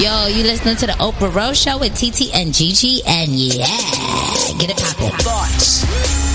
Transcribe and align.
Yo, 0.00 0.28
you 0.28 0.44
listening 0.44 0.76
to 0.76 0.86
the 0.86 0.92
Oprah 0.92 1.34
Rose 1.34 1.60
Show 1.60 1.76
with 1.76 1.94
TT 1.94 2.34
and 2.34 2.54
Gigi, 2.54 3.02
and 3.06 3.32
yeah, 3.32 3.66
get 4.56 4.70
it 4.70 4.78
poppin'. 4.78 6.19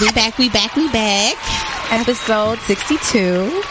We 0.00 0.10
back, 0.12 0.38
we 0.38 0.48
back, 0.48 0.76
we 0.76 0.90
back. 0.90 1.36
Episode 1.92 2.58
62 2.60 3.62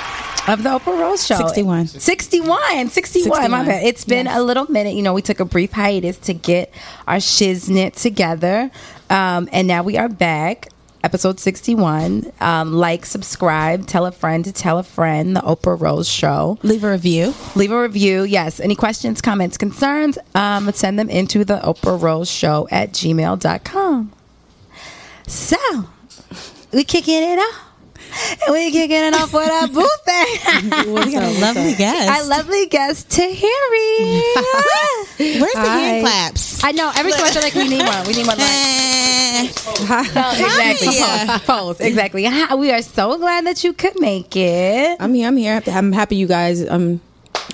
of 0.48 0.62
the 0.62 0.70
Oprah 0.70 1.00
Rose 1.00 1.26
Show. 1.26 1.38
61. 1.38 1.88
61. 1.88 2.90
61. 2.90 3.50
My 3.50 3.66
bad. 3.66 3.84
It's 3.84 4.06
been 4.06 4.28
a 4.28 4.40
little 4.44 4.70
minute. 4.70 4.94
You 4.94 5.02
know, 5.02 5.14
we 5.16 5.24
took 5.24 5.40
a 5.40 5.46
brief 5.46 5.72
hiatus 5.72 6.20
to 6.20 6.36
get 6.36 6.72
our 7.08 7.16
shiznit 7.16 7.96
together. 8.00 8.70
Um, 9.10 9.50
and 9.52 9.68
now 9.68 9.82
we 9.82 9.98
are 9.98 10.08
back. 10.08 10.68
Episode 11.04 11.40
61. 11.40 12.32
Um, 12.40 12.74
like, 12.74 13.08
subscribe, 13.08 13.88
tell 13.88 14.06
a 14.06 14.12
friend 14.12 14.46
to 14.46 14.52
tell 14.52 14.78
a 14.78 14.84
friend. 14.84 15.36
The 15.36 15.42
Oprah 15.42 15.82
Rose 15.82 16.08
Show. 16.08 16.60
Leave 16.62 16.84
a 16.84 16.92
review. 16.92 17.34
Leave 17.56 17.72
a 17.72 17.82
review. 17.82 18.22
Yes. 18.22 18.60
Any 18.60 18.76
questions, 18.76 19.20
comments, 19.20 19.58
concerns, 19.58 20.20
um, 20.36 20.72
send 20.74 21.00
them 21.00 21.10
into 21.10 21.44
the 21.44 21.58
Oprah 21.58 22.00
Rose 22.00 22.30
Show 22.30 22.68
at 22.70 22.92
gmail.com. 22.92 24.12
So, 25.26 25.88
we 26.72 26.84
kicking 26.84 27.22
it 27.24 27.40
off. 27.40 27.66
And 28.48 28.54
we 28.56 28.72
kicking 28.72 28.98
it 28.98 29.14
off 29.14 29.32
with 29.34 29.50
our 29.52 29.68
boo 29.76 29.88
thing. 30.04 30.94
We 30.94 31.12
got 31.14 31.24
a 31.24 31.40
lovely 31.42 31.76
guest. 31.76 32.10
Our 32.10 32.28
lovely 32.28 32.66
guest, 32.66 33.10
Tahiry. 33.10 34.22
Where's 35.40 35.54
the 35.54 35.60
Hi. 35.60 35.78
hand 35.80 36.04
claps? 36.06 36.64
I 36.64 36.72
know. 36.72 36.92
Every 36.96 37.12
time 37.12 37.26
I 37.26 37.30
feel 37.32 37.42
like 37.44 37.54
we 37.56 37.70
need 37.70 37.86
one. 37.86 38.08
We 38.08 38.14
need 38.14 38.26
one. 38.28 38.38
Like, 38.38 38.48
Eh. 38.50 39.48
exactly. 39.48 40.96
Yeah. 40.98 41.38
Pose, 41.40 41.46
pose. 41.78 41.80
Exactly. 41.82 42.28
We 42.58 42.72
are 42.72 42.82
so 42.82 43.18
glad 43.18 43.46
that 43.46 43.64
you 43.64 43.74
could 43.74 44.00
make 44.00 44.36
it. 44.36 44.98
I'm 45.00 45.14
here. 45.14 45.28
I'm 45.28 45.38
here. 45.38 45.62
I'm 45.68 45.92
happy 45.92 46.16
you 46.16 46.28
guys 46.28 46.68
um 46.68 47.02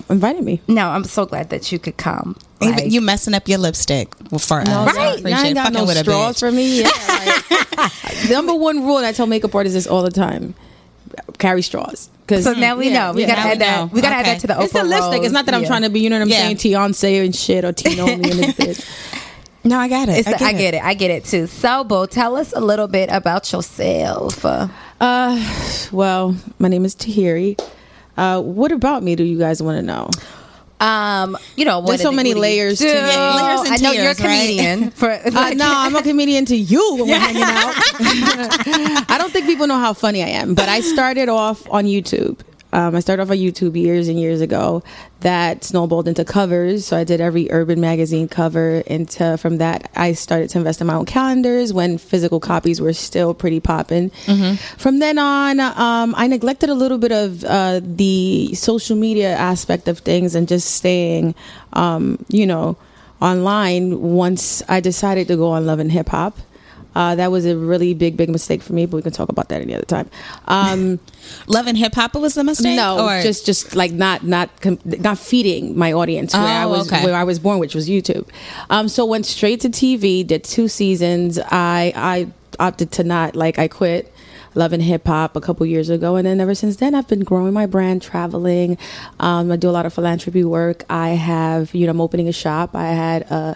invited 0.09 0.43
me. 0.43 0.61
No, 0.67 0.87
I'm 0.89 1.03
so 1.03 1.25
glad 1.25 1.49
that 1.49 1.71
you 1.71 1.79
could 1.79 1.97
come. 1.97 2.37
Like- 2.61 2.91
you 2.91 3.01
messing 3.01 3.33
up 3.33 3.47
your 3.47 3.57
lipstick 3.59 4.13
for 4.39 4.61
us. 4.61 4.67
I 4.69 4.85
Right. 4.85 5.19
appreciate 5.19 5.23
Now 5.31 5.41
I 5.41 5.45
ain't 5.45 5.55
got 5.55 5.73
fucking 5.73 5.87
no 5.87 5.93
straws 6.01 6.39
for 6.39 6.51
me. 6.51 6.81
Yeah. 6.81 6.89
like, 7.07 7.64
number 8.29 8.53
one 8.53 8.83
rule, 8.85 8.97
and 8.97 9.05
I 9.05 9.11
tell 9.11 9.27
makeup 9.27 9.53
artists 9.55 9.75
this 9.75 9.87
all 9.87 10.01
the 10.03 10.11
time: 10.11 10.53
carry 11.37 11.61
straws. 11.61 12.09
Because 12.21 12.43
So 12.43 12.53
now 12.53 12.75
we 12.75 12.89
know. 12.91 13.13
We 13.13 13.21
yeah. 13.21 13.27
gotta 13.27 13.41
now 13.41 13.47
add 13.49 13.53
we 13.53 13.59
that. 13.59 13.77
know. 13.77 13.89
We 13.93 14.01
gotta 14.01 14.15
add 14.15 14.25
that 14.25 14.39
to 14.41 14.47
the 14.47 14.53
Oprah 14.55 14.63
It's 14.63 14.73
the 14.73 14.83
lipstick. 14.83 15.11
Rose. 15.17 15.25
It's 15.25 15.33
not 15.33 15.45
that 15.45 15.53
I'm 15.53 15.61
Yeah. 15.61 15.67
trying 15.67 15.81
to 15.83 15.89
be, 15.89 15.99
you 15.99 16.09
know 16.09 16.15
what 16.17 16.23
I'm 16.23 16.29
Yeah. 16.29 16.37
saying, 16.37 16.57
Beyonce 16.57 17.23
and 17.23 17.35
shit 17.35 17.63
or 17.63 17.71
Tinoni 17.71 18.13
and 18.13 18.23
this 18.39 18.55
bitch. 18.79 18.85
No, 19.63 19.77
I 19.79 19.87
got 19.87 20.09
it. 20.09 20.17
It's 20.25 20.29
the- 20.39 20.43
I 20.43 20.53
get 20.53 20.73
it. 20.73 20.83
I 20.83 20.95
get 20.95 21.11
it 21.11 21.25
too. 21.25 21.45
So, 21.47 21.83
Bo, 21.83 22.07
tell 22.07 22.35
us 22.35 22.51
a 22.53 22.59
little 22.61 22.87
bit 22.87 23.09
about 23.11 23.51
yourself. 23.51 24.43
Uh, 24.43 24.67
Uh, 24.99 25.37
well, 25.91 26.35
my 26.57 26.67
name 26.67 26.83
is 26.85 26.95
Tahiry. 26.95 27.59
Uh, 28.17 28.41
what 28.41 28.71
about 28.71 29.03
me 29.03 29.15
do 29.15 29.23
you 29.23 29.37
guys 29.37 29.61
want 29.61 29.77
to 29.77 29.81
know? 29.83 30.09
Um, 30.79 31.37
you 31.55 31.63
know, 31.63 31.79
what 31.79 31.87
There's 31.87 32.01
so 32.01 32.11
many 32.11 32.33
layers 32.33 32.79
to 32.79 32.85
layers 32.85 33.61
and 33.61 33.73
I 33.73 33.77
know 33.81 33.91
you're 33.91 34.11
a 34.11 34.13
tiers, 34.13 34.19
right? 34.21 34.39
comedian. 34.47 34.91
For 35.01 35.09
Uh, 35.09 35.51
no, 35.51 35.65
I'm 35.67 35.95
a 35.95 36.01
comedian 36.01 36.45
to 36.45 36.55
you 36.55 36.95
when 36.95 37.07
we're 37.07 37.19
hanging 37.19 37.43
out. 37.43 37.73
I 39.09 39.15
don't 39.17 39.31
think 39.31 39.45
people 39.45 39.67
know 39.67 39.79
how 39.79 39.93
funny 39.93 40.21
I 40.23 40.27
am, 40.27 40.53
but 40.53 40.67
I 40.67 40.81
started 40.81 41.29
off 41.29 41.67
on 41.69 41.85
YouTube. 41.85 42.39
Um, 42.75 42.93
I 42.93 42.99
started 42.99 43.23
off 43.23 43.31
on 43.31 43.37
YouTube 43.37 43.79
years 43.79 44.09
and 44.09 44.19
years 44.19 44.41
ago. 44.41 44.83
That 45.21 45.63
snowballed 45.63 46.09
into 46.09 46.25
covers, 46.25 46.85
so 46.85 46.97
I 46.97 47.05
did 47.05 47.21
every 47.21 47.49
urban 47.49 47.79
magazine 47.79 48.27
cover. 48.27 48.83
Into 48.85 49.37
from 49.37 49.59
that, 49.59 49.89
I 49.95 50.11
started 50.11 50.49
to 50.49 50.57
invest 50.57 50.81
in 50.81 50.87
my 50.87 50.95
own 50.95 51.05
calendars 51.05 51.71
when 51.71 51.97
physical 51.97 52.41
copies 52.41 52.81
were 52.81 52.91
still 52.91 53.33
pretty 53.33 53.61
popping. 53.61 54.09
From 54.77 54.99
then 54.99 55.17
on, 55.17 55.61
um, 55.61 56.13
I 56.17 56.27
neglected 56.27 56.69
a 56.69 56.73
little 56.75 56.97
bit 56.97 57.13
of 57.13 57.45
uh, 57.45 57.79
the 57.81 58.53
social 58.55 58.97
media 58.97 59.33
aspect 59.33 59.87
of 59.87 59.99
things 59.99 60.35
and 60.35 60.45
just 60.45 60.69
staying, 60.75 61.33
um, 61.71 62.23
you 62.27 62.45
know, 62.45 62.75
online 63.21 64.01
once 64.01 64.61
I 64.67 64.81
decided 64.81 65.29
to 65.29 65.37
go 65.37 65.51
on 65.51 65.65
Love 65.65 65.79
and 65.79 65.91
Hip 65.93 66.09
Hop. 66.09 66.37
Uh, 66.95 67.13
that 67.15 67.29
was 67.31 67.45
a 67.45 67.57
really 67.57 67.93
big, 67.93 68.15
big 68.15 68.29
mistake 68.29 68.61
for 68.63 68.71
me, 68.73 68.85
but 68.85 68.95
we 68.95 69.01
can 69.01 69.11
talk 69.11 69.29
about 69.29 69.49
that 69.49 69.61
any 69.61 69.75
other 69.75 69.85
time. 69.85 70.09
Um, 70.45 70.99
Love 71.47 71.67
and 71.67 71.77
hip 71.77 71.93
hop 71.95 72.13
was 72.15 72.35
the 72.35 72.43
mistake. 72.43 72.77
no, 72.77 73.05
or 73.05 73.21
just 73.21 73.45
just 73.45 73.75
like 73.75 73.91
not 73.91 74.23
not 74.23 74.49
com- 74.61 74.79
not 74.85 75.17
feeding 75.17 75.77
my 75.77 75.91
audience 75.91 76.33
where 76.33 76.43
I 76.43 76.63
Oh, 76.63 76.69
was 76.69 76.91
okay. 76.91 77.03
where 77.03 77.15
I 77.15 77.23
was 77.23 77.39
born, 77.39 77.59
which 77.59 77.75
was 77.75 77.89
YouTube. 77.89 78.27
Um, 78.69 78.87
so 78.87 79.05
went 79.05 79.25
straight 79.25 79.59
to 79.61 79.69
TV. 79.69 80.25
Did 80.25 80.43
two 80.43 80.67
seasons. 80.67 81.37
I 81.39 81.91
I 81.95 82.27
opted 82.59 82.91
to 82.93 83.03
not 83.03 83.35
like 83.35 83.59
I 83.59 83.67
quit. 83.67 84.11
Love 84.55 84.73
and 84.73 84.81
hip 84.81 85.05
hop 85.05 85.35
a 85.35 85.41
couple 85.41 85.65
years 85.65 85.89
ago, 85.89 86.15
and 86.15 86.25
then 86.25 86.39
ever 86.39 86.55
since 86.55 86.77
then, 86.77 86.95
I've 86.95 87.07
been 87.07 87.23
growing 87.23 87.53
my 87.53 87.65
brand, 87.65 88.01
traveling. 88.01 88.77
Um, 89.19 89.51
I 89.51 89.57
do 89.57 89.69
a 89.69 89.71
lot 89.71 89.85
of 89.85 89.93
philanthropy 89.93 90.43
work. 90.43 90.83
I 90.89 91.09
have, 91.09 91.75
you 91.75 91.85
know, 91.85 91.91
I'm 91.91 92.01
opening 92.01 92.27
a 92.27 92.31
shop. 92.33 92.73
I 92.73 92.87
had, 92.87 93.29
uh, 93.31 93.55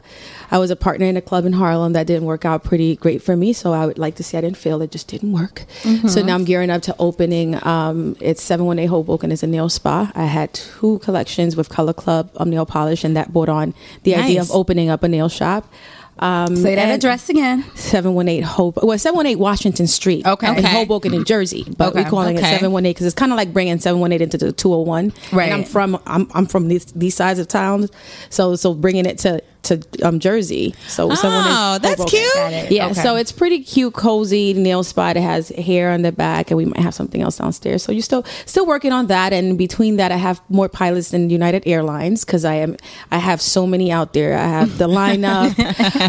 I 0.52 0.58
was 0.58 0.72
a 0.72 0.76
partner 0.76 1.06
in 1.06 1.16
a 1.16 1.22
club 1.22 1.46
in 1.46 1.54
Harlem 1.54 1.94
that 1.94 2.06
didn't 2.08 2.26
work 2.26 2.44
out 2.44 2.64
pretty 2.64 2.96
great 2.98 3.22
for 3.22 3.36
me. 3.36 3.54
So 3.54 3.72
I 3.74 3.86
would 3.86 3.98
like 3.98 4.16
to 4.16 4.24
say 4.24 4.38
I 4.38 4.42
didn't 4.42 4.58
fail. 4.58 4.82
it 4.82 4.92
just 4.92 5.08
didn't 5.08 5.32
work. 5.32 5.66
So 6.10 6.22
now 6.22 6.36
I'm 6.36 6.44
gearing 6.44 6.70
up 6.70 6.82
to 6.84 6.96
opening. 7.00 7.56
Um, 7.66 8.16
it's 8.20 8.42
718 8.44 8.90
Hoboken 8.90 9.32
is 9.32 9.44
a 9.44 9.48
nail 9.48 9.70
spa. 9.70 10.12
I 10.16 10.26
had 10.26 10.54
two 10.54 11.00
collections 11.00 11.56
with 11.56 11.70
Color 11.70 11.94
Club 11.94 12.30
um, 12.38 12.50
nail 12.50 12.66
polish, 12.66 13.04
and 13.04 13.16
that 13.16 13.32
brought 13.32 13.50
on 13.50 13.74
the 14.04 14.16
idea 14.16 14.42
of 14.42 14.52
opening 14.52 14.90
up 14.90 15.04
a 15.04 15.08
nail 15.08 15.30
shop. 15.30 15.72
Um, 16.20 16.56
say 16.58 16.76
that 16.76 16.90
address 16.94 17.30
again. 17.30 17.64
718 17.76 18.44
Hope. 18.44 18.78
Well, 18.84 18.98
718 18.98 19.40
Washington 19.40 19.88
Street. 19.88 20.26
Okay. 20.26 20.58
In. 20.58 20.64
Hoboken, 20.64 21.12
New 21.12 21.24
Jersey. 21.24 21.66
But 21.78 21.90
Okay. 21.90 22.04
we're 22.04 22.10
calling 22.10 22.38
Okay. 22.38 22.46
it 22.56 22.60
718 22.60 22.90
because 22.92 23.06
it's 23.06 23.16
kind 23.16 23.32
of 23.32 23.38
like 23.38 23.54
bringing 23.54 23.80
718 23.80 24.22
into 24.24 24.38
the 24.38 24.52
201. 24.52 25.14
Right. 25.32 25.46
And 25.52 25.62
I'm 25.62 25.64
from 25.64 25.98
I'm, 26.06 26.30
I'm 26.34 26.46
from 26.46 26.68
these 26.68 26.86
these 26.86 27.16
sides 27.16 27.40
of 27.40 27.48
towns, 27.48 27.90
so 28.30 28.56
so 28.56 28.74
bringing 28.74 29.06
it 29.06 29.18
to 29.20 29.42
to 29.64 29.82
um, 30.04 30.20
Jersey. 30.20 30.74
So 30.88 31.10
718 31.14 31.52
Oh, 31.52 31.78
that's 31.80 32.02
Hoboken. 32.02 32.60
cute. 32.62 32.72
Yeah, 32.72 32.86
Okay. 32.88 32.94
so 33.02 33.16
it's 33.16 33.32
pretty 33.32 33.60
cute, 33.60 33.94
cozy 33.94 34.54
nail 34.54 34.84
spot. 34.84 35.18
It 35.18 35.22
has 35.22 35.50
hair 35.50 35.92
on 35.92 36.02
the 36.02 36.12
back, 36.12 36.50
and 36.50 36.58
we 36.58 36.66
might 36.66 36.80
have 36.80 36.94
something 36.94 37.22
else 37.22 37.38
downstairs. 37.38 37.84
So 37.84 37.92
you're 37.92 38.02
still 38.02 38.24
still 38.46 38.66
working 38.66 38.92
on 38.92 39.08
that, 39.08 39.34
and 39.34 39.58
between 39.58 39.98
that, 39.98 40.12
I 40.12 40.16
have 40.18 40.42
more 40.50 40.70
pilots 40.70 41.12
than 41.12 41.30
United 41.30 41.64
Airlines 41.68 42.24
because 42.26 42.46
I 42.46 42.56
am 42.56 42.78
I 43.12 43.18
have 43.18 43.42
so 43.42 43.68
many 43.68 43.92
out 43.92 44.14
there. 44.14 44.38
I 44.38 44.48
have 44.48 44.78
the 44.78 44.88
lineup. 44.88 45.52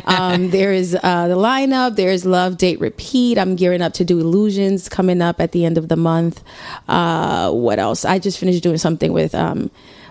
um, 0.07 0.51
there 0.51 0.73
is 0.73 0.95
uh, 1.03 1.29
the 1.29 1.37
lineup. 1.37 1.97
There 1.97 2.11
is 2.11 2.25
Love 2.25 2.57
Date 2.57 2.81
Repeat. 2.81 3.37
I'm 3.39 3.57
gearing 3.57 3.83
up 3.83 3.93
to 3.95 4.05
do 4.05 4.21
Illusions 4.21 4.89
coming 4.89 5.21
up 5.21 5.41
at 5.41 5.53
the 5.53 5.65
end 5.65 5.77
of 5.77 5.89
the 5.89 5.97
month. 5.97 6.43
Uh, 6.89 7.51
what 7.51 7.79
else? 7.79 8.05
I 8.05 8.19
just 8.19 8.39
finished 8.39 8.63
doing 8.63 8.79
something 8.79 9.13
with. 9.13 9.35
Um, 9.35 9.71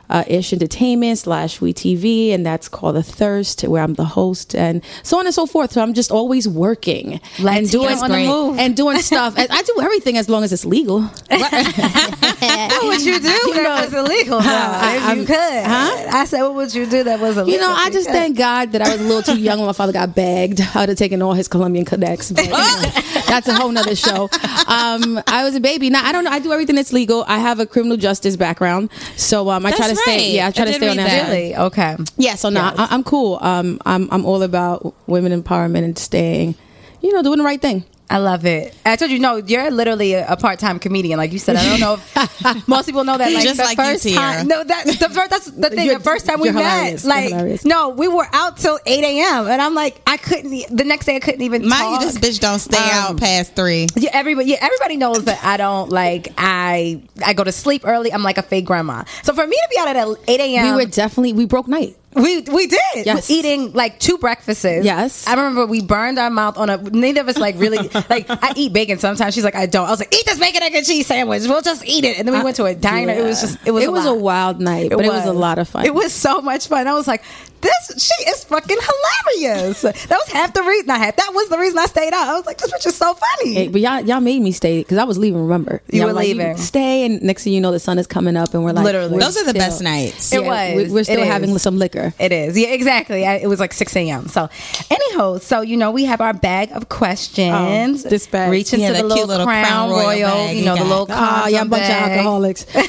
uh, 0.10 0.24
Ish 0.28 0.54
Entertainment 0.54 1.18
slash 1.20 1.62
We 1.62 1.74
TV, 1.74 2.32
and 2.34 2.46
that's 2.46 2.68
called 2.68 2.96
The 2.96 3.04
Thirst, 3.04 3.62
where 3.64 3.84
I'm 3.84 3.94
the 3.96 4.06
host, 4.06 4.56
and 4.56 4.82
so 5.04 5.20
on 5.20 5.26
and 5.26 5.34
so 5.36 5.46
forth. 5.46 5.72
So 5.74 5.82
I'm 5.82 5.94
just 5.94 6.12
always 6.12 6.48
working 6.48 7.20
Let's 7.40 7.58
and 7.60 7.70
doing 7.72 7.98
on 8.00 8.10
the 8.12 8.26
move. 8.26 8.58
and 8.60 8.76
doing 8.76 9.00
stuff. 9.00 9.34
I 9.38 9.48
I 9.50 9.62
do 9.64 9.76
everything 9.82 10.18
as 10.18 10.30
long 10.30 10.44
as 10.44 10.52
it's 10.54 10.66
legal. 10.66 11.02
What 11.02 11.52
would 12.84 13.02
you 13.06 13.20
do 13.20 13.54
that 13.54 13.84
was 13.86 13.94
illegal? 13.94 14.40
if 14.44 14.46
I'm- 14.48 15.20
you 15.20 15.26
could. 15.26 15.36
huh? 15.36 16.08
I 16.12 16.26
said, 16.26 16.42
what 16.44 16.56
would 16.56 16.74
you 16.74 16.86
do 16.86 17.04
that 17.04 17.20
was 17.20 17.38
illegal? 17.38 17.54
You 17.54 17.60
know, 17.60 17.72
I 17.76 17.90
just 17.90 18.10
thank 18.10 18.38
God 18.38 18.72
that 18.72 18.82
I 18.82 18.92
was 18.92 19.02
a 19.02 19.04
little 19.04 19.22
too 19.36 19.40
young 19.40 19.58
when 19.60 19.68
my 19.68 19.74
father 19.74 19.94
got 19.94 20.16
bagged. 20.16 20.62
I 20.62 20.82
would 20.82 20.90
have 20.90 20.98
taken 20.98 21.22
all 21.22 21.34
his 21.34 21.48
Colombian 21.48 21.86
connects. 21.86 22.32
But, 22.32 22.46
you 22.46 22.52
know, 22.52 22.82
that's 23.28 23.48
a 23.48 23.54
whole 23.54 23.70
nother 23.72 23.96
show. 23.96 24.30
Um, 24.68 25.22
I 25.28 25.44
was 25.44 25.56
a 25.56 25.60
baby. 25.60 25.90
Now 25.90 26.06
I 26.06 26.12
don't 26.12 26.24
know. 26.24 26.32
I 26.32 26.40
do 26.40 26.52
everything 26.52 26.76
that's 26.76 26.94
legal. 26.94 27.24
I 27.28 27.38
have 27.40 27.60
a 27.60 27.66
criminal 27.66 27.98
justice 27.98 28.36
background, 28.36 28.90
so 29.16 29.50
um, 29.50 29.66
I 29.66 29.72
try 29.72 29.88
to 29.88 29.96
That's 30.06 30.18
stay. 30.18 30.36
Yeah, 30.36 30.48
I 30.48 30.51
try 30.51 30.63
I 30.63 30.68
to 30.68 30.74
stay 30.74 30.90
on 30.90 30.98
that. 30.98 31.10
side. 31.10 31.28
Really? 31.31 31.56
Okay. 31.56 31.98
Yeah, 32.18 32.36
so 32.36 32.50
no, 32.50 32.62
I, 32.62 32.88
I'm 32.92 33.04
cool. 33.04 33.38
Um, 33.42 33.80
I'm 33.86 34.07
I'm 34.12 34.25
all 34.25 34.42
about 34.44 34.94
women 35.07 35.31
empowerment 35.42 35.84
and 35.84 35.98
staying, 35.98 36.56
you 37.01 37.13
know, 37.13 37.22
doing 37.24 37.38
the 37.38 37.44
right 37.44 37.62
thing. 37.62 37.84
I 38.12 38.18
love 38.18 38.44
it. 38.46 38.74
I 38.86 38.96
told 38.96 39.12
you, 39.12 39.20
no, 39.20 39.36
you're 39.38 39.70
literally 39.70 40.14
a, 40.14 40.26
a 40.30 40.36
part-time 40.36 40.80
comedian. 40.80 41.18
Like 41.20 41.32
you 41.32 41.38
said, 41.38 41.56
I 41.58 41.64
don't 41.70 41.80
know 41.80 41.94
if 41.94 42.68
most 42.68 42.88
people 42.88 43.04
know 43.04 43.18
that. 43.18 43.32
Like 43.32 43.44
Just 43.44 43.58
the 43.58 43.64
like 43.64 43.78
you, 43.78 43.84
first 43.84 44.02
Tierra. 44.04 44.20
time, 44.38 44.48
no, 44.48 44.64
that 44.64 44.86
the 44.88 45.10
first, 45.10 45.30
that's 45.30 45.46
the 45.52 45.70
thing. 45.70 45.86
You're- 45.86 45.98
the 45.98 46.04
first 46.04 46.26
time 46.26 46.40
we 46.40 46.50
met, 46.52 47.04
like, 47.04 47.64
no, 47.66 47.90
we 47.90 48.08
were 48.08 48.26
out 48.34 48.58
till 48.58 48.80
eight 48.88 49.04
a.m. 49.04 49.48
and 49.48 49.62
I'm 49.62 49.76
like, 49.76 50.02
I 50.08 50.18
couldn't. 50.18 50.50
The 50.76 50.84
next 50.86 51.06
day, 51.06 51.18
I 51.18 51.20
couldn't 51.20 51.42
even. 51.44 51.68
Mind 51.68 51.92
you, 52.02 52.08
talk. 52.10 52.14
this 52.14 52.18
bitch 52.18 52.40
don't 52.40 52.58
stay 52.58 52.78
Um, 52.78 52.90
out 53.14 53.18
past 53.18 53.56
three. 53.56 53.88
Yeah, 53.96 54.10
everybody. 54.14 54.50
Yeah, 54.50 54.58
everybody 54.60 54.98
knows 54.98 55.26
that 55.26 55.44
I 55.44 55.58
don't 55.58 55.90
like. 55.92 56.30
I 56.38 57.04
I 57.24 57.34
go 57.34 57.44
to 57.44 57.52
sleep 57.52 57.84
early. 57.86 58.12
I'm 58.12 58.24
like 58.24 58.40
a 58.40 58.44
fake 58.44 58.66
grandma. 58.66 59.04
So 59.22 59.34
for 59.36 59.46
me 59.46 59.56
to 59.56 59.68
be 59.70 59.78
out 59.80 59.88
at 59.96 60.08
eight 60.28 60.40
a.m. 60.40 60.66
we 60.66 60.84
were 60.84 60.90
definitely 60.90 61.34
we 61.34 61.46
broke 61.46 61.68
night. 61.68 61.96
We 62.16 62.42
we 62.42 62.68
did. 62.68 63.06
Yes. 63.06 63.30
Eating 63.30 63.72
like 63.74 64.00
two 64.00 64.18
breakfasts. 64.18 64.66
Yes. 64.66 65.28
I 65.28 65.32
remember 65.36 65.66
we 65.68 65.82
burned 65.82 66.18
our 66.18 66.30
mouth 66.32 66.58
on 66.58 66.70
a 66.70 66.78
neither 66.78 67.22
of 67.22 67.28
us 67.28 67.38
like 67.38 67.56
really 67.58 67.78
like 68.10 68.26
I 68.30 68.54
eat 68.56 68.74
bacon 68.74 68.98
sometimes. 68.98 69.36
She's 69.36 69.44
like, 69.44 69.56
I 69.56 69.68
don't. 69.68 69.86
I 69.86 69.92
was 69.92 70.00
like, 70.00 70.14
eat 70.14 70.26
this 70.26 70.40
bacon 70.40 70.64
egg 70.64 70.74
and 70.74 70.86
cheese 70.86 71.06
sandwich. 71.06 71.44
We'll 71.44 71.62
just 71.62 71.86
eat 71.86 72.04
it. 72.06 72.18
And 72.18 72.28
then 72.28 72.36
we 72.36 72.44
went 72.44 72.56
to 72.56 72.66
a 72.66 72.74
diner. 72.74 73.14
It 73.14 73.24
was 73.24 73.42
just 73.42 73.60
it 73.66 73.72
was 73.72 73.84
it 73.84 73.90
a 73.90 73.92
was 73.92 74.06
lot. 74.06 74.12
a 74.12 74.16
wild 74.16 74.60
night, 74.60 74.90
but 74.90 75.06
it 75.06 75.12
was 75.12 75.26
a 75.26 75.34
lot 75.34 75.60
of 75.60 75.68
fun. 75.68 75.86
It 75.86 75.94
was 75.94 76.12
so 76.12 76.42
much 76.42 76.68
fun. 76.68 76.88
I 76.88 76.94
was 76.94 77.08
like, 77.08 77.24
this 77.62 78.04
she 78.04 78.30
is 78.30 78.44
fucking 78.46 78.78
hilarious. 78.78 79.82
That 79.82 80.10
was 80.10 80.28
half 80.32 80.54
the 80.54 80.64
reason 80.64 80.90
I 80.90 80.98
had. 80.98 81.18
That 81.18 81.32
was 81.34 81.50
the 81.50 81.58
reason 81.58 81.78
I 81.80 81.86
stayed 81.86 82.14
out. 82.14 82.28
I 82.30 82.34
was 82.36 82.46
like, 82.46 82.58
this 82.58 82.72
bitch 82.72 82.88
is 82.88 82.96
so 82.96 83.14
funny. 83.14 83.54
Hey, 83.54 83.68
but 83.68 83.82
y'all, 83.82 84.00
y'all 84.02 84.22
made 84.22 84.42
me 84.42 84.52
stay 84.52 84.80
because 84.80 84.98
I 84.98 85.04
was 85.04 85.18
leaving. 85.18 85.42
Remember, 85.42 85.82
You 85.92 86.00
Y'all 86.00 86.08
were 86.08 86.14
like, 86.14 86.28
leaving. 86.28 86.58
stay, 86.58 87.06
and 87.06 87.22
next 87.22 87.44
thing 87.44 87.54
you 87.54 87.62
know, 87.62 87.72
the 87.72 87.80
sun 87.80 88.00
is 88.00 88.08
coming 88.08 88.38
up, 88.38 88.54
and 88.54 88.64
we're 88.64 88.72
like, 88.72 88.86
Literally. 88.86 89.14
we're 89.14 89.20
Those 89.20 89.38
are 89.38 89.44
the 89.44 89.50
still- 89.50 89.62
best 89.62 89.82
nights. 89.82 90.34
It 90.34 90.44
Yeah, 90.44 90.76
was. 90.76 90.88
we- 90.88 90.94
We're 90.94 91.04
still 91.04 91.26
having 91.26 91.58
some 91.58 91.78
liquor. 91.78 92.14
It 92.20 92.32
is. 92.32 92.58
Yeah, 92.58 92.70
exactly. 92.70 93.26
I, 93.26 93.36
it 93.36 93.48
was 93.48 93.60
like 93.60 93.74
6 93.74 93.96
a.m. 93.96 94.28
So, 94.28 94.50
anyhow, 94.90 95.38
so, 95.40 95.62
you 95.62 95.78
know, 95.78 95.92
we 95.92 96.06
have 96.06 96.22
our 96.22 96.34
bag 96.34 96.72
of 96.72 96.90
questions. 96.90 98.06
Oh, 98.06 98.10
this 98.10 98.28
bag. 98.28 98.52
Reach 98.52 98.74
into 98.74 98.84
Yeah, 98.84 98.90
the 98.94 98.98
that 99.00 99.04
little, 99.04 99.18
cute 99.18 99.28
little 99.28 99.46
Crown, 99.46 99.66
Crown 99.66 99.90
Royal, 99.90 100.04
Royal 100.06 100.28
bag 100.30 100.54
you 100.56 100.60
you 100.60 100.66
know, 100.66 100.76
the 100.78 100.84
little 100.84 101.08
Ah, 101.10 101.42
condom 101.44 101.54
yeah, 101.54 101.62
I'm 101.62 101.68
a 101.68 101.70
bunch 101.70 101.84
of 101.84 101.90
alcoholics. 101.90 102.66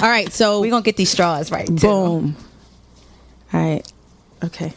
All 0.02 0.08
right, 0.08 0.32
so 0.32 0.60
We're 0.60 0.70
going 0.70 0.82
to 0.82 0.86
get 0.86 0.96
these 0.96 1.10
straws 1.10 1.50
right, 1.50 1.66
too. 1.76 2.32
All 3.52 3.60
right, 3.60 3.92
okay. 4.44 4.72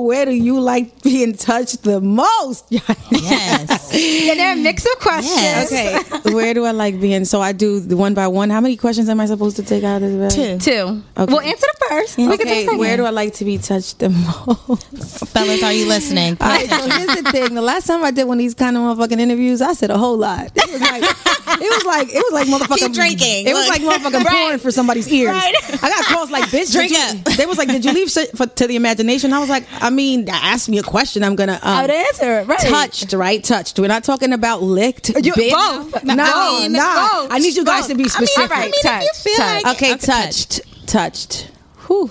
Where 0.00 0.24
do 0.24 0.32
you 0.32 0.60
like 0.60 1.02
being 1.02 1.34
touched 1.34 1.82
the 1.82 2.00
most? 2.00 2.66
Yes. 2.70 3.92
And 3.94 4.40
they're 4.40 4.54
a 4.54 4.56
mix 4.56 4.84
of 4.84 4.98
questions. 5.00 5.70
Yes. 5.70 6.12
okay, 6.12 6.32
where 6.34 6.52
do 6.54 6.64
I 6.64 6.72
like 6.72 7.00
being? 7.00 7.24
So 7.24 7.40
I 7.40 7.52
do 7.52 7.78
the 7.78 7.96
one 7.96 8.14
by 8.14 8.26
one. 8.26 8.50
How 8.50 8.60
many 8.60 8.76
questions 8.76 9.08
am 9.08 9.20
I 9.20 9.26
supposed 9.26 9.56
to 9.56 9.62
take 9.62 9.84
out 9.84 10.02
of 10.02 10.10
this 10.10 10.34
bag? 10.34 10.60
Two. 10.60 10.70
Two. 10.70 11.02
Okay. 11.16 11.32
We'll 11.32 11.40
answer 11.40 11.66
the 11.78 11.86
first. 11.88 12.16
We 12.16 12.24
can 12.36 12.48
the 12.48 12.54
Okay, 12.54 12.76
where 12.76 12.96
do 12.96 13.04
I 13.04 13.10
like 13.10 13.34
to 13.34 13.44
be 13.44 13.58
touched 13.58 14.00
the 14.00 14.08
most? 14.10 15.26
Fellas, 15.28 15.62
are 15.62 15.72
you 15.72 15.86
listening? 15.86 16.36
All 16.40 16.48
right, 16.48 16.68
so 16.68 16.76
here's 16.76 17.22
the 17.22 17.30
thing. 17.30 17.54
The 17.54 17.62
last 17.62 17.86
time 17.86 18.04
I 18.04 18.10
did 18.10 18.24
one 18.24 18.38
of 18.38 18.42
these 18.42 18.54
kind 18.54 18.76
of 18.76 18.82
motherfucking 18.82 19.20
interviews, 19.20 19.60
I 19.62 19.74
said 19.74 19.90
a 19.90 19.98
whole 19.98 20.16
lot. 20.16 20.50
It 20.54 20.72
was 20.72 20.80
like, 20.80 21.02
it 21.02 21.70
was 21.70 21.84
like, 21.84 22.08
it 22.08 22.24
was 22.24 22.32
like 22.32 22.48
motherfucking 22.48 22.78
Keep 22.78 22.92
drinking. 22.94 23.46
It 23.46 23.54
was 23.54 23.68
Look. 23.68 23.78
like 23.78 24.00
motherfucking 24.02 24.26
porn 24.26 24.58
for 24.58 24.70
somebody's 24.72 25.08
ears. 25.12 25.30
Right. 25.30 25.54
I 25.82 25.88
got 25.88 26.04
calls 26.06 26.30
like, 26.30 26.44
"Bitch, 26.44 26.72
Drink 26.72 26.92
did 26.92 27.14
you-" 27.14 27.20
up. 27.20 27.36
They 27.36 27.46
was 27.46 27.58
like, 27.58 27.68
"Did 27.68 27.84
you 27.84 27.92
leave 27.92 28.10
for, 28.10 28.46
to 28.46 28.66
the 28.66 28.76
imagination?" 28.76 29.32
I 29.32 29.38
was 29.38 29.48
like, 29.48 29.66
"I 29.84 29.90
mean, 29.90 30.28
ask 30.28 30.68
me 30.68 30.78
a 30.78 30.82
question. 30.82 31.22
I'm 31.22 31.36
gonna 31.36 31.60
um, 31.62 31.76
I 31.78 31.82
would 31.82 31.90
answer 31.90 32.40
it, 32.40 32.48
right. 32.48 32.58
touched, 32.58 33.12
right? 33.12 33.42
Touched. 33.44 33.78
We're 33.78 33.88
not 33.88 34.02
talking 34.04 34.32
about 34.32 34.62
licked. 34.62 35.10
You- 35.10 35.32
both. 35.34 36.02
No, 36.04 36.16
Both. 36.16 36.70
nah. 36.70 37.08
Both. 37.22 37.32
I 37.32 37.38
need 37.38 37.54
you 37.56 37.64
guys 37.64 37.82
Both. 37.82 37.90
to 37.90 37.94
be 37.96 38.08
specific. 38.08 38.50
I 38.56 38.62
mean, 38.62 38.72
specific. 38.72 38.88
all 38.88 38.96
right, 38.96 39.02
if 39.04 39.24
you 39.24 39.30
feel 39.32 39.36
touch. 39.36 39.64
like- 39.64 39.76
Okay, 39.76 39.92
Okay, 39.94 40.06
touched, 40.06 40.86
touched. 40.86 41.50
Whew. 41.86 42.10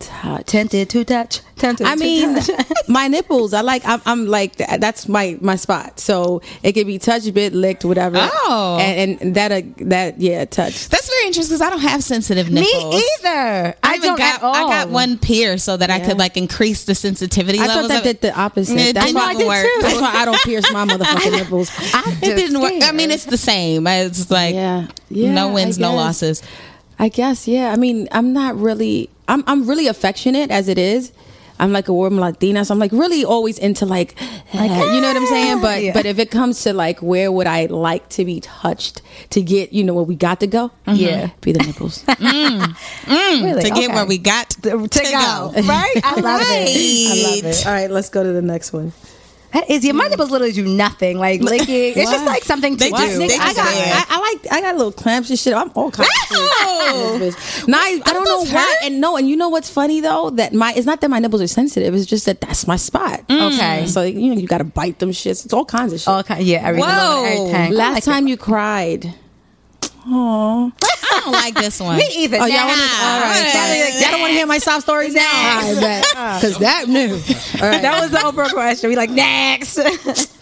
to 0.00 0.10
touch. 0.10 0.46
Tempted 0.46 0.88
to 0.90 1.04
touch. 1.04 1.40
Tempted 1.56 1.86
I 1.86 1.94
to 1.94 2.00
mean, 2.00 2.34
touch. 2.40 2.50
my 2.88 3.08
nipples. 3.08 3.52
I 3.54 3.60
like. 3.62 3.82
I'm, 3.86 4.00
I'm 4.06 4.26
like. 4.26 4.56
That's 4.56 5.08
my 5.08 5.36
my 5.40 5.56
spot. 5.56 5.98
So 6.00 6.42
it 6.62 6.72
could 6.72 6.86
be 6.86 6.98
touch, 6.98 7.32
bit, 7.32 7.52
licked, 7.54 7.84
whatever. 7.84 8.18
Oh. 8.20 8.78
and, 8.80 9.20
and 9.20 9.34
that 9.34 9.52
uh, 9.52 9.62
that 9.78 10.20
yeah, 10.20 10.44
touch. 10.44 10.88
That's 10.88 11.03
very 11.34 11.42
interesting 11.42 11.56
because 11.56 11.66
I 11.66 11.70
don't 11.70 11.90
have 11.90 12.04
sensitive 12.04 12.50
nipples. 12.50 12.94
Me 12.94 13.08
either. 13.20 13.28
I, 13.28 13.74
I, 13.82 13.94
even 13.94 14.08
don't 14.08 14.18
got 14.18 14.34
at 14.36 14.42
all. 14.42 14.54
I 14.54 14.84
got 14.84 14.90
one 14.90 15.18
pierce 15.18 15.64
so 15.64 15.76
that 15.76 15.90
I 15.90 16.00
could 16.00 16.18
like 16.18 16.36
increase 16.36 16.84
the 16.84 16.94
sensitivity 16.94 17.58
I 17.60 17.66
thought 17.66 17.88
that 17.88 18.04
did 18.04 18.20
the 18.20 18.38
opposite. 18.38 18.78
It 18.78 18.94
that's 18.94 19.12
why 19.12 19.32
even 19.32 19.46
work. 19.46 19.66
That's 19.80 20.00
why 20.00 20.12
I 20.14 20.24
don't 20.24 20.40
pierce 20.44 20.70
my 20.72 20.84
motherfucking 20.84 21.32
nipples. 21.32 21.70
I'm 21.92 22.12
It 22.22 22.36
didn't 22.36 22.60
work. 22.60 22.72
I 22.82 22.92
mean, 22.92 23.10
it's 23.10 23.24
the 23.24 23.38
same. 23.38 23.86
It's 23.86 24.30
like 24.30 24.54
Yeah. 24.54 24.88
Yeah, 25.08 25.32
no 25.32 25.52
wins, 25.52 25.78
no 25.78 25.94
losses. 25.94 26.42
I 26.98 27.08
guess, 27.08 27.48
yeah. 27.48 27.72
I 27.72 27.76
mean, 27.76 28.08
I'm 28.12 28.32
not 28.32 28.56
really. 28.56 29.10
I'm 29.26 29.42
I'm 29.46 29.66
really 29.68 29.88
affectionate 29.88 30.50
as 30.50 30.68
it 30.68 30.78
is. 30.78 31.12
I'm 31.58 31.72
like 31.72 31.88
a 31.88 31.92
warm 31.94 32.18
Latina, 32.18 32.64
so 32.64 32.74
I'm 32.74 32.80
like 32.80 32.90
really 32.92 33.24
always 33.24 33.58
into 33.58 33.86
like, 33.86 34.14
like 34.52 34.70
you 34.70 35.00
know 35.00 35.08
what 35.08 35.16
I'm 35.16 35.26
saying. 35.26 35.60
But 35.60 35.82
Yeah. 35.84 35.92
but 35.92 36.04
if 36.06 36.18
it 36.18 36.30
comes 36.30 36.62
to 36.64 36.72
like 36.72 37.00
where 37.00 37.30
would 37.30 37.46
I 37.46 37.66
like 37.66 38.08
to 38.10 38.24
be 38.24 38.40
touched 38.40 39.02
to 39.30 39.40
get 39.42 39.72
you 39.72 39.84
know 39.84 39.94
where 39.94 40.02
we 40.04 40.16
got 40.16 40.40
to 40.40 40.46
go? 40.48 40.70
Mm-hmm. 40.86 40.96
Yeah. 40.96 41.30
be 41.40 41.52
the 41.52 41.60
nipples. 41.64 42.04
Mm. 42.24 42.60
Mm. 43.04 43.44
Really? 43.44 43.62
To 43.62 43.68
get 43.70 43.84
Okay. 43.84 43.94
where 43.94 44.06
we 44.06 44.18
got 44.18 44.50
to, 44.50 44.88
to 44.88 45.02
go. 45.02 45.52
Right? 45.62 45.94
I 46.04 46.20
love 46.20 46.40
it. 46.42 46.68
I 46.70 47.36
love 47.36 47.44
it. 47.44 47.66
All 47.66 47.72
right, 47.72 47.90
let's 47.90 48.08
go 48.08 48.22
to 48.22 48.32
the 48.32 48.42
next 48.42 48.72
one. 48.72 48.92
That 49.54 49.70
is, 49.70 49.84
yeah, 49.84 49.92
my 49.92 50.08
nipples 50.08 50.30
literally 50.32 50.52
do 50.52 50.66
nothing. 50.66 51.16
Like 51.16 51.40
licking. 51.52 51.94
It's 51.96 52.10
just 52.10 52.26
like 52.26 52.42
something 52.44 52.76
to 52.76 52.78
They 52.78 52.90
do. 52.90 52.96
just- 52.96 53.18
they 53.18 53.26
I 53.38 53.54
got. 53.54 53.58
I, 53.66 54.04
I 54.08 54.20
like, 54.20 54.52
I 54.52 54.60
got 54.60 54.76
little 54.76 54.92
clamps 54.92 55.30
and 55.30 55.38
shit. 55.38 55.54
I'm 55.54 55.70
all 55.76 55.90
kinds 55.92 56.08
of! 56.08 56.36
Bitch. 56.36 57.64
I, 57.72 58.00
I 58.04 58.12
don't 58.12 58.24
know 58.24 58.40
those 58.40 58.52
why. 58.52 58.58
hurt? 58.60 58.76
And 58.84 59.00
no, 59.00 59.16
and 59.16 59.28
you 59.28 59.36
know 59.36 59.48
what's 59.48 59.70
funny 59.70 60.00
though? 60.00 60.30
That 60.30 60.52
my, 60.52 60.72
it's 60.76 60.86
not 60.86 61.00
that 61.02 61.08
my 61.08 61.20
nipples 61.20 61.40
are 61.40 61.46
sensitive. 61.46 61.94
It's 61.94 62.04
just 62.06 62.26
that 62.26 62.40
that's 62.40 62.66
my 62.66 62.76
spot. 62.76 63.26
Mm. 63.28 63.54
Okay. 63.54 63.86
So 63.86 64.02
you 64.02 64.34
know, 64.34 64.40
you 64.40 64.46
got 64.48 64.58
to 64.58 64.64
bite 64.64 64.98
them 64.98 65.10
shits. 65.10 65.44
It's 65.44 65.52
all 65.54 65.64
kinds 65.64 65.92
of 65.92 66.00
shit. 66.00 66.08
All 66.08 66.22
kind, 66.24 66.42
yeah, 66.44 66.66
everything. 66.66 66.90
Whoa. 66.90 67.24
everything. 67.24 67.72
Last 67.74 67.94
like 67.94 68.04
time 68.04 68.26
you 68.26 68.36
cried. 68.36 69.14
Oh, 70.06 70.72
I 70.82 71.20
don't 71.22 71.32
like 71.32 71.54
this 71.54 71.80
one. 71.80 71.96
me 71.98 72.08
either. 72.16 72.36
oh, 72.40 72.44
y'all, 72.46 72.56
Nah. 72.56 72.66
wanna, 72.66 72.82
all 72.82 73.20
right, 73.20 73.50
fine. 73.52 74.02
y'all 74.02 74.10
don't 74.10 74.20
want 74.20 74.30
to 74.32 74.34
hear 74.36 74.46
my 74.46 74.58
sob 74.58 74.82
stories 74.82 75.14
now. 75.14 75.22
I 75.30 75.74
bet, 75.80 76.04
because 76.40 76.58
that 76.58 76.88
new. 76.88 77.14
All 77.14 77.70
right, 77.70 77.80
That 77.82 78.00
was 78.00 78.10
the 78.10 78.18
Oprah 78.18 78.50
question. 78.52 78.90
We 78.90 78.96
like 78.96 79.10
next. 79.10 79.78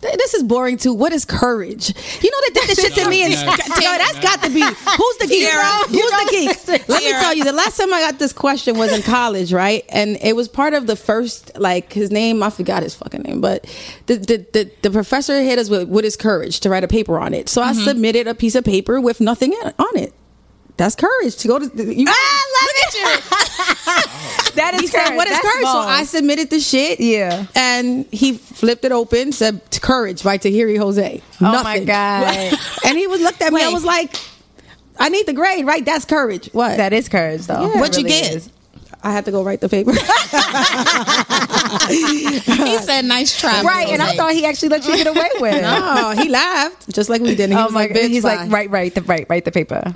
Th- 0.00 0.14
This 0.16 0.34
is 0.34 0.42
boring 0.42 0.76
too. 0.76 0.92
What 0.94 1.12
is 1.12 1.24
courage? 1.24 1.88
You 2.22 2.30
know 2.30 2.38
they 2.48 2.60
did 2.60 2.68
this 2.68 2.80
shit 2.80 2.94
to 2.94 3.08
me 3.10 3.22
and 3.24 3.32
no, 3.34 3.56
that's 3.98 4.20
got 4.20 4.42
to 4.42 4.50
be 4.50 4.60
who's 4.60 5.16
the 5.18 5.26
geek? 5.28 5.42
Who's 5.88 6.10
the 6.10 6.26
geek? 6.30 6.88
Let 6.88 7.02
me 7.02 7.10
tell 7.10 7.34
you, 7.34 7.44
the 7.44 7.52
last 7.52 7.76
time 7.78 7.92
I 7.92 8.00
got 8.00 8.18
this 8.18 8.32
question 8.32 8.78
was 8.78 8.92
in 8.92 9.02
college, 9.02 9.52
right? 9.52 9.84
And 9.88 10.16
it 10.22 10.36
was 10.36 10.48
part 10.48 10.74
of 10.74 10.86
the 10.86 10.96
first, 10.96 11.58
like 11.58 11.92
his 11.92 12.10
name, 12.10 12.42
I 12.42 12.50
forgot 12.50 12.82
his 12.82 12.94
fucking 12.94 13.22
name, 13.22 13.40
but 13.40 13.64
the 14.06 14.16
the 14.16 14.46
the, 14.52 14.70
the 14.82 14.90
professor 14.90 15.42
hit 15.42 15.58
us 15.58 15.68
with 15.68 15.88
what 15.88 16.04
is 16.04 16.16
courage 16.16 16.60
to 16.60 16.70
write 16.70 16.84
a 16.84 16.88
paper 16.88 17.18
on 17.18 17.34
it. 17.34 17.48
So 17.48 17.62
I 17.62 17.72
submitted 17.72 18.26
a 18.28 18.34
piece 18.34 18.54
of 18.54 18.64
paper 18.64 19.00
with 19.00 19.20
nothing 19.20 19.52
on 19.54 19.96
it. 19.96 20.12
That's 20.78 20.94
courage 20.96 21.36
to 21.36 21.48
go 21.48 21.58
to. 21.58 21.94
You, 21.94 22.06
I 22.08 22.44
love 22.56 22.70
it. 22.74 24.54
that 24.54 24.72
is 24.74 24.80
he 24.80 24.86
said, 24.86 25.04
courage. 25.06 25.16
"What 25.16 25.26
is 25.28 25.32
That's 25.34 25.52
courage?" 25.52 25.66
So. 25.66 25.78
I 25.78 26.04
submitted 26.04 26.50
the 26.50 26.60
shit. 26.60 27.00
Yeah. 27.00 27.46
and 27.54 28.06
he 28.10 28.32
flipped 28.34 28.84
it 28.84 28.92
open, 28.92 29.32
said 29.32 29.60
"Courage" 29.82 30.22
by 30.22 30.38
Tahiry 30.38 30.78
Jose. 30.78 31.20
Oh 31.40 31.62
my 31.64 31.80
God. 31.84 32.56
and 32.86 32.96
he 32.96 33.06
was 33.06 33.20
looked 33.20 33.42
at 33.42 33.52
me. 33.52 33.62
I 33.62 33.68
was 33.68 33.84
like, 33.84 34.16
"I 34.98 35.08
need 35.10 35.26
the 35.26 35.32
grade, 35.34 35.66
right? 35.66 35.84
That's 35.84 36.04
courage." 36.04 36.48
What? 36.52 36.76
that 36.78 36.92
is 36.92 37.08
courage, 37.08 37.46
though. 37.46 37.60
Yeah. 37.60 37.80
What'd 37.80 37.96
you 37.96 38.04
really 38.04 38.20
get? 38.20 38.34
is. 38.36 38.50
I 39.02 39.12
had 39.12 39.24
to 39.26 39.30
go 39.30 39.42
write 39.44 39.60
the 39.60 39.68
paper. 39.68 39.92
He 41.88 42.78
said, 42.78 43.04
"Nice 43.04 43.38
try." 43.38 43.62
Right, 43.62 43.88
and 43.88 44.02
I 44.02 44.14
thought 44.16 44.32
he 44.32 44.44
actually 44.44 44.68
let 44.70 44.86
you 44.86 44.96
get 44.96 45.06
away 45.06 45.28
with 45.40 45.54
it. 45.54 45.62
oh, 45.64 46.10
he 46.16 46.28
laughed 46.28 46.88
just 46.92 47.08
like 47.08 47.20
we 47.22 47.34
did. 47.34 47.50
He 47.50 47.56
Oh 47.56 47.64
was 47.64 47.72
my 47.72 47.80
like, 47.82 47.94
god! 47.94 48.04
He's 48.10 48.22
bye." 48.22 48.36
like, 48.36 48.50
right, 48.52 48.70
right, 48.70 48.94
the 48.94 49.02
right, 49.02 49.26
right, 49.28 49.44
the 49.44 49.50
paper. 49.52 49.94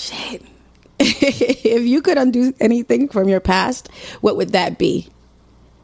Shit. 0.00 0.42
if 0.98 1.82
you 1.86 2.02
could 2.02 2.18
undo 2.18 2.52
anything 2.60 3.08
from 3.08 3.28
your 3.28 3.40
past, 3.40 3.88
what 4.20 4.36
would 4.36 4.50
that 4.50 4.78
be? 4.78 5.08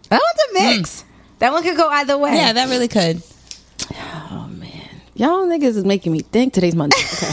That 0.08 0.20
one's 0.20 0.50
a 0.50 0.76
mix. 0.76 1.02
Mm. 1.02 1.04
That 1.38 1.52
one 1.52 1.62
could 1.62 1.76
go 1.76 1.88
either 1.88 2.18
way. 2.18 2.35
Yeah, 2.35 2.52
that 2.52 2.68
really 2.68 2.88
could. 2.88 3.23
Oh 3.94 4.46
man, 4.50 5.00
y'all 5.14 5.46
niggas 5.46 5.76
is 5.76 5.85
making 5.85 6.12
me 6.12 6.20
think. 6.20 6.52
Today's 6.52 6.75
Monday. 6.75 6.96
Okay. 7.12 7.32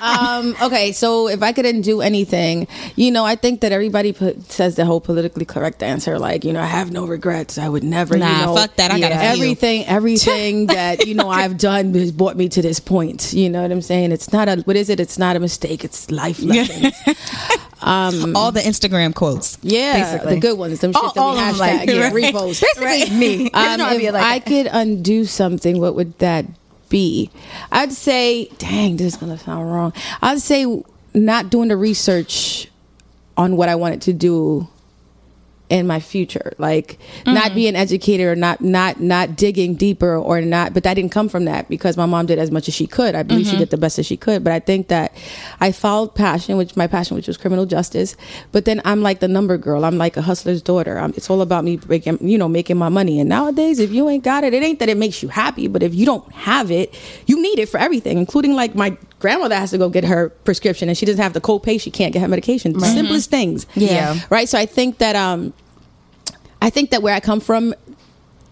Um, 0.00 0.54
okay, 0.62 0.92
so 0.92 1.28
if 1.28 1.42
I 1.42 1.52
couldn't 1.52 1.82
do 1.82 2.00
anything, 2.00 2.66
you 2.96 3.10
know, 3.10 3.24
I 3.24 3.34
think 3.36 3.60
that 3.60 3.72
everybody 3.72 4.12
put, 4.12 4.50
says 4.50 4.76
the 4.76 4.84
whole 4.84 5.00
politically 5.00 5.44
correct 5.44 5.82
answer, 5.82 6.18
like 6.18 6.44
you 6.44 6.52
know, 6.52 6.60
I 6.60 6.66
have 6.66 6.92
no 6.92 7.06
regrets. 7.06 7.58
I 7.58 7.68
would 7.68 7.84
never. 7.84 8.14
you 8.14 8.20
Nah, 8.20 8.46
know, 8.46 8.56
fuck 8.56 8.76
that. 8.76 8.90
I 8.90 9.00
got 9.00 9.12
a 9.12 9.18
few. 9.18 9.28
everything. 9.28 9.84
Everything 9.86 10.66
that 10.78 11.06
you 11.06 11.14
know 11.14 11.28
I've 11.28 11.58
done 11.58 11.94
has 11.94 12.12
brought 12.12 12.36
me 12.36 12.48
to 12.50 12.62
this 12.62 12.80
point. 12.80 13.32
You 13.32 13.50
know 13.50 13.62
what 13.62 13.70
I'm 13.72 13.82
saying? 13.82 14.12
It's 14.12 14.32
not 14.32 14.48
a 14.48 14.56
what 14.62 14.76
is 14.76 14.88
it? 14.90 15.00
It's 15.00 15.18
not 15.18 15.36
a 15.36 15.40
mistake. 15.40 15.84
It's 15.84 16.10
life 16.10 16.42
lessons. 16.42 16.94
Um, 17.80 18.34
All 18.34 18.50
the 18.50 18.58
Instagram 18.60 19.14
quotes. 19.14 19.56
yeah, 19.62 20.02
basically. 20.12 20.34
the 20.34 20.40
good 20.40 20.58
ones, 20.58 20.80
them 20.80 20.92
shit 20.92 21.00
All- 21.00 21.12
that 21.12 21.20
all 21.20 21.34
we 21.34 21.40
hashtag, 21.40 21.58
like, 21.58 21.88
yeah, 21.88 22.10
right. 22.10 22.34
repost. 22.34 22.64
Basically, 22.76 23.16
me. 23.16 23.50
Um, 23.52 23.70
You 23.70 23.76
know, 23.76 23.84
I'd 23.86 23.98
be 23.98 24.06
if 24.06 24.14
like- 24.14 24.22
I 24.24 24.38
could 24.40 24.66
undo 24.72 25.24
something, 25.24 25.80
what 25.80 25.94
would 25.94 26.18
that 26.18 26.44
be? 26.88 27.30
I'd 27.70 27.92
say, 27.92 28.46
dang, 28.58 28.96
this 28.96 29.14
is 29.14 29.16
gonna 29.16 29.38
sound 29.38 29.70
wrong. 29.72 29.92
I'd 30.22 30.40
say 30.40 30.82
not 31.14 31.50
doing 31.50 31.68
the 31.68 31.76
research 31.76 32.70
on 33.36 33.56
what 33.56 33.68
I 33.68 33.74
wanted 33.74 34.02
to 34.02 34.12
do 34.12 34.68
in 35.68 35.86
my 35.86 36.00
future. 36.00 36.54
Like 36.58 36.98
not 37.26 37.52
mm. 37.52 37.54
being 37.54 37.76
educated 37.76 38.26
or 38.26 38.36
not 38.36 38.60
not 38.60 39.00
not 39.00 39.36
digging 39.36 39.74
deeper 39.74 40.16
or 40.16 40.40
not 40.40 40.74
but 40.74 40.82
that 40.84 40.94
didn't 40.94 41.12
come 41.12 41.28
from 41.28 41.44
that 41.44 41.68
because 41.68 41.96
my 41.96 42.06
mom 42.06 42.26
did 42.26 42.38
as 42.38 42.50
much 42.50 42.68
as 42.68 42.74
she 42.74 42.86
could. 42.86 43.14
I 43.14 43.22
believe 43.22 43.46
she 43.46 43.52
mm-hmm. 43.52 43.60
did 43.60 43.70
the 43.70 43.76
best 43.76 43.98
as 43.98 44.06
she 44.06 44.16
could 44.16 44.42
but 44.42 44.52
i 44.52 44.60
think 44.60 44.88
that 44.88 45.14
i 45.60 45.72
followed 45.72 46.14
passion 46.14 46.56
which 46.56 46.76
my 46.76 46.86
passion 46.86 47.16
which 47.16 47.26
was 47.26 47.36
criminal 47.36 47.66
justice 47.66 48.16
but 48.52 48.64
then 48.64 48.80
i'm 48.84 49.02
like 49.02 49.20
the 49.20 49.28
number 49.28 49.58
girl. 49.58 49.84
I'm 49.84 49.98
like 49.98 50.16
a 50.16 50.22
hustler's 50.22 50.62
daughter. 50.62 50.98
I'm, 50.98 51.10
it's 51.10 51.28
all 51.30 51.42
about 51.42 51.64
me 51.64 51.78
making 51.88 52.26
you 52.26 52.38
know 52.38 52.48
making 52.48 52.76
my 52.76 52.88
money. 52.88 53.20
And 53.20 53.28
nowadays 53.28 53.78
if 53.78 53.90
you 53.92 54.08
ain't 54.08 54.24
got 54.24 54.44
it 54.44 54.54
it 54.54 54.62
ain't 54.62 54.78
that 54.78 54.88
it 54.88 54.96
makes 54.96 55.22
you 55.22 55.28
happy 55.28 55.68
but 55.68 55.82
if 55.82 55.94
you 55.94 56.06
don't 56.06 56.30
have 56.32 56.70
it 56.70 56.94
you 57.26 57.40
need 57.40 57.58
it 57.58 57.68
for 57.68 57.78
everything 57.78 58.18
including 58.18 58.54
like 58.54 58.74
my 58.74 58.96
grandmother 59.18 59.54
has 59.56 59.70
to 59.70 59.78
go 59.78 59.88
get 59.88 60.04
her 60.04 60.28
prescription 60.44 60.88
and 60.88 60.96
she 60.96 61.04
doesn't 61.06 61.22
have 61.22 61.32
the 61.32 61.40
copay 61.40 61.80
she 61.80 61.90
can't 61.90 62.12
get 62.12 62.20
her 62.20 62.28
medication. 62.28 62.72
The 62.72 62.86
simplest 62.86 63.30
things. 63.30 63.66
Yeah. 63.74 64.18
right? 64.30 64.48
So 64.48 64.58
i 64.58 64.66
think 64.66 64.98
that 64.98 65.16
um 65.16 65.52
i 66.62 66.70
think 66.70 66.90
that 66.90 67.02
where 67.02 67.14
i 67.14 67.20
come 67.20 67.40
from 67.40 67.74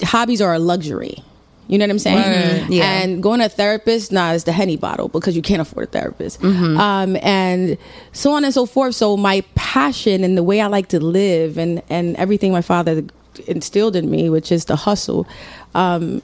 hobbies 0.02 0.40
are 0.42 0.54
a 0.54 0.58
luxury. 0.58 1.22
You 1.68 1.78
know 1.78 1.84
what 1.84 1.90
i'm 1.90 1.98
saying? 1.98 2.16
Word. 2.62 2.70
Yeah. 2.70 2.84
and 3.00 3.22
going 3.22 3.40
to 3.40 3.46
a 3.46 3.48
therapist 3.48 4.12
nah 4.12 4.32
it's 4.32 4.44
the 4.44 4.52
henny 4.52 4.76
bottle 4.76 5.08
because 5.08 5.34
you 5.36 5.42
can't 5.42 5.60
afford 5.62 5.88
a 5.88 5.90
therapist. 5.90 6.40
Mm-hmm. 6.40 6.76
um 6.78 7.16
and 7.22 7.78
so 8.12 8.32
on 8.32 8.44
and 8.44 8.52
so 8.54 8.66
forth. 8.66 8.94
So 8.94 9.16
my 9.16 9.42
passion 9.54 10.24
and 10.24 10.36
the 10.36 10.42
way 10.44 10.60
i 10.60 10.66
like 10.66 10.88
to 10.88 11.00
live 11.00 11.58
and 11.58 11.82
and 11.88 12.16
everything 12.16 12.52
my 12.52 12.62
father 12.62 13.04
instilled 13.46 13.94
in 13.96 14.10
me 14.10 14.30
which 14.30 14.50
is 14.50 14.64
the 14.64 14.76
hustle 14.76 15.26
um 15.74 16.22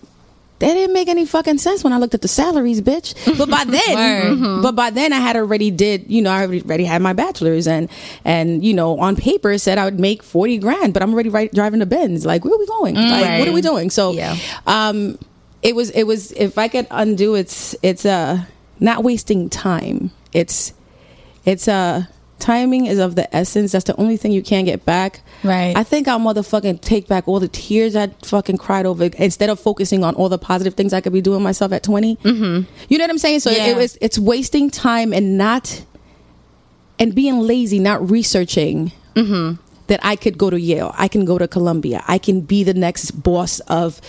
that 0.63 0.75
didn't 0.75 0.95
make 0.95 1.09
any 1.09 1.27
fucking 1.27 1.59
sense 1.59 1.83
when 1.83 1.93
I 1.93 1.99
looked 1.99 2.15
at 2.15 2.23
the 2.23 2.29
salaries, 2.29 2.81
bitch. 2.81 3.15
But 3.37 3.51
by 3.51 3.65
then, 3.69 4.63
but 4.63 4.77
by 4.77 4.91
then 4.91 5.13
I 5.13 5.19
had 5.19 5.35
already 5.37 5.71
did, 5.73 6.09
you 6.09 6.23
know, 6.23 6.31
I 6.31 6.47
already, 6.47 6.85
had 6.85 7.03
my 7.03 7.13
bachelor's 7.13 7.67
and 7.67 7.89
and 8.25 8.65
you 8.65 8.73
know, 8.73 8.99
on 8.99 9.17
paper 9.17 9.59
said 9.59 9.77
I 9.77 9.85
would 9.85 9.99
make 9.99 10.23
forty 10.23 10.59
grand, 10.59 10.95
but 10.95 11.03
I'm 11.03 11.13
already 11.13 11.29
right, 11.31 11.53
driving 11.53 11.81
the 11.81 11.87
Benz. 11.87 12.25
Like, 12.25 12.45
where 12.45 12.55
are 12.55 12.59
we 12.59 12.67
going? 12.67 12.95
Like, 12.95 13.41
what 13.41 13.49
are 13.49 13.53
we 13.53 13.61
doing? 13.61 13.91
So, 13.91 14.13
Yeah. 14.13 14.37
um, 14.67 15.19
it 15.63 15.75
was 15.75 15.91
it 15.91 16.05
was 16.05 16.31
if 16.33 16.59
I 16.59 16.69
could 16.69 16.87
undo, 16.91 17.35
it's 17.35 17.75
it's 17.83 18.07
uh 18.07 18.45
not 18.81 19.03
wasting 19.05 19.51
time. 19.51 20.11
It's 20.33 20.73
it's 21.45 21.67
uh 21.69 22.05
timing 22.43 22.87
is 22.87 22.99
of 22.99 23.15
the 23.15 23.35
essence. 23.35 23.73
That's 23.73 23.85
the 23.85 23.97
only 23.97 24.17
thing 24.17 24.33
you 24.33 24.43
can't 24.43 24.67
get 24.67 24.85
back. 24.85 25.21
Right. 25.45 25.75
I 25.77 25.85
think 25.85 26.09
I'll 26.09 26.19
motherfucking 26.19 26.81
take 26.81 27.07
back 27.09 27.27
all 27.29 27.41
the 27.41 27.49
tears 27.49 27.95
I 27.97 28.09
fucking 28.25 28.59
cried 28.59 28.85
over 28.85 29.05
instead 29.17 29.49
of 29.49 29.61
focusing 29.61 30.03
on 30.05 30.15
all 30.17 30.29
the 30.29 30.39
positive 30.39 30.75
things 30.75 30.93
I 30.93 31.01
could 31.01 31.13
be 31.13 31.21
doing 31.21 31.43
myself 31.43 31.73
at 31.73 31.83
20. 31.83 32.17
Mm-hmm. 32.17 32.71
You 32.89 32.99
know 32.99 33.05
what 33.05 33.11
I'm 33.11 33.19
saying? 33.19 33.41
So 33.41 33.51
Yeah. 33.51 33.67
it 33.69 33.77
was 33.77 33.97
it's 34.01 34.19
wasting 34.19 34.69
time 34.71 35.13
and 35.13 35.39
not 35.39 35.85
and 36.99 37.15
being 37.15 37.39
lazy, 37.41 37.79
not 37.79 38.11
researching 38.11 38.93
that 39.93 40.01
I 40.03 40.17
could 40.17 40.39
go 40.39 40.49
to 40.49 40.59
Yale, 40.59 40.95
I 40.97 41.07
can 41.07 41.27
go 41.27 41.37
to 41.37 41.47
Columbia, 41.47 42.03
I 42.09 42.17
can 42.17 42.41
be 42.41 42.65
the 42.65 42.73
next 42.73 43.11
boss 43.13 43.61
of 43.69 44.01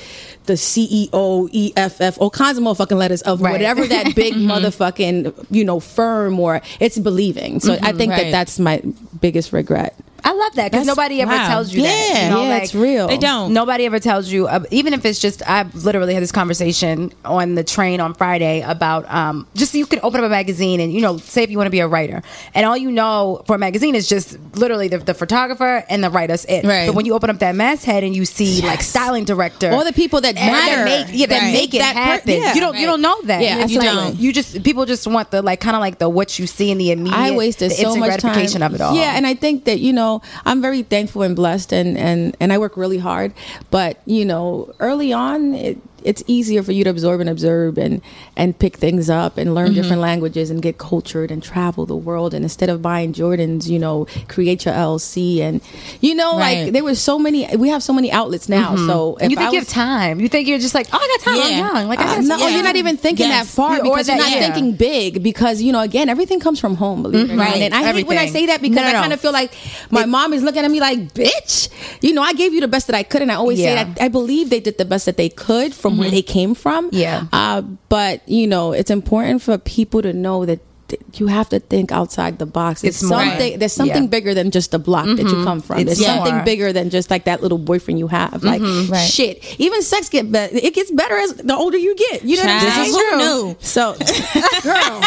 the 0.45 0.53
CEO, 0.53 1.49
EFF, 1.51 2.17
all 2.21 2.29
kinds 2.29 2.57
of 2.57 2.63
motherfucking 2.63 2.97
letters 2.97 3.21
of 3.23 3.41
Right. 3.41 3.51
whatever 3.51 3.85
that 3.85 4.15
big 4.15 4.33
mm-hmm. 4.33 4.49
motherfucking 4.49 5.47
you 5.51 5.65
know 5.65 5.81
firm 5.81 6.39
or 6.39 6.61
it's 6.79 6.97
believing. 6.97 7.59
So 7.59 7.73
I 7.73 7.77
mm-hmm. 7.77 7.97
think 7.97 8.11
that 8.13 8.31
that's 8.31 8.59
my 8.59 8.81
biggest 9.19 9.51
regret. 9.51 9.93
I 10.25 10.31
love 10.33 10.55
that 10.55 10.71
because 10.71 10.87
nobody 10.87 11.21
ever 11.21 11.31
wow. 11.31 11.47
tells 11.47 11.73
you 11.73 11.81
that. 11.83 12.09
Yeah. 12.13 12.23
you 12.25 12.29
know, 12.31 12.43
Yeah, 12.43 12.49
like, 12.49 12.63
it's 12.63 12.75
real. 12.75 13.07
They 13.07 13.17
don't. 13.17 13.53
Nobody 13.53 13.85
ever 13.85 13.99
tells 13.99 14.31
you, 14.31 14.47
uh, 14.47 14.63
even 14.71 14.93
if 14.93 15.05
it's 15.05 15.19
just. 15.19 15.41
I 15.47 15.63
literally 15.73 16.13
had 16.13 16.23
this 16.23 16.31
conversation 16.31 17.11
on 17.25 17.55
the 17.55 17.63
train 17.63 17.99
on 17.99 18.13
Friday 18.13 18.61
about 18.61 19.11
um, 19.13 19.47
just 19.55 19.73
you 19.73 19.85
can 19.85 19.99
open 20.03 20.21
up 20.21 20.25
a 20.25 20.29
magazine 20.29 20.79
and 20.79 20.93
you 20.93 21.01
know, 21.01 21.17
say 21.17 21.43
if 21.43 21.49
you 21.51 21.57
want 21.57 21.67
to 21.67 21.71
be 21.71 21.79
a 21.81 21.87
writer, 21.87 22.21
and 22.53 22.65
all 22.65 22.77
you 22.77 22.91
know 22.91 23.43
for 23.47 23.55
a 23.55 23.59
magazine 23.59 23.95
is 23.95 24.07
just 24.07 24.37
literally 24.55 24.87
the, 24.87 24.97
the 24.99 25.13
photographer 25.13 25.83
and 25.89 26.03
the 26.03 26.09
writer's 26.09 26.45
it. 26.45 26.63
Right. 26.63 26.87
But 26.87 26.95
when 26.95 27.05
you 27.05 27.13
open 27.13 27.29
up 27.29 27.39
that 27.39 27.55
masthead 27.55 28.03
and 28.03 28.15
you 28.15 28.25
see 28.25 28.61
like 28.61 28.81
styling 28.81 29.25
director, 29.25 29.71
All 29.71 29.83
the 29.83 29.93
people 29.93 30.21
that 30.21 30.35
matter. 30.35 30.85
that 30.89 31.07
make, 31.09 31.19
yeah, 31.19 31.27
that 31.27 31.41
Right. 31.41 31.53
make 31.53 31.73
it 31.73 31.79
That 31.79 31.95
per- 31.95 32.01
happen. 32.01 32.29
yeah. 32.41 32.53
you 32.53 32.61
don't, 32.61 32.77
you 32.77 32.85
don't 32.85 33.01
know 33.01 33.21
that. 33.23 33.41
Yeah, 33.41 33.55
you 33.57 33.61
absolutely. 33.63 33.87
don't. 33.87 34.15
You 34.19 34.31
just 34.33 34.63
people 34.63 34.85
just 34.85 35.05
want 35.07 35.31
the 35.31 35.41
like 35.41 35.59
kind 35.59 35.75
of 35.75 35.81
like 35.81 35.97
the 35.99 36.07
what 36.07 36.39
you 36.39 36.47
see 36.47 36.71
in 36.71 36.77
the 36.77 36.91
immediate. 36.91 37.17
I 37.19 37.31
wasted 37.31 37.71
the 37.71 37.75
so 37.75 37.83
instant 37.83 37.99
much 37.99 38.21
gratification 38.21 38.61
time. 38.61 38.71
of 38.71 38.75
it 38.75 38.81
all. 38.81 38.95
Yeah, 38.95 39.15
and 39.17 39.27
I 39.27 39.33
think 39.33 39.65
that 39.65 39.79
you 39.79 39.91
know 39.91 40.12
I'm 40.45 40.61
very 40.61 40.83
thankful 40.83 41.21
and 41.23 41.35
blessed, 41.35 41.71
and 41.73 41.97
and 41.97 42.35
and 42.39 42.51
I 42.51 42.57
work 42.57 42.77
really 42.77 42.97
hard. 42.97 43.33
But 43.71 44.01
you 44.05 44.25
know, 44.25 44.73
early 44.79 45.13
on, 45.13 45.53
it, 45.55 45.77
it's 46.05 46.23
easier 46.27 46.61
for 46.63 46.71
you 46.71 46.83
to 46.83 46.89
absorb 46.89 47.19
and 47.21 47.29
observe 47.29 47.77
and 47.77 48.01
and 48.37 48.57
pick 48.57 48.77
things 48.77 49.09
up 49.09 49.37
and 49.37 49.53
learn 49.55 49.63
Mm-hmm. 49.67 49.75
different 49.81 50.01
languages 50.01 50.49
and 50.51 50.61
get 50.61 50.77
cultured 50.77 51.31
and 51.31 51.41
travel 51.41 51.85
the 51.85 51.95
world. 51.95 52.33
And 52.33 52.43
instead 52.43 52.69
of 52.69 52.81
buying 52.81 53.13
Jordans, 53.13 53.67
you 53.67 53.79
know, 53.79 54.07
create 54.27 54.65
your 54.65 54.73
LC 54.73 55.39
and 55.39 55.61
you 56.01 56.13
know, 56.15 56.37
Right. 56.37 56.63
like 56.65 56.73
there 56.73 56.83
was 56.83 56.99
so 57.01 57.17
many. 57.17 57.47
We 57.55 57.69
have 57.69 57.81
so 57.83 57.93
many 57.93 58.11
outlets 58.11 58.49
now. 58.49 58.75
So 58.75 59.17
And 59.21 59.31
you 59.31 59.37
think 59.37 59.53
you 59.53 59.59
have 59.59 59.67
time. 59.67 60.19
You 60.19 60.27
think 60.29 60.47
you're 60.47 60.59
just 60.59 60.75
like, 60.75 60.87
oh, 60.91 60.97
I 61.01 61.07
got 61.17 61.19
time. 61.25 61.35
Yeah. 61.37 61.43
I'm 61.69 61.75
young. 61.75 61.87
Like 61.87 61.99
I 61.99 62.17
uh, 62.17 62.21
no, 62.21 62.37
time. 62.37 62.53
you're 62.53 62.63
not 62.63 62.75
even 62.75 62.97
thinking 62.97 63.27
Yes. 63.27 63.47
that 63.47 63.51
far 63.55 63.79
Or 63.79 63.83
because 63.83 64.07
that- 64.07 64.17
you're 64.17 64.25
not 64.29 64.31
yeah. 64.31 64.53
thinking 64.53 64.75
big 64.75 65.23
because 65.23 65.61
you 65.61 65.71
know 65.71 65.81
again 65.81 66.09
everything 66.09 66.39
comes 66.39 66.59
from 66.59 66.75
home. 66.75 67.01
Believe 67.03 67.29
it 67.31 67.35
not. 67.35 67.47
Right. 67.47 67.61
And 67.61 67.73
I 67.73 67.91
hate 67.93 68.05
when 68.07 68.17
I 68.17 68.27
say 68.27 68.47
that 68.47 68.61
because 68.61 68.75
No, 68.75 68.81
no, 68.83 68.89
I 68.89 69.01
kind 69.01 69.13
of 69.13 69.19
feel 69.21 69.31
like 69.31 69.51
my 69.91 70.05
mom 70.05 70.33
is 70.33 70.43
looking 70.43 70.63
at 70.65 70.71
me 70.71 70.79
like, 70.79 71.13
bitch, 71.13 71.69
you 72.01 72.13
know, 72.13 72.21
I 72.21 72.33
gave 72.33 72.53
you 72.53 72.61
the 72.61 72.67
best 72.67 72.87
that 72.87 72.95
I 72.95 73.03
could, 73.03 73.21
and 73.21 73.31
I 73.31 73.35
always 73.35 73.59
Yeah. 73.59 73.65
say 73.69 73.75
that 73.93 74.01
I 74.01 74.07
believe 74.09 74.49
they 74.49 74.59
did 74.59 74.77
the 74.77 74.85
best 74.85 75.05
that 75.05 75.17
they 75.17 75.29
could 75.29 75.73
from 75.73 75.92
where 75.97 76.11
they 76.11 76.21
came 76.21 76.55
from. 76.55 76.89
Yeah. 76.91 77.25
Uh, 77.31 77.61
but 77.61 78.27
you 78.27 78.47
know, 78.47 78.71
it's 78.71 78.91
important 78.91 79.41
for 79.41 79.57
people 79.57 80.01
to 80.01 80.13
know 80.13 80.45
that. 80.45 80.59
Th- 80.97 81.19
You 81.19 81.27
have 81.27 81.49
to 81.49 81.59
think 81.59 81.91
outside 81.91 82.39
the 82.39 82.45
box. 82.45 82.83
It's, 82.83 83.01
It's 83.01 83.09
more. 83.09 83.23
There's 83.57 83.73
something 83.73 84.03
Yeah. 84.03 84.09
bigger 84.09 84.33
than 84.33 84.51
just 84.51 84.71
the 84.71 84.79
block 84.79 85.05
that 85.05 85.17
you 85.19 85.25
mm-hmm. 85.25 85.43
come 85.43 85.61
from. 85.61 85.79
It's 85.79 85.85
There's 85.99 86.05
something 86.05 86.43
bigger 86.45 86.73
than 86.73 86.89
just 86.89 87.09
like 87.09 87.25
that 87.25 87.41
little 87.41 87.57
boyfriend 87.57 87.99
you 87.99 88.07
have. 88.07 88.41
Mm-hmm. 88.41 88.47
Like 88.47 88.91
Right. 88.91 89.07
shit. 89.07 89.59
Even 89.59 89.81
sex 89.81 90.09
get 90.09 90.31
better. 90.31 90.55
It 90.55 90.73
gets 90.73 90.91
better 90.91 91.17
as 91.17 91.33
the 91.33 91.55
older 91.55 91.77
you 91.77 91.95
get. 91.95 92.23
You 92.23 92.37
know 92.37 92.43
what 92.43 92.51
I'm 92.51 92.61
Child, 92.61 92.87
saying? 92.87 93.09
who 93.11 93.17
knew? 93.17 93.55
So, 93.59 93.93
girl, 94.63 95.01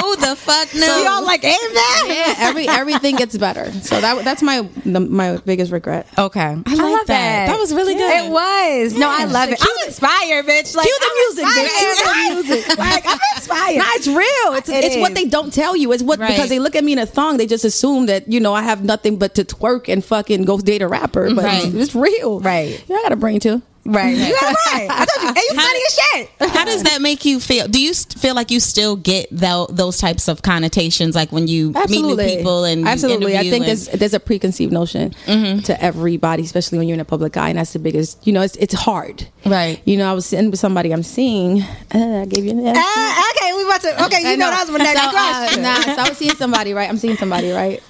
Who 0.00 0.16
the 0.16 0.36
fuck 0.36 0.72
knew? 0.74 0.80
so 0.80 1.02
y'all 1.04 1.24
like 1.24 1.42
amen. 1.44 2.06
Yeah, 2.06 2.34
every 2.38 2.68
everything 2.68 3.16
gets 3.16 3.36
better. 3.36 3.70
So 3.72 4.00
that 4.00 4.24
that's 4.24 4.42
my 4.42 4.62
the, 4.84 5.00
my 5.00 5.36
biggest 5.44 5.72
regret. 5.72 6.06
Okay, 6.16 6.40
I, 6.40 6.52
like 6.54 6.78
love 6.78 7.06
that. 7.06 7.46
That 7.46 7.58
was 7.58 7.72
really 7.74 7.94
good. 7.94 8.24
It 8.26 8.30
was. 8.30 8.94
No, 8.94 9.08
I 9.10 9.24
love 9.24 9.50
it. 9.50 9.58
Cue 9.60 9.74
I'm 9.80 9.86
inspired, 9.88 10.46
bitch. 10.46 10.74
Like 10.76 10.86
Cue 10.86 10.98
the 11.00 11.06
I'm 11.06 11.16
music, 11.16 11.44
bitch. 11.44 11.90
inspired. 11.90 12.34
Cue 12.34 12.42
the 12.42 12.54
music. 12.54 12.78
like 12.78 13.04
I'm 13.06 13.18
inspired. 13.36 13.78
Nah, 13.78 13.84
it's 13.94 14.06
real. 14.08 14.54
It's 14.58 14.68
It 14.74 14.84
it's 14.84 14.96
what 14.96 15.14
they 15.14 15.24
don't 15.26 15.52
tell 15.52 15.76
you. 15.76 15.92
It's 15.92 16.02
what 16.02 16.18
Right. 16.18 16.30
because 16.30 16.48
they 16.48 16.58
look 16.58 16.74
at 16.76 16.84
me 16.84 16.92
in 16.92 16.98
a 16.98 17.06
thong, 17.06 17.36
they 17.36 17.46
just 17.46 17.64
assume 17.64 18.06
that 18.06 18.30
you 18.30 18.40
know 18.40 18.54
I 18.54 18.62
have 18.62 18.82
nothing 18.84 19.16
but 19.18 19.34
to 19.36 19.44
twerk 19.44 19.88
and 19.92 20.04
fucking 20.04 20.44
go 20.44 20.58
date 20.58 20.82
a 20.82 20.88
rapper. 20.88 21.32
But 21.34 21.44
Right. 21.44 21.64
it's, 21.66 21.74
it's 21.74 21.94
real. 21.94 22.40
Right. 22.40 22.82
Yeah, 22.88 22.96
I 22.96 23.02
got 23.02 23.12
a 23.12 23.16
brain 23.16 23.40
too. 23.40 23.62
Right. 23.86 24.16
You 24.16 24.32
got 24.40 24.54
right. 24.72 24.88
I 24.90 25.04
told 25.04 25.22
you. 25.22 25.28
And 25.28 25.36
you 25.36 25.56
How- 25.56 25.62
funny 25.66 25.80
as 25.86 25.94
shit. 25.94 26.50
How 26.56 26.64
does 26.64 26.82
that 26.84 27.02
make 27.02 27.24
you 27.24 27.38
feel? 27.40 27.68
Do 27.68 27.80
you 27.80 27.92
st- 27.92 28.18
feel 28.20 28.34
like 28.34 28.50
you 28.50 28.60
still 28.60 28.96
get 28.96 29.28
tho- 29.30 29.66
those 29.70 29.98
types 29.98 30.28
of 30.28 30.42
connotations, 30.42 31.14
like 31.14 31.30
when 31.32 31.48
you 31.48 31.72
meet 31.88 32.02
new 32.02 32.16
people 32.16 32.64
and 32.64 32.86
absolutely. 32.88 33.36
I 33.36 33.42
think 33.42 33.56
and- 33.56 33.64
there's 33.66 33.88
there's 33.88 34.14
a 34.14 34.20
preconceived 34.20 34.72
notion 34.72 35.10
to 35.26 35.76
everybody, 35.82 36.44
especially 36.44 36.78
when 36.78 36.88
you're 36.88 36.94
in 36.94 37.00
a 37.00 37.04
public 37.04 37.36
eye, 37.36 37.50
and 37.50 37.58
that's 37.58 37.72
the 37.74 37.78
biggest. 37.78 38.26
You 38.26 38.32
know, 38.32 38.42
it's 38.42 38.56
it's 38.56 38.74
hard. 38.74 39.26
Right. 39.44 39.80
You 39.84 39.96
know, 39.98 40.10
I 40.10 40.14
was 40.14 40.26
sitting 40.26 40.50
with 40.50 40.60
somebody 40.60 40.92
I'm 40.92 41.02
seeing. 41.02 41.60
Uh, 41.94 42.22
I 42.22 42.24
gave 42.26 42.44
you. 42.44 42.60
Yeah. 42.60 42.72
Uh, 42.76 43.22
okay, 43.36 43.52
we 43.54 43.64
about 43.64 43.80
to. 43.82 44.04
Okay, 44.06 44.22
you 44.22 44.28
I 44.28 44.36
know 44.36 44.50
that 44.50 44.60
was 44.66 44.70
my 44.70 44.78
next 44.78 45.00
so, 45.00 45.08
uh, 45.08 45.62
nah, 45.62 45.94
so 45.96 46.02
I 46.02 46.08
was 46.08 46.18
seeing 46.18 46.34
somebody, 46.36 46.72
right? 46.72 46.88
I'm 46.88 46.96
seeing 46.98 47.16
somebody, 47.16 47.50
right? 47.50 47.82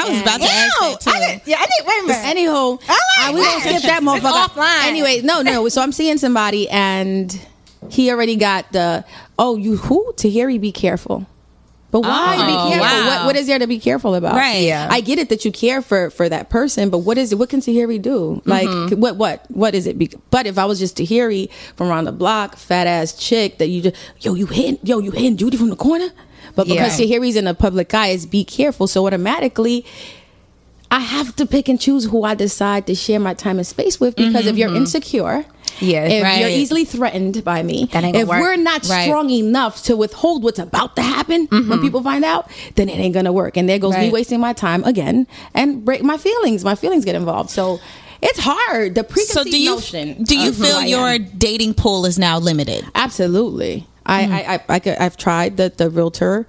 I 0.00 0.08
was 0.10 0.20
about 0.20 0.40
to 0.40 0.46
ask 0.46 0.80
Ew, 0.80 0.88
that 0.88 1.00
too. 1.00 1.10
I 1.10 1.18
didn't, 1.20 1.46
yeah, 1.46 1.56
I 1.58 1.66
didn't. 1.66 1.86
Wait 1.86 2.00
a 2.00 2.06
minute. 2.06 2.36
Anywho, 2.36 2.88
like 2.88 2.90
uh, 2.90 3.32
we 3.34 3.40
that. 3.40 3.60
skip 3.60 3.82
that 3.82 4.02
motherfucker. 4.02 4.46
Offline. 4.48 4.88
Anyway, 4.88 5.20
no, 5.22 5.42
no. 5.42 5.68
So 5.68 5.82
I'm 5.82 5.92
seeing 5.92 6.18
somebody, 6.18 6.68
and 6.70 7.46
he 7.90 8.10
already 8.10 8.36
got 8.36 8.72
the. 8.72 9.04
Oh, 9.38 9.56
you 9.56 9.76
who? 9.76 10.12
Tahiry, 10.16 10.60
be 10.60 10.72
careful. 10.72 11.26
But 11.90 12.02
why 12.02 12.36
Oh, 12.38 12.46
be 12.46 12.70
careful? 12.72 12.80
wow. 12.80 13.06
What, 13.06 13.26
what 13.26 13.36
is 13.36 13.46
there 13.48 13.58
to 13.58 13.66
be 13.66 13.78
careful 13.80 14.14
about? 14.14 14.36
Right. 14.36 14.62
Yeah. 14.62 14.86
I 14.90 15.00
get 15.00 15.18
it 15.18 15.28
that 15.30 15.44
you 15.44 15.50
care 15.52 15.82
for 15.82 16.10
for 16.10 16.28
that 16.28 16.48
person, 16.50 16.88
but 16.90 16.98
what 16.98 17.18
is 17.18 17.32
it? 17.32 17.38
What 17.38 17.48
can 17.48 17.60
Tahiry 17.60 18.00
do? 18.00 18.40
Like 18.44 18.68
Mm-hmm. 18.68 19.00
what 19.00 19.16
what 19.16 19.44
what 19.50 19.74
is 19.74 19.86
it? 19.86 19.98
Be- 19.98 20.10
But 20.30 20.46
if 20.46 20.56
I 20.58 20.64
was 20.66 20.78
just 20.78 20.96
Tahiry 20.96 21.50
from 21.76 21.88
around 21.88 22.04
the 22.04 22.12
block, 22.12 22.56
fat 22.56 22.86
ass 22.86 23.12
chick 23.14 23.58
that 23.58 23.68
you 23.68 23.82
just 23.82 23.96
yo 24.20 24.34
you 24.34 24.46
hitting 24.46 24.78
yo 24.84 24.98
you 25.00 25.10
hitting 25.10 25.36
Judy 25.36 25.56
from 25.56 25.70
the 25.70 25.76
corner, 25.76 26.08
but 26.54 26.68
because 26.68 26.98
Yeah. 27.00 27.06
Tahiry's 27.06 27.36
in 27.36 27.44
the 27.46 27.54
public 27.54 27.92
eye, 27.92 28.08
is 28.08 28.24
be 28.26 28.44
careful. 28.44 28.86
So 28.86 29.06
automatically. 29.06 29.84
I 30.90 31.00
have 31.00 31.36
to 31.36 31.46
pick 31.46 31.68
and 31.68 31.80
choose 31.80 32.06
who 32.06 32.24
I 32.24 32.34
decide 32.34 32.86
to 32.88 32.94
share 32.94 33.20
my 33.20 33.34
time 33.34 33.58
and 33.58 33.66
space 33.66 34.00
with 34.00 34.16
because 34.16 34.46
if 34.46 34.56
you're 34.56 34.68
mm-hmm. 34.68 34.78
insecure, 34.78 35.44
Yeah, 35.78 36.04
if 36.04 36.22
right. 36.22 36.40
you're 36.40 36.48
easily 36.48 36.84
threatened 36.84 37.44
by 37.44 37.62
me, 37.62 37.88
That 37.92 38.02
ain't 38.02 38.16
if 38.16 38.28
work. 38.28 38.40
we're 38.40 38.56
not 38.56 38.86
Right. 38.88 39.04
strong 39.04 39.30
enough 39.30 39.84
to 39.84 39.96
withhold 39.96 40.42
what's 40.42 40.58
about 40.58 40.96
to 40.96 41.02
happen 41.02 41.46
when 41.50 41.62
mm-hmm. 41.62 41.80
people 41.80 42.02
find 42.02 42.24
out, 42.24 42.50
then 42.74 42.88
it 42.88 42.98
ain't 42.98 43.14
gonna 43.14 43.32
work. 43.32 43.56
And 43.56 43.68
there 43.68 43.78
goes 43.78 43.96
me 43.96 44.10
wasting 44.10 44.40
my 44.40 44.52
time 44.52 44.82
again 44.84 45.26
and 45.54 45.84
break 45.84 46.02
my 46.02 46.16
feelings. 46.16 46.64
My 46.64 46.74
feelings 46.74 47.04
get 47.04 47.14
involved. 47.14 47.50
So 47.50 47.78
it's 48.20 48.40
hard. 48.40 48.94
The 48.96 49.02
So 49.02 49.08
preconceived 49.44 49.50
do 49.50 49.58
you 49.58 49.70
notion. 49.70 50.24
do 50.24 50.36
you 50.38 50.48
of 50.50 50.56
who 50.56 50.64
feel 50.64 50.76
I 50.76 50.86
your 50.86 51.08
am. 51.08 51.24
dating 51.38 51.74
pool 51.74 52.04
is 52.04 52.18
now 52.18 52.38
limited? 52.38 52.84
Absolutely. 52.94 53.86
I, 54.04 54.24
hmm. 54.26 54.32
I, 54.32 54.54
I, 54.54 54.60
I 54.68 54.78
could, 54.80 54.98
I've 54.98 55.16
tried 55.16 55.56
the, 55.56 55.72
the 55.74 55.88
realtor 55.88 56.46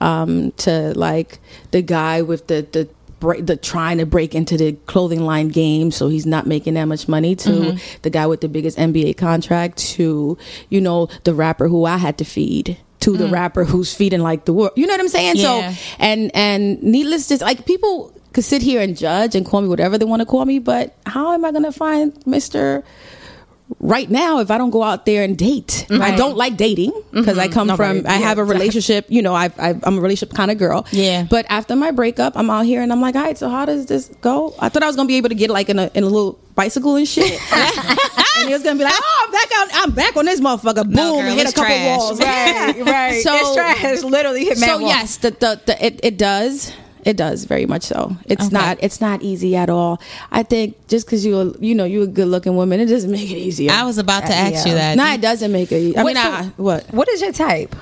um, 0.00 0.52
to 0.58 0.92
like 0.98 1.38
the 1.70 1.82
guy 1.82 2.22
with 2.22 2.48
the, 2.48 2.66
the, 2.72 2.88
break, 3.20 3.46
the 3.46 3.56
trying 3.56 3.98
to 3.98 4.06
break 4.06 4.34
into 4.34 4.56
the 4.56 4.72
clothing 4.86 5.22
line 5.22 5.48
game 5.48 5.90
so 5.90 6.08
he's 6.08 6.26
not 6.26 6.46
making 6.46 6.74
that 6.74 6.86
much 6.86 7.08
money 7.08 7.34
to 7.36 7.50
mm-hmm. 7.50 7.98
the 8.02 8.10
guy 8.10 8.26
with 8.26 8.40
the 8.40 8.48
biggest 8.48 8.78
NBA 8.78 9.16
contract 9.16 9.78
to, 9.78 10.38
you 10.68 10.80
know, 10.80 11.08
the 11.24 11.34
rapper 11.34 11.68
who 11.68 11.84
I 11.84 11.96
had 11.96 12.18
to 12.18 12.24
feed 12.24 12.78
to 13.00 13.16
the 13.16 13.26
mm. 13.26 13.32
rapper 13.32 13.64
who's 13.64 13.92
feeding 13.92 14.20
like 14.20 14.46
the 14.46 14.52
world. 14.52 14.72
You 14.76 14.86
know 14.86 14.94
what 14.94 15.00
I'm 15.00 15.08
saying? 15.08 15.36
Yeah. 15.36 15.72
So, 15.72 15.80
and, 15.98 16.30
and 16.34 16.82
needless 16.82 17.26
to 17.28 17.36
like 17.44 17.66
people 17.66 18.14
could 18.32 18.44
sit 18.44 18.62
here 18.62 18.80
and 18.80 18.96
judge 18.96 19.34
and 19.34 19.44
call 19.44 19.60
me 19.60 19.68
whatever 19.68 19.98
they 19.98 20.04
want 20.04 20.20
to 20.20 20.26
call 20.26 20.44
me, 20.44 20.58
but 20.58 20.94
how 21.06 21.32
am 21.32 21.44
I 21.44 21.52
going 21.52 21.64
to 21.64 21.72
find 21.72 22.14
Mr 22.24 22.82
right 23.84 24.08
now 24.08 24.40
if 24.40 24.50
i 24.50 24.56
don't 24.56 24.70
go 24.70 24.82
out 24.82 25.04
there 25.04 25.22
and 25.22 25.36
date 25.36 25.86
i 25.90 25.94
mm-hmm. 25.94 26.16
don't 26.16 26.36
like 26.38 26.56
dating 26.56 26.90
because 27.12 27.36
i 27.36 27.44
mm-hmm. 27.44 27.52
come 27.52 27.66
Nobody- 27.66 28.00
from 28.00 28.10
i 28.10 28.14
yeah, 28.18 28.26
have 28.26 28.38
a 28.38 28.44
relationship 28.54 29.04
you 29.10 29.20
know 29.20 29.34
I've, 29.34 29.58
I've, 29.60 29.86
i'm 29.86 29.98
a 29.98 30.00
relationship 30.00 30.34
kind 30.34 30.50
of 30.50 30.56
girl 30.56 30.86
Yeah. 30.90 31.24
but 31.28 31.44
after 31.50 31.76
my 31.76 31.90
breakup 31.90 32.34
i'm 32.36 32.48
out 32.48 32.64
here 32.64 32.80
and 32.80 32.90
i'm 32.90 33.02
like 33.02 33.14
all 33.14 33.22
right 33.22 33.36
so 33.36 33.50
how 33.50 33.66
does 33.66 33.84
this 33.84 34.08
go 34.22 34.54
i 34.58 34.70
thought 34.70 34.82
i 34.82 34.86
was 34.86 34.96
gonna 34.96 35.06
be 35.06 35.16
able 35.18 35.28
to 35.28 35.34
get 35.34 35.50
like 35.50 35.68
in 35.68 35.78
a, 35.78 35.90
in 35.94 36.02
a 36.02 36.06
little 36.06 36.38
bicycle 36.54 36.96
and 36.96 37.06
shit 37.06 37.38
and 37.52 38.48
he 38.48 38.54
was 38.54 38.62
gonna 38.62 38.78
be 38.78 38.84
like 38.84 38.94
oh 38.96 39.24
i'm 39.26 39.32
back 39.32 39.48
out 39.54 39.68
i'm 39.82 39.90
back 39.90 40.16
on 40.16 40.24
this 40.24 40.40
motherfucker 40.40 40.84
boom 40.84 40.92
No, 40.94 41.20
girl, 41.20 41.34
hit 41.34 41.50
a 41.50 41.52
couple 41.52 41.64
trash. 41.66 41.98
walls 41.98 42.20
right, 42.20 42.74
right. 42.86 43.22
So- 43.22 43.34
it's 43.34 43.54
trash. 43.54 44.02
Literally 44.02 44.44
hit 44.46 44.56
me. 44.58 44.66
so 44.66 44.78
mad 44.78 44.80
wall. 44.80 44.88
yes 44.88 45.18
the, 45.18 45.30
the, 45.30 45.60
the 45.66 45.84
it, 45.84 46.00
it 46.02 46.16
does 46.16 46.72
it 47.04 47.16
does 47.16 47.44
very 47.44 47.66
much 47.66 47.82
so 47.82 48.16
it's 48.26 48.46
Okay. 48.46 48.54
not 48.54 48.78
it's 48.82 49.00
not 49.00 49.22
easy 49.22 49.54
at 49.56 49.68
all 49.70 50.00
i 50.32 50.42
think 50.42 50.76
just 50.88 51.06
because 51.06 51.24
you 51.24 51.54
you 51.60 51.74
know 51.74 51.84
you're 51.84 52.04
a 52.04 52.06
good 52.06 52.28
looking 52.28 52.56
woman 52.56 52.80
it 52.80 52.86
doesn't 52.86 53.10
make 53.10 53.30
it 53.30 53.36
easier 53.38 53.70
I 53.72 53.84
was 53.84 53.98
about 53.98 54.26
to 54.26 54.34
ask 54.34 54.64
yeah. 54.66 54.72
you 54.72 54.78
that. 54.78 54.96
no, 54.96 55.04
it 55.12 55.20
doesn't 55.20 55.52
make 55.52 55.70
it. 55.72 55.96
I 55.96 56.02
What- 56.02 56.14
mean, 56.14 56.16
I, 56.16 56.44
what? 56.56 56.86
What 56.92 57.08
is 57.08 57.20
your 57.20 57.32
type? 57.32 57.74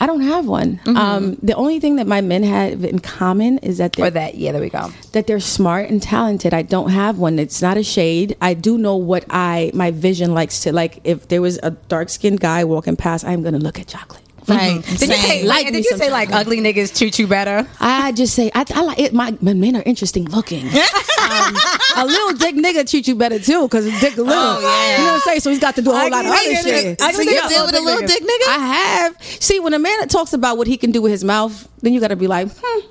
I 0.00 0.06
don't 0.06 0.20
have 0.20 0.46
one. 0.46 0.78
Um, 0.86 1.36
the 1.42 1.54
only 1.54 1.80
thing 1.80 1.96
that 1.96 2.06
my 2.06 2.20
men 2.20 2.44
have 2.44 2.84
in 2.84 3.00
common 3.00 3.58
is 3.58 3.78
that 3.78 3.98
Or 3.98 4.02
they're, 4.02 4.10
that? 4.12 4.34
Yeah, 4.36 4.52
there 4.52 4.60
we 4.60 4.70
go. 4.70 4.92
that 5.12 5.26
they're 5.26 5.40
smart 5.40 5.90
and 5.90 6.00
talented. 6.00 6.54
I 6.54 6.62
don't 6.62 6.90
have 6.90 7.18
one. 7.18 7.40
It's 7.40 7.60
not 7.60 7.76
a 7.76 7.82
shade. 7.82 8.36
I 8.40 8.54
do 8.54 8.78
know 8.78 8.94
what 8.94 9.24
I 9.28 9.72
my 9.74 9.90
vision 9.90 10.34
likes 10.34 10.60
to 10.60 10.72
like. 10.72 11.00
If 11.02 11.26
there 11.28 11.42
was 11.42 11.58
a 11.64 11.72
dark 11.88 12.10
skinned 12.10 12.38
guy 12.40 12.62
walking 12.64 12.94
past, 12.96 13.24
I'm 13.24 13.42
gonna 13.42 13.58
look 13.58 13.80
at 13.80 13.88
chocolate. 13.88 14.22
Right. 14.56 14.82
Did 14.84 15.00
you 15.00 15.16
say 15.16 15.44
Like 15.44 15.64
like? 15.64 15.72
Did 15.72 15.84
you 15.84 15.96
say 15.96 16.10
like 16.10 16.32
ugly 16.32 16.60
niggas 16.60 16.96
treat 16.96 17.18
you 17.18 17.26
better? 17.26 17.66
I 17.80 18.12
just 18.12 18.34
say 18.34 18.50
I, 18.54 18.64
I 18.74 18.82
like 18.82 18.98
it. 18.98 19.12
My, 19.12 19.36
my 19.40 19.54
men 19.54 19.76
are 19.76 19.82
interesting 19.84 20.24
looking. 20.26 20.66
um, 20.68 21.56
a 21.96 22.04
little 22.06 22.32
dick 22.38 22.54
nigga 22.54 22.88
treat 22.88 23.08
you 23.08 23.14
better 23.14 23.38
too 23.38 23.62
because 23.62 23.84
dick 24.00 24.16
a 24.16 24.22
little. 24.22 24.62
yeah. 24.62 24.98
You 24.98 25.04
know 25.04 25.04
what 25.04 25.14
I'm 25.14 25.20
saying? 25.20 25.40
So 25.40 25.50
he's 25.50 25.58
got 25.58 25.74
to 25.76 25.82
do 25.82 25.90
a 25.90 25.98
whole 25.98 26.10
lot 26.10 26.24
of 26.24 26.30
other 26.32 26.54
shit. 26.62 27.00
ugly 27.00 27.24
So 27.24 27.30
you 27.30 27.48
deal 27.48 27.66
with 27.66 27.74
a 27.74 27.80
little 27.80 28.06
dick 28.06 28.22
nigga? 28.22 28.48
I 28.48 28.58
have. 28.58 29.22
See, 29.22 29.60
when 29.60 29.74
a 29.74 29.78
man 29.78 30.08
talks 30.08 30.32
about 30.32 30.58
what 30.58 30.66
he 30.66 30.76
can 30.76 30.92
do 30.92 31.02
with 31.02 31.12
his 31.12 31.24
mouth, 31.24 31.68
then 31.82 31.92
you 31.92 32.00
got 32.00 32.08
to 32.08 32.16
be 32.16 32.26
like, 32.26 32.48
hmm. 32.50 32.86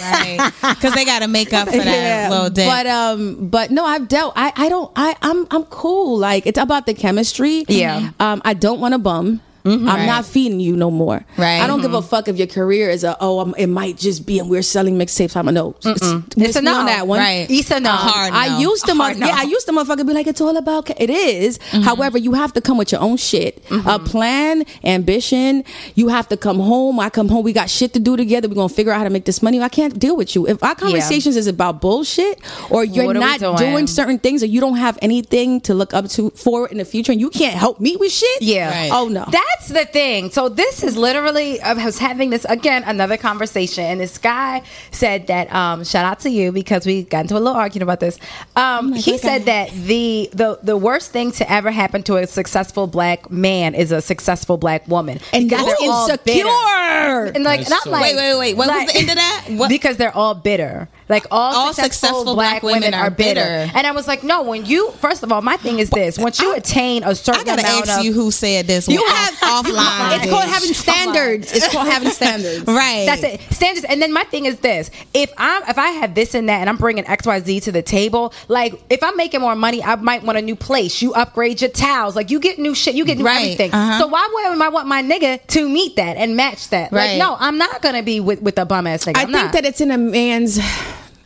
right? 0.00 0.52
Because 0.60 0.94
they 0.94 1.04
got 1.04 1.20
to 1.20 1.28
make 1.28 1.52
up 1.52 1.68
for 1.68 1.76
that 1.76 2.30
little 2.30 2.50
dick. 2.50 2.66
But 2.66 2.86
um, 2.86 3.48
but 3.48 3.70
no, 3.70 3.84
I've 3.84 4.08
dealt. 4.08 4.32
I 4.36 4.52
I 4.56 4.68
don't. 4.68 4.90
I 4.96 5.16
I'm 5.22 5.46
I'm 5.50 5.64
cool. 5.64 6.18
Like 6.18 6.46
it's 6.46 6.58
about 6.58 6.86
the 6.86 6.94
chemistry. 6.94 7.64
Yeah. 7.68 8.10
Um, 8.20 8.42
I 8.44 8.54
don't 8.54 8.80
want 8.80 8.92
to 8.92 8.98
bum. 8.98 9.40
Mm-hmm. 9.66 9.88
I'm 9.88 9.96
Right. 9.96 10.06
not 10.06 10.24
feeding 10.26 10.60
you 10.60 10.76
no 10.76 10.90
more. 10.90 11.24
Right. 11.36 11.60
I 11.60 11.66
don't 11.66 11.80
give 11.82 11.92
a 11.94 11.98
mm-hmm. 11.98 12.08
fuck 12.08 12.28
if 12.28 12.36
your 12.36 12.46
career 12.46 12.88
is 12.90 13.02
a 13.04 13.16
oh 13.20 13.40
um, 13.40 13.54
it 13.58 13.66
might 13.66 13.96
just 13.98 14.24
be 14.26 14.38
and 14.38 14.48
we're 14.48 14.62
selling 14.62 14.96
mixtapes. 14.96 15.36
I'm 15.36 15.48
a 15.48 15.52
no. 15.52 15.74
It's, 15.84 16.02
It's 16.36 16.56
a 16.56 16.62
no. 16.62 16.74
on 16.80 16.86
that 16.86 17.06
one. 17.06 17.18
Right. 17.18 17.46
It's 17.50 17.70
a 17.70 17.80
no. 17.80 17.90
A 17.90 17.96
hard 17.96 18.32
no. 18.32 18.38
I 18.38 18.58
used 18.58 18.86
to, 18.86 18.94
mo- 18.94 19.12
no. 19.12 19.26
yeah, 19.26 19.34
I 19.36 19.42
used 19.42 19.66
to 19.66 19.72
motherfucker 19.72 20.06
be 20.06 20.12
like, 20.12 20.26
it's 20.26 20.40
all 20.40 20.56
about. 20.56 20.86
ca-" 20.86 20.94
It 20.98 21.10
is. 21.10 21.58
Mm-hmm. 21.58 21.82
However, 21.82 22.18
you 22.18 22.32
have 22.34 22.52
to 22.54 22.60
come 22.60 22.78
with 22.78 22.92
your 22.92 23.00
own 23.00 23.16
shit, 23.16 23.62
a 23.70 23.98
plan, 23.98 24.64
ambition. 24.84 25.64
You 25.94 26.08
have 26.08 26.28
to 26.28 26.36
come 26.36 26.58
home. 26.58 26.98
I 27.00 27.10
come 27.10 27.28
home. 27.28 27.44
We 27.44 27.52
got 27.52 27.68
shit 27.70 27.92
to 27.94 28.00
do 28.00 28.16
together. 28.16 28.48
We're 28.48 28.54
gonna 28.54 28.68
figure 28.68 28.92
out 28.92 28.98
how 28.98 29.04
to 29.04 29.10
make 29.10 29.24
this 29.24 29.42
money. 29.42 29.60
I 29.60 29.68
can't 29.68 29.98
deal 29.98 30.16
with 30.16 30.34
you 30.34 30.46
if 30.46 30.62
our 30.62 30.74
conversations 30.74 31.36
is 31.36 31.46
about 31.46 31.80
bullshit 31.80 32.40
or 32.70 32.84
you're 32.84 33.06
What 33.06 33.16
are 33.16 33.20
we 33.20 33.26
not 33.26 33.40
doing? 33.40 33.56
doing? 33.56 33.86
certain 33.86 34.18
things 34.18 34.42
or 34.42 34.46
you 34.46 34.60
don't 34.60 34.76
have 34.76 34.98
anything 35.02 35.60
to 35.62 35.74
look 35.74 35.94
up 35.94 36.08
to 36.10 36.30
for 36.30 36.68
in 36.68 36.78
the 36.78 36.84
future 36.84 37.12
and 37.12 37.20
you 37.20 37.30
can't 37.30 37.54
help 37.54 37.80
me 37.80 37.96
with 37.96 38.12
shit. 38.12 38.42
Yeah. 38.42 38.70
Right. 38.70 38.90
Oh 38.92 39.08
no. 39.08 39.24
That's 39.56 39.68
the 39.68 39.84
thing. 39.86 40.30
So 40.30 40.48
this 40.48 40.82
is 40.82 40.96
literally 40.96 41.60
I 41.60 41.72
was 41.72 41.98
having 41.98 42.30
this 42.30 42.44
again 42.44 42.84
another 42.84 43.16
conversation, 43.16 43.84
and 43.84 44.00
this 44.00 44.18
guy 44.18 44.62
said 44.90 45.26
that 45.28 45.52
um, 45.54 45.82
shout 45.84 46.04
out 46.04 46.20
to 46.20 46.30
you 46.30 46.52
because 46.52 46.84
we 46.86 47.02
got 47.04 47.22
into 47.22 47.34
a 47.34 47.40
little 47.40 47.56
argument 47.58 47.84
about 47.84 48.00
this. 48.00 48.18
Um, 48.54 48.92
he 48.92 49.18
said 49.18 49.46
that 49.46 49.70
the 49.70 50.28
the 50.32 50.58
the 50.62 50.76
worst 50.76 51.10
thing 51.10 51.32
to 51.32 51.50
ever 51.50 51.70
happen 51.70 52.02
to 52.04 52.16
a 52.16 52.26
successful 52.26 52.86
black 52.86 53.30
man 53.30 53.74
is 53.74 53.92
a 53.92 54.00
successful 54.02 54.56
black 54.58 54.86
woman, 54.88 55.20
and 55.32 55.48
Because 55.48 55.64
that's 55.66 55.80
they're 55.80 55.90
all 55.90 56.06
bitter. 56.08 56.48
insecure. 56.48 57.32
And 57.34 57.44
like, 57.44 57.60
That's 57.60 57.70
not 57.70 57.82
so- 57.84 57.90
like, 57.90 58.02
Wait, 58.14 58.16
wait, 58.16 58.38
wait. 58.38 58.56
What 58.56 58.68
was 58.68 58.92
the 58.92 58.98
end 58.98 59.10
of 59.10 59.16
that? 59.16 59.46
What- 59.50 59.68
Because 59.68 59.96
they're 59.96 60.14
all 60.16 60.34
bitter. 60.34 60.88
Like 61.08 61.26
all, 61.30 61.54
All 61.54 61.72
successful, 61.72 61.92
successful 61.92 62.34
black, 62.34 62.62
women, 62.64 62.92
are 62.92 63.10
bitter. 63.10 63.40
And 63.40 63.86
I 63.86 63.92
was 63.92 64.08
like, 64.08 64.24
no. 64.24 64.42
When 64.42 64.66
you, 64.66 64.90
first 64.92 65.22
of 65.22 65.30
all, 65.30 65.40
my 65.40 65.56
thing 65.56 65.78
is 65.78 65.88
this: 65.90 66.18
once 66.18 66.40
you 66.40 66.52
attain 66.54 67.04
a 67.04 67.14
certain 67.14 67.42
I 67.42 67.44
gotta 67.44 67.62
amount 67.62 67.88
ask 67.88 68.00
of 68.00 68.04
you 68.04 68.12
who 68.12 68.32
said 68.32 68.66
this. 68.66 68.88
You 68.88 69.04
have 69.06 69.34
offline. 69.34 70.16
It's 70.22 70.30
called 70.30 70.44
having 70.44 70.74
standards. 70.74 71.52
It's 71.52 71.68
called 71.72 71.86
having 71.86 72.08
standards. 72.20 72.66
right. 72.66 73.04
That's 73.06 73.22
it. 73.22 73.40
Standards. 73.54 73.86
And 73.88 74.02
then 74.02 74.12
my 74.12 74.24
thing 74.24 74.46
is 74.46 74.58
this: 74.58 74.90
if 75.14 75.32
I'm 75.38 75.62
if 75.68 75.78
I 75.78 75.90
have 75.90 76.14
this 76.16 76.34
and 76.34 76.48
that, 76.48 76.60
and 76.60 76.68
I'm 76.68 76.76
bringing 76.76 77.06
X 77.06 77.24
Y 77.24 77.38
Z 77.40 77.60
to 77.60 77.72
the 77.72 77.82
table, 77.82 78.32
like 78.48 78.74
if 78.90 79.02
I'm 79.04 79.16
making 79.16 79.40
more 79.40 79.54
money, 79.54 79.84
I 79.84 79.94
might 79.96 80.24
want 80.24 80.38
a 80.38 80.42
new 80.42 80.56
place. 80.56 81.00
You 81.02 81.12
upgrade 81.14 81.60
your 81.60 81.70
towels, 81.70 82.16
like 82.16 82.30
you 82.32 82.40
get 82.40 82.58
new 82.58 82.74
shit, 82.74 82.96
you 82.96 83.04
get 83.04 83.18
new 83.18 83.24
Right. 83.24 83.42
everything. 83.42 83.72
Uh-huh. 83.72 84.00
So 84.00 84.06
why 84.08 84.28
would 84.32 84.60
I 84.60 84.68
want 84.70 84.88
my 84.88 85.02
nigga 85.04 85.44
to 85.48 85.68
meet 85.68 85.94
that 85.96 86.16
and 86.16 86.36
match 86.36 86.70
that? 86.70 86.90
Right. 86.90 87.10
Like, 87.12 87.18
no, 87.18 87.36
I'm 87.38 87.58
not 87.58 87.80
gonna 87.80 88.02
be 88.02 88.18
with 88.18 88.42
with 88.42 88.58
a 88.58 88.64
bum 88.64 88.88
ass 88.88 89.04
nigga. 89.04 89.16
I 89.18 89.22
I'm 89.22 89.26
think 89.32 89.44
not. 89.44 89.52
that 89.52 89.64
it's 89.64 89.80
in 89.80 89.92
a 89.92 89.98
man's. 89.98 90.58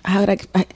How 0.04 0.20
would 0.20 0.30
I? 0.30 0.38
I 0.54 0.66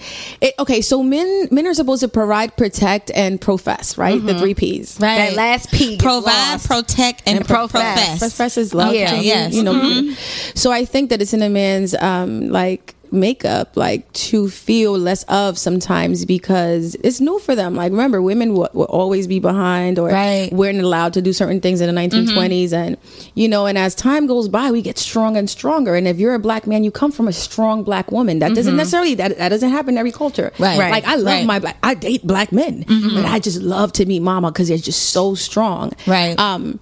it, 0.41 0.55
okay, 0.59 0.81
so 0.81 1.03
men 1.03 1.49
men 1.51 1.67
are 1.67 1.75
supposed 1.75 2.01
to 2.01 2.09
provide, 2.09 2.57
protect, 2.57 3.11
and 3.15 3.41
profess, 3.41 3.97
right? 3.99 4.25
The 4.25 4.39
three 4.39 4.55
P's. 4.55 4.99
Right. 5.01 5.17
that 5.31 5.35
last 5.35 5.71
P 5.73 5.97
Provide, 5.97 6.63
protect, 6.63 7.23
and, 7.27 7.39
And 7.39 7.47
pro- 7.47 7.69
profess. 7.69 8.19
profess. 8.19 8.57
Is 8.57 8.75
love. 8.75 8.91
Okay, 8.91 9.07
to 9.07 9.17
you, 9.17 9.23
yes. 9.23 9.55
You 9.55 9.63
know. 9.63 9.75
Mm-hmm. 9.75 10.13
So 10.55 10.71
I 10.73 10.85
think 10.85 11.11
that 11.11 11.21
it's 11.23 11.33
in 11.33 11.43
a 11.43 11.49
man's 11.49 11.95
um 11.95 12.49
like 12.49 12.94
makeup 13.15 13.77
like 13.77 14.11
to 14.13 14.49
feel 14.49 14.99
less 14.99 15.23
of 15.25 15.57
sometimes 15.59 16.25
because 16.25 16.95
it's 16.97 17.21
new 17.21 17.39
for 17.39 17.55
them 17.55 17.75
like 17.75 17.91
remember 17.93 18.21
women 18.21 18.55
will, 18.55 18.69
will 18.73 18.85
always 18.87 19.27
be 19.27 19.39
behind 19.41 19.99
or 19.99 20.09
Right. 20.09 20.53
weren't 20.53 20.81
allowed 20.81 21.13
to 21.15 21.23
do 21.23 21.33
certain 21.33 21.61
things 21.61 21.81
in 21.81 21.93
the 21.95 22.01
mm-hmm. 22.01 22.37
1920s 22.39 22.73
and 22.73 22.97
you 23.35 23.49
know 23.49 23.67
and 23.67 23.79
as 23.79 23.95
time 23.95 24.27
goes 24.27 24.49
by 24.49 24.71
we 24.71 24.83
get 24.83 24.99
strong 24.99 25.37
and 25.37 25.49
stronger 25.49 25.95
and 25.95 26.07
if 26.09 26.19
you're 26.19 26.35
a 26.35 26.39
black 26.39 26.67
man 26.67 26.85
you 26.85 26.91
come 26.91 27.13
from 27.13 27.29
a 27.29 27.33
strong 27.33 27.83
black 27.85 28.11
woman 28.13 28.39
that 28.41 28.55
doesn't 28.55 28.73
mm-hmm. 28.73 28.79
necessarily 28.79 29.15
that, 29.15 29.37
that 29.39 29.49
doesn't 29.49 29.71
happen 29.71 29.95
in 29.95 29.99
every 29.99 30.13
culture 30.13 30.53
Right. 30.59 30.79
Right. 30.79 30.91
like 30.91 31.05
i 31.05 31.15
love 31.17 31.27
Right. 31.27 31.47
my 31.47 31.59
black 31.59 31.79
i 31.83 31.95
date 31.95 32.27
black 32.27 32.53
men 32.53 32.85
mm-hmm. 32.85 33.15
but 33.17 33.25
i 33.27 33.39
just 33.39 33.63
love 33.63 33.93
to 33.95 34.07
meet 34.07 34.21
mama 34.21 34.51
because 34.51 34.69
they're 34.69 34.79
just 34.79 35.11
so 35.11 35.35
strong 35.35 35.93
Right. 36.07 36.39
um 36.39 36.81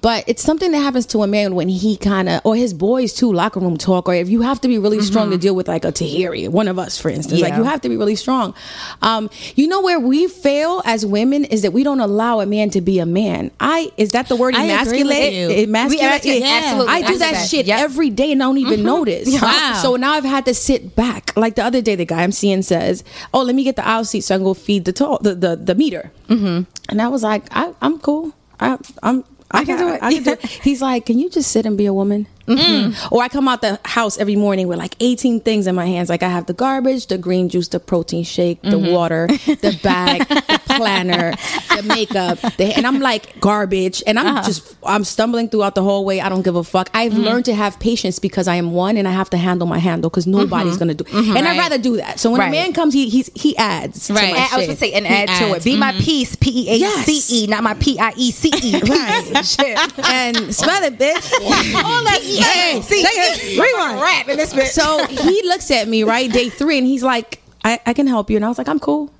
but 0.00 0.24
it's 0.26 0.42
something 0.42 0.70
that 0.72 0.78
happens 0.80 1.06
to 1.06 1.22
a 1.22 1.26
man 1.26 1.54
when 1.54 1.68
he 1.68 1.96
kind 1.96 2.28
of, 2.28 2.40
or 2.44 2.56
his 2.56 2.72
boys 2.74 3.12
too, 3.12 3.32
locker 3.32 3.60
room 3.60 3.76
talk, 3.76 4.08
or 4.08 4.14
if 4.14 4.28
you 4.28 4.42
have 4.42 4.60
to 4.62 4.68
be 4.68 4.78
really 4.78 5.00
strong 5.00 5.30
to 5.30 5.38
deal 5.38 5.54
with 5.54 5.68
like 5.68 5.84
a 5.84 5.92
Tahiry, 5.92 6.48
one 6.48 6.68
of 6.68 6.78
us, 6.78 6.98
for 6.98 7.08
instance, 7.08 7.40
like 7.40 7.54
you 7.54 7.62
have 7.64 7.80
to 7.82 7.88
be 7.88 7.96
really 7.96 8.16
strong. 8.16 8.54
Um, 9.02 9.30
you 9.56 9.66
know 9.68 9.80
where 9.82 10.00
we 10.00 10.28
fail 10.28 10.82
as 10.84 11.04
women 11.04 11.44
is 11.44 11.62
that 11.62 11.72
we 11.72 11.82
don't 11.84 12.00
allow 12.00 12.40
a 12.40 12.46
man 12.46 12.70
to 12.70 12.80
be 12.80 12.98
a 12.98 13.06
man. 13.06 13.50
I 13.60 13.90
is 13.96 14.10
that 14.10 14.28
the 14.28 14.36
word 14.36 14.54
I 14.54 14.64
agree 14.64 15.02
with 15.04 15.12
emasculate? 15.12 15.32
you. 15.34 15.50
Emasculate? 15.64 16.42
Absolutely. 16.42 16.92
I 16.94 17.02
do 17.02 17.18
that 17.18 17.46
shit 17.48 17.66
Yep. 17.66 17.80
every 17.80 18.10
day 18.10 18.32
and 18.32 18.42
I 18.42 18.46
don't 18.46 18.58
even 18.58 18.82
notice. 18.82 19.28
Wow. 19.40 19.64
So 19.82 19.96
now 19.96 20.12
I've 20.12 20.24
had 20.24 20.44
to 20.46 20.54
sit 20.54 20.96
back. 20.96 21.36
Like 21.36 21.54
the 21.54 21.62
other 21.64 21.80
day, 21.80 21.94
the 21.94 22.04
guy 22.04 22.22
I'm 22.22 22.32
seeing 22.32 22.62
says, 22.62 23.04
"Oh, 23.32 23.42
let 23.42 23.54
me 23.54 23.62
get 23.64 23.76
the 23.76 23.86
aisle 23.86 24.04
seat 24.04 24.22
so 24.22 24.34
I 24.34 24.38
can 24.38 24.44
go 24.44 24.54
feed 24.54 24.84
the 24.86 24.92
tall, 24.92 25.18
the 25.20 25.34
the, 25.34 25.56
the 25.56 25.74
meter." 25.74 26.10
Mm-hmm. 26.28 26.62
And 26.88 27.02
I 27.02 27.08
was 27.08 27.22
like, 27.22 27.44
I, 27.52 27.72
"I'm 27.80 27.98
cool. 27.98 28.32
I, 28.60 28.76
I'm." 29.02 29.24
I, 29.50 29.64
can 29.64 29.78
do 29.78 29.88
it. 29.88 30.02
I 30.02 30.12
can 30.14 30.22
do 30.22 30.30
it. 30.32 30.44
He's 30.44 30.82
like, 30.82 31.06
"Can 31.06 31.18
you 31.18 31.30
just 31.30 31.50
sit 31.50 31.66
and 31.66 31.76
be 31.76 31.86
a 31.86 31.94
woman?" 31.94 32.26
Mm-hmm. 32.48 33.14
Or 33.14 33.22
I 33.22 33.28
come 33.28 33.46
out 33.48 33.60
the 33.60 33.78
house 33.84 34.18
every 34.18 34.36
morning 34.36 34.68
with 34.68 34.78
like 34.78 34.96
18 35.00 35.40
things 35.40 35.66
in 35.66 35.74
my 35.74 35.86
hands. 35.86 36.08
Like 36.08 36.22
I 36.22 36.28
have 36.28 36.46
the 36.46 36.54
garbage, 36.54 37.06
the 37.06 37.18
green 37.18 37.48
juice, 37.48 37.68
the 37.68 37.80
protein 37.80 38.24
shake, 38.24 38.62
the 38.62 38.78
water, 38.78 39.26
the 39.28 39.78
bag, 39.82 40.26
the 40.28 40.60
planner, 40.66 41.32
the 41.76 41.82
makeup, 41.82 42.38
the, 42.56 42.72
and 42.76 42.86
I'm 42.86 43.00
like 43.00 43.38
garbage, 43.40 44.02
and 44.06 44.18
I'm 44.18 44.26
Uh-huh. 44.28 44.42
just 44.46 44.76
I'm 44.84 45.04
stumbling 45.04 45.48
throughout 45.48 45.74
the 45.74 45.82
whole 45.82 46.04
way. 46.04 46.20
I 46.20 46.28
don't 46.28 46.42
give 46.42 46.56
a 46.56 46.64
fuck. 46.64 46.90
I've 46.94 47.12
Mm-hmm. 47.12 47.22
learned 47.22 47.44
to 47.46 47.54
have 47.54 47.78
patience 47.80 48.18
because 48.18 48.48
I 48.48 48.56
am 48.56 48.72
one, 48.72 48.96
and 48.96 49.06
I 49.08 49.12
have 49.12 49.30
to 49.30 49.36
handle 49.36 49.66
my 49.66 49.78
handle 49.78 50.10
because 50.10 50.26
nobody's 50.26 50.76
Mm-hmm. 50.76 50.78
gonna 50.78 50.94
do. 50.94 51.04
It. 51.08 51.36
And 51.36 51.48
I'd 51.48 51.58
rather 51.58 51.78
do 51.78 51.96
that. 51.96 52.18
So 52.20 52.30
when 52.30 52.40
Right. 52.40 52.48
a 52.48 52.50
man 52.52 52.72
comes, 52.72 52.94
he 52.94 53.08
he's, 53.08 53.30
he 53.34 53.56
adds. 53.56 54.06
to 54.08 54.14
Right. 54.14 54.34
I 54.34 54.40
was 54.40 54.48
shit. 54.50 54.66
gonna 54.68 54.76
say, 54.76 54.92
and 54.92 55.06
He 55.06 55.14
add 55.14 55.28
to 55.40 55.46
it. 55.48 55.56
adds. 55.56 55.64
Be 55.64 55.76
my 55.76 55.92
peace, 55.92 56.36
P 56.36 56.68
E 56.70 56.84
A 56.84 56.88
C 57.02 57.44
E, 57.44 57.46
not 57.46 57.62
my 57.62 57.74
P 57.74 57.98
I 57.98 58.12
E 58.16 58.30
C 58.30 58.50
E. 58.62 58.80
Right. 58.88 59.44
Shit. 59.44 59.78
and 60.06 60.54
smell 60.54 60.82
it, 60.84 60.98
bitch. 60.98 61.32
All 61.74 62.04
that 62.04 62.20
Hey, 62.42 62.80
see, 62.82 63.58
rewind. 63.60 64.00
Rap 64.00 64.28
in 64.28 64.36
this 64.36 64.52
bitch. 64.54 64.68
So 64.68 65.04
he 65.06 65.42
looks 65.44 65.70
at 65.70 65.88
me 65.88 66.02
right 66.04 66.30
day 66.32 66.48
three, 66.48 66.78
and 66.78 66.86
he's 66.86 67.02
like, 67.02 67.42
"I, 67.64 67.80
I 67.86 67.92
can 67.94 68.06
help 68.06 68.30
you," 68.30 68.36
and 68.36 68.44
I 68.44 68.48
was 68.48 68.58
like, 68.58 68.68
"I'm 68.68 68.78
cool." 68.80 69.10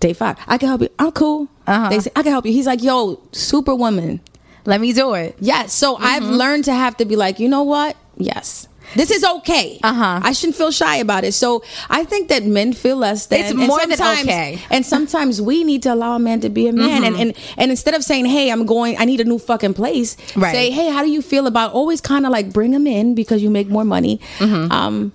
Day 0.00 0.12
five, 0.14 0.38
I 0.46 0.56
can 0.56 0.68
help 0.68 0.80
you. 0.80 0.88
I'm 0.98 1.12
cool. 1.12 1.48
Uh-huh. 1.66 1.90
They 1.90 2.00
say, 2.00 2.10
I 2.16 2.22
can 2.22 2.32
help 2.32 2.46
you. 2.46 2.52
He's 2.52 2.66
like, 2.66 2.82
"Yo, 2.82 3.20
superwoman." 3.32 4.20
Let 4.66 4.80
me 4.80 4.92
do 4.92 5.14
it. 5.14 5.36
Yes. 5.40 5.72
So 5.72 5.96
I've 5.96 6.22
Mm-hmm. 6.22 6.32
learned 6.32 6.64
to 6.66 6.74
have 6.74 6.96
to 6.98 7.06
be 7.06 7.16
like, 7.16 7.38
you 7.40 7.48
know 7.48 7.62
what? 7.62 7.96
Yes. 8.18 8.68
This 8.94 9.10
is 9.10 9.22
okay. 9.24 9.78
Uh-huh. 9.82 10.20
I 10.22 10.32
shouldn't 10.32 10.56
feel 10.56 10.70
shy 10.70 10.96
about 10.96 11.24
it. 11.24 11.32
So 11.32 11.62
I 11.88 12.04
think 12.04 12.28
that 12.28 12.44
men 12.44 12.72
feel 12.72 12.96
less 12.96 13.26
than. 13.26 13.40
It's 13.40 13.54
more 13.54 13.80
than 13.86 13.92
okay. 13.92 14.56
Mm-hmm. 14.58 14.72
And 14.74 14.84
sometimes 14.86 15.40
we 15.40 15.62
need 15.64 15.82
to 15.84 15.94
allow 15.94 16.16
a 16.16 16.18
man 16.18 16.40
to 16.40 16.48
be 16.48 16.66
a 16.68 16.72
man. 16.72 17.04
And, 17.04 17.16
and 17.16 17.34
and 17.56 17.70
instead 17.70 17.94
of 17.94 18.02
saying, 18.04 18.24
"Hey, 18.26 18.50
I'm 18.50 18.66
going. 18.66 18.96
I 18.98 19.04
need 19.04 19.20
a 19.20 19.24
new 19.24 19.38
fucking 19.38 19.74
place," 19.74 20.16
Right. 20.36 20.52
say, 20.52 20.70
"Hey, 20.70 20.88
how 20.90 21.02
do 21.02 21.10
you 21.10 21.22
feel 21.22 21.46
about?" 21.46 21.72
Always 21.72 22.00
kind 22.00 22.26
of 22.26 22.32
like 22.32 22.52
bring 22.52 22.72
them 22.72 22.86
in 22.86 23.14
because 23.14 23.42
you 23.42 23.50
make 23.50 23.68
more 23.68 23.84
money. 23.84 24.20
Mm-hmm. 24.38 24.72
Um, 24.72 25.12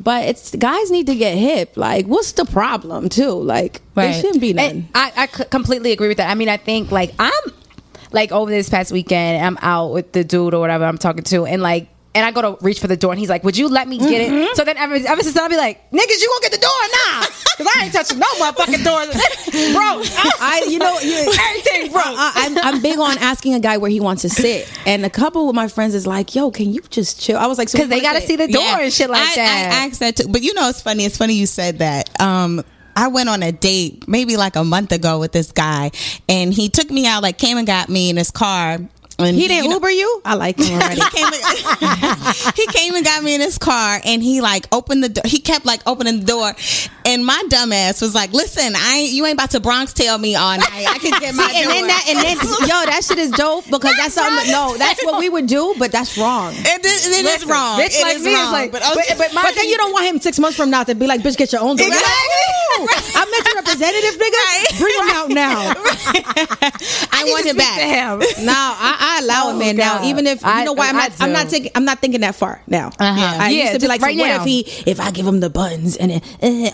but 0.00 0.24
it's 0.24 0.54
guys 0.54 0.90
need 0.90 1.06
to 1.08 1.14
get 1.16 1.36
hip. 1.36 1.76
Like, 1.76 2.06
what's 2.06 2.32
the 2.32 2.44
problem 2.44 3.08
too? 3.08 3.32
Like, 3.32 3.82
Right. 3.94 4.12
there 4.12 4.20
shouldn't 4.22 4.40
be 4.40 4.52
none. 4.52 4.70
And 4.70 4.88
I, 4.94 5.12
I 5.16 5.26
c- 5.26 5.44
completely 5.50 5.92
agree 5.92 6.08
with 6.08 6.18
that. 6.18 6.30
I 6.30 6.34
mean, 6.34 6.48
I 6.48 6.56
think 6.56 6.90
like 6.92 7.12
I'm 7.18 7.32
like 8.12 8.32
over 8.32 8.50
this 8.50 8.68
past 8.70 8.90
weekend, 8.92 9.44
I'm 9.44 9.58
out 9.60 9.92
with 9.92 10.12
the 10.12 10.24
dude 10.24 10.54
or 10.54 10.60
whatever 10.60 10.84
I'm 10.84 10.98
talking 10.98 11.24
to, 11.24 11.44
and 11.46 11.60
like. 11.62 11.88
And 12.18 12.26
I 12.26 12.32
go 12.32 12.42
to 12.42 12.64
reach 12.64 12.80
for 12.80 12.88
the 12.88 12.96
door, 12.96 13.12
and 13.12 13.20
he's 13.20 13.28
like, 13.28 13.44
"Would 13.44 13.56
you 13.56 13.68
let 13.68 13.86
me 13.86 13.96
get 13.98 14.28
Mm-hmm. 14.28 14.34
it?" 14.50 14.56
So 14.56 14.64
then, 14.64 14.76
ever, 14.76 14.94
ever 14.96 15.22
since 15.22 15.34
then, 15.34 15.44
I'll 15.44 15.48
be 15.48 15.56
like, 15.56 15.78
"Niggas, 15.92 16.20
you 16.20 16.28
gonna 16.34 16.50
get 16.50 16.52
the 16.52 16.58
door 16.58 16.80
now?" 17.06 17.20
Because 17.56 17.72
I 17.76 17.84
ain't 17.84 17.92
touching 17.92 18.18
no 18.18 18.26
motherfucking 18.40 18.82
door, 18.82 19.04
bro. 19.72 20.02
I, 20.40 20.66
you 20.68 20.78
know, 20.80 20.98
you, 20.98 21.32
everything, 21.48 21.92
bro. 21.92 22.02
I, 22.04 22.32
I'm, 22.34 22.58
I'm 22.76 22.82
big 22.82 22.98
on 22.98 23.18
asking 23.18 23.54
a 23.54 23.60
guy 23.60 23.76
where 23.76 23.90
he 23.90 24.00
wants 24.00 24.22
to 24.22 24.28
sit, 24.30 24.68
and 24.84 25.04
a 25.06 25.10
couple 25.10 25.48
of 25.48 25.54
my 25.54 25.68
friends 25.68 25.94
is 25.94 26.06
like, 26.08 26.34
"Yo, 26.34 26.50
can 26.50 26.72
you 26.72 26.80
just 26.90 27.20
chill?" 27.20 27.38
I 27.38 27.46
was 27.46 27.56
like, 27.58 27.68
so 27.68 27.78
Because 27.78 27.88
they 27.90 28.00
got 28.00 28.14
to 28.14 28.20
see 28.22 28.34
the 28.36 28.48
door 28.48 28.62
Yeah. 28.62 28.80
and 28.80 28.92
shit 28.92 29.08
like 29.10 29.22
I, 29.22 29.34
that. 29.36 29.70
I 29.82 29.86
asked 29.86 30.00
that 30.00 30.16
too. 30.16 30.28
But 30.28 30.42
you 30.42 30.54
know, 30.54 30.68
it's 30.68 30.82
funny. 30.82 31.04
It's 31.04 31.16
funny 31.18 31.34
you 31.34 31.46
said 31.46 31.78
that. 31.78 32.20
Um, 32.20 32.64
I 32.96 33.06
went 33.08 33.28
on 33.28 33.44
a 33.44 33.52
date 33.52 34.08
maybe 34.08 34.36
like 34.36 34.56
a 34.56 34.64
month 34.64 34.90
ago 34.90 35.20
with 35.20 35.30
this 35.30 35.52
guy, 35.52 35.92
and 36.28 36.52
he 36.52 36.68
took 36.68 36.90
me 36.90 37.06
out, 37.06 37.22
like 37.22 37.38
came 37.38 37.56
and 37.58 37.66
got 37.66 37.88
me 37.88 38.10
in 38.10 38.16
his 38.16 38.32
car. 38.32 38.78
And 39.20 39.36
He 39.36 39.48
didn't 39.48 39.64
you 39.64 39.70
know- 39.70 39.76
Uber 39.76 39.90
you? 39.90 40.20
I 40.24 40.34
like 40.34 40.58
him 40.58 40.78
already. 40.80 41.00
he 41.00 41.10
came, 41.10 41.26
and, 41.26 42.54
he 42.56 42.66
came 42.68 42.94
and 42.94 43.04
got 43.04 43.22
me 43.24 43.34
in 43.34 43.40
his 43.40 43.58
car 43.58 44.00
and 44.04 44.22
he 44.22 44.40
like 44.40 44.66
opened 44.72 45.02
the 45.02 45.08
door 45.08 45.22
he 45.26 45.38
kept 45.40 45.64
like 45.66 45.80
opening 45.86 46.20
the 46.20 46.26
door 46.26 46.52
and 47.08 47.24
my 47.26 47.42
dumbass 47.48 48.00
was 48.00 48.14
like 48.14 48.32
listen 48.32 48.72
I 48.76 48.98
ain't, 48.98 49.12
you 49.12 49.24
ain't 49.26 49.34
about 49.34 49.50
to 49.52 49.60
Bronx 49.60 49.92
Tale 49.92 50.18
me 50.18 50.34
all 50.36 50.56
night 50.56 50.84
I 50.88 50.98
can 50.98 51.18
get 51.20 51.34
my 51.40 51.48
See, 51.48 51.62
and 51.62 51.70
then 51.70 51.86
that, 51.88 52.04
and 52.08 52.18
then, 52.18 52.36
yo, 52.70 52.76
that 52.90 53.02
shit 53.04 53.18
is 53.18 53.30
dope 53.32 53.64
because 53.70 53.94
that's 53.96 54.14
something. 54.14 54.50
No, 54.52 54.76
that's 54.76 55.02
what 55.04 55.18
we 55.18 55.28
would 55.28 55.46
do, 55.46 55.74
but 55.78 55.90
that's 55.92 56.16
wrong. 56.18 56.52
it 56.54 56.84
is, 56.84 57.06
it 57.06 57.10
is 57.12 57.22
Listen, 57.24 57.48
wrong 57.48 57.80
bitch 57.80 57.98
It 57.98 58.02
like 58.02 58.16
is 58.16 58.22
me 58.24 58.32
is 58.32 58.38
wrong. 58.38 58.52
like- 58.52 58.72
but, 58.72 58.82
but- 58.82 58.98
okay. 59.04 59.14
but 59.18 59.32
my- 59.34 59.42
But 59.42 59.54
then 59.56 59.68
you 59.68 59.76
don't 59.76 59.92
want 59.92 60.06
him 60.06 60.20
six 60.20 60.38
months 60.38 60.56
from 60.56 60.70
now 60.70 60.84
to 60.84 60.94
be 60.94 61.06
like, 61.06 61.20
"Bitch, 61.22 61.36
get 61.36 61.52
your 61.52 61.62
own 61.62 61.76
door." 61.76 61.86
Exactly. 61.86 62.04
Like, 62.04 62.80
ooh, 62.80 62.86
I'm 63.18 63.28
Mr. 63.28 63.54
Representative, 63.56 64.14
nigga. 64.20 64.40
Right. 64.48 64.66
Bring 64.78 64.94
him 65.00 65.08
out 65.16 65.28
now. 65.30 65.58
I, 67.12 67.24
want 67.26 67.46
it 67.46 67.56
back 67.56 67.78
No, 68.40 68.52
I, 68.52 69.18
I 69.18 69.24
allow 69.24 69.42
Oh, 69.46 69.56
it, 69.56 69.58
man. 69.58 69.76
Now, 69.76 70.04
even 70.04 70.26
if 70.26 70.42
you 70.42 70.48
I- 70.48 70.64
know 70.64 70.72
why 70.74 70.88
I'm 70.88 70.96
not, 70.96 71.12
I'm 71.20 71.32
not 71.32 71.48
taking, 71.48 71.70
I'm 71.74 71.84
not 71.84 72.00
thinking 72.00 72.20
that 72.22 72.34
far 72.34 72.60
now. 72.66 72.88
Uh-huh. 72.98 73.36
I 73.40 73.50
Yeah, 73.50 73.62
used 73.62 73.72
to 73.74 73.78
be 73.78 73.86
just 73.86 73.88
like, 73.88 74.00
so 74.00 74.06
right 74.06 74.16
what 74.18 74.26
now. 74.28 74.40
if 74.42 74.44
he, 74.44 74.60
if 74.90 75.00
I 75.00 75.10
give 75.10 75.26
him 75.26 75.40
the 75.40 75.50
buttons 75.50 75.96
and 75.96 76.12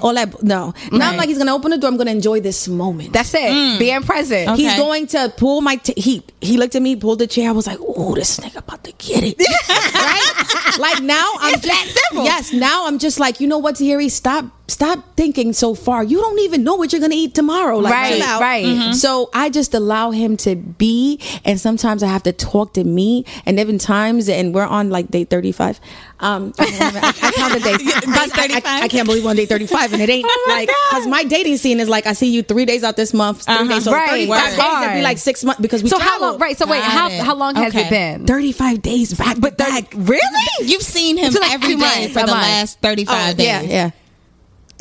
all 0.02 0.14
that? 0.14 0.23
No, 0.42 0.42
now 0.42 0.72
I'm 0.92 1.00
Right. 1.00 1.16
like, 1.18 1.28
he's 1.28 1.38
gonna 1.38 1.54
open 1.54 1.70
the 1.70 1.78
door. 1.78 1.88
I'm 1.90 1.96
gonna 1.96 2.10
enjoy 2.10 2.40
this 2.40 2.68
moment. 2.68 3.12
That's 3.12 3.32
it. 3.34 3.40
Mm. 3.50 3.78
Being 3.78 4.02
present. 4.02 4.48
Okay. 4.50 4.62
He's 4.62 4.76
going 4.76 5.06
to 5.08 5.32
pull 5.36 5.60
my. 5.60 5.76
T- 5.76 5.94
he 5.96 6.22
he 6.40 6.56
looked 6.56 6.74
at 6.74 6.82
me, 6.82 6.96
pulled 6.96 7.18
the 7.20 7.26
chair. 7.26 7.48
I 7.48 7.52
was 7.52 7.66
like, 7.66 7.78
"Oh, 7.80 8.14
this 8.14 8.38
nigga 8.38 8.56
about 8.58 8.84
to 8.84 8.92
get 8.92 9.22
it." 9.24 9.38
right? 9.94 10.78
Like 10.78 11.02
now, 11.02 11.32
I'm 11.40 11.54
It's 11.54 11.62
that 11.66 11.94
simple. 12.08 12.24
Yes, 12.24 12.52
now 12.52 12.86
I'm 12.86 12.98
just 12.98 13.18
like, 13.20 13.40
you 13.40 13.46
know 13.46 13.58
what, 13.58 13.76
Tahiry? 13.76 14.10
Stop, 14.10 14.46
stop 14.66 15.16
thinking 15.16 15.52
so 15.52 15.74
far. 15.74 16.02
You 16.02 16.18
don't 16.18 16.38
even 16.40 16.64
know 16.64 16.74
what 16.74 16.90
you're 16.92 17.00
gonna 17.00 17.14
eat 17.14 17.34
tomorrow. 17.34 17.78
Like, 17.78 17.92
Right, 17.92 18.14
chill 18.14 18.22
out. 18.22 18.40
right. 18.40 18.64
Mhm. 18.64 18.94
So 18.94 19.28
I 19.34 19.50
just 19.50 19.74
allow 19.74 20.10
him 20.10 20.36
to 20.38 20.56
be, 20.56 21.20
and 21.44 21.60
sometimes 21.60 22.02
I 22.02 22.06
have 22.06 22.22
to 22.22 22.32
talk 22.32 22.72
to 22.74 22.84
me, 22.84 23.26
and 23.44 23.60
even 23.60 23.78
times, 23.78 24.28
and 24.28 24.54
we're 24.54 24.64
on 24.64 24.88
like 24.90 25.10
day 25.10 25.24
35. 25.24 25.80
Um, 26.20 26.54
I, 26.58 27.12
I 27.22 27.32
count 27.32 27.52
the 27.52 27.60
days. 27.60 27.76
I, 28.06 28.30
I- 28.54 28.62
I- 28.64 28.82
I 28.84 28.88
can't 28.88 29.06
believe 29.06 29.26
on 29.26 29.36
day 29.36 29.44
35, 29.46 29.92
and 29.92 30.00
it 30.02 30.08
ain't 30.08 30.26
like 30.48 30.70
because 30.90 31.06
my 31.06 31.24
dating 31.24 31.58
scene 31.58 31.78
is 31.78 31.88
like 31.88 32.06
I 32.06 32.14
see 32.14 32.28
you 32.30 32.42
three 32.42 32.64
days 32.64 32.84
out 32.84 32.96
this 32.96 33.12
month, 33.12 33.44
3 33.44 33.68
days, 33.68 33.84
so 33.84 33.92
Right, 33.92 34.08
35 34.10 34.30
right. 34.38 34.48
days. 34.50 34.56
That'd 34.58 34.96
be 34.96 35.02
like 35.02 35.18
six 35.18 35.44
months 35.44 35.60
because 35.60 35.82
we 35.82 35.90
So 35.90 35.98
how 35.98 36.08
travel. 36.08 36.28
long? 36.32 36.38
Right. 36.38 36.56
So 36.56 36.66
wait, 36.66 36.80
Got 36.80 36.90
how 36.90 37.08
it. 37.08 37.20
how 37.20 37.34
long 37.34 37.54
has 37.56 37.74
Okay. 37.74 37.86
it 37.86 37.90
been? 37.90 38.26
35 38.26 38.80
days 38.80 39.12
back 39.12 39.36
but 39.38 39.58
back. 39.58 39.92
Really? 39.94 40.20
you've 40.62 40.82
seen 40.82 41.18
him 41.18 41.26
It's 41.26 41.38
like 41.38 41.52
every 41.52 41.76
months, 41.76 42.08
for 42.08 42.20
the 42.20 42.26
month. 42.28 42.30
last 42.30 42.80
35 42.80 43.36
days 43.36 43.46
Yeah, 43.46 43.60
yeah. 43.62 43.90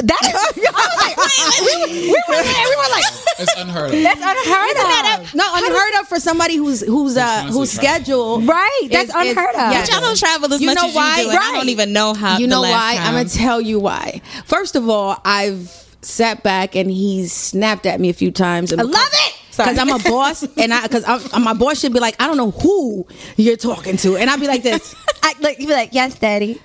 That 0.03 0.19
I 0.23 0.83
was 0.83 0.97
like, 0.99 1.17
wait, 1.17 1.87
wait, 1.87 1.91
we, 1.91 2.11
we 2.11 2.23
were 2.27 2.43
there. 2.43 2.65
We 2.69 2.75
were 2.75 2.91
like, 2.91 3.05
It's 3.39 3.53
unheard 3.57 3.93
of. 3.93 4.01
that's 4.03 4.19
unheard 4.21 5.21
of. 5.21 5.33
No, 5.35 5.45
unheard 5.53 6.01
of 6.01 6.07
for 6.09 6.19
somebody 6.19 6.55
who's 6.57 6.81
who's 6.81 7.15
uh 7.17 7.43
who's 7.43 7.53
whose 7.55 7.73
travel. 7.73 7.89
schedule 7.95 8.41
Right, 8.41 8.87
that's 8.91 9.09
is- 9.09 9.15
is- 9.15 9.31
unheard 9.31 9.55
of. 9.55 9.71
yes. 9.71 9.87
But 9.89 9.93
y'all 9.95 10.01
don't 10.01 10.17
travel 10.19 10.53
as 10.53 10.61
You 10.61 10.67
much 10.67 10.75
know 10.81 10.89
as 10.89 10.95
why? 10.95 11.17
you 11.19 11.23
do 11.25 11.29
and 11.31 11.39
I 11.39 11.51
don't 11.53 11.69
even 11.69 11.93
know 11.93 12.13
how 12.13 12.37
You 12.37 12.47
the 12.47 12.51
know 12.51 12.61
last 12.61 12.71
why? 12.73 12.95
time. 12.97 13.07
I'm 13.07 13.13
gonna 13.15 13.29
tell 13.29 13.61
you 13.61 13.79
why. 13.79 14.21
First 14.45 14.75
of 14.75 14.89
all, 14.89 15.19
I've 15.23 15.69
sat 16.01 16.43
back 16.43 16.75
and 16.75 16.91
he's 16.91 17.31
snapped 17.31 17.85
at 17.85 17.99
me 18.01 18.09
a 18.09 18.13
few 18.13 18.29
times. 18.31 18.71
And 18.73 18.81
I 18.81 18.83
love 18.83 19.07
it. 19.13 19.33
Because 19.55 19.77
I'm 19.77 19.89
a 19.91 19.99
boss, 19.99 20.43
and 20.57 20.73
I 20.73 20.81
because 20.81 21.05
my 21.39 21.53
boss 21.53 21.79
should 21.79 21.93
be 21.93 21.99
like, 21.99 22.15
I 22.19 22.25
don't 22.27 22.37
know 22.37 22.49
who 22.51 23.05
you're 23.37 23.55
talking 23.55 23.97
to, 23.97 24.17
and 24.17 24.27
I'd 24.29 24.39
be 24.39 24.47
like 24.47 24.63
this. 24.63 24.95
I, 25.23 25.33
like 25.41 25.59
you'd 25.59 25.67
be 25.67 25.73
like, 25.73 25.89
yes, 25.93 26.17
daddy. 26.17 26.59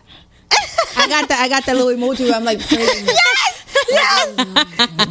I 0.52 1.06
got 1.08 1.28
that. 1.28 1.40
I 1.40 1.48
got 1.48 1.64
that 1.66 1.76
little 1.76 1.92
emoji. 1.92 2.26
Where 2.26 2.34
I'm 2.34 2.44
like, 2.44 2.58
yes, 2.70 3.47
yes. 3.90 4.34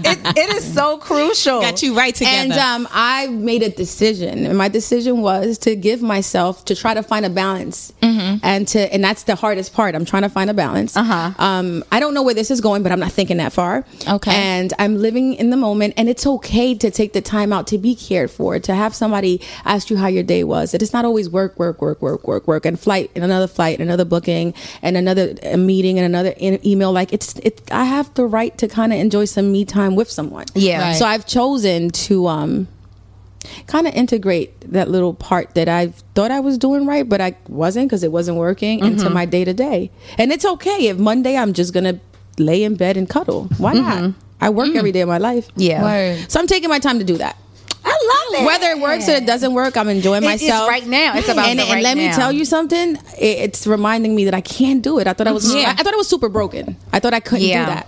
it, 0.05 0.37
it 0.37 0.49
is 0.55 0.73
so 0.73 0.97
crucial. 0.97 1.61
got 1.61 1.81
you 1.81 1.95
right 1.95 2.13
together 2.13 2.35
And 2.35 2.53
um, 2.53 2.87
I 2.91 3.27
made 3.27 3.63
a 3.63 3.69
decision, 3.69 4.45
and 4.45 4.57
my 4.57 4.67
decision 4.67 5.21
was 5.21 5.57
to 5.59 5.75
give 5.75 6.01
myself 6.01 6.65
to 6.65 6.75
try 6.75 6.93
to 6.93 7.03
find 7.03 7.25
a 7.25 7.29
balance, 7.29 7.93
and 8.43 8.67
to 8.69 8.93
and 8.93 9.03
that's 9.03 9.23
the 9.23 9.35
hardest 9.35 9.73
part. 9.73 9.95
I'm 9.95 10.05
trying 10.05 10.23
to 10.23 10.29
find 10.29 10.49
a 10.49 10.53
balance. 10.53 10.95
Uh-huh. 10.95 11.33
Um, 11.37 11.83
I 11.91 11.99
don't 11.99 12.13
know 12.13 12.23
where 12.23 12.33
this 12.33 12.51
is 12.51 12.61
going, 12.61 12.83
but 12.83 12.91
I'm 12.91 12.99
not 12.99 13.11
thinking 13.11 13.37
that 13.37 13.53
far. 13.53 13.85
Okay. 14.07 14.31
And 14.31 14.73
I'm 14.79 14.97
living 14.97 15.33
in 15.33 15.49
the 15.49 15.57
moment, 15.57 15.93
and 15.97 16.09
it's 16.09 16.25
okay 16.25 16.75
to 16.75 16.91
take 16.91 17.13
the 17.13 17.21
time 17.21 17.51
out 17.53 17.67
to 17.67 17.77
be 17.77 17.95
cared 17.95 18.31
for, 18.31 18.59
to 18.59 18.73
have 18.73 18.95
somebody 18.95 19.41
ask 19.65 19.89
you 19.89 19.97
how 19.97 20.07
your 20.07 20.23
day 20.23 20.43
was. 20.43 20.73
It 20.73 20.81
is 20.81 20.93
not 20.93 21.05
always 21.05 21.29
work, 21.29 21.57
work, 21.59 21.81
work, 21.81 22.01
work, 22.01 22.27
work, 22.27 22.47
work, 22.47 22.65
and 22.65 22.79
flight, 22.79 23.11
and 23.15 23.23
another 23.23 23.47
flight, 23.47 23.79
and 23.79 23.89
another 23.89 24.05
booking, 24.05 24.53
and 24.81 24.97
another 24.97 25.35
uh, 25.43 25.57
meeting, 25.57 25.97
and 25.97 26.05
another 26.05 26.33
in- 26.37 26.65
email. 26.65 26.91
Like 26.91 27.13
it's, 27.13 27.35
it. 27.39 27.61
I 27.71 27.85
have 27.85 28.13
the 28.13 28.25
right 28.25 28.57
to 28.57 28.66
kind 28.67 28.93
of 28.93 28.99
enjoy 28.99 29.25
some 29.25 29.51
me 29.51 29.65
time 29.65 29.95
with 29.95 30.09
someone. 30.09 30.45
Yeah. 30.55 30.81
Right. 30.81 30.95
So 30.95 31.05
I've 31.05 31.25
chosen 31.25 31.89
to 31.89 32.27
um 32.27 32.67
kind 33.67 33.87
of 33.87 33.93
integrate 33.93 34.71
that 34.71 34.89
little 34.89 35.13
part 35.13 35.55
that 35.55 35.69
I 35.69 35.87
thought 36.15 36.31
I 36.31 36.39
was 36.39 36.57
doing 36.57 36.85
right, 36.85 37.07
but 37.07 37.21
I 37.21 37.35
wasn't 37.47 37.87
because 37.87 38.03
it 38.03 38.11
wasn't 38.11 38.37
working 38.37 38.79
into 38.79 39.05
mm-hmm. 39.05 39.13
my 39.13 39.25
day 39.25 39.45
to 39.45 39.53
day. 39.53 39.91
And 40.17 40.31
it's 40.31 40.45
okay 40.45 40.87
if 40.87 40.97
Monday 40.97 41.37
I'm 41.37 41.53
just 41.53 41.73
gonna 41.73 41.99
lay 42.37 42.63
in 42.63 42.75
bed 42.75 42.97
and 42.97 43.09
cuddle. 43.09 43.49
Why 43.57 43.73
not? 43.73 43.97
Mm-hmm. 43.97 44.19
I 44.39 44.49
work 44.49 44.67
mm. 44.67 44.75
every 44.75 44.91
day 44.91 45.01
of 45.01 45.09
my 45.09 45.17
life. 45.17 45.49
Yeah. 45.55 45.81
Word. 45.81 46.31
So 46.31 46.39
I'm 46.39 46.47
taking 46.47 46.69
my 46.69 46.79
time 46.79 46.99
to 46.99 47.05
do 47.05 47.17
that. 47.17 47.37
I 47.83 47.89
love 48.33 48.41
it. 48.41 48.45
Whether 48.45 48.71
it 48.71 48.79
works 48.79 49.07
or 49.07 49.13
it 49.13 49.25
doesn't 49.25 49.53
work, 49.53 49.77
I'm 49.77 49.87
enjoying 49.87 50.23
It 50.23 50.27
is 50.27 50.41
myself 50.41 50.69
right 50.69 50.85
now. 50.85 51.15
It's 51.15 51.29
about 51.29 51.47
and, 51.47 51.59
the 51.59 51.63
and 51.63 51.73
right 51.73 51.83
let 51.83 51.97
me 51.97 52.11
tell 52.11 52.31
you 52.31 52.43
something. 52.43 52.97
It, 53.17 53.37
it's 53.39 53.65
reminding 53.65 54.15
me 54.15 54.25
that 54.25 54.33
I 54.33 54.41
can't 54.41 54.83
do 54.83 54.99
it. 54.99 55.07
I 55.07 55.13
thought 55.13 55.27
I 55.27 55.31
was. 55.31 55.53
Yeah. 55.53 55.69
I, 55.69 55.71
I 55.71 55.75
thought 55.75 55.93
it 55.93 55.97
was 55.97 56.07
super 56.07 56.29
broken. 56.29 56.75
I 56.91 56.99
thought 56.99 57.13
I 57.13 57.19
couldn't 57.19 57.45
Yeah. 57.45 57.65
do 57.65 57.71
that. 57.71 57.87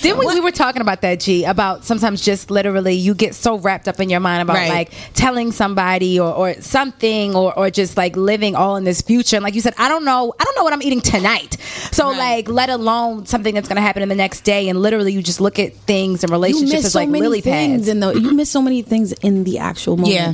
Then 0.00 0.16
we, 0.18 0.26
we 0.26 0.40
were 0.40 0.50
talking 0.52 0.80
about 0.80 1.00
that, 1.02 1.20
G, 1.20 1.44
about 1.44 1.84
sometimes 1.84 2.24
just 2.24 2.50
literally 2.50 2.94
you 2.94 3.14
get 3.14 3.34
so 3.34 3.58
wrapped 3.58 3.88
up 3.88 3.98
in 4.00 4.08
your 4.10 4.20
mind 4.20 4.42
about 4.42 4.56
Right. 4.56 4.70
like 4.70 4.92
telling 5.14 5.52
somebody 5.52 6.18
or, 6.20 6.32
or 6.32 6.54
something 6.60 7.34
or, 7.34 7.56
or 7.58 7.70
just 7.70 7.96
like 7.96 8.16
living 8.16 8.54
all 8.54 8.76
in 8.76 8.84
this 8.84 9.02
future. 9.02 9.36
And 9.36 9.42
like 9.42 9.54
you 9.54 9.60
said, 9.60 9.74
I 9.78 9.88
don't 9.88 10.04
know, 10.04 10.32
I 10.38 10.44
don't 10.44 10.56
know 10.56 10.64
what 10.64 10.72
I'm 10.72 10.82
eating 10.82 11.00
tonight. 11.00 11.56
So 11.92 12.10
like, 12.10 12.48
let 12.48 12.70
alone 12.70 13.26
something 13.26 13.54
that's 13.54 13.68
going 13.68 13.76
to 13.76 13.82
happen 13.82 14.02
in 14.02 14.08
the 14.08 14.14
next 14.14 14.42
day. 14.42 14.68
And 14.68 14.80
literally 14.80 15.12
you 15.12 15.22
just 15.22 15.40
look 15.40 15.58
at 15.58 15.74
things 15.74 16.22
and 16.22 16.30
relationships 16.30 16.72
miss 16.72 16.84
as 16.86 16.92
so 16.92 16.98
like 17.00 17.08
many 17.08 17.22
lily 17.22 17.40
things 17.40 17.82
pads. 17.82 17.88
in 17.88 18.00
the 18.00 18.12
you 18.12 18.32
miss 18.34 18.50
so 18.50 18.62
many 18.62 18.82
things 18.82 19.12
in 19.12 19.44
the 19.44 19.58
actual 19.58 19.96
moment. 19.96 20.14
Yeah. 20.14 20.32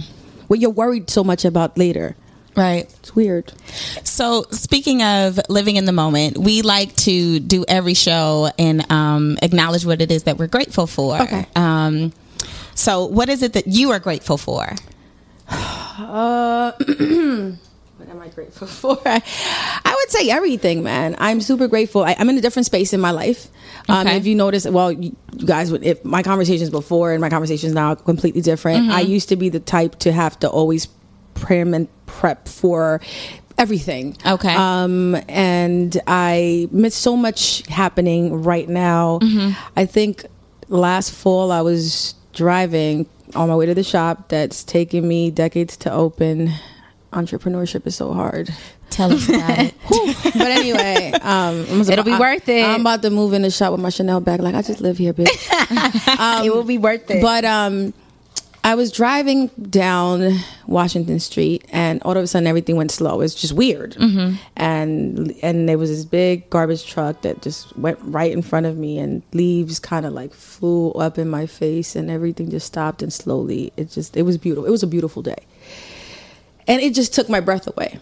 What 0.49 0.61
you're 0.61 0.71
worried 0.71 1.09
so 1.11 1.25
much 1.25 1.45
about 1.45 1.79
later. 1.79 2.17
Right 2.57 2.85
It's 3.01 3.15
weird. 3.15 3.53
So, 4.05 4.45
speaking 4.51 5.03
of 5.03 5.39
living 5.49 5.77
in 5.77 5.85
the 5.85 5.93
moment, 5.93 6.39
we 6.39 6.63
like 6.63 6.95
to 6.99 7.41
do 7.41 7.65
every 7.69 7.95
show 7.95 8.51
and 8.59 8.91
um, 8.93 9.39
acknowledge 9.43 9.85
what 9.85 10.01
it 10.01 10.11
is 10.11 10.25
that 10.25 10.39
we're 10.39 10.47
grateful 10.47 10.87
for. 10.87 11.21
Okay. 11.23 11.47
Um, 11.57 12.13
So, 12.75 13.07
what 13.07 13.29
is 13.29 13.43
it 13.43 13.53
that 13.55 13.67
you 13.67 13.91
are 13.93 13.99
grateful 14.01 14.37
for? 14.39 14.69
Uh, 15.97 16.73
what 17.99 18.09
am 18.09 18.21
I 18.21 18.29
grateful 18.35 18.67
for? 18.83 18.99
I, 19.05 19.95
would 19.97 20.11
say 20.11 20.29
everything, 20.29 20.83
man. 20.83 21.15
I'm 21.19 21.41
super 21.41 21.69
grateful. 21.69 22.03
I, 22.03 22.17
I'm 22.19 22.29
in 22.29 22.37
a 22.37 22.41
different 22.41 22.67
space 22.67 22.93
in 22.93 23.01
my 23.01 23.13
life. 23.13 23.47
Um, 23.89 24.07
Okay. 24.07 24.17
if 24.17 24.27
you 24.27 24.35
notice, 24.35 24.67
well, 24.67 24.91
you 24.91 25.15
you 25.33 25.47
guys 25.47 25.71
would. 25.71 25.85
If 25.85 26.05
my 26.05 26.23
conversations 26.25 26.69
before 26.71 27.13
and 27.13 27.21
my 27.21 27.31
conversations 27.31 27.73
now 27.75 27.91
are 27.91 27.97
completely 27.97 28.41
different. 28.41 28.91
I 28.91 29.01
used 29.03 29.29
to 29.29 29.37
be 29.37 29.51
the 29.51 29.61
type 29.61 29.99
to 30.01 30.11
have 30.13 30.39
to 30.41 30.49
always 30.49 30.89
and 31.43 31.89
prep 32.07 32.49
for 32.49 33.01
everything. 33.59 34.17
Okay. 34.27 34.55
Um, 34.55 35.17
and 35.29 36.01
I 36.07 36.69
miss 36.73 36.95
so 36.95 37.17
much 37.17 37.67
happening 37.69 38.43
right 38.43 38.69
now. 38.69 39.21
I 39.77 39.87
think 39.87 40.27
last 40.69 41.11
fall 41.13 41.53
I 41.53 41.61
was 41.61 42.15
driving 42.33 43.07
on 43.35 43.49
my 43.49 43.57
way 43.57 43.67
to 43.67 43.75
the 43.75 43.85
shop 43.85 44.29
that's 44.29 44.65
taken 44.65 45.07
me 45.07 45.31
decades 45.31 45.77
to 45.79 45.93
open. 45.93 46.51
Entrepreneurship 47.13 47.87
is 47.87 47.95
so 47.95 48.13
hard. 48.13 48.51
Tell 48.91 49.13
us 49.13 49.29
about 49.29 49.59
it. 49.59 49.75
But 50.35 50.51
anyway, 50.51 51.13
um, 51.23 51.61
It'll 51.89 52.05
be 52.05 52.11
I'm- 52.11 52.21
worth 52.21 52.49
it. 52.49 52.65
I'm 52.65 52.81
about 52.81 53.03
to 53.03 53.11
move 53.11 53.33
in 53.35 53.43
the 53.43 53.51
shop 53.51 53.71
with 53.73 53.81
my 53.81 53.89
Chanel 53.91 54.21
bag. 54.21 54.41
Like 54.41 54.55
I 54.57 54.63
just 54.63 54.81
live 54.81 54.99
here, 54.99 55.13
bitch. 55.15 55.29
it 56.45 56.53
will 56.53 56.65
be 56.65 56.79
worth 56.79 57.09
it. 57.11 57.23
But 57.23 57.45
um, 57.45 57.95
I 58.65 58.77
was 58.77 58.91
driving 58.91 59.49
down 59.69 60.39
Washington 60.67 61.21
Street, 61.21 61.67
and 61.69 62.03
all 62.03 62.17
of 62.17 62.25
a 62.25 62.27
sudden 62.27 62.47
everything 62.47 62.77
went 62.77 62.91
slow. 62.91 63.21
It's 63.21 63.35
just 63.35 63.53
weird. 63.53 63.93
Mm-hmm. 63.93 64.37
And 64.57 65.35
and 65.43 65.69
there 65.69 65.77
was 65.77 65.91
this 65.91 66.07
big 66.07 66.49
garbage 66.49 66.87
truck 66.87 67.21
that 67.23 67.43
just 67.43 67.77
went 67.77 67.99
right 68.01 68.33
in 68.33 68.41
front 68.41 68.65
of 68.65 68.79
me, 68.79 68.99
and 68.99 69.23
leaves 69.35 69.79
kind 69.79 70.07
of 70.07 70.15
like 70.15 70.33
flew 70.33 70.93
up 70.93 71.19
in 71.19 71.29
my 71.29 71.45
face, 71.45 71.95
and 71.95 72.11
everything 72.11 72.51
just 72.51 72.67
stopped 72.67 73.03
and 73.03 73.13
slowly. 73.13 73.71
It 73.77 73.91
just 73.91 74.17
it 74.17 74.23
was 74.23 74.39
beautiful. 74.39 74.67
It 74.67 74.71
was 74.71 74.83
a 74.83 74.87
beautiful 74.89 75.21
day, 75.21 75.45
and 76.67 76.81
it 76.81 76.95
just 76.95 77.13
took 77.13 77.29
my 77.29 77.41
breath 77.41 77.67
away. 77.67 77.99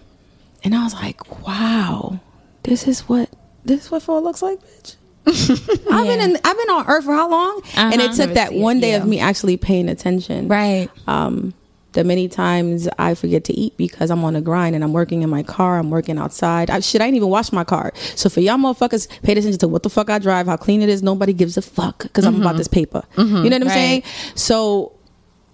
And 0.63 0.77
I 0.77 0.85
was 0.85 0.95
like, 0.95 1.45
wow, 1.45 2.21
this 2.63 2.87
is 2.87 3.01
what 3.09 3.31
this 3.65 3.87
is 3.87 3.91
what 3.91 4.05
fall 4.05 4.23
looks 4.23 4.43
like, 4.43 4.61
bitch. 4.61 4.95
I've 5.27 6.07
been 6.09 6.31
in, 6.31 6.37
I've 6.45 6.57
been 6.57 6.71
on 6.71 6.87
earth 6.89 7.05
for 7.05 7.13
how 7.15 7.31
long? 7.31 7.63
And 7.77 8.01
it 8.01 8.11
Uh-huh. 8.11 8.17
took 8.17 8.35
that 8.35 8.55
one 8.55 8.81
day 8.81 8.95
of 8.95 9.07
me 9.07 9.21
actually 9.21 9.57
paying 9.57 9.89
attention. 9.89 10.49
Right. 10.49 10.91
Um, 11.07 11.55
the 11.93 12.05
many 12.05 12.27
times 12.27 12.89
I 12.99 13.13
forget 13.15 13.45
to 13.45 13.53
eat 13.53 13.77
because 13.77 14.11
I'm 14.11 14.25
on 14.25 14.35
a 14.35 14.41
grind 14.41 14.75
and 14.75 14.83
I'm 14.83 14.95
working 14.95 15.21
in 15.23 15.29
my 15.29 15.43
car, 15.43 15.79
I'm 15.79 15.91
working 15.91 16.17
outside. 16.19 16.71
I, 16.71 16.81
shit, 16.81 17.03
I 17.03 17.07
ain't 17.07 17.17
even 17.17 17.29
wash 17.29 17.53
my 17.53 17.65
car. 17.65 17.93
So 18.15 18.31
for 18.31 18.41
y'all 18.41 18.57
motherfuckers, 18.57 19.09
pay 19.23 19.33
attention 19.33 19.59
to 19.59 19.69
what 19.69 19.83
the 19.83 19.91
fuck 19.91 20.09
I 20.09 20.19
drive, 20.19 20.47
how 20.47 20.57
clean 20.57 20.81
it 20.81 20.89
is. 20.89 21.03
Nobody 21.03 21.35
gives 21.35 21.57
a 21.59 21.63
fuck 21.63 21.99
because 22.05 22.25
I'm 22.25 22.41
about 22.41 22.57
this 22.57 22.67
paper. 22.69 23.03
You 23.19 23.25
know 23.27 23.43
what 23.43 23.53
I'm 23.55 23.63
Right. 23.65 23.73
saying? 23.73 24.03
So 24.35 24.93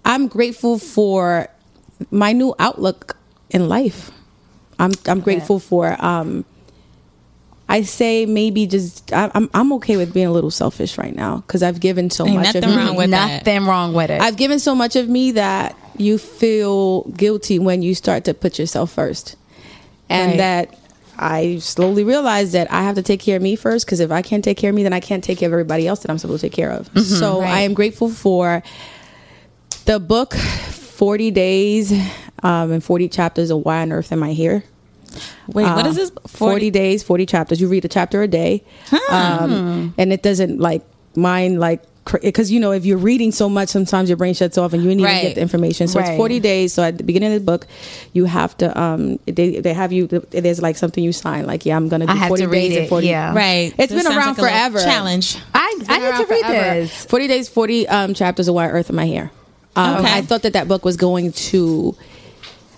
I'm 0.05 0.27
grateful 0.27 0.79
for 0.79 1.49
my 2.09 2.31
new 2.31 2.55
outlook 2.57 3.17
in 3.49 3.67
life. 3.67 4.09
I'm 4.79 4.91
I'm 5.07 5.19
grateful 5.19 5.59
for 5.59 5.97
um 6.03 6.45
I 7.71 7.83
say 7.83 8.25
maybe 8.25 8.65
just 8.65 9.13
I, 9.13 9.29
I'm 9.35 9.47
I'm 9.53 9.71
okay 9.73 9.95
with 9.95 10.11
being 10.13 10.25
a 10.25 10.31
little 10.31 10.49
selfish 10.51 10.97
right 10.97 11.15
now 11.15 11.37
because 11.37 11.61
I've 11.61 11.79
given 11.79 12.09
so 12.09 12.25
Ain't 12.25 12.35
much 12.37 12.55
of 12.55 12.63
nothing 12.63 12.69
me. 12.77 12.83
wrong 12.83 12.95
with 12.95 13.11
that. 13.11 13.45
Nothing 13.45 13.65
wrong 13.67 13.93
with 13.93 14.09
it. 14.09 14.19
I've 14.19 14.37
given 14.37 14.57
so 14.59 14.73
much 14.73 14.95
of 14.95 15.07
me 15.07 15.31
that 15.33 15.77
you 15.95 16.17
feel 16.17 17.03
guilty 17.11 17.59
when 17.59 17.81
you 17.83 17.93
start 17.93 18.25
to 18.25 18.33
put 18.33 18.57
yourself 18.57 18.91
first, 18.91 19.35
and 20.09 20.31
Right. 20.31 20.37
that 20.37 20.75
I 21.21 21.57
slowly 21.59 22.03
realized 22.03 22.53
that 22.53 22.71
I 22.71 22.81
have 22.83 22.95
to 22.95 23.03
take 23.03 23.19
care 23.19 23.35
of 23.35 23.41
me 23.43 23.55
first 23.55 23.85
because 23.85 23.99
if 23.99 24.09
I 24.09 24.21
can't 24.23 24.43
take 24.43 24.57
care 24.57 24.69
of 24.71 24.75
me, 24.75 24.83
then 24.83 24.93
I 24.93 24.99
can't 25.01 25.23
take 25.23 25.37
care 25.37 25.47
of 25.49 25.53
everybody 25.53 25.85
else 25.85 25.99
that 25.99 26.09
I'm 26.09 26.17
supposed 26.17 26.41
to 26.41 26.47
take 26.49 26.55
care 26.55 26.71
of. 26.71 26.89
so 26.97 27.41
I 27.41 27.59
am 27.61 27.73
grateful 27.75 28.09
for 28.09 28.63
the 29.85 29.99
book, 29.99 30.33
Forty 30.33 31.29
Days 31.29 31.91
um, 32.41 32.71
and 32.71 32.83
Forty 32.83 33.07
Chapters 33.09 33.51
of 33.51 33.59
Why 33.65 33.81
on 33.81 33.91
Earth 33.91 34.11
Am 34.11 34.23
I 34.23 34.31
Here. 34.31 34.63
Wait, 35.47 35.63
what 35.63 35.85
Uh, 35.85 35.89
is 35.89 35.95
this? 35.95 36.11
40, 36.27 36.69
days, 36.71 37.03
40 37.03 37.25
chapters. 37.25 37.59
You 37.61 37.67
read 37.67 37.85
a 37.85 37.87
chapter 37.87 38.21
a 38.21 38.27
day. 38.27 38.63
Um, 39.09 39.93
and 39.97 40.13
it 40.13 40.21
doesn't 40.23 40.59
like 40.59 40.83
mind 41.15 41.59
like 41.59 41.81
because 42.23 42.51
you 42.51 42.59
know 42.59 42.71
if 42.71 42.85
you're 42.85 42.97
reading 42.97 43.31
so 43.31 43.47
much 43.47 43.69
sometimes 43.69 44.09
your 44.09 44.17
brain 44.17 44.33
shuts 44.33 44.57
off 44.57 44.73
and 44.73 44.81
you 44.81 44.89
didn't 44.89 45.01
even 45.01 45.21
get 45.21 45.35
the 45.35 45.41
information 45.41 45.87
so 45.87 45.99
Right. 45.99 46.09
it's 46.09 46.17
40 46.17 46.39
days 46.39 46.73
so 46.73 46.81
at 46.81 46.97
the 46.97 47.03
beginning 47.03 47.33
of 47.33 47.39
the 47.41 47.45
book 47.45 47.67
you 48.13 48.25
have 48.25 48.57
to 48.59 48.79
um 48.81 49.19
they, 49.27 49.59
they 49.59 49.73
have 49.73 49.91
you 49.93 50.07
there's 50.07 50.59
like 50.61 50.75
something 50.75 51.03
you 51.03 51.11
sign 51.11 51.45
like 51.45 51.67
yeah 51.67 51.75
i'm 51.75 51.87
gonna 51.87 52.07
do 52.07 52.11
I 52.11 52.15
have 52.15 52.29
40 52.29 52.43
to 52.43 52.49
read 52.49 52.69
days 52.69 52.77
and 52.77 52.85
it, 52.85 52.89
40 52.89 53.07
yeah. 53.07 53.35
Right. 53.35 53.73
It's 53.77 53.93
This 53.93 54.03
been 54.07 54.11
around 54.17 54.37
like 54.37 54.37
forever. 54.37 54.79
Challenge. 54.79 55.37
I, 55.53 55.79
I 55.87 55.99
need 55.99 56.25
to 56.25 56.33
read 56.33 56.45
forever. 56.45 56.79
this. 56.81 57.05
40 57.05 57.27
days 57.27 57.49
40 57.49 57.87
um, 57.89 58.13
chapters 58.15 58.47
of 58.47 58.55
why 58.55 58.69
earth 58.69 58.89
am 58.89 58.97
i 58.97 59.05
here 59.05 59.29
um, 59.75 59.97
Okay. 59.97 60.13
i 60.13 60.21
thought 60.21 60.41
that 60.43 60.53
that 60.53 60.67
book 60.67 60.83
was 60.85 60.97
going 60.97 61.31
to 61.33 61.95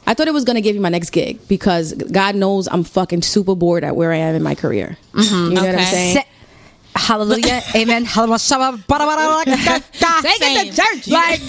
i 0.07 0.13
thought 0.13 0.27
it 0.27 0.33
was 0.33 0.43
going 0.45 0.55
to 0.55 0.61
give 0.61 0.75
me 0.75 0.81
my 0.81 0.89
next 0.89 1.09
gig 1.11 1.39
because 1.47 1.93
god 2.11 2.35
knows 2.35 2.67
i'm 2.71 2.83
fucking 2.83 3.21
super 3.21 3.55
bored 3.55 3.83
at 3.83 3.95
where 3.95 4.11
i 4.11 4.17
am 4.17 4.35
in 4.35 4.43
my 4.43 4.55
career 4.55 4.97
you 5.15 5.23
know 5.23 5.61
what 5.61 5.75
i'm 5.75 5.85
saying 5.85 6.15
Se- 6.17 6.25
Hallelujah, 6.93 7.61
Amen. 7.73 8.03
Hallelujah. 8.03 8.35
Shabba, 8.37 8.75
bada, 8.85 9.07
bada, 9.07 9.45
bada, 9.45 9.65
da, 9.65 9.79
da. 9.97 10.21
Take 10.21 10.41
it 10.41 10.75
to 10.75 10.81
church. 10.81 11.07
Like, 11.07 11.39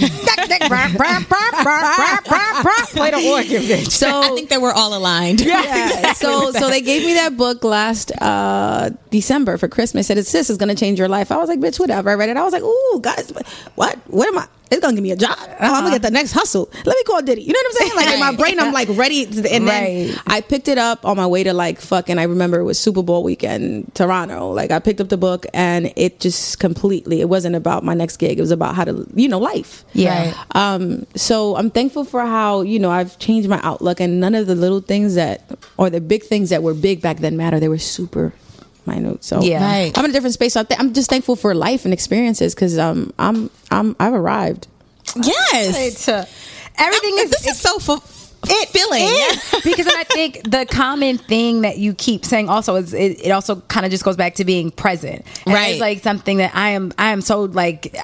play 2.92 3.10
the 3.10 3.28
organ, 3.28 3.62
bitch. 3.62 3.90
so 3.90 4.20
I 4.22 4.28
think 4.36 4.50
that 4.50 4.60
we're 4.62 4.72
all 4.72 4.96
aligned. 4.96 5.40
yeah. 5.40 6.12
So 6.12 6.52
so 6.52 6.70
they 6.70 6.80
gave 6.80 7.04
me 7.04 7.14
that 7.14 7.36
book 7.36 7.64
last 7.64 8.12
uh 8.20 8.90
December 9.10 9.58
for 9.58 9.66
Christmas. 9.66 10.06
Said 10.06 10.16
it's 10.18 10.30
this 10.30 10.48
is 10.48 10.58
gonna 10.58 10.76
change 10.76 11.00
your 11.00 11.08
life. 11.08 11.32
I 11.32 11.36
was 11.38 11.48
like, 11.48 11.58
bitch, 11.58 11.80
whatever. 11.80 12.10
I 12.10 12.14
read 12.14 12.28
it. 12.30 12.36
I 12.36 12.44
was 12.44 12.52
like, 12.52 12.62
ooh, 12.62 13.00
guys, 13.02 13.32
what? 13.74 13.96
What 14.06 14.28
am 14.28 14.38
I? 14.38 14.46
It's 14.72 14.80
gonna 14.80 14.94
give 14.94 15.02
me 15.02 15.10
a 15.10 15.16
job. 15.16 15.36
Oh, 15.38 15.54
I'm 15.60 15.84
gonna 15.84 15.90
get 15.90 16.02
the 16.02 16.10
next 16.10 16.32
hustle. 16.32 16.70
Let 16.72 16.96
me 16.96 17.02
call 17.04 17.20
Diddy. 17.20 17.42
You 17.42 17.52
know 17.52 17.58
what 17.62 17.66
I'm 17.66 17.72
saying? 17.72 17.96
Like 17.96 18.14
in 18.14 18.20
my 18.20 18.34
brain, 18.42 18.58
I'm 18.58 18.72
like 18.72 18.88
ready. 18.92 19.26
To, 19.26 19.52
and 19.52 19.68
then 19.68 20.18
I 20.26 20.40
picked 20.40 20.66
it 20.66 20.78
up 20.78 21.04
on 21.04 21.18
my 21.18 21.26
way 21.26 21.44
to 21.44 21.52
like 21.52 21.78
fucking. 21.78 22.18
I 22.18 22.22
remember 22.22 22.58
it 22.58 22.64
was 22.64 22.78
Super 22.78 23.02
Bowl 23.02 23.22
weekend, 23.22 23.94
Toronto. 23.94 24.50
Like 24.50 24.70
I 24.70 24.78
picked 24.78 25.02
up 25.02 25.10
the 25.10 25.18
book 25.18 25.44
and 25.52 25.92
it 25.94 26.20
just 26.20 26.58
completely. 26.58 27.20
It 27.20 27.28
wasn't 27.28 27.54
about 27.54 27.84
my 27.84 27.92
next 27.92 28.16
gig. 28.16 28.38
It 28.38 28.40
was 28.40 28.50
about 28.50 28.74
how 28.74 28.84
to, 28.84 29.06
you 29.14 29.28
know, 29.28 29.38
life. 29.38 29.84
Yeah. 29.92 30.32
Um, 30.52 31.06
so 31.14 31.54
I'm 31.56 31.70
thankful 31.70 32.04
for 32.04 32.22
how 32.22 32.62
you 32.62 32.78
know 32.78 32.90
I've 32.90 33.18
changed 33.18 33.50
my 33.50 33.60
outlook, 33.62 34.00
and 34.00 34.20
none 34.20 34.34
of 34.34 34.46
the 34.46 34.54
little 34.54 34.80
things 34.80 35.16
that 35.16 35.42
or 35.76 35.90
the 35.90 36.00
big 36.00 36.22
things 36.22 36.48
that 36.48 36.62
were 36.62 36.72
big 36.72 37.02
back 37.02 37.18
then 37.18 37.36
matter. 37.36 37.60
They 37.60 37.68
were 37.68 37.76
super 37.76 38.32
minute. 38.86 39.22
So 39.24 39.40
Yeah. 39.42 39.64
Right. 39.64 39.96
I'm 39.96 40.04
in 40.04 40.10
a 40.10 40.14
different 40.14 40.34
space. 40.34 40.54
So 40.54 40.60
I 40.60 40.64
thi- 40.64 40.76
I'm 40.78 40.92
just 40.92 41.08
thankful 41.10 41.36
for 41.36 41.54
life 41.54 41.84
and 41.84 41.92
experiences 41.94 42.54
because 42.54 42.78
um 42.78 43.12
I'm 43.18 43.50
I'm 43.70 43.96
I've 44.00 44.14
arrived. 44.14 44.66
Yes. 45.16 45.76
It's, 45.78 46.08
everything 46.08 47.14
is 47.18 47.30
This 47.30 47.46
is 47.46 47.60
so 47.60 47.78
fulfilling. 47.78 49.08
because 49.64 49.86
then 49.86 49.96
I 49.96 50.04
think 50.04 50.42
the 50.50 50.66
common 50.70 51.18
thing 51.18 51.60
that 51.62 51.78
you 51.78 51.94
keep 51.94 52.24
saying 52.24 52.48
also 52.48 52.76
is 52.76 52.92
it, 52.94 53.24
it 53.26 53.30
also 53.30 53.56
kind 53.62 53.84
of 53.86 53.92
just 53.92 54.04
goes 54.04 54.16
back 54.16 54.36
to 54.36 54.44
being 54.44 54.70
present. 54.70 55.24
And 55.46 55.54
Right. 55.54 55.72
It's 55.72 55.80
like 55.80 56.02
something 56.02 56.38
that 56.38 56.52
I 56.54 56.70
am 56.70 56.92
I 56.98 57.10
am 57.12 57.20
so 57.20 57.42
like 57.42 57.94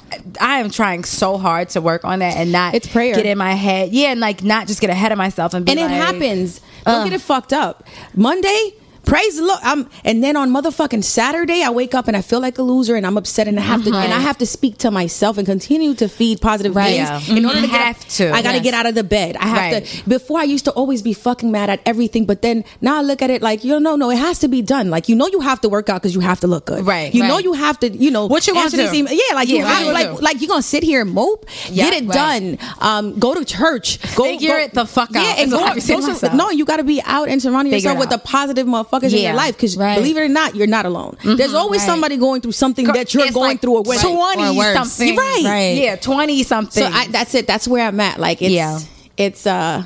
I 0.41 0.59
am 0.61 0.71
trying 0.71 1.05
so 1.05 1.38
hard 1.38 1.71
to 1.71 1.81
work 1.81 2.05
on 2.05 2.19
that 2.21 2.37
and 2.37 2.53
not 2.53 2.75
It's 2.75 2.87
prayer. 2.87 3.14
get 3.14 3.27
in 3.27 3.38
my 3.38 3.55
head. 3.55 3.91
Yeah, 3.93 4.09
and 4.12 4.21
like 4.21 4.43
not 4.43 4.67
just 4.67 4.81
get 4.81 4.91
ahead 4.91 5.12
of 5.12 5.19
myself 5.19 5.55
and 5.55 5.64
be 5.67 5.73
and 5.73 5.81
it 5.81 5.85
like- 5.85 5.93
happens. 5.93 6.61
Don't 6.85 7.05
get 7.05 7.12
it 7.12 7.21
fucked 7.21 7.53
up. 7.53 7.85
Monday, 8.14 8.73
praise 9.09 9.37
the 9.37 9.44
Lord. 9.44 9.59
I'm, 9.62 9.88
and 10.05 10.23
then 10.23 10.37
on 10.37 10.51
motherfucking 10.51 11.03
Saturday, 11.03 11.62
I 11.62 11.71
wake 11.71 11.94
up 11.94 12.09
and 12.09 12.16
I 12.16 12.23
feel 12.23 12.40
like 12.40 12.59
a 12.59 12.62
loser, 12.62 12.94
and 12.94 13.07
I'm 13.07 13.16
upset, 13.16 13.49
and 13.49 13.59
I 13.59 13.62
have 13.62 13.83
to, 13.85 13.88
and 13.94 14.12
I 14.12 14.21
have 14.21 14.38
to 14.38 14.47
speak 14.47 14.79
to 14.79 14.90
myself 14.90 15.38
and 15.38 15.47
continue 15.47 15.94
to 15.94 16.09
feed 16.09 16.40
positive 16.40 16.77
Right. 16.77 16.97
things 17.07 17.29
Yeah. 17.29 17.37
in 17.37 17.44
order 17.47 17.61
to 17.62 17.66
get. 17.66 17.81
Have 17.81 18.09
to. 18.18 18.33
I 18.35 18.42
got 18.42 18.51
to 18.53 18.57
Yes. 18.59 18.64
get 18.64 18.75
out 18.75 18.87
of 18.87 18.94
the 18.94 19.05
bed. 19.05 19.37
I 19.40 19.47
have 19.47 19.57
Right. 19.73 19.87
to. 19.87 20.09
Before 20.09 20.38
I 20.40 20.44
used 20.44 20.64
to 20.66 20.71
always 20.73 21.01
be 21.03 21.12
fucking 21.14 21.51
mad 21.51 21.71
at 21.71 21.81
everything, 21.87 22.27
but 22.27 22.42
then 22.42 22.64
now 22.81 22.99
I 22.99 23.03
look 23.03 23.23
at 23.23 23.31
it 23.31 23.40
like 23.42 23.64
you 23.64 23.71
know, 23.73 23.79
no, 23.79 23.97
no, 23.97 24.11
it 24.11 24.18
has 24.18 24.38
to 24.40 24.49
be 24.49 24.61
done. 24.62 24.90
Like 24.90 25.09
you 25.09 25.16
know, 25.16 25.27
you 25.33 25.40
have 25.40 25.61
to 25.62 25.68
work 25.68 25.88
out 25.88 26.03
because 26.03 26.14
you 26.14 26.21
have 26.21 26.40
to 26.40 26.47
look 26.47 26.66
good. 26.66 26.87
Right. 26.87 27.14
You 27.14 27.23
know, 27.27 27.38
you 27.38 27.55
have 27.55 27.79
to. 27.81 27.88
You 27.90 28.11
know, 28.11 28.27
What 28.27 28.47
you 28.47 28.55
answer 28.57 28.77
these 28.77 28.90
do? 28.90 28.97
emails. 29.05 29.12
Yeah, 29.12 29.35
like 29.35 29.49
you 29.49 29.57
Yeah, 29.57 29.62
what 29.64 29.73
have 29.73 29.87
you 29.87 29.92
like 29.92 30.16
do? 30.18 30.23
like 30.23 30.40
you 30.42 30.49
gonna 30.49 30.62
sit 30.62 30.83
here 30.83 31.01
and 31.03 31.11
mope. 31.12 31.47
Yeah, 31.71 31.90
get 31.90 32.03
it 32.03 32.07
right. 32.09 32.14
done. 32.14 32.59
Um, 32.81 33.18
go 33.18 33.35
to 33.35 33.44
church. 33.44 33.99
Go 34.16 34.25
Figure 34.25 34.51
go- 34.51 34.57
it 34.64 34.75
the 34.75 34.85
fuck 34.87 35.14
out. 35.16 35.23
Yeah, 35.25 35.35
and 35.38 35.51
go, 35.51 35.59
what 35.61 35.73
I 35.73 35.75
be 35.75 35.81
go 35.81 36.01
to 36.01 36.07
myself. 36.09 36.35
no, 36.35 36.51
you 36.51 36.64
got 36.64 36.77
to 36.77 36.85
be 36.85 37.01
out 37.07 37.29
and 37.29 37.40
surrounding 37.40 37.73
Figure 37.73 37.90
yourself 37.90 38.01
with 38.01 38.11
the 38.11 38.18
positive 38.18 38.66
motherfuckers 39.00 39.12
in 39.16 39.22
your 39.24 39.34
life. 39.34 39.56
Because 39.56 39.76
Right. 39.76 39.96
believe 39.96 40.16
it 40.16 40.20
or 40.20 40.28
not, 40.28 40.54
you're 40.54 40.66
not 40.66 40.87
alone. 40.87 41.16
There's 41.24 41.54
always 41.54 41.80
right. 41.80 41.87
somebody 41.87 42.16
going 42.16 42.40
through 42.40 42.52
something 42.52 42.87
that 42.87 43.14
you're 43.14 43.24
It's 43.24 43.34
going 43.34 43.50
like 43.50 43.61
through 43.61 43.76
or 43.76 43.82
with. 43.82 44.00
20 44.00 44.58
Or 44.58 44.74
something. 44.74 45.16
Right. 45.16 45.42
Right. 45.44 45.76
Yeah, 45.78 45.96
20 45.96 46.42
something. 46.42 46.82
So 46.82 46.90
I, 46.92 47.06
that's 47.08 47.34
it. 47.34 47.46
That's 47.46 47.66
where 47.68 47.87
I'm 47.87 48.00
at. 48.00 48.18
Like 48.20 48.42
it's 48.42 48.52
Yeah. 48.52 48.78
it's 49.16 49.46
uh 49.46 49.84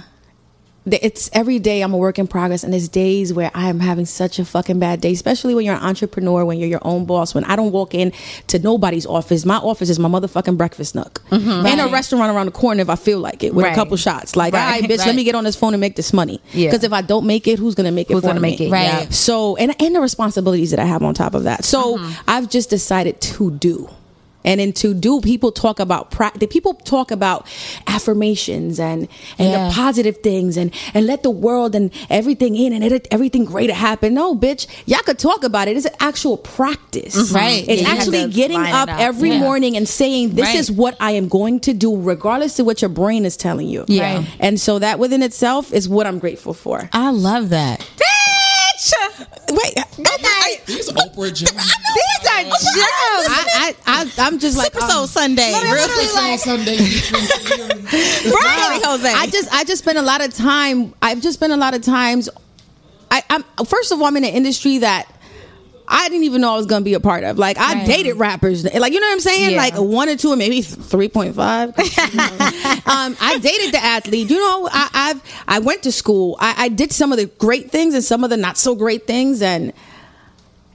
it's 0.84 1.30
every 1.32 1.58
day 1.58 1.80
I'm 1.82 1.92
a 1.94 1.96
work 1.96 2.18
in 2.18 2.26
progress, 2.26 2.64
and 2.64 2.72
there's 2.72 2.88
days 2.88 3.32
where 3.32 3.50
I 3.54 3.68
am 3.68 3.78
having 3.80 4.04
such 4.04 4.38
a 4.38 4.44
fucking 4.44 4.78
bad 4.80 5.00
day, 5.00 5.12
especially 5.12 5.54
when 5.54 5.64
you're 5.64 5.76
an 5.76 5.82
entrepreneur, 5.82 6.44
when 6.44 6.58
you're 6.58 6.68
your 6.68 6.80
own 6.84 7.04
boss. 7.04 7.34
When 7.34 7.44
I 7.44 7.54
don't 7.56 7.70
walk 7.72 7.94
in 7.94 8.12
to 8.48 8.58
nobody's 8.58 9.06
office, 9.06 9.44
my 9.44 9.56
office 9.58 9.90
is 9.90 9.98
my 9.98 10.08
motherfucking 10.08 10.56
breakfast 10.56 10.94
nook, 10.94 11.22
and 11.30 11.80
a 11.80 11.86
restaurant 11.88 12.34
around 12.34 12.46
the 12.46 12.52
corner 12.52 12.80
if 12.82 12.90
I 12.90 12.96
feel 12.96 13.18
like 13.20 13.42
it 13.44 13.54
with 13.54 13.62
Mm-hmm. 13.62 13.68
Right. 13.68 13.72
a 13.72 13.76
couple 13.76 13.96
shots. 13.96 14.34
Like, 14.34 14.54
Right. 14.54 14.60
all 14.64 14.70
right, 14.72 14.82
bitch, 14.82 14.98
Right. 14.98 15.06
let 15.06 15.14
me 15.16 15.22
get 15.24 15.34
on 15.36 15.44
this 15.44 15.54
phone 15.54 15.72
and 15.74 15.80
make 15.80 15.94
this 15.96 16.12
money. 16.12 16.40
Yeah. 16.52 16.68
Because 16.70 16.82
if 16.82 16.92
I 16.92 17.00
don't 17.02 17.26
make 17.26 17.46
it, 17.46 17.58
who's 17.60 17.74
gonna 17.76 17.92
make 17.92 18.10
it? 18.10 18.14
Who's 18.14 18.22
for 18.22 18.28
gonna 18.28 18.40
me? 18.40 18.50
make 18.50 18.60
it? 18.60 18.70
Right. 18.70 18.84
Yeah. 18.86 19.06
So, 19.10 19.54
and 19.56 19.74
and 19.80 19.94
the 19.94 20.00
responsibilities 20.00 20.70
that 20.72 20.80
I 20.80 20.84
have 20.84 21.02
on 21.04 21.14
top 21.14 21.34
of 21.34 21.44
that. 21.44 21.64
So, 21.64 22.00
I've 22.26 22.50
just 22.50 22.70
decided 22.70 23.20
to 23.20 23.50
do. 23.52 23.88
And 24.44 24.60
then 24.60 24.72
to 24.72 24.94
do 24.94 25.20
people 25.20 25.52
talk 25.52 25.78
about 25.80 26.10
the 26.38 26.46
people 26.46 26.74
talk 26.74 27.10
about 27.10 27.46
affirmations 27.86 28.78
and 28.80 29.08
and 29.38 29.48
Yeah. 29.50 29.68
the 29.68 29.74
positive 29.74 30.18
things 30.18 30.56
and 30.56 30.70
and 30.94 31.06
let 31.06 31.22
the 31.22 31.30
world 31.30 31.74
and 31.74 31.90
everything 32.10 32.56
in 32.56 32.72
and 32.72 32.84
it, 32.84 33.06
everything 33.10 33.44
great 33.44 33.70
happen 33.70 34.14
no 34.14 34.34
bitch 34.34 34.66
y'all 34.86 35.00
could 35.02 35.18
talk 35.18 35.44
about 35.44 35.68
it 35.68 35.76
it's 35.76 35.86
an 35.86 35.94
actual 36.00 36.36
practice 36.36 37.14
Mm-hmm. 37.16 37.34
Right. 37.34 37.64
it's 37.68 37.82
Yeah, 37.82 37.88
actually 37.88 38.28
getting 38.30 38.60
up 38.60 38.88
up. 38.88 39.00
every 39.00 39.30
Yeah. 39.30 39.38
morning 39.40 39.76
and 39.76 39.88
saying 39.88 40.30
this 40.30 40.46
Right. 40.46 40.56
is 40.56 40.70
what 40.70 40.96
i 41.00 41.12
am 41.12 41.28
going 41.28 41.60
to 41.60 41.72
do 41.72 41.96
regardless 41.96 42.58
of 42.58 42.66
what 42.66 42.82
your 42.82 42.88
brain 42.88 43.24
is 43.24 43.36
telling 43.36 43.68
you 43.68 43.84
Yeah. 43.88 44.16
Right. 44.18 44.26
and 44.40 44.60
so 44.60 44.78
that 44.78 44.98
within 44.98 45.22
itself 45.22 45.72
is 45.72 45.88
what 45.88 46.06
i'm 46.06 46.18
grateful 46.18 46.54
for 46.54 46.88
I 46.92 47.10
love 47.10 47.48
that. 47.50 47.84
Wait, 49.50 49.74
I, 49.78 50.60
These 50.66 50.90
Oprah 50.90 51.32
Jim. 51.32 51.54
These 51.54 52.28
are 52.30 52.42
jokes. 52.42 52.66
I, 52.74 53.44
I, 53.54 53.74
I, 53.86 54.12
I'm 54.18 54.38
just 54.38 54.56
like 54.56 54.72
Super 54.72 54.84
um, 54.84 54.90
Soul 54.90 55.06
Sunday. 55.06 55.52
Really 55.52 56.32
on 56.32 56.38
Sunday. 56.38 56.76
featuring 56.78 57.26
Khalil. 57.26 58.32
right, 58.32 58.80
Jose. 58.84 59.12
I 59.12 59.26
just 59.28 59.52
I 59.54 59.64
just 59.64 59.82
spend 59.82 59.98
a 59.98 60.02
lot 60.02 60.24
of 60.24 60.34
time. 60.34 60.94
I've 61.00 61.20
just 61.20 61.34
spent 61.34 61.52
a 61.52 61.56
lot 61.56 61.74
of 61.74 61.82
times. 61.82 62.28
I, 63.10 63.22
I'm 63.30 63.44
first 63.66 63.92
of 63.92 64.00
all, 64.00 64.06
I'm 64.06 64.16
in 64.16 64.24
an 64.24 64.30
industry 64.30 64.78
that 64.78 65.06
I 65.94 66.08
didn't 66.08 66.24
even 66.24 66.40
know 66.40 66.54
I 66.54 66.56
was 66.56 66.66
to 66.80 66.80
be 66.84 66.94
a 66.94 67.00
part 67.00 67.22
of. 67.22 67.38
Like 67.38 67.58
I 67.58 67.74
Right. 67.74 67.86
dated 67.86 68.16
rappers, 68.18 68.64
like 68.64 68.92
you 68.92 69.00
know 69.00 69.06
what 69.08 69.12
I'm 69.12 69.20
saying, 69.20 69.50
Yeah. 69.52 69.56
like 69.58 69.74
one 69.76 70.08
or 70.08 70.16
two, 70.16 70.32
or 70.32 70.36
maybe 70.36 70.62
three 70.62 71.08
point 71.08 71.36
five. 71.36 71.68
um, 71.78 73.16
I 73.20 73.38
dated 73.40 73.72
the 73.74 73.80
athlete. 73.82 74.30
You 74.30 74.38
know, 74.38 74.68
I, 74.72 74.88
I've 74.92 75.22
I 75.46 75.58
went 75.58 75.82
to 75.84 75.92
school. 75.92 76.36
I, 76.40 76.54
I 76.64 76.68
did 76.68 76.92
some 76.92 77.12
of 77.12 77.18
the 77.18 77.26
great 77.26 77.70
things 77.70 77.94
and 77.94 78.02
some 78.02 78.24
of 78.24 78.30
the 78.30 78.36
not 78.36 78.56
so 78.56 78.74
great 78.74 79.06
things, 79.06 79.42
and 79.42 79.72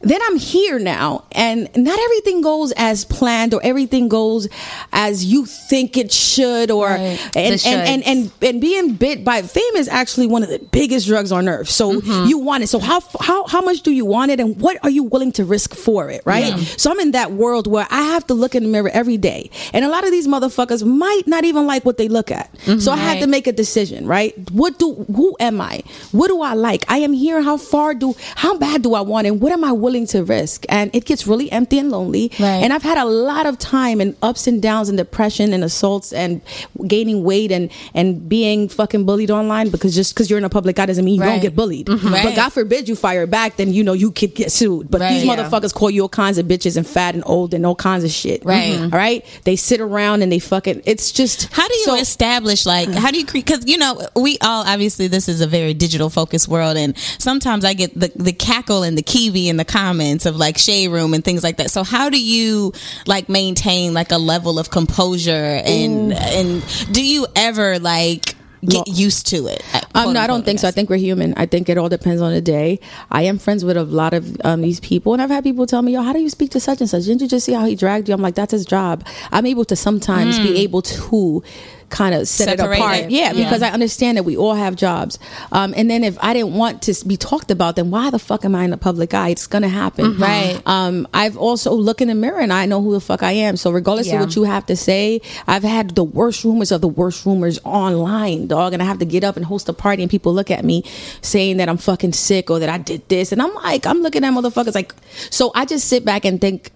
then 0.01 0.19
I'm 0.23 0.37
here 0.37 0.79
now, 0.79 1.25
and 1.31 1.69
not 1.75 1.97
everything 1.99 2.41
goes 2.41 2.71
as 2.73 3.03
planned 3.05 3.53
or 3.53 3.59
everything 3.63 4.07
goes 4.09 4.47
as 4.93 5.25
you 5.25 5.45
think 5.45 5.97
it 5.97 6.11
should, 6.11 6.69
or 6.71 6.87
Right. 6.87 7.19
and, 7.35 7.61
and, 7.65 7.89
and 7.89 8.03
and 8.05 8.31
and 8.41 8.61
being 8.61 8.93
bit 8.93 9.23
by 9.25 9.41
fame 9.41 9.75
is 9.75 9.87
actually 9.87 10.27
one 10.27 10.43
of 10.43 10.49
the 10.49 10.59
biggest 10.59 11.07
drugs 11.07 11.31
on 11.31 11.49
earth. 11.49 11.69
So 11.69 11.87
Mm-hmm. 12.01 12.27
you 12.29 12.37
want 12.37 12.63
it. 12.63 12.67
So 12.67 12.79
how 12.79 13.01
how 13.19 13.47
how 13.47 13.61
much 13.61 13.81
do 13.81 13.91
you 13.91 14.05
want 14.05 14.31
it, 14.31 14.39
and 14.39 14.59
what 14.61 14.77
are 14.83 14.89
you 14.89 15.03
willing 15.03 15.31
to 15.33 15.45
risk 15.45 15.73
for 15.73 16.09
it? 16.09 16.21
Right. 16.25 16.45
Yeah. 16.55 16.57
So 16.77 16.91
I'm 16.91 16.99
in 16.99 17.11
that 17.11 17.31
world 17.31 17.65
where 17.65 17.87
I 17.89 18.01
have 18.03 18.27
to 18.27 18.33
look 18.35 18.53
in 18.55 18.63
the 18.63 18.69
mirror 18.69 18.89
every 18.93 19.17
day, 19.17 19.49
and 19.73 19.83
a 19.83 19.89
lot 19.89 20.03
of 20.05 20.11
these 20.11 20.27
motherfuckers 20.27 20.85
might 20.85 21.23
not 21.27 21.43
even 21.43 21.65
like 21.65 21.85
what 21.85 21.97
they 21.97 22.07
look 22.07 22.29
at. 22.31 22.49
So 22.79 22.91
I 22.91 22.97
had 22.97 23.07
Right. 23.13 23.21
to 23.21 23.27
make 23.27 23.47
a 23.47 23.51
decision. 23.51 24.05
Right. 24.05 24.33
What 24.51 24.77
do 24.77 24.93
who 25.15 25.35
am 25.39 25.59
I? 25.59 25.81
What 26.11 26.27
do 26.27 26.41
I 26.41 26.53
like? 26.53 26.85
I 26.87 26.99
am 26.99 27.13
here. 27.13 27.41
How 27.41 27.57
far 27.57 27.93
do 27.95 28.15
how 28.35 28.57
bad 28.57 28.83
do 28.83 28.93
I 28.93 29.01
want 29.01 29.25
it? 29.25 29.31
And 29.31 29.41
what 29.41 29.51
am 29.51 29.63
I 29.63 29.71
willing 29.71 29.86
to 29.87 30.23
risk? 30.23 30.65
And 30.69 30.93
it 30.93 31.05
gets 31.05 31.25
really 31.27 31.51
empty 31.51 31.79
and 31.79 31.89
lonely. 31.89 32.31
Right. 32.39 32.61
And 32.63 32.73
I've 32.73 32.83
had 32.83 32.97
a 32.97 33.05
lot 33.05 33.45
of 33.45 33.57
time 33.57 34.01
and 34.01 34.15
ups 34.21 34.47
and 34.47 34.61
downs 34.61 34.89
and 34.89 34.97
depression 34.97 35.53
and 35.53 35.63
assaults 35.63 36.11
and 36.13 36.41
gaining 36.87 37.23
weight 37.23 37.51
and 37.51 37.69
and 37.93 38.27
being 38.29 38.69
fucking 38.69 39.05
bullied 39.05 39.31
online 39.31 39.69
because 39.69 39.95
just 39.95 40.13
because 40.13 40.29
you're 40.29 40.39
in 40.39 40.45
a 40.45 40.49
public 40.49 40.77
eye 40.79 40.85
doesn't 40.85 41.05
mean 41.05 41.15
you 41.15 41.21
Right. 41.21 41.29
don't 41.31 41.41
get 41.41 41.55
bullied. 41.55 41.89
Right. 41.89 42.23
But 42.23 42.35
God 42.35 42.49
forbid 42.53 42.87
you 42.89 42.95
fire 42.95 43.25
back, 43.27 43.57
then 43.57 43.73
you 43.73 43.83
know 43.83 43.93
you 43.93 44.11
could 44.11 44.35
get 44.35 44.51
sued. 44.51 44.89
But 44.91 44.99
these 45.09 45.23
Yeah. 45.23 45.35
motherfuckers 45.35 45.73
call 45.73 45.89
you 45.89 46.01
all 46.03 46.09
kinds 46.09 46.37
of 46.37 46.45
bitches 46.45 46.77
and 46.77 46.85
fat 46.85 47.15
and 47.15 47.23
old 47.25 47.53
and 47.53 47.65
all 47.65 47.75
kinds 47.75 48.03
of 48.03 48.11
shit. 48.11 48.45
Right. 48.45 48.73
Mhm. 48.73 48.93
All 48.93 48.99
right. 48.99 49.23
They 49.45 49.55
sit 49.55 49.79
around 49.81 50.21
and 50.21 50.31
they 50.31 50.39
fucking. 50.39 50.81
It's 50.85 51.11
just 51.11 51.47
How 51.51 51.67
do 51.67 51.73
you 51.75 51.85
so- 51.85 51.95
establish 51.95 52.65
like 52.65 52.89
how 52.93 53.11
do 53.11 53.17
you 53.17 53.25
create 53.25 53.45
because 53.45 53.65
you 53.65 53.77
know 53.77 53.99
we 54.15 54.37
all 54.41 54.63
obviously 54.65 55.07
this 55.07 55.29
is 55.29 55.41
a 55.41 55.47
very 55.47 55.73
digital 55.73 56.09
focused 56.09 56.47
world 56.47 56.77
and 56.77 56.93
sometimes 57.19 57.63
I 57.65 57.73
get 57.73 57.97
the 57.99 58.11
the 58.15 58.33
cackle 58.33 58.83
and 58.83 58.97
the 58.97 59.01
kiwi 59.01 59.49
and 59.49 59.59
the 59.59 59.65
comments 59.77 60.25
of 60.25 60.35
like 60.35 60.57
shade 60.57 60.87
room 60.89 61.13
and 61.13 61.23
things 61.23 61.43
like 61.43 61.57
that. 61.57 61.69
So 61.69 61.83
how 61.83 62.09
do 62.09 62.19
you 62.19 62.73
like 63.05 63.29
maintain 63.29 63.93
like 63.93 64.11
a 64.11 64.17
level 64.17 64.57
of 64.57 64.71
composure 64.71 65.61
and 65.65 66.13
and 66.13 66.63
do 66.91 67.05
you 67.05 67.27
ever 67.35 67.77
like 67.77 68.35
get 68.61 68.87
used 68.87 69.27
to 69.27 69.45
it? 69.47 69.63
Um, 69.93 70.13
no, 70.13 70.19
I 70.19 70.25
don't 70.25 70.43
think 70.43 70.59
so. 70.59 70.67
I 70.67 70.71
think 70.71 70.89
we're 70.89 70.97
human. 70.97 71.35
I 71.37 71.45
think 71.45 71.69
it 71.69 71.77
all 71.77 71.89
depends 71.89 72.23
on 72.23 72.33
the 72.33 72.41
day. 72.41 72.79
I 73.11 73.23
am 73.23 73.37
friends 73.37 73.63
with 73.63 73.77
a 73.77 73.83
lot 73.83 74.13
of 74.13 74.35
um, 74.43 74.61
these 74.61 74.79
people, 74.79 75.13
and 75.13 75.21
I've 75.21 75.29
had 75.29 75.43
people 75.43 75.67
tell 75.67 75.83
me, 75.83 75.93
"Yo, 75.93 76.01
how 76.01 76.13
do 76.13 76.19
you 76.19 76.29
speak 76.29 76.51
to 76.51 76.59
such 76.59 76.81
and 76.81 76.89
such? 76.89 77.03
Didn't 77.03 77.21
you 77.21 77.27
just 77.27 77.45
see 77.45 77.53
how 77.53 77.65
he 77.65 77.75
dragged 77.75 78.07
you?" 78.07 78.15
I'm 78.15 78.21
like, 78.21 78.35
"That's 78.35 78.51
his 78.51 78.65
job." 78.65 79.05
I'm 79.31 79.45
able 79.45 79.65
to 79.65 79.75
sometimes 79.75 80.39
be 80.39 80.57
able 80.59 80.81
to 80.81 81.43
kind 81.89 82.13
of 82.13 82.27
set 82.27 82.49
Separate 82.57 82.75
it 82.75 82.79
apart. 82.79 83.09
Yeah, 83.09 83.31
Yeah. 83.31 83.43
because 83.45 83.61
I 83.61 83.69
understand 83.69 84.17
that 84.17 84.23
we 84.23 84.35
all 84.35 84.55
have 84.55 84.75
jobs. 84.75 85.17
Um, 85.51 85.73
and 85.77 85.89
then 85.89 86.03
if 86.03 86.17
I 86.21 86.33
didn't 86.33 86.53
want 86.53 86.81
to 86.83 87.05
be 87.07 87.15
talked 87.15 87.49
about, 87.49 87.75
then 87.77 87.91
why 87.91 88.09
the 88.09 88.19
fuck 88.19 88.43
am 88.43 88.55
I 88.55 88.65
in 88.65 88.71
the 88.71 88.77
public 88.77 89.13
eye? 89.13 89.29
It's 89.29 89.47
gonna 89.47 89.69
happen, 89.69 90.17
Right. 90.17 90.61
Um, 90.65 91.07
I've 91.13 91.37
also 91.37 91.73
looked 91.73 92.01
in 92.01 92.09
the 92.09 92.15
mirror 92.15 92.39
and 92.39 92.51
I 92.51 92.65
know 92.65 92.81
who 92.81 92.91
the 92.91 92.99
fuck 92.99 93.23
I 93.23 93.31
am. 93.31 93.55
So 93.55 93.71
regardless 93.71 94.07
Yeah. 94.07 94.15
of 94.15 94.21
what 94.27 94.35
you 94.35 94.43
have 94.43 94.65
to 94.65 94.75
say, 94.75 95.21
I've 95.47 95.63
had 95.63 95.95
the 95.95 96.03
worst 96.03 96.43
rumors 96.43 96.71
of 96.71 96.81
the 96.81 96.87
worst 96.89 97.25
rumors 97.25 97.59
online, 97.63 98.47
dog, 98.47 98.73
and 98.73 98.81
I 98.81 98.85
have 98.85 98.99
to 98.99 99.05
get 99.05 99.23
up 99.23 99.37
and 99.37 99.45
host 99.45 99.69
a 99.69 99.73
party 99.73 100.03
and 100.03 100.09
people 100.11 100.33
look 100.33 100.51
at 100.51 100.65
me 100.65 100.83
saying 101.21 101.57
that 101.57 101.69
I'm 101.69 101.77
fucking 101.77 102.13
sick 102.13 102.49
or 102.49 102.59
that 102.59 102.69
I 102.69 102.77
did 102.79 103.07
this, 103.07 103.31
and 103.31 103.41
I'm 103.41 103.53
like, 103.55 103.85
I'm 103.87 104.01
looking 104.01 104.23
at 104.25 104.33
motherfuckers 104.33 104.75
like, 104.75 104.93
so 105.29 105.51
I 105.55 105.65
just 105.65 105.87
sit 105.87 106.03
back 106.03 106.25
and 106.25 106.41
think. 106.41 106.71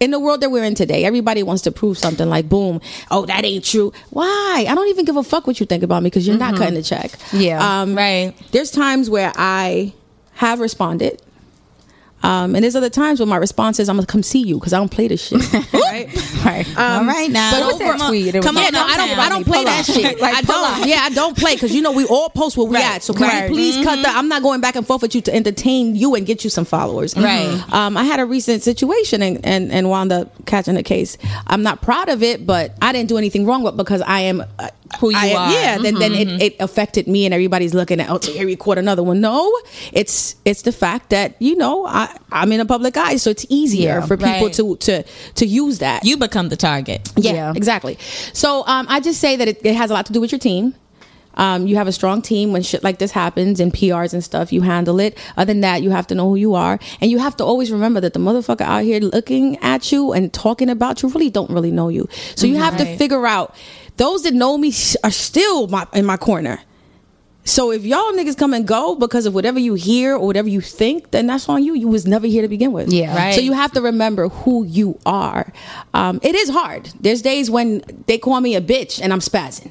In 0.00 0.10
the 0.12 0.18
world 0.18 0.40
that 0.40 0.50
we're 0.50 0.64
in 0.64 0.74
today, 0.74 1.04
everybody 1.04 1.42
wants 1.42 1.60
to 1.64 1.70
prove 1.70 1.98
something 1.98 2.26
like, 2.26 2.48
boom, 2.48 2.80
oh, 3.10 3.26
that 3.26 3.44
ain't 3.44 3.64
true. 3.66 3.92
Why? 4.08 4.64
I 4.66 4.74
don't 4.74 4.88
even 4.88 5.04
give 5.04 5.18
a 5.18 5.22
fuck 5.22 5.46
what 5.46 5.60
you 5.60 5.66
think 5.66 5.82
about 5.82 6.02
me 6.02 6.06
because 6.08 6.26
you're 6.26 6.38
not 6.38 6.56
cutting 6.56 6.72
the 6.74 6.82
check. 6.82 7.12
Yeah. 7.34 7.82
Um, 7.82 7.94
Right. 7.94 8.32
There's 8.50 8.70
times 8.70 9.10
where 9.10 9.30
I 9.36 9.92
have 10.32 10.58
responded. 10.58 11.20
Um, 12.22 12.54
and 12.54 12.62
there's 12.64 12.76
other 12.76 12.90
times 12.90 13.20
when 13.20 13.28
my 13.28 13.36
response 13.36 13.78
is, 13.80 13.88
I'm 13.88 13.96
gonna 13.96 14.06
come 14.06 14.22
see 14.22 14.40
you 14.40 14.58
because 14.58 14.72
I 14.72 14.78
don't 14.78 14.90
play 14.90 15.08
this 15.08 15.26
shit. 15.26 15.40
right? 15.72 16.08
Right. 16.44 16.66
all 16.78 17.04
right 17.04 17.30
now. 17.30 17.50
but 17.52 17.60
What 17.60 17.66
was 17.68 17.78
that 17.78 17.98
come 17.98 18.08
tweet? 18.08 18.34
It 18.34 18.42
come 18.42 18.54
like- 18.54 18.66
on 18.68 18.72
Yeah, 18.74 18.80
no, 18.80 18.86
I 18.86 18.96
don't. 18.96 19.18
I 19.18 19.28
don't 19.28 19.44
play 19.46 19.64
that 19.64 19.86
shit. 19.86 20.20
Like, 20.20 20.34
I 20.36 20.40
don't. 20.42 20.80
up. 20.82 20.86
Yeah, 20.86 21.00
I 21.02 21.10
don't 21.10 21.36
play 21.36 21.54
because 21.54 21.74
you 21.74 21.80
know 21.82 21.92
we 21.92 22.04
all 22.06 22.28
post 22.30 22.56
where 22.56 22.66
we 22.66 22.76
Right. 22.76 22.84
at. 22.96 23.02
So 23.02 23.12
can 23.14 23.22
Right. 23.22 23.48
you 23.48 23.54
please 23.54 23.76
cut 23.84 23.94
Mm-hmm. 23.98 24.02
the? 24.02 24.08
I'm 24.10 24.28
not 24.28 24.42
going 24.42 24.60
back 24.60 24.76
and 24.76 24.86
forth 24.86 25.02
with 25.02 25.14
you 25.14 25.20
to 25.22 25.34
entertain 25.34 25.96
you 25.96 26.14
and 26.14 26.26
get 26.26 26.44
you 26.44 26.50
some 26.50 26.64
followers. 26.64 27.16
Right. 27.16 27.62
Um, 27.72 27.96
I 27.96 28.04
had 28.04 28.20
a 28.20 28.26
recent 28.26 28.62
situation 28.62 29.22
and 29.22 29.44
and 29.44 29.72
and 29.72 29.88
wound 29.88 30.12
up 30.12 30.46
catching 30.46 30.76
a 30.76 30.82
case. 30.82 31.16
I'm 31.46 31.62
not 31.62 31.80
proud 31.82 32.08
of 32.08 32.22
it, 32.22 32.46
but 32.46 32.74
I 32.82 32.92
didn't 32.92 33.08
do 33.08 33.16
anything 33.18 33.46
wrong. 33.46 33.62
But 33.62 33.76
because 33.76 34.02
I 34.02 34.20
am. 34.20 34.44
Who 34.98 35.10
you 35.10 35.16
I 35.16 35.34
are. 35.34 35.52
Yeah. 35.52 35.78
Then 35.78 35.94
then 35.94 36.12
it, 36.14 36.42
it 36.42 36.56
affected 36.60 37.06
me, 37.06 37.24
and 37.24 37.32
everybody's 37.32 37.74
looking 37.74 38.00
at. 38.00 38.10
Oh, 38.10 38.18
here 38.18 38.44
record 38.46 38.76
another 38.78 39.02
one. 39.02 39.20
No, 39.20 39.50
it's 39.92 40.34
it's 40.44 40.62
the 40.62 40.72
fact 40.72 41.10
that 41.10 41.36
you 41.40 41.54
know 41.56 41.86
I 41.86 42.14
I'm 42.32 42.50
in 42.52 42.60
a 42.60 42.66
public 42.66 42.96
eye, 42.96 43.16
so 43.16 43.30
it's 43.30 43.46
easier 43.48 44.00
Yeah. 44.00 44.06
for 44.06 44.16
people 44.16 44.46
Right. 44.46 44.52
to 44.54 44.76
to 44.76 45.04
to 45.36 45.46
use 45.46 45.78
that. 45.78 46.04
You 46.04 46.16
become 46.16 46.48
the 46.48 46.56
target. 46.56 47.08
Yeah, 47.16 47.32
Yeah. 47.32 47.52
exactly. 47.54 47.98
So 48.32 48.64
um, 48.66 48.86
I 48.88 49.00
just 49.00 49.20
say 49.20 49.36
that 49.36 49.46
it, 49.48 49.64
it 49.64 49.74
has 49.76 49.90
a 49.90 49.94
lot 49.94 50.06
to 50.06 50.12
do 50.12 50.20
with 50.20 50.32
your 50.32 50.40
team. 50.40 50.74
Um, 51.36 51.68
you 51.68 51.76
have 51.76 51.86
a 51.86 51.92
strong 51.92 52.22
team 52.22 52.52
when 52.52 52.60
shit 52.62 52.82
like 52.82 52.98
this 52.98 53.12
happens 53.12 53.60
and 53.60 53.72
PRs 53.72 54.12
and 54.12 54.22
stuff. 54.22 54.52
You 54.52 54.62
handle 54.62 54.98
it. 54.98 55.16
Other 55.36 55.46
than 55.52 55.60
that, 55.60 55.80
you 55.80 55.90
have 55.90 56.06
to 56.08 56.14
know 56.16 56.28
who 56.28 56.34
you 56.34 56.54
are, 56.54 56.78
and 57.00 57.08
you 57.10 57.18
have 57.20 57.36
to 57.36 57.44
always 57.44 57.70
remember 57.70 58.00
that 58.00 58.12
the 58.14 58.18
motherfucker 58.18 58.62
out 58.62 58.82
here 58.82 58.98
looking 59.00 59.56
at 59.62 59.92
you 59.92 60.12
and 60.12 60.32
talking 60.32 60.68
about 60.68 61.02
you 61.02 61.08
really 61.08 61.30
don't 61.30 61.48
really 61.48 61.70
know 61.70 61.88
you. 61.88 62.08
So 62.34 62.48
you 62.48 62.56
have 62.56 62.76
to 62.78 62.96
figure 62.96 63.26
out 63.28 63.54
those 64.00 64.22
that 64.22 64.32
know 64.32 64.56
me 64.56 64.72
are 65.04 65.10
still 65.10 65.66
my, 65.66 65.86
in 65.92 66.06
my 66.06 66.16
corner. 66.16 66.58
So 67.44 67.70
if 67.70 67.84
y'all 67.84 68.12
niggas 68.12 68.36
come 68.36 68.54
and 68.54 68.66
go 68.66 68.94
because 68.94 69.26
of 69.26 69.34
whatever 69.34 69.58
you 69.58 69.74
hear 69.74 70.14
or 70.14 70.26
whatever 70.26 70.48
you 70.48 70.62
think, 70.62 71.10
then 71.10 71.26
that's 71.26 71.50
on 71.50 71.62
you. 71.62 71.74
You 71.74 71.86
was 71.88 72.06
never 72.06 72.26
here 72.26 72.40
to 72.40 72.48
begin 72.48 72.72
with. 72.72 72.90
Yeah. 72.90 73.14
Right. 73.14 73.34
So 73.34 73.42
you 73.42 73.52
have 73.52 73.72
to 73.72 73.82
remember 73.82 74.30
who 74.30 74.64
you 74.64 74.98
are. 75.04 75.52
Um, 75.92 76.18
it 76.22 76.34
is 76.34 76.48
hard. 76.48 76.90
There's 76.98 77.20
days 77.20 77.50
when 77.50 77.82
they 78.06 78.16
call 78.16 78.40
me 78.40 78.56
a 78.56 78.62
bitch 78.62 79.02
and 79.02 79.12
I'm 79.12 79.20
spazzing. 79.20 79.70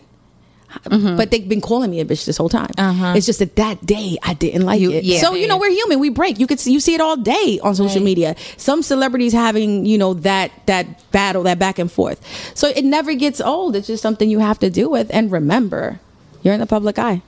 But 0.90 1.32
they've 1.32 1.48
been 1.50 1.62
calling 1.62 1.90
me 1.92 2.00
a 2.00 2.06
bitch 2.06 2.26
this 2.26 2.38
whole 2.38 2.50
time. 2.50 2.70
Uh-huh. 2.78 3.14
It's 3.16 3.26
just 3.26 3.40
that 3.40 3.56
that 3.56 3.86
day 3.86 4.18
I 4.24 4.34
didn't 4.36 4.64
like 4.66 4.80
You- 4.80 4.92
it. 4.92 5.04
yeah. 5.04 5.20
so 5.20 5.34
you 5.34 5.48
know 5.48 5.58
we're 5.58 5.72
human. 5.72 6.00
We 6.00 6.10
break. 6.10 6.40
You 6.40 6.46
could 6.48 6.60
see, 6.60 6.72
you 6.72 6.80
see 6.80 6.94
it 6.94 7.02
all 7.02 7.18
day 7.18 7.60
on 7.64 7.74
social 7.76 7.96
Right. 7.98 8.04
media. 8.06 8.36
Some 8.58 8.84
celebrities 8.84 9.34
having 9.34 9.86
you 9.86 9.98
know 9.98 10.14
that 10.16 10.52
that 10.68 10.86
battle, 11.12 11.44
that 11.44 11.58
back 11.60 11.80
and 11.80 11.92
forth. 11.92 12.20
So 12.54 12.68
it 12.70 12.86
never 12.86 13.14
gets 13.16 13.42
old. 13.42 13.76
It's 13.76 13.88
just 13.88 14.02
something 14.04 14.30
you 14.30 14.40
have 14.40 14.60
to 14.60 14.70
deal 14.70 14.90
with. 14.92 15.08
And 15.12 15.32
remember, 15.32 16.00
you're 16.44 16.54
in 16.54 16.60
the 16.60 16.68
public 16.68 17.00
eye. 17.00 17.22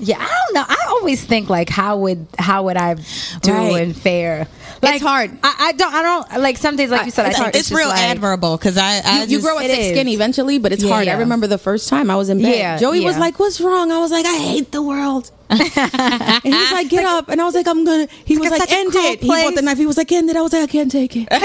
Yeah, 0.00 0.18
I 0.18 0.26
don't 0.26 0.54
know. 0.54 0.64
I 0.68 0.86
always 0.88 1.24
think 1.24 1.48
like, 1.48 1.68
how 1.68 1.98
would 1.98 2.26
how 2.38 2.64
would 2.64 2.76
I 2.76 2.94
do 2.94 3.52
Right. 3.52 3.80
and 3.82 3.96
fare? 3.96 4.48
Like, 4.82 5.00
hard. 5.00 5.30
I, 5.42 5.54
I 5.68 5.72
don't. 5.72 5.94
I 5.94 6.02
don't 6.02 6.42
like. 6.42 6.58
Some 6.58 6.74
days, 6.76 6.90
like 6.90 7.04
you 7.06 7.10
said, 7.12 7.26
I 7.26 7.28
It's, 7.28 7.38
think 7.38 7.48
it's, 7.50 7.58
it's, 7.70 7.72
real 7.72 7.88
like, 7.88 8.00
admirable 8.00 8.56
because 8.56 8.76
I, 8.76 9.00
I 9.04 9.14
you, 9.14 9.20
you 9.22 9.26
just- 9.38 9.44
grow 9.46 9.56
up 9.58 9.64
it 9.64 9.68
thick 9.68 9.94
skin 9.94 10.08
eventually, 10.08 10.58
but 10.58 10.72
it's 10.72 10.82
Yeah. 10.82 10.92
hard. 10.92 11.08
I 11.08 11.14
remember 11.14 11.46
the 11.46 11.58
first 11.58 11.88
time 11.88 12.10
I 12.10 12.16
was 12.16 12.28
in 12.28 12.42
bed. 12.42 12.56
Yeah, 12.56 12.76
Joey 12.78 13.00
was 13.04 13.16
like, 13.16 13.38
"What's 13.38 13.60
wrong?" 13.60 13.92
I 13.92 13.98
was 14.00 14.10
like, 14.10 14.26
"I 14.26 14.36
hate 14.36 14.72
the 14.72 14.82
world." 14.82 15.30
and 15.50 15.60
he's 16.42 16.72
like, 16.72 16.88
"Get 16.88 17.04
up!" 17.04 17.28
And 17.28 17.40
I 17.40 17.44
was 17.44 17.54
like, 17.54 17.68
"I'm 17.68 17.84
gonna." 17.84 18.08
He 18.24 18.36
was 18.36 18.50
like, 18.50 18.70
"End 18.72 18.92
it." 18.94 19.20
He 19.20 19.28
bought 19.28 19.54
the 19.54 19.62
knife. 19.62 19.78
He 19.78 19.86
was 19.86 19.96
like, 19.96 20.10
"End 20.10 20.28
it." 20.28 20.36
I 20.36 20.42
was 20.42 20.52
like, 20.52 20.64
"I 20.64 20.66
can't 20.66 20.90
take 20.90 21.14
it." 21.16 21.28
and 21.30 21.42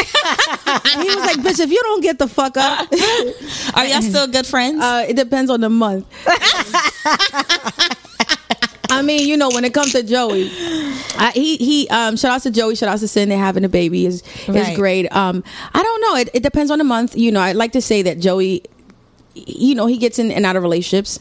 he 1.08 1.16
was 1.16 1.24
like, 1.26 1.38
"Bitch, 1.38 1.60
if 1.60 1.70
you 1.70 1.80
don't 1.84 2.02
get 2.02 2.18
the 2.18 2.28
fuck 2.28 2.58
up, 2.58 2.90
Are 3.76 3.86
y'all 3.86 4.02
still 4.02 4.28
good 4.28 4.48
friends? 4.48 4.82
uh, 4.84 5.06
it 5.08 5.16
depends 5.16 5.52
on 5.52 5.62
the 5.62 5.70
month." 5.70 6.08
I 8.90 9.02
mean, 9.02 9.28
you 9.28 9.38
know, 9.38 9.50
when 9.50 9.66
it 9.66 9.74
comes 9.74 9.94
to 9.94 10.04
Joey, 10.04 10.50
I, 11.18 11.32
he 11.34 11.58
he 11.58 11.88
um 11.90 12.18
shout 12.18 12.32
out 12.32 12.42
to 12.44 12.52
Joey, 12.52 12.76
shout 12.76 12.90
out 12.90 13.00
to 13.00 13.08
Sin, 13.08 13.30
they're 13.30 13.38
having 13.38 13.64
a 13.64 13.70
baby 13.70 14.06
is 14.06 14.24
is 14.48 14.76
great. 14.76 15.12
Um, 15.16 15.44
I 15.74 15.84
don't 15.84 16.02
know. 16.02 16.16
It, 16.16 16.30
it 16.34 16.44
depends 16.44 16.72
on 16.72 16.78
the 16.78 16.84
month. 16.84 17.16
You 17.18 17.32
know, 17.32 17.42
I'd 17.42 17.56
like 17.56 17.74
to 17.74 17.82
say 17.82 18.02
that 18.04 18.20
Joey, 18.20 18.64
you 19.36 19.76
know, 19.76 19.86
he 19.86 19.98
gets 19.98 20.20
in 20.20 20.32
and 20.32 20.46
out 20.46 20.56
of 20.56 20.64
relationships, 20.64 21.20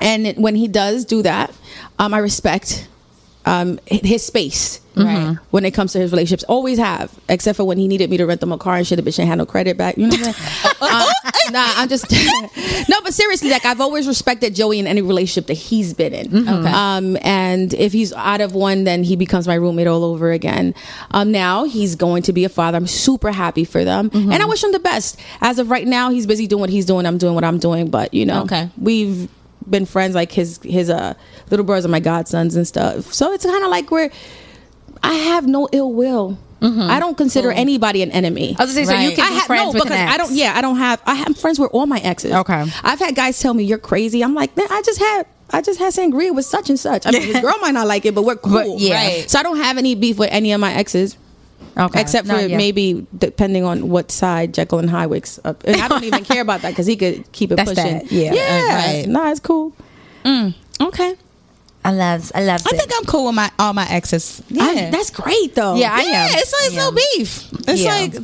and 0.00 0.36
when 0.36 0.54
he 0.54 0.68
does 0.68 1.04
do 1.04 1.22
that, 1.22 1.52
um, 1.98 2.14
I 2.14 2.18
respect 2.18 2.88
um, 3.46 3.78
his 3.86 4.24
space. 4.24 4.80
Right. 4.96 5.36
When 5.50 5.64
it 5.64 5.72
comes 5.72 5.92
to 5.92 5.98
his 5.98 6.12
relationships, 6.12 6.44
always 6.44 6.78
have, 6.78 7.12
except 7.28 7.56
for 7.56 7.64
when 7.64 7.78
he 7.78 7.88
needed 7.88 8.10
me 8.10 8.16
to 8.18 8.26
rent 8.26 8.40
them 8.40 8.52
a 8.52 8.58
car 8.58 8.76
and 8.76 8.86
shit. 8.86 9.02
The 9.02 9.10
bitch 9.10 9.18
ain't 9.18 9.28
had 9.28 9.38
no 9.38 9.46
credit 9.46 9.76
back. 9.76 9.98
You 9.98 10.06
know 10.06 10.16
what 10.16 10.28
I'm 10.28 10.34
saying? 10.34 11.32
Nah, 11.50 11.72
I'm 11.76 11.88
just 11.88 12.10
no, 12.88 12.96
but 13.02 13.12
seriously, 13.14 13.50
like 13.50 13.64
I've 13.64 13.80
always 13.80 14.06
respected 14.08 14.54
Joey 14.54 14.78
in 14.78 14.86
any 14.86 15.02
relationship 15.02 15.46
that 15.48 15.54
he's 15.54 15.94
been 15.94 16.14
in. 16.14 16.48
Okay. 16.48 16.68
Um, 16.72 17.16
and 17.22 17.72
if 17.74 17.92
he's 17.92 18.12
out 18.12 18.40
of 18.40 18.54
one, 18.54 18.84
then 18.84 19.04
he 19.04 19.16
becomes 19.16 19.46
my 19.46 19.54
roommate 19.54 19.86
all 19.86 20.04
over 20.04 20.30
again. 20.32 20.74
Um, 21.10 21.30
now 21.32 21.64
he's 21.64 21.94
going 21.96 22.22
to 22.24 22.32
be 22.32 22.44
a 22.44 22.48
father. 22.48 22.76
I'm 22.76 22.86
super 22.86 23.30
happy 23.32 23.64
for 23.64 23.84
them, 23.84 24.10
and 24.12 24.34
I 24.34 24.46
wish 24.46 24.62
him 24.64 24.72
the 24.72 24.78
best. 24.78 25.20
As 25.40 25.58
of 25.58 25.70
right 25.70 25.86
now, 25.86 26.10
he's 26.10 26.26
busy 26.26 26.46
doing 26.46 26.60
what 26.60 26.70
he's 26.70 26.86
doing. 26.86 27.06
I'm 27.06 27.18
doing 27.18 27.34
what 27.34 27.44
I'm 27.44 27.58
doing. 27.58 27.90
But 27.90 28.14
you 28.14 28.26
know, 28.26 28.42
Okay. 28.44 28.70
we've 28.78 29.28
been 29.68 29.86
friends. 29.86 30.14
Like 30.14 30.32
his 30.32 30.58
his 30.62 30.90
uh 30.90 31.14
little 31.50 31.64
brothers 31.66 31.84
are 31.84 31.88
my 31.88 32.00
godsons 32.00 32.56
and 32.56 32.66
stuff. 32.66 33.12
So 33.12 33.32
it's 33.32 33.44
kind 33.44 33.64
of 33.64 33.70
like 33.70 33.90
we're. 33.90 34.10
I 35.02 35.12
have 35.14 35.46
no 35.46 35.68
ill 35.72 35.92
will. 35.92 36.38
Mm-hmm. 36.64 36.80
I 36.90 36.98
don't 36.98 37.16
consider 37.16 37.52
anybody 37.52 38.02
an 38.02 38.10
enemy. 38.10 38.56
I 38.58 38.64
was 38.64 38.74
gonna 38.74 38.86
say, 38.86 38.92
so 38.94 38.98
you 39.00 39.08
Right. 39.08 39.16
can 39.16 39.24
I 39.26 39.28
be 39.28 39.34
have 39.36 39.44
friends 39.46 39.74
no 39.74 39.80
with 39.80 39.82
because. 39.84 39.98
I 39.98 40.16
don't. 40.16 40.32
Yeah, 40.32 40.54
I 40.56 40.60
don't 40.62 40.76
have. 40.78 41.02
I 41.04 41.14
have 41.14 41.36
friends 41.38 41.58
with 41.58 41.70
all 41.72 41.86
my 41.86 41.98
exes. 41.98 42.32
Okay. 42.32 42.64
I've 42.82 42.98
had 42.98 43.14
guys 43.14 43.38
tell 43.38 43.52
me 43.54 43.64
you're 43.64 43.78
crazy. 43.78 44.22
I'm 44.22 44.34
like, 44.34 44.56
man, 44.56 44.66
I 44.70 44.80
just 44.82 44.98
had. 44.98 45.26
I 45.50 45.60
just 45.60 45.78
had 45.78 45.92
sangria 45.92 46.34
with 46.34 46.46
such 46.46 46.70
and 46.70 46.80
such. 46.80 47.06
I 47.06 47.10
mean, 47.10 47.30
this 47.32 47.40
girl 47.46 47.54
might 47.60 47.72
not 47.74 47.86
like 47.86 48.06
it, 48.06 48.14
but 48.14 48.22
we're 48.24 48.36
cool. 48.36 48.76
yeah. 48.78 48.94
Right. 48.96 49.30
So 49.30 49.38
I 49.38 49.42
don't 49.42 49.58
have 49.58 49.76
any 49.78 49.94
beef 49.94 50.18
with 50.18 50.30
any 50.32 50.52
of 50.52 50.60
my 50.60 50.72
exes. 50.72 51.18
Okay. 51.76 52.00
Except 52.00 52.26
for 52.28 52.34
maybe 52.48 53.06
depending 53.16 53.64
on 53.64 53.88
what 53.90 54.10
side 54.10 54.54
Jekyll 54.54 54.78
and 54.78 54.88
Hyde's 54.88 55.38
up. 55.44 55.64
And 55.64 55.80
I 55.82 55.88
don't 55.88 56.04
even 56.04 56.24
care 56.30 56.40
about 56.40 56.62
that 56.62 56.70
because 56.70 56.86
he 56.86 56.96
could 56.96 57.30
keep 57.32 57.52
it 57.52 57.56
That's 57.56 57.74
pushing. 57.74 57.98
that, 57.98 58.12
yeah. 58.12 58.32
yeah. 58.32 58.74
Right. 59.00 59.06
Nah, 59.08 59.30
it's 59.30 59.40
cool. 59.40 59.72
Mm. 60.24 60.54
Okay. 60.80 61.14
I 61.84 61.92
love, 61.92 62.32
I 62.34 62.42
love. 62.44 62.62
I 62.66 62.70
think 62.76 62.90
I'm 62.96 63.04
cool 63.04 63.26
with 63.26 63.34
my 63.34 63.50
all 63.58 63.74
my 63.74 63.86
exes. 63.90 64.42
Yeah. 64.48 64.64
I- 64.64 64.90
that's 64.90 65.10
great 65.10 65.54
though. 65.54 65.74
Yeah, 65.74 65.92
I 65.94 66.02
yeah, 66.02 66.24
am. 66.24 66.30
it's 66.38 66.52
like 66.52 66.64
it's 66.64 66.74
Yeah. 66.74 66.84
no 66.84 66.92
beef. 66.92 67.44
It's 67.68 67.80
Yeah. 67.82 67.94
like 67.94 68.14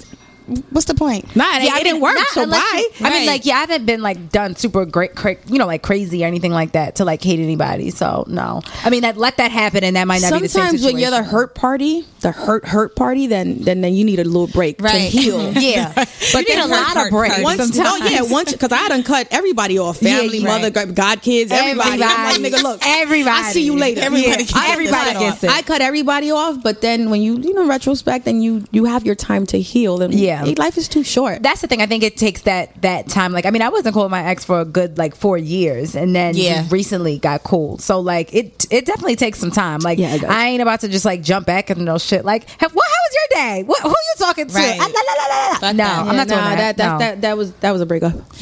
what's 0.70 0.86
the 0.86 0.94
point? 0.94 1.34
Nah, 1.36 1.44
it, 1.56 1.62
Yeah, 1.64 1.68
it 1.76 1.80
I 1.80 1.82
didn't 1.82 2.00
work. 2.00 2.14
not 2.16 2.26
So 2.28 2.46
why? 2.46 2.88
you- 2.98 3.06
I 3.06 3.10
mean, 3.10 3.26
like, 3.26 3.46
yeah, 3.46 3.56
I 3.56 3.60
haven't 3.60 3.86
been 3.86 4.02
like 4.02 4.30
done 4.30 4.56
super 4.56 4.84
great, 4.84 5.14
cra- 5.14 5.36
you 5.46 5.58
know, 5.58 5.66
like 5.66 5.82
crazy 5.82 6.24
or 6.24 6.26
anything 6.26 6.52
like 6.52 6.72
that 6.72 6.96
to 6.96 7.04
like 7.04 7.22
hate 7.22 7.40
anybody. 7.40 7.90
So 7.90 8.24
no, 8.28 8.62
I 8.84 8.90
mean, 8.90 9.02
that 9.02 9.16
let 9.16 9.36
that 9.38 9.50
happen, 9.50 9.84
and 9.84 9.96
that 9.96 10.06
might 10.06 10.22
not 10.22 10.32
be 10.34 10.40
the 10.40 10.48
same 10.48 10.62
Sometimes 10.62 10.84
when 10.84 10.98
you're 10.98 11.10
the 11.10 11.22
hurt 11.22 11.54
party, 11.54 12.04
the 12.20 12.32
hurt 12.32 12.64
hurt 12.66 12.96
party, 12.96 13.26
then 13.26 13.58
then 13.60 13.80
then 13.80 13.94
you 13.94 14.04
need 14.04 14.18
a 14.20 14.24
little 14.24 14.46
break 14.48 14.78
to 14.78 14.88
heal. 14.90 15.52
yeah, 15.58 15.92
but 15.94 16.08
you 16.48 16.56
need 16.56 16.62
a 16.62 16.66
lot 16.66 16.96
of 16.96 17.10
breaks. 17.10 17.42
Once, 17.42 17.60
sometimes. 17.74 18.00
no, 18.00 18.06
yeah, 18.06 18.22
once 18.22 18.52
because 18.52 18.72
I 18.72 18.88
done 18.88 19.02
cut 19.02 19.28
everybody 19.30 19.78
off, 19.78 19.98
family, 19.98 20.38
yeah. 20.38 20.46
mother, 20.48 20.70
god 20.70 20.94
god 20.94 21.22
kids, 21.22 21.50
everybody. 21.52 22.02
I'm 22.02 22.42
like, 22.42 22.52
nigga, 22.52 22.62
look, 22.62 22.80
Everybody. 22.84 23.30
I 23.44 23.52
see 23.52 23.64
you 23.64 23.76
later. 23.76 24.00
Everybody 24.00 24.30
Yeah. 24.30 24.36
gets 24.36 24.54
I- 24.54 24.72
everybody 24.72 25.10
I- 25.10 25.18
gets 25.20 25.44
it. 25.44 25.50
I 25.50 25.62
cut 25.62 25.80
everybody 25.80 26.30
off, 26.30 26.62
but 26.62 26.80
then 26.80 27.10
when 27.10 27.22
you 27.22 27.38
you 27.38 27.54
know 27.54 27.66
retrospect, 27.66 28.24
then 28.24 28.40
you 28.42 28.64
you 28.72 28.84
have 28.86 29.06
your 29.06 29.14
time 29.14 29.46
to 29.46 29.60
heal. 29.60 30.02
And 30.02 30.12
Yeah. 30.14 30.39
Life 30.44 30.76
is 30.76 30.88
too 30.88 31.02
short. 31.04 31.42
That's 31.42 31.60
the 31.60 31.66
thing. 31.66 31.82
I 31.82 31.86
think 31.86 32.02
it 32.02 32.16
takes 32.16 32.42
that 32.42 32.80
that 32.82 33.08
time. 33.08 33.32
Like, 33.32 33.46
I 33.46 33.50
mean, 33.50 33.62
I 33.62 33.68
wasn't 33.68 33.94
cool 33.94 34.04
with 34.04 34.10
my 34.10 34.24
ex 34.24 34.44
for 34.44 34.60
a 34.60 34.64
good 34.64 34.98
like 34.98 35.14
four 35.14 35.36
years, 35.38 35.94
and 35.94 36.14
then 36.14 36.34
Yeah. 36.36 36.66
recently 36.70 37.18
got 37.18 37.42
cool. 37.42 37.78
So 37.78 38.00
like, 38.00 38.32
it 38.34 38.66
it 38.70 38.86
definitely 38.86 39.16
takes 39.16 39.38
some 39.38 39.50
time. 39.50 39.80
Like, 39.80 39.98
Yeah. 39.98 40.18
I 40.28 40.48
ain't 40.48 40.62
about 40.62 40.80
to 40.80 40.88
just 40.88 41.04
like 41.04 41.22
jump 41.22 41.46
back 41.46 41.70
and 41.70 41.84
no 41.84 41.98
shit. 41.98 42.24
Like, 42.24 42.48
have, 42.60 42.72
what? 42.72 42.86
How 42.86 42.92
was 43.08 43.14
your 43.14 43.44
day? 43.46 43.62
What? 43.64 43.82
Who 43.82 43.88
you 43.88 43.94
talking 44.18 44.46
to? 44.46 44.54
Right. 44.54 44.78
Ah, 44.80 44.90
la, 44.92 45.00
la, 45.12 45.68
la. 45.68 45.72
No, 45.72 45.76
that. 45.76 45.98
I'm 45.98 46.06
Yeah, 46.06 46.12
not 46.12 46.28
doing 46.28 46.40
nah, 46.40 46.48
that. 46.50 46.56
that 46.56 46.76
that, 46.76 46.92
No. 46.92 46.98
that 46.98 47.20
that 47.22 47.36
was 47.36 47.52
that 47.60 47.70
was 47.72 47.80
a 47.80 47.86
breakup. 47.86 48.14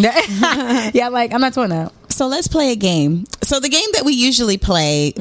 yeah, 0.94 1.08
like 1.10 1.32
I'm 1.32 1.40
not 1.40 1.54
doing 1.54 1.70
that. 1.70 1.92
So 2.10 2.26
let's 2.26 2.48
play 2.48 2.72
a 2.72 2.76
game. 2.76 3.24
So 3.42 3.60
the 3.60 3.68
game 3.68 3.88
that 3.92 4.04
we 4.04 4.12
usually 4.12 4.58
play, 4.58 5.12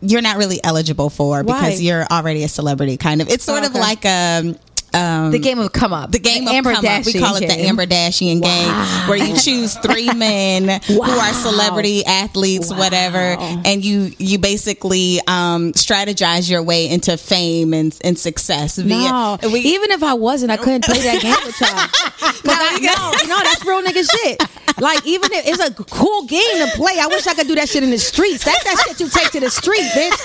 you're 0.00 0.22
not 0.22 0.36
really 0.36 0.62
eligible 0.62 1.10
for 1.10 1.42
because 1.42 1.80
you're 1.82 2.04
already 2.06 2.44
a 2.44 2.48
celebrity. 2.48 2.96
Kind 2.96 3.20
of. 3.22 3.28
It's 3.28 3.44
sort 3.44 3.64
of 3.64 3.70
Okay. 3.70 3.80
like 3.80 4.06
um. 4.06 4.56
Um, 4.94 5.30
The 5.30 5.38
game 5.38 5.58
of 5.58 5.72
come 5.72 5.92
up. 5.92 6.10
the 6.12 6.18
game 6.18 6.46
of 6.46 6.52
Amber 6.54 6.72
come 6.74 6.84
up. 6.86 7.06
We 7.06 7.14
call 7.14 7.36
it 7.36 7.40
the. 7.40 7.52
Amber 7.62 7.86
Dashian 7.86 8.42
game, 8.42 9.08
where 9.08 9.16
you 9.18 9.36
choose 9.36 9.74
three 9.78 10.12
men 10.14 10.80
who 10.86 11.00
are 11.02 11.32
celebrity 11.32 12.04
athletes, 12.04 12.72
whatever, 12.72 13.18
and 13.18 13.84
you 13.84 14.12
you 14.18 14.38
basically 14.38 15.20
um, 15.26 15.72
strategize 15.72 16.50
your 16.50 16.62
way 16.62 16.88
into 16.88 17.16
fame 17.16 17.72
and, 17.72 17.96
and 18.04 18.18
success. 18.18 18.78
No, 18.78 19.38
Via, 19.40 19.50
we, 19.50 19.60
even 19.60 19.90
if 19.92 20.02
I 20.02 20.14
wasn't, 20.14 20.50
I 20.52 20.56
couldn't 20.56 20.84
play 20.84 20.98
that 21.00 21.22
game 21.22 21.36
with 21.46 21.60
y'all. 21.60 21.70
I, 22.54 22.78
no, 22.80 23.34
no, 23.36 23.42
that's 23.42 23.64
real 23.64 23.82
nigga 23.82 24.04
shit. 24.10 24.42
Like 24.80 25.06
even 25.06 25.30
if 25.32 25.46
it's 25.46 25.60
a 25.62 25.72
cool 25.84 26.24
game 26.26 26.58
to 26.66 26.66
play, 26.76 26.98
I 26.98 27.06
wish 27.06 27.26
I 27.26 27.34
could 27.34 27.46
do 27.46 27.54
that 27.56 27.68
shit 27.68 27.82
in 27.84 27.90
the 27.90 27.98
streets. 27.98 28.44
That's 28.44 28.64
that 28.64 28.84
shit 28.88 29.00
you 29.00 29.08
take 29.08 29.30
to 29.32 29.40
the 29.40 29.50
street, 29.50 29.82
bitch. 29.94 30.16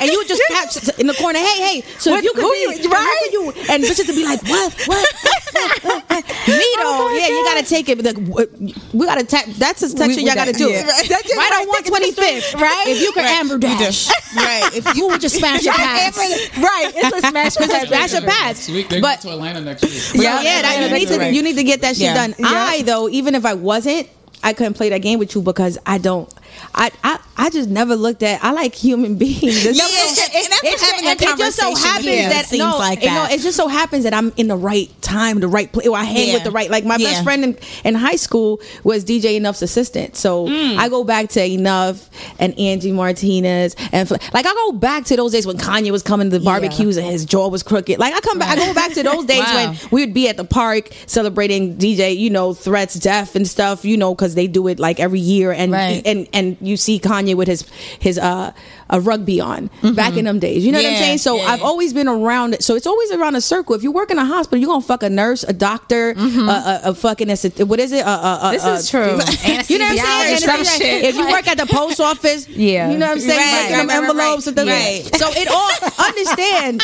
And 0.00 0.10
you 0.10 0.18
would 0.18 0.28
just 0.28 0.42
catch 0.48 0.98
in 0.98 1.06
the 1.06 1.14
corner. 1.14 1.38
Hey, 1.38 1.58
hey. 1.80 1.82
So 1.98 2.10
What- 2.12 2.18
if 2.18 2.24
you 2.24 2.32
could 2.32 2.42
be 2.50 2.82
you- 2.84 2.90
right? 2.90 3.28
you 3.32 3.50
and 3.70 3.82
bitches 3.84 4.06
be 4.16 4.24
like, 4.24 4.42
what, 4.48 4.72
what, 4.86 5.06
what, 5.22 5.84
what, 5.84 6.10
what? 6.10 6.24
me 6.48 6.66
though? 6.76 7.14
yeah, 7.16 7.28
you 7.28 7.44
gotta 7.44 7.62
take 7.66 7.88
it. 7.88 8.02
Like, 8.02 8.16
we 8.92 9.06
gotta 9.06 9.24
tap. 9.24 9.44
That's 9.58 9.82
a 9.82 9.88
section 9.88 10.16
we 10.16 10.26
y'all 10.26 10.34
gotta 10.34 10.52
got- 10.52 10.58
do. 10.58 10.70
yeah. 10.70 10.82
Right, 10.86 11.08
That's 11.08 11.22
just 11.22 11.36
right 11.36 11.50
right, 11.50 11.62
on 11.62 11.68
one 11.68 11.82
twenty 11.84 12.12
fifth. 12.12 12.54
right? 12.60 12.84
If 12.88 13.00
you 13.00 13.12
could 13.12 13.20
Right. 13.24 13.38
Amber 13.40 13.58
Dash, 13.58 14.08
right. 14.36 14.70
If 14.74 14.96
you 14.96 15.08
would 15.08 15.20
just 15.20 15.36
smash 15.36 15.62
your 15.68 15.74
pass. 15.74 16.16
right. 16.18 16.92
It's 16.94 17.24
a 17.24 17.28
smash. 17.28 17.56
It's 17.56 17.74
a 17.74 17.86
smash 17.86 18.12
your 18.12 18.22
pass. 18.22 18.68
Next 18.68 18.88
But 18.88 19.00
going 19.00 19.20
to 19.20 19.30
Atlanta 19.30 19.60
next 19.60 19.82
week. 19.82 20.22
yeah, 20.22 20.40
yeah, 20.42 20.62
that, 20.62 20.90
you 20.90 20.98
need 20.98 21.08
to 21.08 21.18
Right. 21.18 21.34
you 21.34 21.42
need 21.42 21.56
to 21.56 21.64
get 21.64 21.80
that 21.82 21.96
shit 21.96 22.04
Yeah. 22.06 22.14
done. 22.14 22.34
I 22.44 22.82
though, 22.82 23.08
even 23.08 23.34
if 23.34 23.44
I 23.44 23.54
wasn't, 23.54 24.08
I 24.42 24.52
couldn't 24.52 24.74
play 24.74 24.90
that 24.90 24.98
game 25.02 25.18
with 25.18 25.34
you 25.34 25.42
because 25.42 25.78
I 25.86 25.98
don't. 25.98 26.32
I 26.74 26.90
I, 27.04 27.18
I 27.36 27.50
just 27.50 27.68
never 27.68 27.96
looked 27.96 28.22
at. 28.22 28.42
I 28.44 28.52
like 28.52 28.74
human 28.74 29.14
beings. 29.18 29.42
It's 29.66 29.78
Yeah, 29.78 29.84
just- 29.86 30.20
and- 30.34 30.44
and 30.44 30.52
after 30.52 30.66
it's- 30.66 30.80
having 30.90 31.06
a 31.06 31.10
it 31.12 31.38
just 31.38 31.56
so 31.56 31.62
conversation 31.74 31.88
happens 32.12 32.34
that 32.34 32.46
seems 32.46 32.58
no, 32.64 32.78
like 32.78 33.02
you 33.02 33.08
know, 33.10 33.26
it 33.30 33.40
just 33.40 33.56
so 33.56 33.68
happens 33.68 34.04
that 34.04 34.14
I'm 34.14 34.32
in 34.36 34.48
the 34.48 34.56
right 34.56 34.90
time, 35.02 35.40
the 35.40 35.48
right 35.48 35.70
place. 35.72 35.86
I 35.88 36.04
hang 36.04 36.28
Yeah. 36.28 36.34
with 36.34 36.44
the 36.44 36.50
right. 36.50 36.70
Like 36.70 36.84
my 36.84 36.96
Yeah. 36.96 37.10
best 37.12 37.24
friend 37.24 37.44
in, 37.44 37.56
in 37.84 37.94
high 37.94 38.16
school 38.16 38.60
was 38.84 39.04
DJ 39.04 39.36
Enuff's 39.36 39.62
assistant. 39.62 40.16
So 40.16 40.46
Mm. 40.46 40.76
I 40.78 40.88
go 40.88 41.04
back 41.04 41.28
to 41.30 41.40
Enuff 41.40 42.08
and 42.38 42.58
Angie 42.58 42.92
Martinez 42.92 43.74
and 43.92 44.10
like 44.10 44.46
I 44.46 44.52
go 44.54 44.72
back 44.72 45.04
to 45.06 45.16
those 45.16 45.32
days 45.32 45.46
when 45.46 45.56
Kanye 45.58 45.90
was 45.90 46.02
coming 46.02 46.30
to 46.30 46.38
the 46.38 46.44
barbecues 46.44 46.96
and 46.96 47.06
his 47.06 47.24
jaw 47.24 47.48
was 47.48 47.62
crooked. 47.62 47.98
Like 47.98 48.14
I 48.14 48.20
come 48.20 48.38
back, 48.38 48.56
I 48.58 48.66
go 48.66 48.74
back 48.74 48.92
to 48.94 49.02
those 49.02 49.24
days 49.24 49.40
Wow. 49.40 49.54
when 49.70 49.78
we 49.90 50.00
would 50.02 50.14
be 50.14 50.28
at 50.28 50.36
the 50.36 50.44
park 50.44 50.90
celebrating 51.06 51.76
DJ, 51.76 52.16
you 52.16 52.30
know, 52.30 52.52
Threats 52.54 52.94
death 52.94 53.34
and 53.36 53.46
stuff, 53.48 53.84
you 53.84 53.96
know, 53.96 54.14
because 54.14 54.34
they 54.34 54.46
do 54.46 54.68
it 54.68 54.78
like 54.78 55.00
every 55.00 55.20
year, 55.20 55.50
and 55.52 55.72
Right. 55.72 56.02
and 56.04 56.26
and 56.32 56.45
you 56.60 56.76
see 56.76 56.98
Kanye 57.00 57.34
with 57.34 57.48
his 57.48 57.62
his 58.00 58.18
uh 58.18 58.52
a 58.88 59.00
rugby 59.00 59.40
on 59.40 59.68
back 59.94 60.16
in 60.16 60.24
them 60.26 60.38
days. 60.38 60.64
You 60.64 60.70
know 60.72 60.78
what 60.78 60.86
I'm 60.86 60.96
saying? 60.96 61.18
So 61.18 61.36
yeah. 61.36 61.46
I've 61.50 61.62
always 61.62 61.92
been 61.92 62.06
around 62.08 62.54
it. 62.54 62.62
So 62.62 62.76
it's 62.76 62.86
always 62.86 63.10
around 63.10 63.34
a 63.34 63.40
circle. 63.40 63.74
If 63.74 63.82
you 63.82 63.90
work 63.90 64.10
in 64.12 64.18
a 64.18 64.24
hospital, 64.24 64.58
you're 64.60 64.68
gonna 64.68 64.80
fuck 64.82 65.02
a 65.02 65.10
nurse, 65.10 65.42
a 65.42 65.52
doctor, 65.52 66.10
a, 66.16 66.20
a, 66.20 66.80
a 66.84 66.94
fucking 66.94 67.28
what 67.28 67.80
is 67.80 67.90
it? 67.92 68.04
A, 68.06 68.50
This 68.52 68.64
is 68.64 68.90
true. 68.90 69.18
You 69.68 69.78
know 69.78 69.84
what 69.86 69.98
I'm 70.00 70.38
saying? 70.38 70.60
If, 70.60 70.66
shit. 70.68 71.04
if 71.04 71.16
you 71.16 71.28
work 71.28 71.48
at 71.48 71.58
the 71.58 71.66
post 71.66 72.00
office, 72.00 72.48
Yeah. 72.48 72.90
you 72.90 72.98
know 72.98 73.06
what 73.06 73.14
I'm 73.16 73.20
saying? 73.20 73.36
Right, 73.46 73.70
right, 73.72 73.86
right, 73.88 73.96
envelopes. 73.96 74.46
right. 74.46 74.58
and 74.58 74.68
the- 74.68 74.72
Right. 74.72 75.16
So 75.16 75.28
it 75.30 75.48
all 75.48 76.06
understand. 76.06 76.82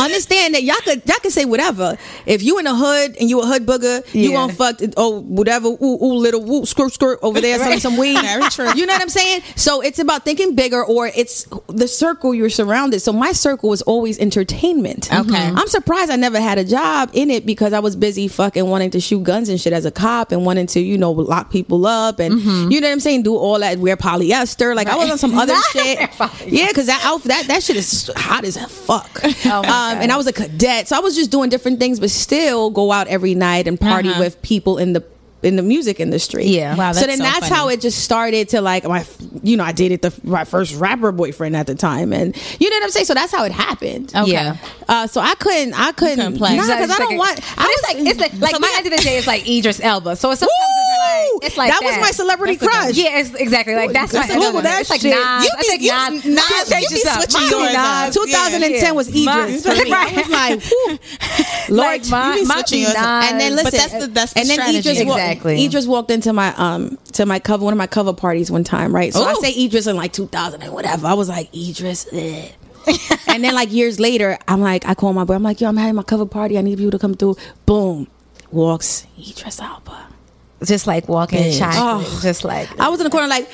Understand 0.00 0.54
that 0.54 0.62
y'all 0.62 0.76
could 0.84 1.02
y'all 1.06 1.18
can 1.20 1.30
say 1.30 1.44
whatever. 1.44 1.96
If 2.26 2.42
you 2.42 2.58
in 2.58 2.64
the 2.64 2.74
hood 2.74 3.16
and 3.20 3.28
you 3.28 3.40
a 3.40 3.46
hood 3.46 3.66
booger, 3.66 4.02
you 4.14 4.30
Yeah. 4.30 4.36
gonna 4.36 4.52
fuck 4.52 4.80
oh 4.96 5.20
whatever 5.20 5.68
ooh 5.68 5.98
ooh 6.02 6.14
little 6.14 6.42
woo 6.42 6.64
skirt 6.66 6.92
skirt 6.92 7.18
over 7.22 7.40
there 7.40 7.58
selling 7.58 7.80
some 7.80 7.96
weed. 7.96 8.18
Very 8.20 8.48
true. 8.50 8.72
You 8.74 8.86
know 8.86 8.92
what 8.94 9.02
I'm 9.02 9.08
saying? 9.08 9.42
So 9.56 9.80
it's 9.80 9.98
about 9.98 10.24
thinking 10.24 10.54
bigger, 10.54 10.82
or 10.84 11.08
it's 11.08 11.46
the 11.66 11.88
circle 11.88 12.34
you're 12.34 12.50
surrounded. 12.50 13.00
So 13.00 13.12
my 13.12 13.32
circle 13.32 13.68
was 13.68 13.82
always 13.82 14.18
entertainment. 14.18 15.12
Okay. 15.12 15.20
Mm-hmm. 15.20 15.58
I'm 15.58 15.68
surprised 15.68 16.10
I 16.10 16.16
never 16.16 16.40
had 16.40 16.58
a 16.58 16.64
job 16.64 17.10
in 17.12 17.30
it 17.30 17.44
because 17.46 17.72
I 17.72 17.80
was 17.80 17.96
busy 17.96 18.28
fucking 18.28 18.66
wanting 18.66 18.90
to 18.90 19.00
shoot 19.00 19.22
guns 19.22 19.48
and 19.48 19.60
shit 19.60 19.72
as 19.72 19.84
a 19.84 19.90
cop 19.90 20.32
and 20.32 20.44
wanting 20.46 20.66
to 20.68 20.80
you 20.80 20.96
know 20.98 21.12
lock 21.12 21.50
people 21.50 21.86
up 21.86 22.18
and 22.20 22.34
mm-hmm. 22.40 22.70
you 22.70 22.80
know 22.80 22.88
what 22.88 22.92
I'm 22.92 23.00
saying, 23.00 23.22
do 23.22 23.36
all 23.36 23.58
that, 23.60 23.78
wear 23.78 23.96
polyester. 23.96 24.74
Like 24.74 24.88
I 24.88 24.96
was 24.96 25.10
on 25.10 25.18
some 25.18 25.34
other 25.36 25.54
shit. 25.72 25.98
Yeah, 26.46 26.68
because 26.68 26.86
that 26.86 27.02
outfit 27.04 27.28
that 27.28 27.46
that 27.48 27.62
shit 27.62 27.76
is 27.76 28.10
hot 28.16 28.44
as 28.44 28.56
fuck. 28.66 29.20
Oh, 29.24 29.62
my 29.62 29.89
uh, 29.89 29.89
um, 29.96 30.02
and 30.02 30.12
I 30.12 30.16
was 30.16 30.26
a 30.26 30.32
cadet, 30.32 30.88
so 30.88 30.96
I 30.96 31.00
was 31.00 31.14
just 31.14 31.30
doing 31.30 31.50
different 31.50 31.78
things, 31.78 32.00
but 32.00 32.10
still 32.10 32.70
go 32.70 32.92
out 32.92 33.06
every 33.08 33.34
night 33.34 33.66
and 33.68 33.78
party 33.80 34.08
Uh-huh. 34.10 34.20
with 34.20 34.40
people 34.42 34.78
in 34.78 34.92
the 34.92 35.04
in 35.42 35.56
the 35.56 35.62
music 35.62 36.00
industry. 36.00 36.44
Yeah. 36.46 36.76
Wow, 36.76 36.92
so 36.92 37.06
then 37.06 37.16
so 37.18 37.22
that's 37.24 37.40
funny. 37.48 37.54
how 37.54 37.68
it 37.68 37.80
just 37.80 38.04
started 38.04 38.48
to 38.50 38.60
like 38.60 38.84
my, 38.84 39.04
you 39.42 39.56
know, 39.56 39.64
I 39.64 39.72
dated 39.72 40.02
the 40.02 40.12
my 40.24 40.44
first 40.44 40.74
rapper 40.76 41.12
boyfriend 41.12 41.56
at 41.56 41.66
the 41.66 41.74
time, 41.74 42.12
and 42.12 42.36
you 42.60 42.68
know 42.70 42.76
what 42.76 42.82
I'm 42.84 42.90
saying. 42.90 43.06
So 43.06 43.14
that's 43.14 43.32
how 43.32 43.44
it 43.44 43.52
happened. 43.52 44.12
Okay. 44.14 44.32
Yeah. 44.32 44.56
Uh, 44.88 45.06
so 45.06 45.20
I 45.20 45.34
couldn't, 45.36 45.74
I 45.74 45.92
couldn't, 45.92 46.16
couldn't 46.16 46.36
play. 46.38 46.56
Nah, 46.56 46.62
because 46.66 46.90
I 46.90 46.98
don't 46.98 47.16
want. 47.16 47.36
But 47.36 47.44
I 47.58 47.64
was- 47.66 47.94
like 47.94 48.06
it's 48.06 48.20
like, 48.20 48.32
like 48.40 48.54
So 48.54 48.58
my 48.60 48.68
we- 48.72 48.76
end 48.78 48.86
of 48.92 48.98
the 48.98 49.02
day 49.04 49.16
is 49.16 49.26
like 49.26 49.48
Idris 49.48 49.80
Elba. 49.80 50.16
So 50.16 50.30
it's 50.30 50.40
sometimes 50.40 50.50
Woo! 50.52 51.38
it's 51.40 51.40
like 51.40 51.46
it's 51.48 51.56
like 51.56 51.70
that, 51.72 51.80
was 51.82 51.96
my 52.00 52.10
celebrity 52.10 52.56
That's 52.56 52.62
a 52.62 52.66
good- 52.66 52.82
crush. 52.84 52.96
Yeah, 52.96 53.18
it's, 53.20 53.34
exactly. 53.34 53.74
Like 53.76 53.92
that's 53.92 54.12
Let's 54.12 54.28
my 54.28 54.34
Google 54.34 54.56
end 54.58 54.66
that 54.66 54.80
It's 54.82 54.90
like 54.90 55.00
shit. 55.00 55.14
Nas. 55.14 55.44
You 55.44 55.50
I 55.56 55.60
be- 55.60 55.66
think 55.68 55.82
you- 55.82 55.92
Nas. 55.92 56.24
Nas, 56.24 56.24
Nas 56.24 56.68
you 56.70 56.74
changes 56.74 56.92
be 56.92 56.98
switching 57.10 57.40
Mine 57.40 57.50
yours 57.50 57.72
Nas. 57.72 58.16
up. 58.16 58.22
2010 58.24 58.94
was 58.94 59.08
Yeah. 59.10 59.46
Idris 59.46 59.62
for 59.62 59.68
me. 59.72 59.92
I 59.92 60.12
was 60.16 60.28
like, 60.28 60.62
whew. 60.62 60.98
like 61.76 62.08
my, 62.08 62.34
you 62.34 62.42
be 62.42 62.46
my 62.46 62.54
switching 62.56 62.80
yours 62.82 62.94
and 62.96 63.40
then 63.40 63.54
But 63.56 63.64
listen, 63.64 63.78
that's 63.78 64.04
the- 64.04 64.10
that's 64.12 64.32
the 64.34 64.40
and 64.40 64.48
then 64.48 64.54
strategy. 64.58 64.82
Idris, 65.30 65.38
walked, 65.38 65.46
Exactly. 65.46 65.64
Idris 65.66 65.86
walked 65.86 66.10
into 66.10 66.32
my 66.32 66.54
um 66.56 66.98
to 67.12 67.26
my 67.26 67.38
cover 67.38 67.64
one 67.64 67.72
of 67.72 67.78
my 67.78 67.86
cover 67.86 68.12
parties 68.12 68.50
one 68.50 68.64
time, 68.64 68.94
right? 68.94 69.12
So 69.12 69.22
I 69.22 69.34
say 69.34 69.64
Idris 69.64 69.86
in 69.86 69.96
like 69.96 70.12
2000 70.12 70.62
and 70.62 70.72
whatever. 70.72 71.06
I 71.06 71.14
was 71.14 71.28
like 71.28 71.54
Idris, 71.54 72.06
eh. 72.12 72.48
and 73.28 73.44
then 73.44 73.54
like 73.54 73.72
years 73.72 74.00
later, 74.00 74.38
I'm 74.48 74.60
like, 74.62 74.86
I 74.86 74.94
call 74.94 75.12
my 75.12 75.24
boy. 75.24 75.34
I'm 75.34 75.42
like, 75.42 75.60
yo, 75.60 75.68
I'm 75.68 75.76
having 75.76 75.94
my 75.96 76.02
cover 76.02 76.24
party. 76.26 76.56
I 76.58 76.62
need 76.62 76.78
people 76.78 76.92
to 76.92 76.98
come 76.98 77.14
through. 77.14 77.36
Boom, 77.66 78.08
walks 78.50 79.06
Idris 79.18 79.60
Elba. 79.60 80.08
just 80.64 80.86
like 80.86 81.08
walking 81.08 81.40
Bitch. 81.42 81.58
chocolate, 81.58 82.06
Oh. 82.08 82.20
just 82.22 82.44
like 82.44 82.68
I 82.80 82.88
was 82.88 83.00
in 83.00 83.04
the 83.04 83.10
corner 83.10 83.26
like, 83.28 83.48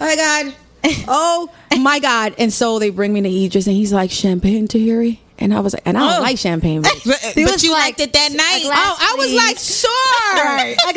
oh 0.00 0.04
my 0.06 0.16
god, 0.16 0.54
oh 1.08 1.50
my 1.80 1.98
god. 1.98 2.34
And 2.38 2.52
so 2.52 2.78
they 2.78 2.90
bring 2.90 3.12
me 3.12 3.22
to 3.22 3.44
Idris, 3.44 3.66
and 3.66 3.74
he's 3.76 3.92
like, 3.92 4.10
champagne 4.10 4.68
Tahiry. 4.68 5.18
And 5.38 5.52
I 5.52 5.60
was 5.60 5.74
like, 5.74 5.82
and 5.84 5.98
I 5.98 6.00
don't 6.00 6.18
Oh. 6.18 6.22
like 6.22 6.38
champagne. 6.38 6.80
But, 6.82 6.92
but 7.04 7.36
was 7.36 7.62
you 7.62 7.70
like, 7.72 7.98
liked 7.98 8.00
it 8.00 8.12
that 8.14 8.32
night. 8.32 8.62
glass, 8.64 8.78
Oh, 8.78 8.96
I 8.98 9.14
was 9.18 9.26
please. 9.26 9.36
like, 9.36 9.58
sure. 9.58 10.88
a 10.88 10.92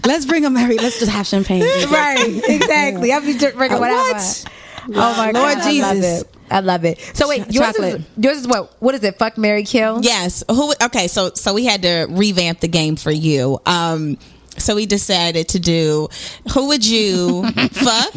glass. 0.00 0.04
Let's 0.06 0.26
bring 0.26 0.44
a 0.44 0.50
Mary. 0.50 0.76
Let's 0.78 0.98
just 0.98 1.10
have 1.12 1.26
champagne. 1.26 1.62
right, 1.90 2.42
exactly. 2.48 3.12
I'll 3.12 3.20
be 3.20 3.38
drinking 3.38 3.60
Uh, 3.72 3.78
whatever. 3.78 4.00
what? 4.14 4.44
Oh 4.88 4.90
my 5.16 5.30
Lord 5.30 5.34
god, 5.34 5.44
I 5.44 5.72
love 5.80 5.94
Jesus. 5.96 6.22
it. 6.22 6.28
I 6.50 6.58
love 6.60 6.84
it. 6.84 6.98
So 7.14 7.28
wait, 7.28 7.46
yours 7.52 7.66
chocolate. 7.68 7.94
is 8.00 8.04
yours 8.18 8.36
is 8.38 8.48
what? 8.48 8.74
What 8.82 8.94
is 8.96 9.04
it? 9.04 9.16
Fuck 9.16 9.38
Mary 9.38 9.62
Kill. 9.62 10.00
Yes. 10.02 10.42
Who? 10.50 10.72
Okay. 10.82 11.06
So 11.06 11.30
so 11.34 11.54
we 11.54 11.64
had 11.64 11.82
to 11.82 12.06
revamp 12.10 12.58
the 12.60 12.66
game 12.68 12.96
for 12.96 13.12
you. 13.12 13.60
Um. 13.64 14.18
So 14.58 14.74
we 14.76 14.86
decided 14.86 15.48
to 15.48 15.58
do 15.60 16.08
who 16.52 16.68
would 16.68 16.86
you 16.86 17.44
fuck, 17.72 18.12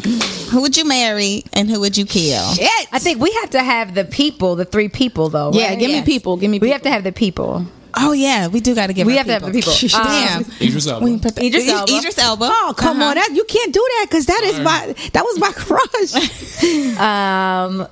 who 0.50 0.60
would 0.60 0.76
you 0.76 0.84
marry, 0.84 1.44
and 1.52 1.68
who 1.68 1.80
would 1.80 1.96
you 1.96 2.04
kill? 2.06 2.44
I 2.92 2.98
think 2.98 3.20
we 3.20 3.32
have 3.40 3.50
to 3.50 3.62
have 3.62 3.94
the 3.94 4.04
people, 4.04 4.54
the 4.56 4.64
three 4.64 4.88
people 4.88 5.28
though. 5.28 5.50
Yeah, 5.52 5.70
right? 5.70 5.78
give 5.78 5.90
me 5.90 6.02
people. 6.02 6.36
Give 6.36 6.50
me. 6.50 6.58
We 6.58 6.70
have 6.70 6.82
to 6.82 6.90
have 6.90 7.04
the 7.04 7.12
people. 7.12 7.66
Oh 7.98 8.12
yeah, 8.12 8.48
we 8.48 8.60
do 8.60 8.74
got 8.74 8.88
to 8.88 8.92
give. 8.92 9.06
We 9.06 9.14
our 9.14 9.18
have 9.24 9.26
to 9.28 9.32
have 9.32 9.42
the 9.42 9.52
people. 9.52 9.72
Damn. 9.88 10.44
Um, 10.44 10.50
Idris 10.60 10.86
Elba. 10.86 11.04
We 11.04 11.18
put 11.18 11.34
the- 11.34 11.46
Idris 11.46 11.66
Elba. 11.66 11.92
Idris 11.96 12.18
Elba. 12.18 12.48
Oh 12.52 12.74
come 12.76 12.98
Uh-huh. 13.00 13.08
on, 13.08 13.14
that 13.14 13.30
you 13.32 13.44
can't 13.44 13.72
do 13.72 13.80
that 13.96 14.06
because 14.10 14.26
that 14.26 14.42
is 14.44 14.52
Sorry. 14.52 14.64
my 14.64 14.94
that 15.14 15.24
was 15.24 15.38
my 15.38 15.52
crush. 15.56 16.98
um, 17.00 17.88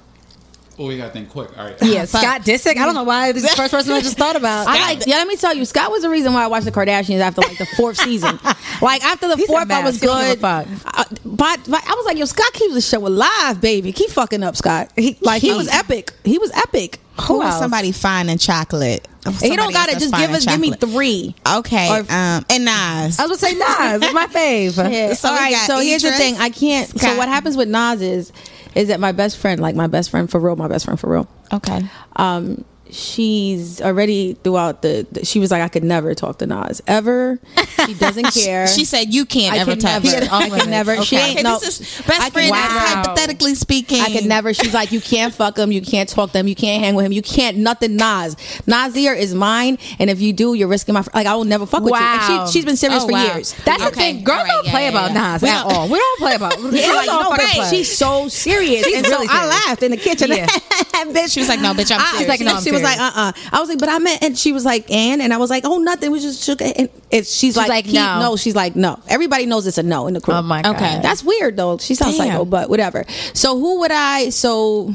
Oh, 0.77 0.87
we 0.89 0.97
gotta 0.97 1.13
think 1.13 1.31
quick. 1.31 1.57
All 1.57 1.67
right. 1.67 1.77
yeah, 1.83 2.05
Scott 2.05 2.43
Disick. 2.43 2.77
I 2.77 2.85
don't 2.85 2.95
know 2.95 3.05
why 3.05 3.31
this 3.31 3.45
is 3.45 3.51
the 3.51 3.57
first 3.57 3.71
person 3.73 3.93
I 3.93 4.01
just 4.01 4.19
thought 4.19 4.35
about. 4.35 4.67
I 4.67 4.95
like. 4.95 5.07
Yeah, 5.07 5.17
let 5.19 5.29
me 5.29 5.37
tell 5.37 5.55
you, 5.55 5.65
Scott 5.65 5.91
was 5.93 6.03
the 6.03 6.11
reason 6.11 6.33
why 6.33 6.43
I 6.45 6.47
watched 6.49 6.65
the 6.65 6.73
Kardashians 6.73 7.21
after 7.21 7.43
like 7.43 7.59
the 7.59 7.67
fourth 7.77 7.97
season. 7.99 8.39
Like 8.83 9.05
after 9.05 9.29
the 9.29 9.37
He's 9.37 9.47
fourth, 9.47 9.71
I 9.71 9.85
was 9.85 10.01
He 10.01 10.07
don't 10.07 10.19
give 10.21 10.31
a 10.31 10.35
good. 10.35 10.41
fuck. 10.41 10.67
Uh, 10.85 11.05
but, 11.25 11.61
but 11.69 11.83
I 11.89 11.95
was 11.95 12.05
like, 12.07 12.19
yo, 12.19 12.25
Scott 12.25 12.53
keeps 12.53 12.75
the 12.75 12.81
show 12.81 13.07
alive, 13.07 13.61
baby. 13.61 13.93
Keep 13.93 14.11
fucking 14.11 14.43
up, 14.43 14.57
Scott. 14.57 14.91
He, 14.97 15.17
like 15.21 15.41
he 15.41 15.55
was 15.55 15.69
epic. 15.69 16.13
He 16.25 16.39
was 16.39 16.51
epic. 16.51 16.99
Who 17.29 17.41
is 17.41 17.47
else? 17.47 17.59
somebody 17.61 17.93
fine 17.93 18.29
in 18.29 18.39
chocolate? 18.39 19.07
he 19.41 19.55
don't 19.57 19.73
got 19.73 19.89
to 19.91 19.99
just 19.99 20.13
give 20.13 20.31
us 20.33 20.45
give 20.45 20.59
me 20.61 20.73
three. 20.73 21.35
Okay. 21.49 21.89
Or- 21.89 22.01
um. 22.13 22.45
And 22.51 22.65
Nas. 22.65 23.19
I 23.21 23.27
was 23.27 23.39
gonna 23.41 23.53
say 23.53 23.53
Nas. 23.55 24.03
It's 24.03 24.13
my 24.13 24.27
fave. 24.27 24.91
Yeah. 24.93 25.15
So 25.15 25.29
All 25.29 25.35
we 25.35 25.41
right. 25.41 25.55
So 25.67 25.79
here's 25.79 26.03
the 26.03 26.11
thing. 26.11 26.37
I 26.37 26.51
can't. 26.51 26.89
So 27.01 27.17
what 27.17 27.29
happens 27.29 27.57
with 27.57 27.69
Nas 27.69 28.03
is, 28.03 28.33
is 28.75 28.89
that 28.89 29.01
my 29.01 29.13
best 29.13 29.39
friend, 29.39 29.61
like 29.61 29.75
my 29.75 29.87
best 29.87 30.11
friend 30.11 30.31
for 30.31 30.41
real, 30.41 30.57
my 30.57 30.69
best 30.69 30.85
friend 30.85 30.99
for 30.99 31.11
real. 31.11 31.29
Okay. 31.53 31.83
Um, 32.17 32.65
she's 32.91 33.81
already 33.81 34.35
throughout 34.35 34.83
the, 34.83 35.07
the- 35.11 35.25
She 35.25 35.39
was 35.39 35.51
like, 35.51 35.63
I 35.63 35.69
could 35.69 35.85
never 35.85 36.15
talk 36.15 36.39
to 36.39 36.47
Nas 36.47 36.83
ever. 36.87 37.39
She 37.87 37.95
doesn't 37.95 38.25
care. 38.35 38.67
She 38.67 38.85
said 38.85 39.13
you 39.13 39.25
can't 39.25 39.55
I 39.55 39.59
ever 39.59 39.73
can 39.73 39.81
touch. 39.81 40.05
never. 40.05 40.27
her. 40.27 40.33
I 40.33 40.49
can 40.51 40.71
never. 40.71 41.03
She 41.03 41.17
Okay, 41.17 41.31
ain't 41.33 41.43
no. 41.43 41.59
this 41.59 41.81
is 41.81 42.07
best 42.07 42.21
I 42.21 42.25
can 42.31 42.33
friend. 42.33 42.51
never- 42.51 42.79
Hypothetically 42.79 43.55
speaking, 43.55 44.01
I 44.01 44.11
could 44.13 44.27
never. 44.27 44.53
She's 44.55 44.75
like, 44.75 44.93
you 44.93 45.01
can't 45.01 45.33
fuck 45.35 45.59
him. 45.59 45.73
You 45.73 45.83
can't 45.83 46.09
talk 46.09 46.33
to 46.33 46.39
him. 46.39 46.49
You 46.49 46.55
can't 46.55 46.83
hang 46.83 46.95
with 46.95 47.07
him. 47.07 47.13
You 47.13 47.23
can't 47.23 47.57
nothing. 47.59 47.97
Nas, 47.97 48.37
Nasir 48.67 49.13
is 49.15 49.35
mine, 49.35 49.79
and 49.99 50.11
if 50.11 50.21
you 50.21 50.33
do, 50.33 50.55
you're 50.55 50.69
risking 50.69 50.95
my. 50.95 51.05
Like 51.15 51.27
I 51.27 51.35
will 51.37 51.45
never 51.45 51.67
fuck 51.67 51.83
with 51.83 51.93
you. 51.95 51.99
Wow. 52.01 52.41
And 52.43 52.49
she, 52.51 52.59
she's 52.59 52.65
been 52.65 52.77
serious 52.77 53.03
Oh, 53.03 53.07
for 53.07 53.13
wow. 53.13 53.35
years. 53.35 53.55
That's 53.65 53.85
the 53.85 53.91
thing. 53.91 54.25
Girls 54.25 54.39
right. 54.43 54.49
don't 54.49 54.65
Yeah, 54.67 54.71
play 54.73 54.83
yeah, 54.85 54.89
about 54.91 55.11
yeah. 55.13 55.33
Nas 55.33 55.43
We 55.43 55.49
at 55.49 55.65
all. 55.65 55.89
We 55.89 55.99
don't 55.99 56.19
play 56.19 56.35
about. 56.35 56.59
Yeah, 56.75 56.89
like, 56.93 57.07
don't 57.07 57.23
no, 57.23 57.31
fucking 57.31 57.47
play. 57.49 57.71
she's 57.71 57.97
so 57.97 58.29
serious. 58.29 58.85
She's 58.85 58.97
and 58.97 59.07
really 59.07 59.27
so 59.27 59.33
I 59.33 59.41
serious. 59.43 59.67
laughed 59.67 59.83
in 59.83 59.91
the 59.93 59.97
kitchen. 59.97 60.29
Yeah. 60.31 60.47
bitch. 60.47 61.33
She 61.33 61.41
was 61.41 61.49
like, 61.49 61.61
"No, 61.61 61.73
bitch, 61.73 61.93
I'm 61.97 62.05
serious." 62.17 62.29
like, 62.29 62.41
no, 62.41 62.61
she 62.61 62.73
was 62.75 62.83
like, 62.83 62.99
serious. 62.99 63.17
uh, 63.17 63.21
uh 63.21 63.33
I 63.53 63.61
was 63.61 63.69
like, 63.69 63.79
but 63.79 63.89
I 63.89 63.99
meant, 63.99 64.23
and 64.23 64.39
she 64.39 64.53
was 64.53 64.65
like, 64.65 64.91
and, 64.91 65.23
and 65.23 65.33
I 65.33 65.37
was 65.39 65.51
like, 65.51 65.65
oh, 65.67 65.79
nothing. 65.79 66.11
We 66.13 66.21
just 66.21 66.43
shook. 66.43 66.61
it. 66.61 66.77
And 66.77 66.89
it's 67.11 67.35
she's, 67.35 67.57
like, 67.57 67.69
like, 67.69 67.85
keep- 67.87 67.95
no. 67.95 68.21
no. 68.21 68.37
She's 68.37 68.55
like, 68.57 68.77
no. 68.77 69.01
Everybody 69.09 69.47
knows 69.47 69.67
it's 69.67 69.79
a 69.79 69.83
no 69.83 70.07
in 70.07 70.15
the 70.15 70.21
crew. 70.21 70.35
Oh 70.35 70.43
my 70.43 70.63
god. 70.63 70.77
Okay. 70.77 71.01
That's 71.03 71.23
weird 71.25 71.57
though. 71.57 71.79
She 71.79 71.95
sounds 71.95 72.17
Damn. 72.17 72.29
psycho, 72.29 72.45
but 72.45 72.69
whatever. 72.69 73.05
So 73.33 73.59
who 73.59 73.81
would 73.81 73.93
I? 73.93 74.31
So 74.31 74.95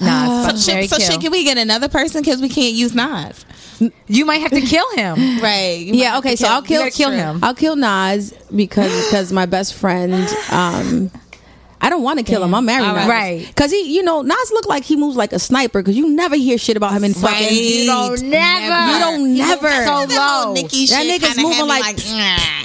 So, 0.00 0.06
fuck 0.56 0.66
Mary 0.74 0.82
shit, 0.82 0.90
so 0.90 0.96
Kill. 0.96 1.10
shit, 1.10 1.20
can 1.20 1.30
we 1.32 1.44
get 1.44 1.58
another 1.58 1.88
person 1.88 2.22
because 2.22 2.40
we 2.40 2.48
can't 2.48 2.74
use 2.74 2.94
Nas? 2.94 3.44
You 4.08 4.24
might 4.26 4.38
have 4.38 4.50
to 4.50 4.60
kill 4.60 4.88
him. 4.94 5.40
Right. 5.42 5.78
You 5.80 5.94
yeah, 5.94 6.18
okay. 6.18 6.32
to 6.32 6.36
So 6.36 6.48
I'll 6.48 6.60
you 6.62 6.66
kill 6.68 6.82
gotta 6.82 6.90
kill 6.96 7.10
him. 7.10 7.40
I'll 7.42 7.54
kill 7.54 7.76
Nas 7.76 8.32
because 8.54 9.06
because 9.06 9.32
my 9.32 9.46
best 9.46 9.74
friend. 9.74 10.28
um 10.50 11.10
I 11.82 11.88
don't 11.88 12.02
want 12.02 12.18
to 12.18 12.24
kill 12.24 12.44
him. 12.44 12.54
I'm 12.54 12.64
married 12.66 12.86
All 12.86 12.94
now. 12.94 13.08
right. 13.08 13.46
Because 13.46 13.70
he, 13.70 13.94
you 13.96 14.02
know, 14.02 14.20
Nas 14.20 14.50
look 14.52 14.66
like 14.66 14.84
he 14.84 14.96
moves 14.96 15.16
like 15.16 15.32
a 15.32 15.38
sniper. 15.38 15.80
Because 15.80 15.96
you 15.96 16.08
never 16.10 16.36
hear 16.36 16.58
shit 16.58 16.76
about 16.76 16.92
him 16.92 17.04
in 17.04 17.14
fucking. 17.14 17.48
You 17.56 17.86
don't 17.86 18.22
never. 18.22 18.92
You 18.92 18.98
don't 18.98 19.34
never. 19.34 19.68
So 19.70 20.06
That 20.06 20.10
whole 20.10 20.48
low. 20.48 20.52
Nicki 20.54 20.86
That 20.86 21.06
nigga's 21.06 21.36
moving 21.38 21.52
had 21.56 21.62
me 21.62 21.68
like- 21.68 21.96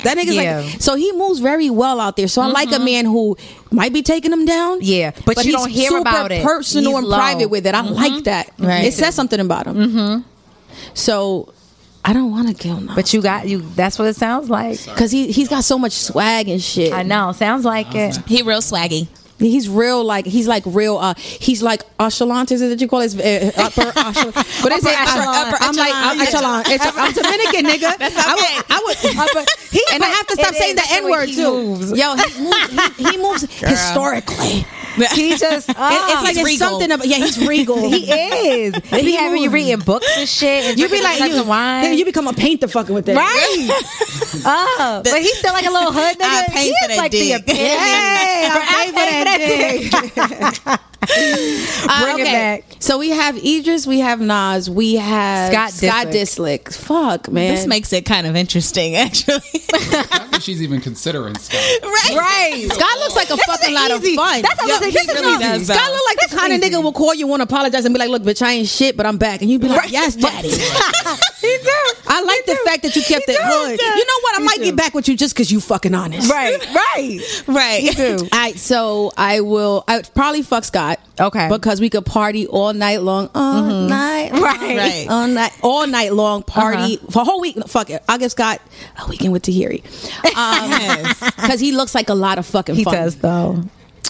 That 0.03 0.15
nigga's 0.17 0.35
Yeah. 0.35 0.59
like 0.59 0.81
so 0.81 0.95
he 0.95 1.11
moves 1.13 1.39
very 1.39 1.69
well 1.69 1.99
out 2.01 2.17
there. 2.17 2.27
So 2.27 2.41
I 2.41 2.47
like 2.47 2.71
a 2.73 2.79
man 2.79 3.05
who 3.05 3.37
might 3.71 3.93
be 3.93 4.01
taking 4.01 4.33
him 4.33 4.45
down. 4.45 4.79
Yeah, 4.81 5.11
but 5.25 5.37
you 5.37 5.43
he's 5.43 5.53
don't 5.53 5.69
hear 5.69 5.89
super 5.89 6.01
about 6.01 6.31
it. 6.31 6.43
Personal 6.43 6.91
He's 6.91 6.97
and 6.99 7.07
low. 7.07 7.17
private 7.17 7.49
with 7.49 7.65
it. 7.65 7.73
I 7.73 7.81
like 7.81 8.25
that. 8.25 8.51
Right. 8.59 8.83
It 8.85 8.93
says 8.93 9.15
something 9.15 9.39
about 9.39 9.67
him. 9.67 9.75
Mm-hmm. 9.77 10.21
So 10.93 11.53
I 12.07 12.13
don't 12.13 12.29
want 12.31 12.47
to 12.49 12.53
kill 12.53 12.75
him 12.77 12.91
But 12.93 13.13
you 13.13 13.21
got 13.21 13.47
you. 13.47 13.59
That's 13.75 13.97
what 13.97 14.07
it 14.07 14.15
sounds 14.15 14.49
like. 14.49 14.83
because 14.85 15.11
he 15.11 15.31
he's 15.31 15.49
got 15.49 15.63
so 15.63 15.77
much 15.79 15.93
swag 15.93 16.47
and 16.49 16.61
shit. 16.61 16.93
I 16.93 17.01
know. 17.03 17.31
Sounds 17.31 17.65
like 17.65 17.95
it. 17.95 18.15
He 18.27 18.41
real 18.43 18.61
swaggy. 18.61 19.07
He's 19.37 19.67
real 19.67 20.01
like 20.03 20.25
he's 20.25 20.47
like 20.47 20.63
real. 20.65 20.97
uh 20.97 21.13
He's 21.17 21.61
like 21.63 21.81
echelon. 21.99 22.45
Is 22.49 22.61
it 22.61 22.69
that 22.69 22.79
you 22.79 22.87
call 22.87 23.01
it? 23.01 23.13
It's, 23.13 23.57
uh, 23.57 23.61
upper 23.65 23.81
echelon. 23.99 24.33
What 24.63 24.71
is 24.71 24.85
Upper 24.85 24.93
it? 24.93 24.99
echelon. 25.01 25.35
Upper 25.47 25.57
I'm 25.59 25.75
like 25.75 25.95
echelon. 26.21 26.21
echelon. 26.21 26.61
It's- 26.71 26.93
I'm 26.95 27.11
Dominican, 27.11 27.65
nigga. 27.65 27.97
That's 27.99 28.15
I 28.17 28.33
okay. 28.33 28.55
would. 28.85 29.17
I 29.17 29.27
would 29.35 29.47
he, 29.71 29.81
and 29.93 30.03
I 30.03 30.07
have 30.07 30.27
to 30.27 30.35
stop 30.35 30.53
saying 30.55 30.75
the 30.75 30.83
N 30.89 31.09
word 31.09 31.27
too. 31.27 31.51
moves. 31.51 31.91
Yo, 31.91 32.15
he 32.15 32.41
moves. 32.43 32.95
He, 32.97 33.03
he 33.11 33.17
moves 33.17 33.41
historically. 33.59 34.65
He 35.13 35.29
just. 35.37 35.69
It- 35.69 35.75
it's 35.75 35.79
ah. 35.79 36.21
like 36.23 36.35
it's 36.35 36.43
regal. 36.45 36.69
something 36.69 36.91
about 36.91 37.07
yeah. 37.07 37.17
He's 37.17 37.37
regal. 37.47 37.77
He 37.95 38.11
is. 38.11 38.75
He 38.95 39.01
be 39.03 39.11
having 39.13 39.41
you 39.41 39.49
reading 39.49 39.79
books 39.79 40.07
and 40.17 40.27
shit. 40.27 40.65
And 40.65 40.79
You 40.79 40.87
be 40.89 41.01
like 41.01 41.19
you, 41.19 41.43
wine. 41.43 41.97
you 41.97 42.05
become 42.05 42.27
a 42.27 42.33
painter 42.33 42.67
fucking 42.67 42.93
with 42.95 43.05
that. 43.05 43.15
right. 43.15 43.69
oh, 44.45 45.01
but 45.03 45.21
he's 45.21 45.37
still 45.37 45.53
like 45.53 45.65
a 45.65 45.71
little 45.71 45.91
hood 45.91 46.17
nigga. 46.17 46.25
I 46.25 46.47
pay 46.49 46.63
he 46.65 46.69
for 46.69 46.75
is 46.83 46.87
that 46.89 46.97
like 46.97 47.11
the 47.11 47.19
dick. 47.19 47.41
epitome. 47.41 47.59
Hey, 47.59 48.49
I 48.51 48.91
pay 48.95 49.09
for 49.09 49.25
that 49.25 50.79
dick. 50.79 50.94
Uh, 51.87 52.01
Bring 52.15 52.25
it 52.25 52.31
back. 52.31 52.63
So 52.79 52.97
we 52.97 53.09
have 53.11 53.37
Idris, 53.37 53.85
we 53.85 53.99
have 53.99 54.19
Nas, 54.19 54.69
we 54.69 54.95
have 54.95 55.51
Scott 55.51 55.71
Scott 55.71 56.07
Disick. 56.07 56.73
Fuck, 56.73 57.29
man. 57.31 57.53
This 57.53 57.67
makes 57.67 57.93
it 57.93 58.05
kind 58.05 58.25
of 58.25 58.35
interesting, 58.35 58.95
actually. 58.95 59.35
I 59.73 60.27
think 60.31 60.41
she's 60.41 60.61
even 60.63 60.81
considering 60.81 61.35
Scott. 61.37 61.61
right. 61.83 62.15
Right. 62.17 62.67
Scott 62.71 62.99
looks 62.99 63.15
like 63.15 63.29
a 63.29 63.37
fucking 63.37 63.73
lot 63.73 63.91
of 63.91 64.03
fun. 64.03 64.41
That's 64.41 64.59
what 64.61 64.67
Yo, 64.67 64.75
I'm 64.75 64.81
saying. 64.81 64.91
he 64.93 64.97
This 64.97 65.07
really 65.21 65.39
does, 65.39 65.67
Scott 65.67 65.91
look 65.91 66.01
like 66.07 66.29
the 66.29 66.35
kind 66.35 66.53
of 66.53 66.61
nigga 66.61 66.81
will 66.83 66.91
call 66.91 67.13
you, 67.13 67.27
want 67.27 67.41
to 67.41 67.43
apologize, 67.43 67.85
and 67.85 67.93
be 67.93 67.99
like, 67.99 68.09
"Look, 68.09 68.23
bitch, 68.23 68.41
I 68.41 68.53
ain't 68.53 68.67
shit, 68.67 68.97
but 68.97 69.05
I'm 69.05 69.17
back," 69.17 69.41
and 69.41 69.49
you'd 69.51 69.61
be 69.61 69.67
like, 69.67 69.91
"Yes, 69.91 70.15
daddy." 70.15 70.49
He 70.49 71.57
do. 71.63 71.93
I 72.07 72.21
like 72.23 72.45
the 72.45 72.57
fact 72.65 72.81
that 72.83 72.95
you 72.95 73.03
kept 73.03 73.25
it 73.27 73.37
hood. 73.39 73.79
You 73.79 74.05
know 74.05 74.19
what? 74.21 74.41
I 74.41 74.43
might 74.43 74.59
get 74.59 74.75
back 74.75 74.93
with 74.95 75.07
you 75.07 75.15
just 75.15 75.35
because 75.35 75.51
you 75.51 75.59
fucking 75.59 75.93
honest. 75.93 76.31
Right. 76.31 76.57
Right. 76.73 77.43
Right. 77.47 77.95
do. 77.95 78.17
All 78.31 78.39
right, 78.39 78.57
so 78.57 79.11
I 79.17 79.41
will. 79.41 79.83
I 79.87 79.97
would 79.97 80.09
probably 80.15 80.41
fuck 80.41 80.63
Scott. 80.63 80.94
Okay. 81.19 81.47
Because 81.49 81.79
we 81.79 81.89
could 81.89 82.05
party 82.05 82.45
all 82.47 82.73
night 82.73 83.01
long, 83.01 83.29
all 83.33 83.63
night, 83.63 84.31
Right. 84.33 84.77
Right. 84.77 85.07
all 85.09 85.27
night, 85.27 85.51
all 85.63 85.87
night 85.87 86.13
long. 86.13 86.43
Party 86.43 86.97
for 87.09 87.21
a 87.21 87.25
whole 87.25 87.39
week. 87.41 87.57
Fuck 87.67 87.89
it. 87.89 88.03
I 88.09 88.17
just 88.17 88.35
got 88.37 88.59
a 89.01 89.07
weekend 89.09 89.31
with 89.33 89.43
Tahiry. 89.43 89.83
Um, 90.35 91.31
because 91.37 91.59
he 91.59 91.71
looks 91.71 91.95
like 91.95 92.09
a 92.09 92.13
lot 92.15 92.37
of 92.37 92.45
fucking 92.45 92.75
He 92.75 92.83
fun. 92.83 92.93
does 92.95 93.15
though. 93.15 93.63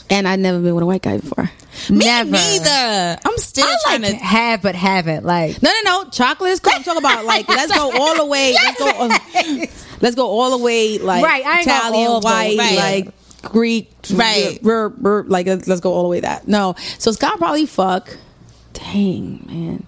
And 0.09 0.27
I've 0.27 0.39
never 0.39 0.59
been 0.59 0.75
with 0.75 0.83
a 0.83 0.85
white 0.85 1.01
guy 1.01 1.17
before. 1.17 1.49
Me 1.89 2.05
Never. 2.05 2.29
neither. 2.31 3.17
I'm 3.25 3.37
still 3.37 3.65
I 3.65 3.75
trying 3.83 4.01
like 4.03 4.19
to. 4.19 4.23
have 4.23 4.61
but 4.61 4.75
haven't. 4.75 5.25
Like 5.25 5.61
No, 5.63 5.71
no, 5.83 6.03
no. 6.03 6.09
Chocolate 6.11 6.51
is 6.51 6.59
cool. 6.59 6.73
I'm 6.75 6.83
talking 6.83 6.99
about 6.99 7.25
like 7.25 7.47
let's 7.49 7.73
go 7.75 7.91
all 7.91 8.15
the 8.15 8.25
way. 8.25 8.53
Let's 8.53 8.79
go. 8.79 8.87
uh, 8.99 9.65
let's 10.01 10.15
go 10.15 10.27
all 10.27 10.57
the 10.57 10.63
way. 10.63 10.99
Like 10.99 11.23
Right, 11.25 11.43
I 11.45 11.61
Italian, 11.61 12.11
white, 12.21 12.57
way. 12.57 12.75
like 12.75 13.07
Greek, 13.45 13.91
Right. 14.13 14.59
like 14.63 15.45
let's, 15.47 15.67
let's 15.67 15.81
go 15.81 15.93
all 15.93 16.03
the 16.03 16.09
way 16.09 16.19
that. 16.19 16.47
No, 16.47 16.75
so 16.99 17.11
Scott 17.11 17.37
probably 17.37 17.65
fuck. 17.65 18.17
Dang 18.73 19.45
man, 19.47 19.85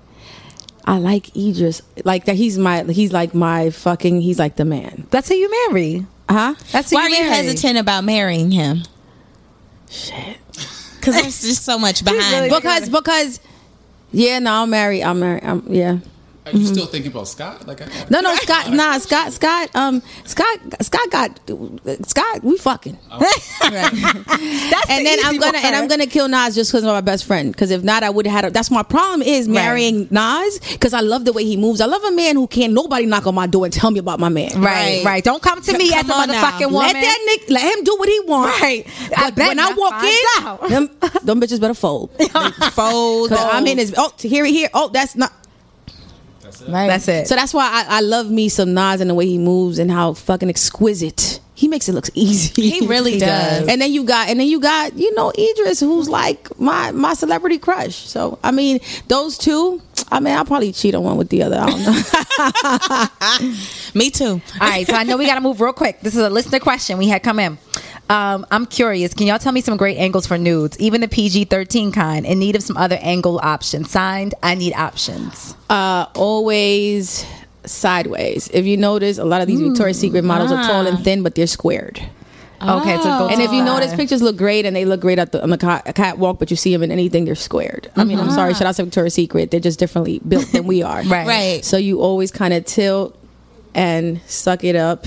I 0.86 0.98
like 1.00 1.36
Idris. 1.36 1.82
Like 2.06 2.26
that. 2.26 2.36
He's 2.38 2.58
my. 2.58 2.84
He's 2.84 3.12
like 3.12 3.34
my 3.34 3.70
fucking. 3.70 4.22
He's 4.22 4.40
like 4.40 4.56
the 4.56 4.66
man. 4.66 5.08
that's 5.12 5.28
who 5.28 5.36
you 5.36 5.52
marry. 5.70 6.06
Huh? 6.30 6.56
That's 6.72 6.90
who 6.92 6.96
Why 6.98 7.04
are 7.04 7.10
you 7.10 7.16
you 7.18 7.24
marry. 7.24 7.36
hesitant 7.36 7.78
about 7.78 8.04
marrying 8.04 8.52
him? 8.52 8.84
Shit. 9.90 10.38
Because 10.96 11.16
there's 11.22 11.42
just 11.42 11.64
so 11.64 11.78
much 11.78 12.04
behind. 12.06 12.46
really-. 12.46 12.50
Because 12.50 12.90
because 12.90 13.40
Yeah, 14.12 14.40
no, 14.40 14.64
I'm 14.64 14.70
married. 14.70 15.04
I'm 15.04 15.20
married. 15.20 15.44
I'm, 15.44 15.60
um, 15.60 15.66
yeah. 15.70 15.98
Are 16.48 16.58
you 16.58 16.66
still 16.66 16.86
thinking 16.86 17.12
about 17.12 17.28
Scott? 17.28 17.68
Like, 17.68 17.82
I, 17.82 17.86
Mm-hmm. 17.86 18.14
No, 18.14 18.20
no, 18.22 18.36
Scott. 18.36 18.72
Nah, 18.72 18.98
Scott. 19.00 19.34
Scott. 19.34 19.70
Um, 19.76 20.02
Scott. 20.26 20.60
Scott 20.82 21.10
got 21.12 21.40
Scott. 22.08 22.44
We 22.44 22.58
fucking. 22.58 22.98
That's 23.12 24.90
and 24.90 25.02
the 25.02 25.04
then 25.04 25.20
I'm 25.26 25.38
gonna 25.38 25.58
and. 25.60 25.76
I'm 25.76 25.88
gonna 25.88 26.08
kill 26.08 26.28
Nas 26.28 26.56
just 26.56 26.72
because 26.72 26.84
of 26.84 26.88
my 26.88 27.02
best 27.02 27.26
friend. 27.26 27.52
Because 27.52 27.72
if 27.72 27.84
not, 27.84 28.04
I 28.04 28.10
would 28.10 28.26
have 28.26 28.36
had. 28.36 28.46
A, 28.46 28.52
that's 28.52 28.72
my 28.72 28.84
problem 28.84 29.22
is 29.22 29.48
marrying 29.48 30.08
Nas 30.12 30.60
because 30.72 30.94
I 30.94 31.02
love 31.02 31.26
the 31.26 31.34
way 31.34 31.44
he 31.44 31.58
moves. 31.58 31.82
I 31.82 31.86
love 31.86 32.04
a 32.04 32.12
man 32.12 32.36
who 32.36 32.48
can't 32.48 32.74
nobody 32.74 33.06
knock 33.06 33.28
on 33.28 33.36
my 33.36 33.48
door 33.48 33.66
and 33.66 33.74
tell 33.74 33.92
me 33.92 34.00
about 34.00 34.20
my 34.20 34.30
man. 34.30 34.62
Right, 34.62 35.04
right. 35.04 35.24
Don't 35.24 35.42
come 35.42 35.62
to 35.62 35.78
me 35.78 35.94
as 35.94 36.04
a 36.04 36.08
Come 36.08 36.12
on 36.22 36.28
now. 36.30 36.44
motherfucking 36.44 36.72
woman. 36.72 36.94
Let 36.94 36.94
that 36.94 37.20
nick, 37.26 37.50
let 37.50 37.78
him 37.78 37.84
do 37.84 37.96
what 37.98 38.10
he 38.10 38.20
wants. 38.22 38.62
Right. 38.62 38.88
I 39.18 39.30
But 39.30 39.36
bet 39.36 39.48
when 39.50 39.60
I 39.60 39.74
walk 39.74 40.04
in, 40.04 40.48
out. 40.48 40.70
them, 40.70 40.90
them 41.24 41.42
bitches 41.42 41.60
better 41.60 41.74
fold. 41.74 42.12
Fold. 42.74 43.30
Cause 43.30 43.40
I'm 43.52 43.66
in 43.68 43.78
his. 43.78 43.94
Oh, 43.98 44.12
here, 44.20 44.46
here. 44.46 44.70
Oh, 44.74 44.90
that's 44.90 45.16
not. 45.16 45.32
Right. 46.62 46.88
That's 46.88 47.08
it. 47.08 47.28
So 47.28 47.36
that's 47.36 47.54
why 47.54 47.66
I, 47.66 47.98
I 47.98 48.02
love 48.02 48.30
me 48.30 48.50
some 48.50 48.74
Nas 48.74 49.02
and 49.02 49.10
the 49.10 49.14
way 49.16 49.26
he 49.28 49.38
moves 49.38 49.80
and 49.80 49.92
how 49.92 50.14
fucking 50.14 50.50
exquisite. 50.50 51.40
He 51.56 51.68
makes 51.68 51.90
it 51.90 51.94
look 51.94 52.06
easy. 52.14 52.70
He 52.70 52.88
really 52.88 53.18
does. 53.20 53.68
And 53.68 53.82
then 53.82 53.92
you 53.92 54.04
got 54.04 54.30
and 54.30 54.40
then 54.40 54.48
you 54.48 54.60
got, 54.60 54.96
you 54.96 55.14
know, 55.16 55.32
Idris 55.38 55.80
who's 55.80 56.08
like 56.08 56.60
my 56.60 56.92
my 56.92 57.14
celebrity 57.16 57.58
crush. 57.58 57.96
So 57.96 58.38
I 58.44 58.52
mean, 58.52 58.80
those 59.08 59.38
two, 59.40 59.82
I 60.12 60.20
mean, 60.20 60.36
I'll 60.36 60.46
probably 60.46 60.72
cheat 60.72 60.94
on 60.94 61.04
one 61.04 61.18
with 61.18 61.30
the 61.30 61.42
other. 61.44 61.58
I 61.60 61.66
don't 61.70 61.84
know. 63.42 63.50
Me 63.96 64.10
too. 64.12 64.40
All 64.62 64.68
right, 64.70 64.86
so 64.86 64.94
I 64.94 65.04
know 65.04 65.18
we 65.18 65.26
got 65.26 65.36
to 65.36 65.42
move 65.42 65.60
real 65.60 65.74
quick. 65.74 66.00
This 66.02 66.16
is 66.16 66.22
a 66.22 66.30
listener 66.30 66.60
question 66.60 66.98
we 67.00 67.08
had 67.08 67.24
come 67.24 67.40
in. 67.40 67.58
Um, 68.10 68.46
I'm 68.52 68.66
curious. 68.66 69.14
Can 69.14 69.28
y'all 69.28 69.40
tell 69.40 69.52
me 69.52 69.62
some 69.62 69.78
great 69.78 69.98
angles 69.98 70.26
for 70.26 70.38
nudes, 70.38 70.80
even 70.80 71.02
the 71.02 71.08
PG-13 71.08 71.94
kind, 71.94 72.26
in 72.26 72.40
need 72.40 72.56
of 72.56 72.64
some 72.64 72.78
other 72.78 72.98
angle 73.02 73.40
options? 73.44 73.92
Signed, 73.92 74.34
I 74.42 74.56
need 74.56 74.74
options. 74.74 75.56
uh 75.70 76.06
always 76.16 77.26
sideways. 77.66 78.50
If 78.54 78.66
you 78.66 78.78
notice, 78.78 79.18
a 79.18 79.26
lot 79.26 79.42
of 79.42 79.48
these 79.48 79.60
Victoria's 79.60 80.00
Secret 80.00 80.24
models 80.24 80.52
are 80.52 80.64
tall 80.64 80.88
and 80.88 81.04
thin, 81.04 81.22
but 81.24 81.36
they're 81.36 81.48
squared. 81.48 82.02
Okay, 82.62 82.98
so 82.98 83.04
go 83.04 83.28
And 83.30 83.42
if 83.42 83.52
you 83.52 83.64
notice, 83.64 83.94
pictures 83.94 84.22
look 84.22 84.36
great 84.36 84.66
and 84.66 84.76
they 84.76 84.84
look 84.86 85.00
great 85.02 85.20
at 85.20 85.32
the, 85.32 85.44
on 85.44 85.50
the 85.52 85.58
catwalk, 85.58 86.40
but 86.40 86.50
you 86.50 86.58
see 86.58 86.72
them 86.72 86.82
in 86.82 86.92
anything, 86.92 87.26
they're 87.26 87.36
squared. 87.36 87.92
I 87.96 88.04
mean, 88.04 88.20
I'm 88.20 88.32
sorry, 88.32 88.54
shout 88.54 88.68
out 88.68 88.76
to 88.76 88.84
Victoria's 88.86 89.14
Secret. 89.14 89.52
They're 89.52 89.60
just 89.60 89.80
differently 89.80 90.20
built 90.28 90.48
than 90.52 90.66
we 90.66 90.82
are. 90.82 91.04
Right. 91.08 91.28
Right. 91.28 91.66
So 91.66 91.78
you 91.78 92.02
always 92.02 92.32
kind 92.32 92.54
of 92.54 92.66
tilt 92.66 93.18
and 93.76 94.22
suck 94.26 94.64
it 94.64 94.76
up, 94.76 95.06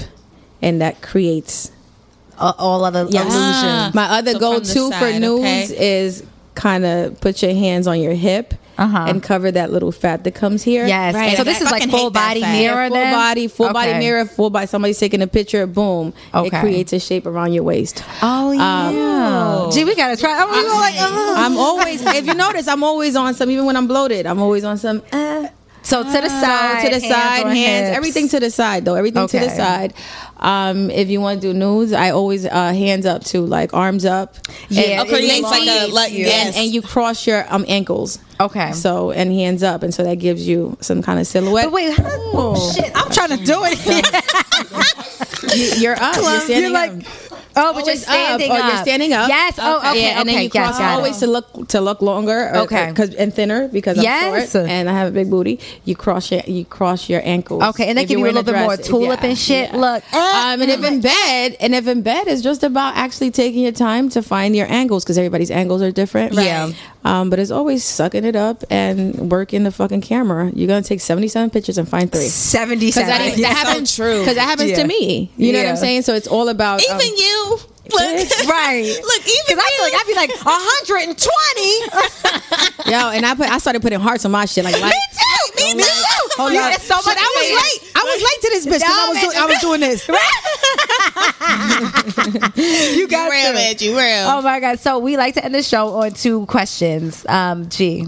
and 0.62 0.80
that 0.80 1.02
creates. 1.02 1.72
Uh, 2.40 2.52
all 2.58 2.84
other 2.84 3.00
illusions. 3.00 3.94
My 3.94 4.06
other 4.18 4.32
So 4.32 4.38
go 4.38 4.54
from 4.54 4.64
the 4.64 4.72
to 4.74 4.80
for 4.86 4.92
side, 4.92 5.20
nudes 5.20 5.72
okay. 5.72 6.02
is 6.04 6.24
kind 6.54 6.84
of 6.84 7.20
put 7.20 7.42
your 7.42 7.52
hands 7.54 7.86
on 7.86 8.00
your 8.00 8.14
hip 8.14 8.54
Uh-huh. 8.78 9.04
and 9.08 9.22
cover 9.22 9.50
that 9.52 9.70
little 9.70 9.92
fat 9.92 10.24
that 10.24 10.34
comes 10.34 10.62
here. 10.62 10.86
Yes. 10.86 11.14
Right. 11.14 11.36
So 11.36 11.42
I 11.42 11.44
this 11.44 11.60
is 11.60 11.70
like 11.70 11.88
full 11.90 12.10
body 12.10 12.40
mirror. 12.40 12.88
full 12.88 12.96
then? 12.96 13.12
body, 13.14 13.46
full 13.46 13.72
body 13.72 13.92
mirror, 13.98 14.24
full 14.24 14.48
body. 14.50 14.66
Somebody's 14.66 14.98
taking 14.98 15.20
a 15.22 15.26
picture, 15.26 15.66
boom. 15.66 16.12
Okay. 16.34 16.46
It 16.56 16.60
creates 16.60 16.92
a 16.94 16.98
shape 16.98 17.26
around 17.26 17.52
your 17.52 17.62
waist. 17.64 18.02
Oh 18.22 18.52
yeah. 18.52 19.70
Gee, 19.72 19.84
we 19.84 19.94
gotta 19.94 20.16
try. 20.16 20.34
Oh, 20.40 20.46
we 20.50 20.62
go 20.62 20.76
like, 20.76 20.94
uh. 20.98 21.34
I'm 21.44 21.56
always, 21.58 22.00
if 22.04 22.26
you 22.26 22.34
notice, 22.34 22.66
I'm 22.68 22.82
always 22.82 23.16
on 23.16 23.34
some. 23.34 23.50
Even 23.50 23.66
when 23.66 23.76
I'm 23.76 23.86
bloated, 23.86 24.26
I'm 24.26 24.40
always 24.40 24.64
on 24.64 24.78
some. 24.78 25.02
Uh, 25.12 25.48
So 25.82 26.02
to 26.04 26.08
the 26.10 26.28
so 26.28 26.40
side, 26.44 26.84
to 26.84 26.90
the 26.94 27.00
side, 27.00 27.46
hands, 27.46 27.88
hips. 27.88 27.96
everything 27.96 28.28
to 28.28 28.38
the 28.40 28.50
side 28.50 28.84
though. 28.84 28.96
Everything 28.96 29.26
to 29.26 29.38
the 29.38 29.48
side. 29.48 29.94
Um, 30.40 30.90
if 30.90 31.08
you 31.10 31.20
want 31.20 31.42
to 31.42 31.52
do 31.52 31.58
nudes, 31.58 31.92
I 31.92 32.10
always 32.10 32.46
uh, 32.46 32.72
hands 32.72 33.04
up 33.06 33.22
too, 33.24 33.44
like 33.44 33.74
arms 33.74 34.04
up. 34.06 34.36
Yeah, 34.70 35.00
and, 35.02 35.08
it 35.08 35.12
creates 35.12 35.42
like 35.42 35.68
a- 35.68 35.86
like- 35.92 36.12
yes. 36.12 36.46
and, 36.48 36.56
and 36.56 36.72
you 36.74 36.80
cross 36.82 37.26
your 37.26 37.44
um 37.52 37.64
ankles. 37.68 38.18
Okay. 38.40 38.72
So 38.72 39.10
and 39.10 39.30
hands 39.30 39.62
up, 39.62 39.82
and 39.82 39.92
so 39.92 40.02
that 40.02 40.14
gives 40.16 40.48
you 40.48 40.78
some 40.80 41.02
kind 41.02 41.20
of 41.20 41.26
silhouette. 41.26 41.66
But 41.66 41.72
wait, 41.72 41.92
how, 41.92 42.54
shit! 42.72 42.90
I'm 42.96 43.10
trying 43.12 43.36
to 43.36 43.44
do 43.44 43.60
it. 43.64 43.76
you, 45.82 45.90
are 45.90 45.96
up. 46.00 46.16
You're 46.16 46.40
standing 46.40 46.62
You're 46.62 46.70
like, 46.72 46.92
up. 46.92 47.02
oh, 47.56 47.72
but 47.74 47.86
you're 47.86 47.90
Always 47.96 48.02
up. 48.04 48.08
standing 48.08 48.50
Oh, 48.50 48.54
up. 48.54 48.72
you're 48.72 48.82
standing 48.82 49.12
up. 49.12 49.28
Yes. 49.28 49.58
Oh, 49.60 49.78
okay. 49.90 50.02
Yeah, 50.02 50.20
and 50.20 50.28
then 50.28 50.36
okay. 50.36 50.44
you 50.44 50.50
yes, 50.54 50.76
cross 50.76 50.80
it. 50.80 50.84
always 50.84 51.18
to 51.18 51.26
look 51.26 51.68
to 51.68 51.80
look 51.82 52.00
longer. 52.00 52.48
or- 52.48 52.56
Okay. 52.60 52.92
Cause, 52.94 53.14
and 53.14 53.34
thinner 53.34 53.68
because 53.68 53.98
I'm 53.98 54.04
Yes. 54.04 54.52
short 54.52 54.66
and 54.68 54.88
I 54.88 54.92
have 54.94 55.08
a 55.08 55.10
big 55.10 55.28
booty. 55.28 55.60
You 55.84 55.94
cross 55.96 56.30
your 56.30 56.40
you 56.46 56.64
cross 56.64 57.08
your 57.10 57.20
ankles. 57.24 57.62
Okay, 57.62 57.88
and 57.88 57.98
that 57.98 58.08
give 58.08 58.18
you're 58.18 58.28
you 58.28 58.32
a 58.32 58.36
little 58.36 58.52
bit 58.52 58.58
more 58.62 58.76
tulip 58.78 59.22
and 59.22 59.36
shit. 59.36 59.74
Look. 59.74 60.02
Um, 60.30 60.60
and 60.62 60.70
if 60.70 60.84
in 60.84 61.00
bed, 61.00 61.56
and 61.60 61.74
if 61.74 61.86
in 61.86 62.02
bed, 62.02 62.26
it's 62.28 62.42
just 62.42 62.62
about 62.62 62.94
actually 62.96 63.30
taking 63.30 63.62
your 63.62 63.72
time 63.72 64.08
to 64.10 64.22
find 64.22 64.54
your 64.54 64.66
angles 64.70 65.02
because 65.04 65.16
everybody's 65.18 65.50
angles 65.50 65.82
are 65.82 65.90
different. 65.90 66.34
Right. 66.36 66.46
Yeah. 66.46 66.70
Um, 67.04 67.30
but 67.30 67.38
it's 67.38 67.50
always 67.50 67.82
sucking 67.84 68.24
it 68.24 68.36
up 68.36 68.62
and 68.70 69.30
working 69.30 69.64
the 69.64 69.72
fucking 69.72 70.02
camera. 70.02 70.50
You're 70.54 70.68
gonna 70.68 70.82
take 70.82 71.00
77 71.00 71.50
pictures 71.50 71.78
and 71.78 71.88
find 71.88 72.10
three. 72.12 72.26
Seventy-seven. 72.28 73.08
that, 73.08 73.36
that 73.38 73.56
happens 73.66 73.96
true. 73.96 74.20
because 74.20 74.34
that 74.36 74.46
happens 74.48 74.70
Yeah. 74.70 74.82
to 74.82 74.86
me. 74.86 75.30
You 75.36 75.52
know 75.52 75.58
what 75.60 75.68
I'm 75.68 75.76
saying? 75.76 76.02
So 76.02 76.14
it's 76.14 76.28
all 76.28 76.48
about 76.48 76.80
um, 76.88 77.00
Even 77.00 77.16
you. 77.16 77.58
Look, 77.92 78.00
right. 78.48 78.84
Look, 79.02 79.22
even 79.22 79.44
Because 79.48 79.58
I 79.58 79.70
feel 79.74 79.84
like 79.84 79.94
I'd 79.96 80.06
be 80.06 80.14
like 80.14 80.30
120. 80.44 82.86
Yo, 82.90 83.10
and 83.10 83.26
I 83.26 83.34
put 83.34 83.48
I 83.50 83.58
started 83.58 83.82
putting 83.82 83.98
hearts 84.00 84.24
on 84.24 84.30
my 84.30 84.44
shit 84.44 84.62
like, 84.64 84.74
like 84.80 84.92
me 85.56 85.72
too. 85.72 85.76
Me 85.78 85.82
too. 85.82 85.88
Hold 86.36 86.52
You 86.52 86.60
on. 86.60 86.70
get 86.70 86.80
so 86.82 86.94
much 86.96 87.16
I 87.18 87.32
was 87.36 87.50
late. 87.62 87.80
I 87.94 88.02
was 88.04 88.22
late 88.22 88.40
to 88.42 88.48
this 88.50 88.66
bitch 88.66 88.80
because 88.80 88.82
I 88.86 89.08
was 89.08 89.18
doing, 89.20 89.36
I 89.36 89.46
was 89.46 89.58
doing 89.60 89.80
this. 89.80 90.08
you 92.98 93.06
got 93.08 93.30
real, 93.30 93.46
to. 93.48 93.54
man. 93.54 93.74
You 93.78 93.96
real. 93.96 94.26
Oh 94.28 94.42
my 94.42 94.60
god! 94.60 94.78
So 94.80 94.98
we 94.98 95.16
like 95.16 95.34
to 95.34 95.44
end 95.44 95.54
the 95.54 95.62
show 95.62 95.94
on 95.94 96.10
two 96.12 96.44
questions. 96.46 97.24
Um, 97.28 97.68
G. 97.68 98.06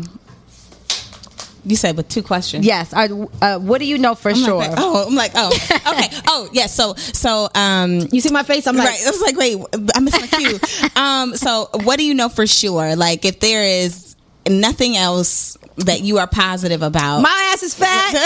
You 1.64 1.76
said 1.76 1.96
with 1.96 2.08
two 2.08 2.24
questions. 2.24 2.66
Yes. 2.66 2.92
Uh, 2.92 3.26
uh, 3.40 3.56
what 3.60 3.78
do 3.78 3.84
you 3.86 3.96
know 3.96 4.16
for 4.16 4.30
I'm 4.30 4.34
sure? 4.34 4.56
Like, 4.56 4.72
oh, 4.76 5.06
I'm 5.06 5.14
like, 5.14 5.30
oh, 5.36 5.46
okay. 5.46 6.08
Oh, 6.26 6.48
yes. 6.52 6.74
So, 6.74 6.94
so, 6.96 7.48
um, 7.54 8.00
You 8.10 8.20
see 8.20 8.32
my 8.32 8.42
face? 8.42 8.66
I'm 8.66 8.74
like, 8.74 8.88
right. 8.88 9.00
I 9.06 9.10
was 9.10 9.20
like, 9.20 9.36
wait, 9.36 9.58
I 9.94 10.00
missed 10.00 10.20
my 10.20 10.26
cue. 10.26 10.58
um, 11.00 11.36
so 11.36 11.68
what 11.84 11.98
do 12.00 12.04
you 12.04 12.14
know 12.14 12.28
for 12.28 12.48
sure? 12.48 12.96
Like, 12.96 13.24
if 13.24 13.38
there 13.38 13.62
is 13.62 14.11
nothing 14.48 14.96
else 14.96 15.56
that 15.76 16.00
you 16.02 16.18
are 16.18 16.26
positive 16.26 16.82
about, 16.82 17.20
my 17.22 17.50
ass 17.52 17.62
is 17.62 17.74
fat. 17.74 18.12
you 18.12 18.18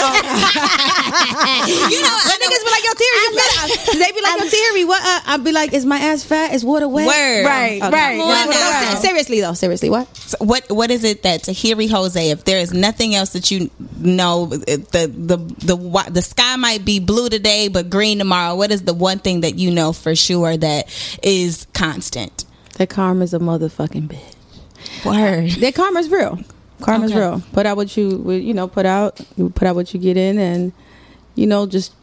know, 2.01 2.11
I 2.11 2.37
niggas 2.37 2.63
be 2.65 2.71
like, 2.71 2.83
yo, 2.83 2.93
Terry, 2.93 3.19
you 3.23 3.31
fat. 3.39 3.69
They 3.97 4.11
be 4.11 4.21
like, 4.21 4.39
yo, 4.41 4.49
Terry, 4.49 4.83
what? 4.85 5.01
Uh, 5.01 5.19
I'd 5.27 5.43
be 5.43 5.51
like, 5.51 5.73
is 5.73 5.85
my 5.85 5.97
ass 5.97 6.23
fat? 6.23 6.53
Is 6.53 6.63
water 6.65 6.87
wet? 6.87 7.07
Word. 7.07 7.45
Right, 7.45 7.81
Okay. 7.81 7.89
right. 7.91 8.17
No, 8.17 8.23
Come 8.25 8.31
on 8.31 8.45
no, 8.49 8.51
no, 8.51 8.59
now. 8.93 8.95
seriously 8.95 9.41
though, 9.41 9.53
seriously, 9.53 9.89
what? 9.89 10.07
So 10.17 10.37
what 10.41 10.69
what 10.69 10.91
is 10.91 11.03
it 11.03 11.23
that 11.23 11.41
Tahiry 11.43 11.89
Jose? 11.89 12.29
If 12.29 12.43
there 12.43 12.59
is 12.59 12.73
nothing 12.73 13.15
else 13.15 13.29
that 13.31 13.49
you 13.49 13.69
know, 13.97 14.47
the 14.47 14.77
the 14.91 15.07
the 15.07 15.37
the, 15.75 16.03
the 16.11 16.21
sky 16.21 16.55
might 16.57 16.83
be 16.83 16.99
blue 16.99 17.29
today 17.29 17.69
but 17.69 17.89
green 17.89 18.17
tomorrow. 18.17 18.55
What 18.55 18.71
is 18.71 18.81
the 18.83 18.93
one 18.93 19.19
thing 19.19 19.41
that 19.41 19.55
you 19.55 19.71
know 19.71 19.93
for 19.93 20.15
sure 20.15 20.57
that 20.57 20.87
is 21.23 21.65
constant? 21.73 22.43
That 22.77 22.89
karma's 22.89 23.33
a 23.33 23.39
motherfucking 23.39 24.09
bitch. 24.09 24.33
Word. 25.05 25.49
That 25.51 25.73
karma's 25.75 26.09
real. 26.09 26.39
Karma's 26.81 27.11
Okay. 27.11 27.19
real. 27.19 27.41
Put 27.53 27.65
out 27.65 27.77
what 27.77 27.95
you, 27.97 28.31
you 28.31 28.53
know, 28.53 28.67
put 28.67 28.85
out. 28.85 29.19
You 29.35 29.49
put 29.49 29.67
out 29.67 29.75
what 29.75 29.93
you 29.93 29.99
get 29.99 30.17
in, 30.17 30.37
and 30.37 30.71
you 31.35 31.47
know, 31.47 31.65
just 31.65 31.93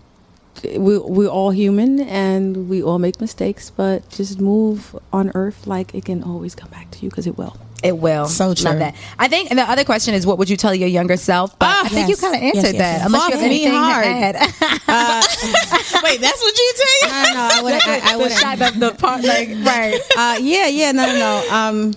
we 0.65 0.99
we're 0.99 1.29
all 1.29 1.51
human 1.51 2.01
and 2.01 2.69
we 2.69 2.83
all 2.83 2.99
make 2.99 3.21
mistakes, 3.21 3.71
but 3.71 4.09
just 4.11 4.41
move 4.41 4.95
on 5.13 5.31
Earth 5.35 5.67
like 5.67 5.95
it 5.95 6.05
can 6.05 6.23
always 6.23 6.55
come 6.55 6.71
back 6.71 6.91
to 6.93 6.99
you 7.03 7.11
because 7.11 7.27
it 7.27 7.37
will. 7.37 7.57
It 7.83 7.99
will. 7.99 8.27
So 8.27 8.55
true. 8.55 8.71
Love 8.71 8.79
that. 8.79 8.95
I 9.19 9.29
think. 9.29 9.51
And 9.51 9.59
the 9.59 9.63
other 9.69 9.85
question 9.85 10.15
is, 10.15 10.25
what 10.27 10.39
would 10.39 10.49
you 10.49 10.57
tell 10.57 10.75
your 10.75 10.89
younger 10.89 11.19
self? 11.19 11.59
But 11.59 11.85
I 11.85 11.89
think 11.89 12.09
you 12.09 12.17
kind 12.17 12.35
of 12.35 12.41
answered 12.43 12.63
yes, 12.63 12.79
that. 12.79 12.79
yes. 12.79 13.07
Unless 13.07 13.23
Fuck 13.25 13.31
you 13.35 13.39
have 13.41 13.49
me 13.51 13.65
anything 13.67 13.75
hard. 13.75 14.05
to 14.05 14.11
add. 14.11 14.35
Wait, 16.03 16.21
that's 16.21 16.41
what 16.43 16.59
you 16.59 16.73
tell 16.77 17.11
you? 17.11 17.15
I 17.15 17.33
know. 17.35 17.49
I 17.53 17.63
would. 17.65 17.73
I, 17.75 18.01
I 18.01 18.13
the 18.15 18.19
would. 18.21 18.33
shot, 18.33 18.59
the, 18.59 18.71
the 18.79 18.95
part, 18.97 19.23
like 19.23 19.49
right. 19.67 20.01
uh, 20.17 20.39
yeah, 20.41 20.67
yeah, 20.69 20.93
no, 20.93 21.05
no, 21.05 21.15
no. 21.19 21.55
Um, 21.55 21.95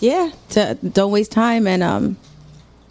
yeah, 0.00 0.32
to, 0.50 0.74
don't 0.74 1.12
waste 1.12 1.32
time 1.32 1.66
and 1.66 1.82
um, 1.82 2.16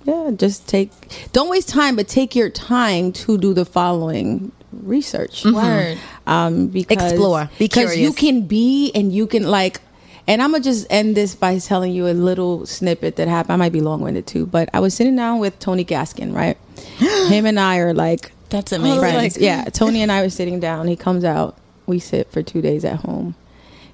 yeah, 0.06 0.32
just 0.36 0.68
take. 0.68 0.92
Don't 1.34 1.50
waste 1.50 1.70
time, 1.70 1.96
but 1.96 2.08
take 2.08 2.36
your 2.36 2.50
time 2.50 3.12
to 3.14 3.38
do 3.38 3.54
the 3.54 3.66
following 3.66 4.52
research. 4.72 5.46
Word. 5.46 5.98
Um, 6.26 6.68
because 6.68 7.12
Explore. 7.12 7.46
Be 7.58 7.66
because 7.66 7.98
you 7.98 8.14
can 8.14 8.48
be 8.48 8.92
and 8.94 9.12
you 9.14 9.28
can 9.28 9.44
like. 9.44 9.82
And 10.28 10.44
I'm 10.44 10.52
gonna 10.52 10.64
just 10.64 10.86
end 10.92 11.18
this 11.18 11.34
by 11.34 11.58
telling 11.58 11.92
you 11.92 12.08
a 12.08 12.14
little 12.14 12.66
snippet 12.68 13.16
that 13.16 13.28
happened. 13.28 13.54
I 13.54 13.56
might 13.56 13.72
be 13.74 13.82
long 13.82 14.02
winded 14.02 14.28
too, 14.28 14.46
but 14.46 14.70
I 14.74 14.80
was 14.80 14.94
sitting 14.94 15.16
down 15.16 15.40
with 15.40 15.58
Tony 15.58 15.84
Gaskins, 15.84 16.34
right? 16.34 16.56
Him 17.00 17.48
and 17.48 17.60
I 17.60 17.80
are 17.80 17.96
like 17.96 18.32
That's 18.50 18.72
amazing. 18.72 19.00
friends. 19.00 19.38
yeah, 19.38 19.66
Tony 19.66 20.04
and 20.04 20.12
I 20.12 20.22
were 20.22 20.30
sitting 20.30 20.60
down. 20.60 20.88
He 20.88 20.96
comes 20.96 21.24
out. 21.24 21.58
We 21.88 21.98
sit 21.98 22.32
for 22.32 22.44
two 22.44 22.62
days 22.62 22.86
at 22.86 22.98
home, 22.98 23.34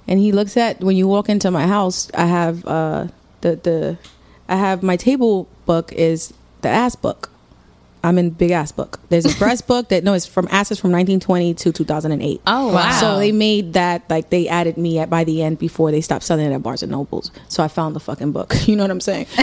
and 0.08 0.18
he 0.18 0.32
looks 0.32 0.56
at 0.56 0.80
when 0.80 0.96
you 0.96 1.08
walk 1.08 1.28
into 1.28 1.50
my 1.50 1.66
house. 1.66 2.10
I 2.14 2.26
have 2.26 2.64
uh, 2.66 3.08
the 3.40 3.56
the 3.56 3.98
I 4.48 4.56
have 4.56 4.82
my 4.82 4.96
table 4.96 5.48
book 5.66 5.92
is 5.92 6.32
the 6.62 6.68
ass 6.68 6.96
book. 6.96 7.30
I'm 8.04 8.18
in 8.18 8.30
big 8.30 8.52
ass 8.52 8.70
book. 8.70 9.00
There's 9.08 9.24
a 9.24 9.36
breast 9.36 9.66
book 9.72 9.88
that 9.88 10.04
no, 10.04 10.12
it's 10.14 10.26
from 10.26 10.46
assets 10.52 10.80
from 10.80 10.92
1920 10.92 11.54
to 11.54 11.72
2008. 11.72 12.40
Oh, 12.46 12.72
wow. 12.72 12.92
So 13.00 13.18
they 13.18 13.32
made 13.32 13.72
that 13.72 14.08
like 14.08 14.30
they 14.30 14.46
added 14.46 14.76
me 14.76 15.00
at 15.00 15.10
by 15.10 15.24
the 15.24 15.42
end 15.42 15.58
before 15.58 15.90
they 15.90 16.00
stopped 16.00 16.22
selling 16.22 16.46
it 16.46 16.54
at 16.54 16.62
Barnes 16.62 16.84
and 16.84 16.92
Nobles. 16.92 17.32
So 17.48 17.64
I 17.64 17.68
found 17.68 17.96
the 17.96 18.00
fucking 18.00 18.32
book. 18.32 18.54
You 18.66 18.76
know 18.76 18.84
what 18.84 18.90
I'm 18.90 19.00
saying? 19.00 19.26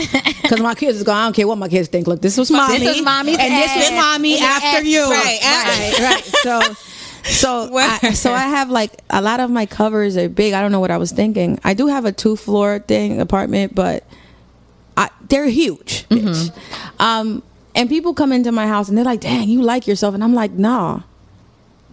Because 0.43 0.59
my 0.59 0.75
kids 0.75 0.97
is 0.97 1.03
going. 1.03 1.17
I 1.17 1.23
don't 1.23 1.33
care 1.33 1.47
what 1.47 1.57
my 1.57 1.69
kids 1.69 1.87
think. 1.87 2.05
Look, 2.05 2.21
this 2.21 2.37
was 2.37 2.51
mommy. 2.51 2.77
This 2.77 2.97
is 2.97 3.03
mommy, 3.03 3.31
and 3.31 3.53
this 3.53 3.75
was 3.75 3.91
mommy 3.91 4.37
after 4.39 4.83
you. 4.83 5.09
right, 5.09 5.39
right, 5.41 5.99
right. 5.99 6.23
So. 6.43 6.61
So, 7.23 7.69
I, 7.77 8.13
so 8.13 8.31
I 8.33 8.41
have 8.41 8.69
like 8.69 8.91
a 9.09 9.21
lot 9.21 9.39
of 9.39 9.49
my 9.49 9.65
covers 9.65 10.17
are 10.17 10.29
big. 10.29 10.53
I 10.53 10.61
don't 10.61 10.71
know 10.71 10.79
what 10.79 10.91
I 10.91 10.97
was 10.97 11.11
thinking. 11.11 11.59
I 11.63 11.73
do 11.73 11.87
have 11.87 12.05
a 12.05 12.11
two 12.11 12.35
floor 12.35 12.79
thing 12.79 13.19
apartment, 13.21 13.73
but 13.75 14.03
I, 14.97 15.09
they're 15.29 15.47
huge. 15.47 16.07
bitch. 16.09 16.51
Um, 16.99 17.43
and 17.75 17.89
people 17.89 18.13
come 18.13 18.31
into 18.31 18.51
my 18.51 18.67
house 18.67 18.89
and 18.89 18.97
they're 18.97 19.05
like, 19.05 19.21
"Dang, 19.21 19.49
you 19.49 19.61
like 19.61 19.87
yourself," 19.87 20.13
and 20.13 20.23
I'm 20.23 20.33
like, 20.35 20.51
"Nah." 20.51 21.01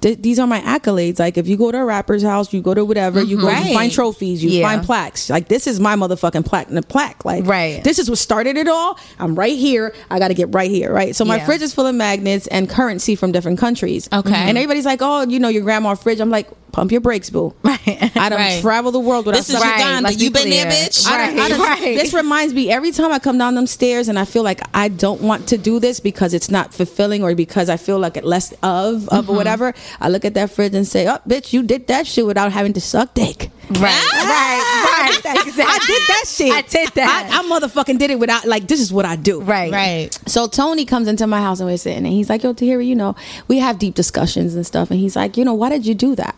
Th- 0.01 0.19
these 0.21 0.39
are 0.39 0.47
my 0.47 0.61
accolades. 0.61 1.19
Like 1.19 1.37
if 1.37 1.47
you 1.47 1.57
go 1.57 1.71
to 1.71 1.79
a 1.79 1.85
rapper's 1.85 2.23
house, 2.23 2.53
you 2.53 2.61
go 2.63 2.75
to 2.75 2.85
whatever, 2.85 3.23
you 3.23 3.37
go, 3.39 3.47
Right. 3.49 3.67
you 3.67 3.75
find 3.75 3.93
trophies, 3.93 4.43
you 4.43 4.51
Yeah. 4.51 4.69
find 4.69 4.83
plaques. 4.83 5.29
Like 5.31 5.49
this 5.49 5.67
is 5.67 5.79
my 5.81 5.95
motherfucking 5.97 6.45
plaque, 6.47 6.69
the 6.69 6.83
plaque. 6.83 7.25
Like 7.25 7.47
Right. 7.47 7.83
this 7.85 7.99
is 7.99 8.09
what 8.09 8.19
started 8.19 8.57
it 8.57 8.69
all. 8.69 8.99
I'm 9.19 9.35
right 9.35 9.57
here. 9.59 9.93
I 10.11 10.19
got 10.19 10.29
to 10.29 10.35
get 10.35 10.55
right 10.55 10.71
here. 10.71 10.93
Right. 10.93 11.15
So 11.15 11.25
my 11.25 11.37
Yeah. 11.37 11.47
fridge 11.47 11.63
is 11.63 11.75
full 11.75 11.87
of 11.87 11.95
magnets 11.95 12.47
and 12.47 12.69
currency 12.69 13.15
from 13.15 13.33
different 13.33 13.59
countries. 13.59 14.09
Okay. 14.13 14.35
And 14.35 14.57
everybody's 14.57 14.87
like, 14.87 15.01
oh, 15.03 15.27
you 15.29 15.39
know, 15.39 15.49
your 15.49 15.63
grandma 15.63 15.95
fridge. 15.95 16.21
I'm 16.21 16.31
like, 16.31 16.49
pump 16.73 16.93
your 16.93 17.01
brakes, 17.01 17.31
boo. 17.31 17.53
I 17.65 18.29
don't 18.29 18.39
Right. 18.39 18.61
travel 18.63 18.93
the 18.93 19.01
world 19.01 19.27
without. 19.27 19.39
This 19.39 19.49
is 19.51 19.55
something- 19.57 19.71
Right, 19.71 19.79
Uganda. 19.81 20.03
let's 20.05 20.17
be 20.17 20.25
You 20.25 20.31
been 20.31 20.51
there, 20.51 20.67
clear. 20.67 20.77
bitch? 20.89 21.07
I 21.09 21.27
don't- 21.27 21.39
I 21.41 21.49
don't- 21.49 21.59
Right, 21.61 21.81
right. 21.81 21.99
This 21.99 22.15
reminds 22.15 22.55
me 22.55 22.71
every 22.71 22.93
time 22.93 23.11
I 23.13 23.19
come 23.19 23.39
down 23.39 23.57
them 23.57 23.67
stairs 23.67 24.09
and 24.09 24.19
I 24.19 24.25
feel 24.25 24.45
like 24.45 24.61
I 24.73 24.87
don't 24.89 25.21
want 25.21 25.49
to 25.49 25.59
do 25.59 25.81
this 25.81 25.99
because 25.99 26.33
it's 26.33 26.49
not 26.49 26.73
fulfilling 26.73 27.25
or 27.25 27.35
because 27.35 27.69
I 27.69 27.77
feel 27.77 27.99
like 27.99 28.17
it 28.17 28.25
less 28.25 28.53
of 28.63 29.09
of 29.09 29.25
Mm-hmm. 29.25 29.31
or 29.31 29.35
whatever. 29.35 29.75
I 30.01 30.09
look 30.09 30.25
at 30.25 30.35
that 30.35 30.51
fridge 30.51 30.75
and 30.75 30.87
say, 30.87 31.09
"Oh, 31.09 31.19
bitch, 31.27 31.53
you 31.53 31.63
did 31.63 31.87
that 31.87 32.07
shit 32.07 32.27
without 32.27 32.53
having 32.53 32.73
to 32.75 32.81
suck 32.81 33.15
dick." 33.15 33.51
Right, 33.71 33.81
right, 33.81 35.21
right. 35.25 35.47
Exactly. 35.47 35.65
I 35.65 35.79
did 35.87 36.03
that 36.09 36.25
shit. 36.27 36.53
I 36.53 36.63
did 36.63 36.89
that. 36.95 37.31
I, 37.33 37.39
I 37.39 37.61
motherfucking 37.61 37.99
did 37.99 38.11
it 38.11 38.19
without 38.19 38.45
like 38.45 38.67
this 38.67 38.81
is 38.81 38.93
what 38.93 39.05
I 39.05 39.17
do. 39.17 39.41
right, 39.43 39.73
Right. 39.73 40.19
So 40.27 40.49
Tony 40.49 40.85
comes 40.85 41.07
into 41.09 41.27
my 41.27 41.41
house 41.41 41.61
and 41.61 41.69
we're 41.69 41.77
sitting 41.77 42.05
and 42.05 42.13
he's 42.13 42.29
like, 42.29 42.43
Yo, 42.43 42.53
Tahiry, 42.53 42.87
you 42.87 42.97
know, 42.97 43.15
we 43.49 43.59
have 43.59 43.79
deep 43.79 43.95
discussions 43.95 44.55
and 44.55 44.67
stuff. 44.67 44.91
And 44.91 44.99
he's 44.99 45.15
like, 45.17 45.37
you 45.37 45.45
know, 45.45 45.55
why 45.55 45.69
did 45.71 45.87
you 45.87 45.95
do 45.95 46.15
that? 46.17 46.35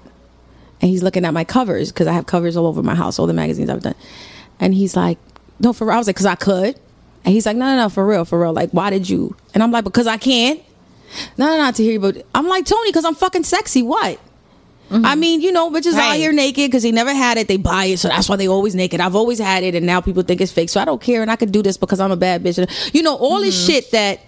And 0.80 0.90
he's 0.90 1.03
looking 1.03 1.24
at 1.24 1.32
my 1.32 1.44
covers 1.44 1.90
because 1.90 2.07
I 2.07 2.12
have 2.12 2.26
covers 2.26 2.57
all 2.57 2.66
over 2.66 2.82
my 2.82 2.94
house, 2.94 3.18
all 3.18 3.26
the 3.26 3.32
magazines 3.32 3.70
I've 3.70 3.82
done. 3.82 3.94
And 4.61 4.74
he's 4.74 4.94
like, 4.96 5.16
No, 5.59 5.72
for 5.72 5.86
real. 5.86 5.94
I 5.94 5.98
was 5.98 6.07
like, 6.07 6.16
Because 6.16 6.26
I 6.26 6.34
could. 6.34 6.78
And 7.24 7.32
he's 7.32 7.46
like, 7.46 7.57
No, 7.57 7.64
no, 7.66 7.84
no, 7.84 7.88
for 7.88 8.07
real, 8.07 8.24
for 8.26 8.40
real. 8.40 8.53
Like, 8.53 8.70
why 8.72 8.90
did 8.90 9.09
you? 9.09 9.34
And 9.55 9.62
I'm 9.62 9.70
like, 9.70 9.84
Because 9.84 10.07
I 10.07 10.16
can't. 10.18 10.61
No, 11.37 11.47
no, 11.47 11.57
not 11.57 11.79
you, 11.79 12.01
but 12.01 12.25
I'm 12.35 12.49
like, 12.49 12.65
Tony, 12.65 12.91
because 12.91 13.05
I'm 13.05 13.15
fucking 13.15 13.45
sexy. 13.45 13.83
What? 13.83 14.19
Mm-hmm. 14.93 15.07
I 15.07 15.15
mean, 15.15 15.41
you 15.41 15.53
know, 15.53 15.71
bitches 15.71 15.95
out 15.95 16.17
here 16.17 16.33
naked 16.33 16.71
because 16.71 16.83
they 16.83 16.93
never 16.93 17.15
had 17.15 17.39
it. 17.39 17.49
They 17.49 17.57
buy 17.57 17.87
it, 17.87 17.99
so 17.99 18.09
that's 18.09 18.29
why 18.29 18.37
they 18.37 18.47
always 18.47 18.75
naked. 18.75 19.01
I've 19.01 19.17
always 19.17 19.39
had 19.39 19.63
it, 19.63 19.75
and 19.75 19.87
now 19.87 20.03
people 20.03 20.23
think 20.23 20.43
it's 20.43 20.53
fake. 20.53 20.69
So 20.69 20.81
I 20.81 20.85
don't 20.85 21.01
care, 21.01 21.23
and 21.23 21.31
I 21.31 21.37
could 21.37 21.51
do 21.51 21.63
this 21.63 21.79
because 21.79 21.99
I'm 21.99 22.11
a 22.11 22.17
bad 22.17 22.43
bitch. 22.43 22.93
You 22.95 23.03
know, 23.03 23.17
all 23.17 23.41
this 23.41 23.57
mm-hmm. 23.57 23.73
shit 23.73 23.91
that 23.93 24.21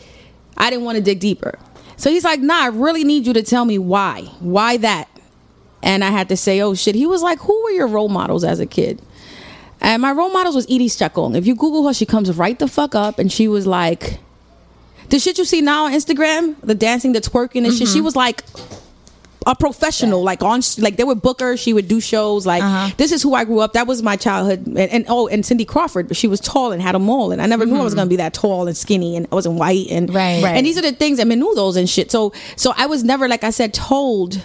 I 0.57 0.71
didn't 0.71 0.85
want 0.85 0.97
to 0.97 1.03
dig 1.03 1.21
deeper. 1.21 1.59
So 1.97 2.09
he's 2.11 2.25
like, 2.25 2.41
"Nah, 2.41 2.65
I 2.65 2.67
really 2.69 3.05
need 3.05 3.27
you 3.27 3.35
to 3.35 3.43
tell 3.43 3.67
me 3.67 3.79
why. 3.79 4.23
Why 4.41 4.79
that?" 4.79 5.09
And 5.83 6.03
I 6.03 6.11
had 6.11 6.31
to 6.31 6.37
say, 6.37 6.63
"Oh 6.63 6.75
shit." 6.75 6.95
He 6.95 7.07
was 7.07 7.23
like, 7.23 7.41
"Who 7.41 7.63
were 7.65 7.71
your 7.71 7.87
role 7.87 8.09
models 8.09 8.43
as 8.43 8.59
a 8.59 8.67
kid?" 8.67 9.03
And 9.83 10.01
my 10.01 10.13
role 10.13 10.31
models 10.31 10.55
was 10.55 10.65
Edie 10.65 10.89
Chacon. 10.89 11.37
If 11.37 11.47
you 11.47 11.55
Google 11.55 11.87
her, 11.87 11.93
she 11.93 12.07
comes 12.07 12.35
right 12.35 12.59
the 12.59 12.69
fuck 12.69 12.95
up, 12.95 13.19
and 13.19 13.31
she 13.31 13.49
was 13.49 13.67
like, 13.67 14.19
"The 15.09 15.19
shit 15.19 15.39
you 15.39 15.45
see 15.45 15.61
now 15.61 15.87
on 15.87 15.93
Instagram, 15.93 16.57
the 16.63 16.75
dancing, 16.75 17.13
the 17.13 17.21
twerking, 17.21 17.65
and 17.65 17.73
shit." 17.73 17.89
She 17.89 17.97
mm-hmm. 17.97 18.05
was 18.05 18.17
like 18.17 18.43
a 19.47 19.55
professional, 19.55 20.23
like 20.23 20.43
on, 20.43 20.63
like 20.79 20.97
they 20.97 21.05
would 21.05 21.21
book 21.21 21.41
her. 21.41 21.57
She 21.57 21.73
would 21.73 21.89
do 21.89 22.01
shows. 22.01 22.47
Like 22.47 22.63
uh-huh. 22.63 22.95
this 22.97 23.13
is 23.13 23.23
who 23.23 23.35
I 23.35 23.45
grew 23.45 23.61
up. 23.61 23.75
That 23.75 23.87
was 23.87 24.03
my 24.03 24.17
childhood. 24.17 24.67
And, 24.67 24.79
and 24.79 25.05
oh, 25.09 25.29
and 25.29 25.45
Cindy 25.45 25.65
Crawford, 25.65 26.09
but 26.09 26.17
she 26.17 26.29
was 26.29 26.41
tall 26.41 26.73
and 26.73 26.81
had 26.81 26.95
a 26.95 26.99
mole, 26.99 27.33
and 27.33 27.41
I 27.43 27.47
never 27.47 27.67
knew 27.67 27.77
I 27.77 27.83
was 27.83 27.93
mm-hmm. 27.93 28.01
gonna 28.01 28.11
be 28.11 28.17
that 28.17 28.35
tall 28.35 28.67
and 28.67 28.77
skinny, 28.77 29.17
and 29.17 29.27
I 29.31 29.35
wasn't 29.35 29.57
white, 29.57 29.87
and 29.91 30.13
Right. 30.13 30.43
Right. 30.43 30.57
And 30.57 30.67
these 30.67 30.79
are 30.79 30.83
the 30.83 30.93
things 30.93 31.19
and 31.19 31.31
menudos 31.31 31.77
and 31.77 31.89
shit. 31.89 32.11
So, 32.11 32.33
so 32.57 32.73
I 32.77 32.87
was 32.87 33.05
never, 33.05 33.29
like 33.29 33.45
I 33.45 33.51
said, 33.51 33.75
told 33.75 34.43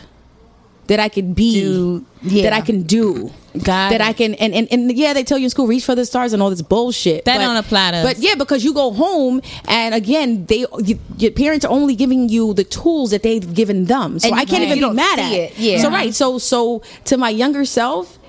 that 0.90 1.00
I 1.00 1.08
could 1.10 1.34
be, 1.36 1.62
Do- 1.62 2.06
yeah. 2.24 2.44
that 2.44 2.54
I 2.54 2.62
can 2.62 2.84
do. 2.84 3.32
Got 3.54 3.90
that 3.90 3.94
it. 3.96 4.02
I 4.02 4.14
can 4.14 4.36
and, 4.36 4.54
and 4.54 4.68
and 4.72 4.92
yeah 4.96 5.14
they 5.14 5.24
tell 5.24 5.38
you 5.40 5.46
in 5.46 5.50
school 5.50 5.66
reach 5.66 5.84
for 5.84 5.96
the 5.96 6.06
stars 6.06 6.34
and 6.34 6.40
all 6.42 6.52
this 6.52 6.62
bullshit 6.62 7.26
That 7.26 7.40
don't 7.40 7.58
apply 7.58 7.92
to 7.92 7.98
us. 7.98 8.06
but 8.06 8.18
yeah 8.20 8.36
because 8.36 8.64
you 8.64 8.76
go 8.76 8.92
home 8.94 9.42
and 9.68 9.96
again 9.96 10.46
they 10.46 10.66
you, 10.86 11.00
your 11.18 11.32
parents 11.32 11.66
are 11.66 11.72
only 11.72 11.96
giving 11.96 12.30
you 12.30 12.54
the 12.54 12.64
tools 12.64 13.10
that 13.10 13.24
they've 13.24 13.52
given 13.62 13.86
them 13.86 14.20
so 14.20 14.28
And 14.30 14.36
I 14.36 14.46
can't 14.46 14.50
can't- 14.50 14.64
even 14.66 14.78
you 14.78 14.90
be 14.92 14.96
mad 14.96 15.18
at 15.18 15.32
it. 15.34 15.58
Yeah. 15.58 15.80
so 15.82 15.90
right 15.90 16.14
so 16.14 16.38
so 16.38 16.84
to 17.06 17.18
my 17.18 17.32
younger 17.32 17.66
self 17.66 18.20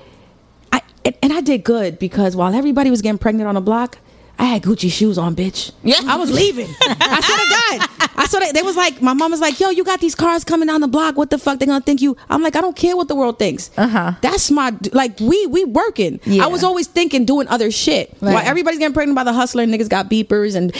I 0.72 0.80
and, 1.04 1.14
and 1.22 1.32
I 1.34 1.42
did 1.42 1.64
good 1.64 1.98
because 1.98 2.34
while 2.34 2.54
everybody 2.54 2.88
was 2.90 3.02
getting 3.02 3.18
pregnant 3.18 3.46
on 3.46 3.56
the 3.56 3.60
block 3.60 3.98
I 4.40 4.44
had 4.44 4.62
Gucci 4.62 4.90
shoes 4.90 5.18
on, 5.18 5.36
bitch. 5.36 5.70
Yeah. 5.84 5.96
I 6.08 6.16
was 6.16 6.32
leaving. 6.32 6.66
I 6.80 7.20
swear 7.20 7.38
to 7.38 7.78
God. 8.08 8.10
I 8.16 8.26
saw 8.26 8.38
that 8.40 8.54
they 8.54 8.62
was 8.62 8.74
like, 8.74 9.02
my 9.02 9.12
mom 9.12 9.30
was 9.32 9.40
like, 9.40 9.60
"Yo, 9.60 9.68
you 9.68 9.84
got 9.84 10.00
these 10.00 10.14
cars 10.14 10.44
coming 10.44 10.66
down 10.66 10.80
the 10.80 10.88
block. 10.88 11.16
What 11.18 11.28
the 11.28 11.36
fuck 11.36 11.58
they 11.58 11.66
gonna 11.66 11.82
think 11.84 12.00
you?" 12.00 12.16
I'm 12.30 12.42
like, 12.42 12.56
I 12.56 12.62
don't 12.62 12.74
care 12.74 12.96
what 12.96 13.08
the 13.08 13.14
world 13.14 13.38
thinks. 13.38 13.70
Uh-huh. 13.76 14.12
That's 14.22 14.50
my 14.50 14.74
like 14.92 15.20
we 15.20 15.44
we 15.46 15.64
working. 15.66 16.20
Yeah. 16.24 16.44
I 16.44 16.46
was 16.46 16.64
always 16.64 16.86
thinking 16.86 17.26
doing 17.26 17.48
other 17.48 17.70
shit. 17.70 18.16
Right. 18.22 18.32
While 18.32 18.46
everybody's 18.46 18.78
getting 18.78 18.94
pregnant 18.94 19.14
by 19.14 19.24
the 19.24 19.32
hustler, 19.34 19.62
and 19.62 19.72
niggas 19.74 19.90
got 19.90 20.08
beepers 20.10 20.56
and 20.56 20.72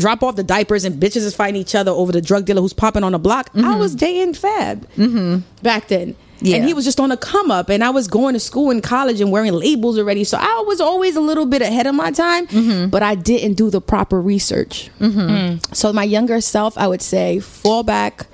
drop 0.00 0.24
off 0.24 0.34
the 0.34 0.42
diapers, 0.42 0.84
and 0.84 1.00
bitches 1.00 1.18
is 1.24 1.36
fighting 1.36 1.60
each 1.60 1.76
other 1.76 1.92
over 1.92 2.10
the 2.10 2.20
drug 2.20 2.46
dealer 2.46 2.62
who's 2.62 2.72
popping 2.72 3.04
on 3.04 3.12
the 3.12 3.18
block. 3.20 3.48
I 3.54 3.76
was 3.76 3.94
dating 3.94 4.34
Fab 4.34 4.90
Hmm. 4.94 5.38
back 5.62 5.86
then. 5.86 6.16
Yeah. 6.44 6.56
And 6.56 6.66
he 6.66 6.74
was 6.74 6.84
just 6.84 7.00
on 7.00 7.10
a 7.10 7.16
come 7.16 7.50
up, 7.50 7.70
and 7.70 7.82
I 7.82 7.88
was 7.88 8.06
going 8.06 8.34
to 8.34 8.40
school 8.40 8.70
in 8.70 8.82
college 8.82 9.20
and 9.20 9.32
wearing 9.32 9.54
labels 9.54 9.98
already. 9.98 10.24
So 10.24 10.36
I 10.38 10.62
was 10.66 10.78
always 10.78 11.16
a 11.16 11.20
little 11.20 11.46
bit 11.46 11.62
ahead 11.62 11.86
of 11.86 11.94
my 11.94 12.10
time, 12.10 12.46
mm-hmm. 12.48 12.90
but 12.90 13.02
I 13.02 13.14
didn't 13.14 13.54
do 13.54 13.70
the 13.70 13.80
proper 13.80 14.20
research. 14.20 14.90
Mm-hmm. 15.00 15.20
Mm. 15.20 15.74
So 15.74 15.90
my 15.92 16.04
younger 16.04 16.42
self, 16.42 16.76
I 16.76 16.86
would 16.86 17.00
say, 17.00 17.40
fall 17.40 17.82
back 17.82 18.26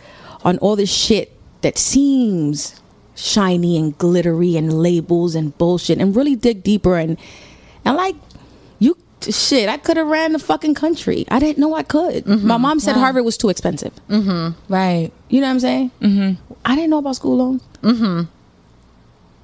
on 0.44 0.58
all 0.58 0.74
this 0.74 0.92
shit 0.92 1.32
that 1.60 1.78
seems 1.78 2.80
shiny 3.14 3.76
and 3.76 3.96
glittery 3.96 4.56
and 4.56 4.82
labels 4.82 5.36
and 5.36 5.56
bullshit, 5.56 5.98
and 5.98 6.16
really 6.16 6.34
dig 6.34 6.64
deeper 6.64 6.96
and 6.96 7.16
and 7.84 7.96
like 7.96 8.16
you 8.80 8.96
shit. 9.20 9.68
I 9.68 9.76
could 9.76 9.98
have 9.98 10.08
ran 10.08 10.32
the 10.32 10.40
fucking 10.40 10.74
country. 10.74 11.26
I 11.30 11.38
didn't 11.38 11.58
know 11.58 11.74
I 11.74 11.84
could. 11.84 12.24
Mm-hmm. 12.24 12.46
My 12.46 12.56
mom 12.56 12.80
said 12.80 12.96
Harvard 12.96 13.24
was 13.24 13.36
too 13.36 13.50
expensive. 13.50 13.92
Right. 14.68 15.12
You 15.28 15.40
know 15.40 15.46
what 15.46 15.52
I'm 15.52 15.60
saying? 15.60 15.90
Mm-hmm. 16.00 16.54
I 16.64 16.74
didn't 16.74 16.90
know 16.90 16.98
about 16.98 17.14
school 17.16 17.36
loans. 17.36 17.62
Mm-hmm. 17.82 18.22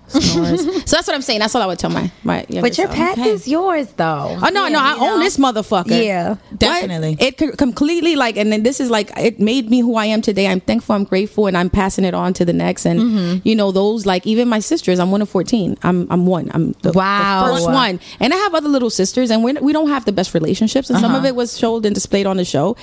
so 0.08 0.20
that's 0.40 1.08
what 1.08 1.14
I'm 1.14 1.22
saying. 1.22 1.40
That's 1.40 1.52
all 1.56 1.62
I 1.62 1.66
would 1.66 1.80
tell 1.80 1.90
my 1.90 2.12
my. 2.22 2.46
But 2.48 2.78
your 2.78 2.86
self. 2.86 2.94
path 2.94 3.18
is 3.18 3.48
yours, 3.48 3.88
though. 3.96 4.38
Oh 4.40 4.48
no, 4.52 4.68
no, 4.68 4.78
I 4.78 4.94
you 4.94 5.00
know? 5.00 5.14
own 5.14 5.18
this 5.20 5.36
motherfucker. 5.36 6.04
Yeah. 6.04 6.28
What? 6.34 6.58
Definitely. 6.60 7.16
It 7.18 7.38
could 7.38 7.58
completely 7.58 8.14
like, 8.14 8.36
and 8.36 8.52
then 8.52 8.62
this 8.62 8.78
is 8.78 8.88
like, 8.88 9.10
it 9.18 9.40
made 9.40 9.68
me 9.68 9.80
who 9.80 9.96
I 9.96 10.06
am 10.06 10.22
today. 10.22 10.46
I'm 10.46 10.60
thankful, 10.60 10.94
I'm 10.94 11.02
grateful, 11.02 11.48
and 11.48 11.58
I'm 11.58 11.68
passing 11.68 12.04
it 12.04 12.14
on 12.14 12.34
to 12.34 12.44
the 12.44 12.52
next. 12.52 12.86
And 12.86 13.00
Mm-hmm. 13.00 13.48
you 13.48 13.56
know, 13.56 13.72
those 13.72 14.06
like 14.06 14.24
even 14.28 14.48
my 14.48 14.60
sisters. 14.60 15.00
I'm 15.00 15.10
one 15.10 15.22
of 15.22 15.28
fourteen. 15.28 15.76
I'm 15.82 16.06
I'm 16.08 16.24
one. 16.24 16.52
I'm 16.54 16.70
the, 16.82 16.92
the 16.92 17.00
first 17.46 17.64
one, 17.66 17.98
and 18.20 18.32
I 18.32 18.36
have 18.36 18.54
other 18.54 18.68
little 18.68 18.90
sisters, 18.90 19.32
and 19.32 19.42
we 19.42 19.54
we 19.54 19.72
don't 19.72 19.88
have 19.88 20.04
the 20.04 20.12
best 20.12 20.34
relationships, 20.34 20.88
and 20.88 21.00
some 21.00 21.10
Uh-huh. 21.10 21.18
of 21.18 21.24
it 21.24 21.34
was 21.34 21.58
showed 21.58 21.84
and 21.84 21.94
displayed 21.96 22.26
on 22.26 22.36
the 22.36 22.44
show. 22.44 22.76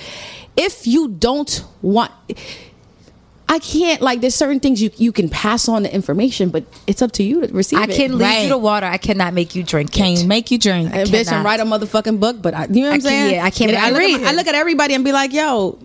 If 0.58 0.86
you 0.86 1.08
don't 1.08 1.64
want. 1.80 2.12
I 3.48 3.58
can't 3.58 4.00
like 4.00 4.20
there's 4.22 4.34
certain 4.34 4.58
things 4.58 4.80
you 4.82 4.90
you 4.96 5.12
can 5.12 5.28
pass 5.28 5.68
on 5.68 5.82
the 5.82 5.94
information, 5.94 6.48
but 6.48 6.64
it's 6.86 7.02
up 7.02 7.12
to 7.12 7.22
you 7.22 7.46
to 7.46 7.52
receive 7.52 7.78
I 7.78 7.84
it. 7.84 7.90
can 7.94 8.18
lead 8.18 8.24
Right. 8.24 8.42
you 8.44 8.48
to 8.48 8.58
water. 8.58 8.86
I 8.86 8.96
cannot 8.96 9.34
make 9.34 9.54
you 9.54 9.62
drink 9.62 9.92
Can 9.92 10.16
it. 10.16 10.26
make 10.26 10.50
you 10.50 10.58
drink. 10.58 10.90
And 10.94 11.08
bitch, 11.08 11.18
and 11.20 11.28
cannot. 11.28 11.44
write 11.44 11.60
a 11.60 11.64
motherfucking 11.64 12.18
book. 12.20 12.40
But 12.40 12.54
I, 12.54 12.66
you 12.66 12.80
know 12.82 12.88
what 12.88 12.92
I 12.92 12.94
I'm 12.94 13.00
can't- 13.00 13.02
saying? 13.02 13.34
yeah, 13.34 13.44
I 13.44 13.50
can't 13.50 13.70
And 13.72 13.78
I 13.84 13.90
look, 13.90 13.98
read 13.98 14.14
at, 14.16 14.20
my- 14.22 14.28
I 14.28 14.32
look 14.32 14.46
at 14.46 14.54
everybody 14.54 14.94
and 14.94 15.04
be 15.04 15.12
like, 15.12 15.32
yo, 15.32 15.78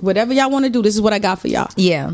whatever 0.00 0.32
y'all 0.34 0.50
want 0.50 0.66
to 0.66 0.70
do, 0.70 0.82
this 0.82 0.94
is 0.94 1.00
what 1.00 1.12
I 1.14 1.18
got 1.18 1.40
for 1.40 1.48
y'all. 1.48 1.70
Yeah. 1.76 2.12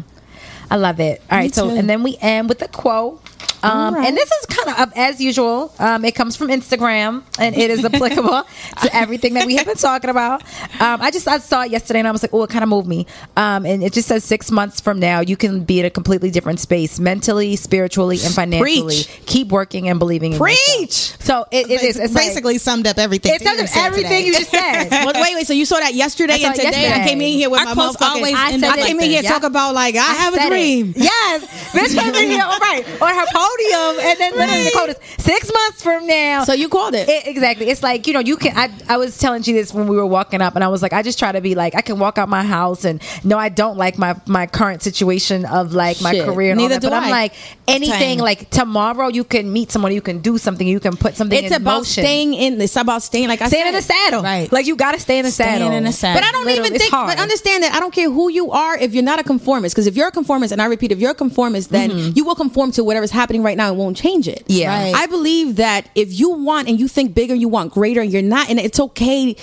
I 0.70 0.76
love 0.76 1.01
it. 1.01 1.20
All 1.30 1.38
right, 1.38 1.55
so 1.55 1.68
too. 1.70 1.76
and 1.76 1.90
then 1.90 2.03
we 2.03 2.16
end 2.20 2.49
with 2.49 2.62
a 2.62 2.68
quote. 2.68 3.20
Um, 3.64 3.94
And 3.96 4.16
this 4.16 4.30
is 4.30 4.46
kind 4.46 4.78
of 4.78 4.92
as 4.96 5.20
usual. 5.20 5.72
Um, 5.78 6.04
it 6.04 6.14
comes 6.14 6.36
from 6.36 6.48
Instagram, 6.48 7.22
and 7.38 7.56
it 7.56 7.70
is 7.70 7.84
applicable 7.84 8.42
to 8.82 8.94
everything 8.96 9.34
that 9.34 9.46
we 9.46 9.56
have 9.56 9.66
been 9.66 9.76
talking 9.76 10.10
about. 10.10 10.42
Um, 10.80 11.00
I 11.00 11.10
just 11.10 11.26
I 11.26 11.38
saw 11.38 11.62
it 11.62 11.70
yesterday, 11.70 12.00
and 12.00 12.08
I 12.08 12.10
was 12.12 12.22
like, 12.22 12.34
oh, 12.34 12.42
it 12.42 12.50
kind 12.50 12.62
of 12.62 12.68
moved 12.68 12.86
me. 12.88 13.06
Um, 13.36 13.64
and 13.66 13.82
it 13.82 13.92
just 13.92 14.08
says 14.08 14.24
six 14.24 14.50
months 14.50 14.80
from 14.80 15.00
now, 15.00 15.20
you 15.20 15.36
can 15.36 15.64
be 15.64 15.80
in 15.80 15.86
a 15.86 15.90
completely 15.90 16.30
different 16.30 16.60
space, 16.60 17.00
mentally, 17.00 17.56
spiritually, 17.56 18.18
and 18.24 18.34
financially. 18.34 19.04
Preach. 19.04 19.20
Keep 19.26 19.48
working 19.48 19.88
and 19.88 19.98
believing. 19.98 20.32
in 20.34 20.38
Preach. 20.38 20.56
yourself. 20.78 21.22
So 21.22 21.46
it, 21.50 21.70
it 21.70 21.82
is. 21.82 21.96
It's 21.98 22.14
like- 22.14 22.24
basically 22.24 22.58
summed 22.58 22.86
up 22.86 22.98
everything. 22.98 23.34
It 23.34 23.42
that 23.44 23.76
everything 23.76 24.10
today. 24.10 24.26
you 24.26 24.32
just 24.32 24.50
said. 24.50 24.90
Well, 24.90 25.12
wait, 25.22 25.34
wait. 25.34 25.46
So 25.46 25.52
you 25.52 25.64
saw 25.64 25.78
that 25.78 25.94
yesterday 25.94 26.38
saw 26.38 26.48
and 26.48 26.56
today? 26.56 26.92
I 26.92 27.06
came 27.06 27.20
in 27.20 27.32
here 27.32 27.50
with 27.50 27.64
my 27.64 27.72
quotes 27.72 28.00
always 28.02 28.34
I 28.36 28.54
up. 28.56 28.62
I 28.62 28.82
came 28.82 29.00
in 29.00 29.10
here 29.10 29.22
that. 29.22 29.28
talk 29.28 29.42
about 29.44 29.74
like 29.74 29.94
I, 29.96 30.00
have 30.00 30.34
a 30.34 30.36
said 30.36 30.46
it. 30.46 30.50
dream. 30.50 30.92
Yes, 30.96 31.44
bitch 31.72 31.94
came 31.98 32.14
in 32.14 32.30
here. 32.30 32.42
All 32.44 32.58
right, 32.58 32.84
on 33.00 33.14
her 33.14 33.26
post. 33.32 33.53
Podium, 33.59 34.07
and 34.07 34.18
then 34.18 34.32
literally 34.36 34.64
the 34.64 34.70
quote 34.70 34.88
is 34.90 34.96
six 35.18 35.50
months 35.52 35.82
from 35.82 36.07
now. 36.07 36.44
So 36.44 36.52
you 36.52 36.68
called 36.68 36.94
it. 36.94 37.09
It- 37.09 37.26
exactly. 37.26 37.68
It's 37.68 37.82
like 37.82 38.07
you 38.07 38.12
know, 38.12 38.20
you 38.20 38.36
can. 38.36 38.57
I, 38.57 38.70
I 38.88 38.96
was 38.96 39.18
telling 39.18 39.42
you 39.44 39.55
this 39.55 39.72
when 39.72 39.86
we 39.86 39.96
were 39.96 40.07
walking 40.07 40.40
up, 40.42 40.55
and 40.55 40.64
I 40.64 40.68
was 40.68 40.82
like, 40.82 40.92
I 40.92 41.02
just 41.02 41.18
try 41.18 41.32
to 41.32 41.40
be 41.40 41.55
like, 41.55 41.74
I 41.74 41.80
can 41.80 41.98
walk 41.98 42.18
out 42.18 42.28
my 42.28 42.42
house, 42.42 42.84
and 42.84 43.02
no, 43.24 43.38
I 43.38 43.48
don't 43.48 43.76
like 43.76 43.98
my 43.98 44.16
my 44.26 44.46
current 44.46 44.82
situation 44.82 45.44
of 45.44 45.72
like 45.72 46.00
my 46.00 46.12
Shit. 46.12 46.24
career. 46.26 46.52
And 46.52 46.61
all 46.61 46.68
Neither 46.68 46.80
that, 46.80 46.86
do 46.86 46.90
but 46.90 47.02
I'm 47.02 47.11
like 47.11 47.34
anything. 47.68 48.18
Like 48.18 48.50
tomorrow, 48.50 49.09
you 49.09 49.24
can 49.24 49.52
meet 49.52 49.70
someone, 49.70 49.92
you 49.92 50.02
can 50.02 50.20
do 50.20 50.38
something, 50.38 50.66
you 50.66 50.80
can 50.80 50.96
put 50.96 51.16
something. 51.16 51.38
It's 51.38 51.55
in 51.55 51.61
about 51.62 51.78
motion. 51.80 52.02
staying 52.05 52.34
in. 52.34 52.61
It's 52.61 52.76
about 52.76 53.02
staying. 53.02 53.28
Like 53.28 53.40
I 53.42 53.48
Staying 53.48 53.64
said, 53.64 53.68
in 53.68 53.74
the 53.74 53.82
saddle, 53.82 54.22
Right. 54.22 54.50
Like 54.52 54.66
you 54.66 54.76
got 54.76 54.92
to 54.92 55.00
stay 55.00 55.18
in 55.18 55.24
the 55.24 55.30
Staying 55.30 55.59
saddle. 55.59 55.72
in 55.72 55.84
the 55.84 55.92
saddle. 55.92 56.20
But 56.20 56.26
I 56.28 56.32
don't 56.32 56.44
Literally, 56.44 56.66
even 56.68 56.74
it's 56.74 56.84
think. 56.84 56.94
hard. 56.94 57.09
But 57.09 57.18
understand 57.18 57.62
that 57.62 57.74
I 57.74 57.80
don't 57.80 57.92
care 57.94 58.11
who 58.11 58.28
you 58.28 58.50
are. 58.52 58.76
If 58.76 58.94
you're 58.94 59.02
not 59.02 59.18
a 59.18 59.22
conformist, 59.24 59.74
because 59.74 59.86
if 59.86 59.96
you're 59.96 60.09
a 60.09 60.12
conformist, 60.12 60.52
and 60.52 60.61
I 60.62 60.66
repeat, 60.66 60.92
if 60.92 60.98
you're 61.00 61.11
a 61.12 61.14
conformist, 61.14 61.70
then 61.70 61.90
mm-hmm. 61.90 62.12
you 62.14 62.24
will 62.24 62.34
conform 62.34 62.70
to 62.72 62.84
whatever's 62.84 63.11
happening 63.11 63.42
right 63.45 63.57
now 63.57 63.70
it 63.72 63.76
won't 63.76 63.97
change 63.97 64.26
it. 64.28 64.45
Yeah. 64.47 64.68
Right. 64.68 64.95
I 64.95 65.07
believe 65.07 65.57
that 65.57 65.88
if 65.95 66.18
you 66.18 66.30
want 66.30 66.68
and 66.68 66.78
you 66.80 66.88
think 66.88 67.14
bigger, 67.14 67.34
you 67.34 67.49
want 67.49 67.72
greater, 67.72 68.01
and 68.01 68.12
you're 68.12 68.22
not, 68.22 68.49
and 68.51 68.59
it's 68.59 68.80
okay. 68.80 69.36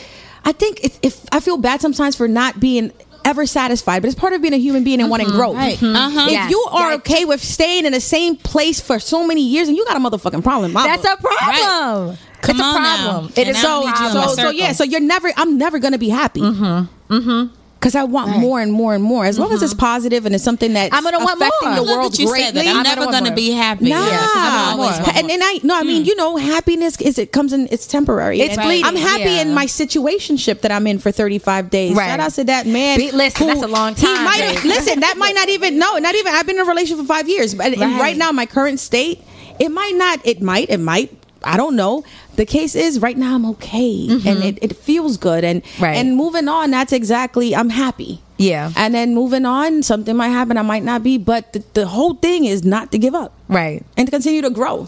I 0.44 0.52
think 0.54 0.84
if, 0.84 1.00
if 1.04 1.26
I 1.32 1.40
feel 1.40 1.58
bad 1.58 1.82
sometimes 1.82 2.16
for 2.16 2.28
not 2.28 2.60
being 2.60 2.92
ever 3.24 3.46
satisfied, 3.46 4.02
but 4.02 4.08
it's 4.10 4.20
part 4.20 4.34
of 4.34 4.42
being 4.42 4.56
a 4.56 4.58
human 4.58 4.84
being 4.84 5.00
and 5.00 5.10
wanting 5.10 5.28
growth. 5.30 5.56
Right. 5.56 5.82
Uh-huh. 5.82 6.26
If 6.26 6.32
Yes. 6.32 6.50
you 6.50 6.60
are 6.72 6.90
Yes. 6.92 7.00
okay 7.02 7.26
with 7.26 7.44
staying 7.44 7.86
in 7.86 7.92
the 7.94 8.02
same 8.02 8.36
place 8.36 8.82
for 8.82 8.98
so 8.98 9.26
many 9.28 9.42
years, 9.44 9.68
and 9.68 9.78
you 9.78 9.86
got 9.86 9.96
a 9.96 10.00
motherfucking 10.00 10.42
problem, 10.44 10.74
mama. 10.74 10.88
That's 10.88 11.06
a 11.06 11.16
problem. 11.22 12.18
Come 12.42 12.56
it's 12.56 12.60
a 12.60 12.64
on 12.64 12.82
now. 12.82 12.96
problem. 13.12 13.34
It 13.36 13.48
And 13.48 13.56
is 13.56 13.62
so 13.62 13.80
need 13.82 13.86
you 14.00 14.08
in 14.08 14.14
my 14.16 14.26
so 14.26 14.34
so 14.34 14.50
yeah 14.50 14.72
so 14.72 14.84
you're 14.84 15.00
never 15.00 15.32
i'm 15.38 15.60
never 15.60 15.78
gonna 15.78 16.00
be 16.00 16.10
happy 16.10 16.42
mm-hmm 16.42 17.14
mm-hmm 17.14 17.54
because 17.82 17.96
I 17.96 18.04
want 18.04 18.38
more 18.38 18.62
and 18.62 18.72
more 18.72 18.94
and 18.94 19.04
more. 19.04 19.26
As 19.26 19.40
long 19.40 19.52
as 19.52 19.64
it's 19.64 19.74
mm-hmm. 19.74 19.80
positive 19.80 20.28
and 20.28 20.36
it's 20.36 20.44
something 20.44 20.74
that 20.74 20.94
I'm 20.94 21.04
gonna 21.04 21.18
want 21.18 21.42
affecting 21.42 21.70
more. 21.70 21.78
the 21.78 21.84
world 21.84 22.14
that 22.14 22.20
you 22.20 22.28
greatly. 22.28 22.46
said 22.46 22.56
that. 22.56 22.68
I'm, 22.68 22.78
I'm 22.78 22.84
never 22.84 23.06
gonna 23.06 23.12
going 23.12 23.32
to 23.32 23.36
be 23.36 23.50
happy. 23.50 23.90
Nah, 23.90 24.06
Yeah, 24.06 24.18
'cause 24.20 24.30
I 24.36 24.72
always 24.74 25.00
want 25.00 25.16
and, 25.18 25.32
and 25.32 25.42
I 25.44 25.60
no, 25.64 25.76
I 25.76 25.82
mean 25.82 26.06
you 26.06 26.16
know, 26.16 26.38
happiness 26.38 27.02
is 27.02 27.18
it 27.18 27.32
comes 27.32 27.54
in 27.54 27.68
it's 27.72 27.88
temporary. 27.88 28.40
It's 28.40 28.54
fleeting, 28.56 28.86
I'm 28.86 28.96
happy 28.96 29.32
yeah. 29.32 29.42
in 29.42 29.56
my 29.56 29.66
situationship 29.66 30.62
that 30.62 30.72
I'm 30.72 30.86
in 30.86 31.00
for 31.00 31.12
35 31.12 31.72
days. 31.72 31.96
Right. 31.96 32.08
Shout 32.08 32.20
out 32.20 32.32
to 32.34 32.44
that 32.46 32.68
man. 32.68 33.00
Be- 33.00 33.12
listen, 33.12 33.48
that's 33.48 33.64
a 33.64 33.68
long 33.68 33.96
He 33.96 34.06
time, 34.06 34.26
might 34.26 34.62
listen. 34.64 35.00
That 35.00 35.18
might 35.18 35.34
not 35.34 35.50
even 35.50 35.80
no, 35.80 35.98
not 35.98 36.14
even. 36.14 36.34
I've 36.36 36.46
been 36.46 36.58
in 36.58 36.62
a 36.62 36.70
relationship 36.70 37.00
for 37.04 37.08
five 37.08 37.28
years, 37.28 37.56
but 37.56 37.66
and 37.74 37.82
Right. 37.82 38.00
right 38.00 38.18
now 38.18 38.32
my 38.32 38.46
current 38.46 38.80
state, 38.80 39.24
it 39.60 39.70
might 39.70 39.96
not. 39.96 40.20
It 40.24 40.40
might. 40.40 40.70
It 40.70 40.80
might. 40.80 41.18
I 41.44 41.58
don't 41.58 41.76
know. 41.76 42.04
The 42.36 42.46
case 42.46 42.76
is 42.76 43.00
right 43.00 43.18
now 43.18 43.36
I'm 43.36 43.46
okay 43.58 44.08
and 44.10 44.44
it, 44.44 44.58
it 44.62 44.76
feels 44.76 45.18
good 45.18 45.44
and 45.44 45.62
Mm-hmm. 45.64 45.84
Right. 45.84 45.96
and 45.98 46.16
moving 46.16 46.48
on. 46.48 46.72
That's 46.72 46.94
exactly 46.94 47.56
I'm 47.56 47.70
happy. 47.70 48.22
Yeah. 48.38 48.72
And 48.76 48.96
then 48.96 49.14
moving 49.14 49.46
on, 49.46 49.84
something 49.84 50.16
might 50.16 50.30
happen. 50.30 50.58
I 50.58 50.62
might 50.64 50.84
not 50.84 51.04
be, 51.04 51.18
but 51.18 51.54
the, 51.54 51.64
the 51.74 51.86
whole 51.88 52.16
thing 52.16 52.46
is 52.46 52.64
not 52.64 52.92
to 52.94 52.98
give 52.98 53.14
up 53.14 53.34
Right. 53.48 53.86
and 53.98 54.08
to 54.08 54.12
continue 54.12 54.42
to 54.42 54.50
grow. 54.50 54.88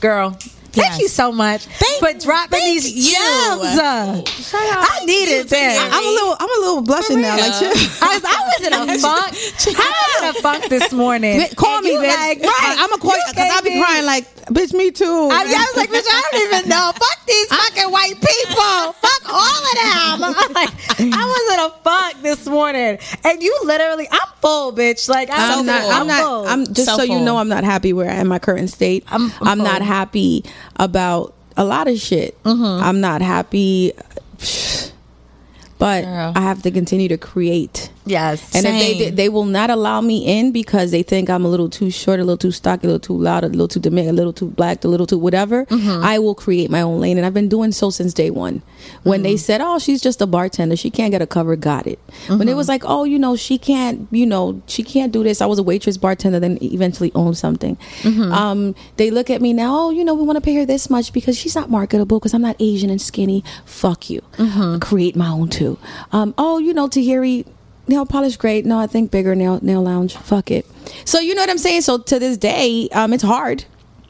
Girl. 0.00 0.36
Thank 0.76 0.92
Yes. 0.92 1.00
you 1.00 1.08
so 1.08 1.32
much 1.32 1.64
Thank- 1.64 2.00
for 2.04 2.12
dropping 2.20 2.58
thank 2.60 2.82
these 2.82 3.08
you. 3.08 3.14
gems. 3.16 3.78
Uh, 3.80 4.22
I 4.52 5.04
needed 5.06 5.48
that. 5.48 5.88
I'm 5.92 6.04
a 6.04 6.10
little, 6.12 6.36
I'm 6.38 6.50
a 6.50 6.60
little 6.60 6.82
blushing 6.82 7.20
now. 7.22 7.36
Like, 7.36 7.54
shit. 7.54 7.72
I 8.02 8.14
was, 8.14 8.24
I 8.24 8.38
was 8.44 8.60
in 8.66 8.72
a 8.72 8.98
funk. 9.00 9.32
I 9.32 9.92
was 9.96 10.22
in 10.22 10.28
a 10.28 10.32
funk 10.42 10.68
this 10.68 10.92
morning. 11.02 11.40
Call 11.56 11.78
And 11.78 11.84
me, 11.84 11.92
you 11.92 11.98
bitch. 12.00 12.12
Like, 12.14 12.42
right. 12.42 12.76
I'm 12.78 12.92
a 12.92 12.98
call 12.98 13.16
You 13.16 13.22
because 13.30 13.50
I'll 13.52 13.62
be 13.62 13.80
crying 13.80 14.04
like, 14.04 14.24
bitch, 14.52 14.72
me 14.74 14.90
too. 14.90 15.28
I, 15.32 15.40
I 15.42 15.44
was 15.44 15.76
like, 15.76 15.90
bitch, 15.90 16.06
I 16.06 16.22
don't 16.30 16.42
even 16.54 16.68
know. 16.74 16.92
Fuck 16.94 17.26
these 17.26 17.46
fucking 17.48 17.90
white 17.90 18.14
people. 18.20 18.92
Fuck 19.00 19.22
all 19.32 19.62
of 19.64 19.74
them. 19.80 20.36
I'm 20.36 20.52
like, 20.52 20.70
I 21.00 21.24
was 21.24 21.54
in 21.54 21.60
a 21.64 21.70
funk 21.82 22.22
this 22.22 22.46
morning, 22.46 22.98
and 23.24 23.42
you 23.42 23.58
literally, 23.64 24.08
I'm 24.10 24.28
full, 24.46 24.72
bitch. 24.72 25.08
Like 25.08 25.28
I'm, 25.30 25.58
I'm 25.60 25.66
not. 25.66 25.82
full. 25.82 25.90
I'm 25.92 26.06
not. 26.06 26.22
full. 26.22 26.46
I'm 26.46 26.64
just 26.66 26.84
So 26.86 26.96
so, 26.98 27.02
you 27.02 27.20
know, 27.20 27.36
I'm 27.38 27.48
not 27.48 27.64
happy 27.64 27.92
where 27.92 28.10
I 28.10 28.14
am. 28.14 28.28
My 28.28 28.38
current 28.38 28.70
state. 28.70 29.04
I'm- 29.10 29.32
I'm, 29.40 29.48
I'm 29.48 29.58
not 29.58 29.82
happy 29.82 30.44
about 30.76 31.34
a 31.56 31.64
lot 31.64 31.88
of 31.88 31.98
shit. 31.98 32.40
Mm-hmm. 32.44 32.84
I'm 32.84 33.00
not 33.00 33.22
happy, 33.22 33.92
but 35.78 36.04
Girl. 36.04 36.32
I 36.34 36.40
have 36.40 36.62
to 36.62 36.70
continue 36.70 37.08
to 37.08 37.18
create. 37.18 37.90
Yes. 38.06 38.54
And 38.54 38.64
if 38.66 38.72
they 38.72 39.10
they 39.10 39.28
will 39.28 39.44
not 39.44 39.68
allow 39.68 40.00
me 40.00 40.24
in 40.38 40.52
because 40.52 40.92
they 40.92 41.02
think 41.02 41.28
I'm 41.28 41.44
a 41.44 41.48
little 41.48 41.68
too 41.68 41.90
short, 41.90 42.20
a 42.20 42.24
little 42.24 42.36
too 42.38 42.52
stocky, 42.52 42.86
a 42.86 42.90
little 42.90 43.00
too 43.00 43.16
loud, 43.18 43.42
a 43.44 43.48
little 43.48 43.68
too 43.68 43.80
demanding, 43.80 44.10
a 44.10 44.16
little 44.16 44.32
too 44.32 44.46
black, 44.46 44.84
a 44.84 44.88
little 44.88 45.06
too 45.06 45.18
whatever, 45.18 45.64
Mm-hmm. 45.66 46.04
I 46.04 46.18
will 46.20 46.34
create 46.34 46.70
my 46.70 46.80
own 46.82 47.00
lane, 47.00 47.16
and 47.18 47.26
I've 47.26 47.34
been 47.34 47.48
doing 47.48 47.72
so 47.72 47.90
since 47.90 48.14
day 48.14 48.30
one. 48.30 48.62
When 49.02 49.18
Mm-hmm. 49.18 49.22
they 49.24 49.36
said, 49.36 49.60
"Oh, 49.60 49.78
she's 49.78 50.00
just 50.00 50.22
a 50.22 50.26
bartender, 50.26 50.76
she 50.76 50.90
can't 50.90 51.10
get 51.10 51.20
a 51.20 51.26
cover," 51.26 51.56
got 51.56 51.86
it. 51.86 51.98
When 52.28 52.42
it 52.42 52.44
Mm-hmm. 52.46 52.56
was 52.56 52.68
like, 52.68 52.82
"Oh, 52.86 53.04
you 53.04 53.18
know, 53.18 53.34
she 53.36 53.58
can't, 53.58 54.06
you 54.10 54.24
know, 54.26 54.62
she 54.66 54.82
can't 54.82 55.10
do 55.12 55.22
this," 55.24 55.40
I 55.42 55.46
was 55.46 55.58
a 55.58 55.62
waitress, 55.64 55.96
bartender, 55.96 56.38
then 56.38 56.58
eventually 56.62 57.10
owned 57.14 57.36
something. 57.36 57.76
Mm-hmm. 58.02 58.32
Um, 58.32 58.74
they 58.98 59.10
look 59.10 59.30
at 59.30 59.42
me 59.42 59.52
now, 59.52 59.74
"Oh, 59.76 59.90
you 59.90 60.04
know, 60.04 60.14
we 60.14 60.22
want 60.22 60.36
to 60.36 60.40
pay 60.40 60.54
her 60.54 60.64
this 60.64 60.88
much 60.88 61.12
because 61.12 61.36
she's 61.36 61.54
not 61.56 61.70
marketable 61.70 62.18
because 62.20 62.34
I'm 62.34 62.42
not 62.42 62.56
Asian 62.60 62.90
and 62.90 63.02
skinny." 63.02 63.42
Fuck 63.64 64.10
you. 64.10 64.22
Mm-hmm. 64.38 64.78
Create 64.78 65.16
my 65.16 65.28
own 65.28 65.48
too. 65.48 65.76
Um, 66.12 66.34
oh, 66.38 66.58
you 66.58 66.72
know, 66.72 66.86
Tahiry 66.88 67.44
nail 67.88 68.04
polish 68.06 68.36
great. 68.36 68.64
No 68.66 68.78
i 68.78 68.86
think 68.86 69.10
bigger 69.10 69.34
nail 69.34 69.58
nail 69.62 69.82
lounge. 69.82 70.16
Fuck 70.16 70.50
it. 70.50 70.66
So 71.04 71.18
you 71.20 71.34
know 71.34 71.42
what 71.42 71.50
i'm 71.50 71.58
saying? 71.58 71.82
So 71.82 71.98
to 71.98 72.18
this 72.18 72.36
day 72.36 72.88
um 72.92 73.12
it's 73.12 73.22
hard. 73.24 73.64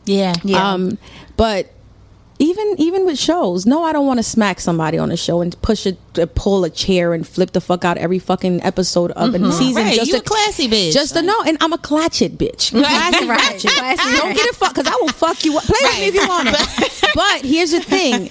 Yeah. 0.04 0.34
Yeah. 0.44 0.72
um 0.72 0.98
but 1.36 1.72
even 2.38 2.74
even 2.78 3.06
with 3.06 3.18
shows 3.18 3.64
no 3.64 3.82
i 3.82 3.94
don't 3.94 4.06
want 4.06 4.18
to 4.18 4.22
smack 4.22 4.60
somebody 4.60 4.98
on 4.98 5.10
a 5.10 5.16
show 5.16 5.40
and 5.40 5.60
push 5.62 5.86
it 5.86 5.96
to 6.12 6.26
pull 6.26 6.64
a 6.64 6.70
chair 6.70 7.14
and 7.14 7.26
flip 7.26 7.52
the 7.52 7.62
fuck 7.62 7.82
out 7.82 7.96
every 7.96 8.18
fucking 8.18 8.62
episode 8.62 9.10
of 9.12 9.34
a 9.34 9.52
season 9.52 9.84
Right, 9.84 9.94
just 9.96 10.10
you 10.10 10.18
a 10.18 10.20
classy 10.20 10.68
bitch. 10.68 10.92
just 10.92 11.14
to 11.14 11.22
know. 11.22 11.42
And 11.46 11.56
i'm 11.62 11.72
a 11.72 11.78
clutch 11.78 12.20
it 12.20 12.36
bitch. 12.36 12.70
Classy 12.78 13.26
Right, 13.26 13.58
classy 13.58 14.16
don't 14.18 14.34
get 14.36 14.46
it 14.46 14.54
fucked 14.54 14.74
because 14.74 14.86
i 14.92 14.96
will 15.00 15.08
fuck 15.08 15.44
you 15.46 15.56
up. 15.56 15.64
Play 15.64 15.78
with 15.82 15.98
me 15.98 16.06
if 16.08 16.14
you 16.14 16.28
want 16.28 16.48
to 16.48 17.08
but 17.14 17.40
here's 17.42 17.70
the 17.70 17.80
thing 17.80 18.28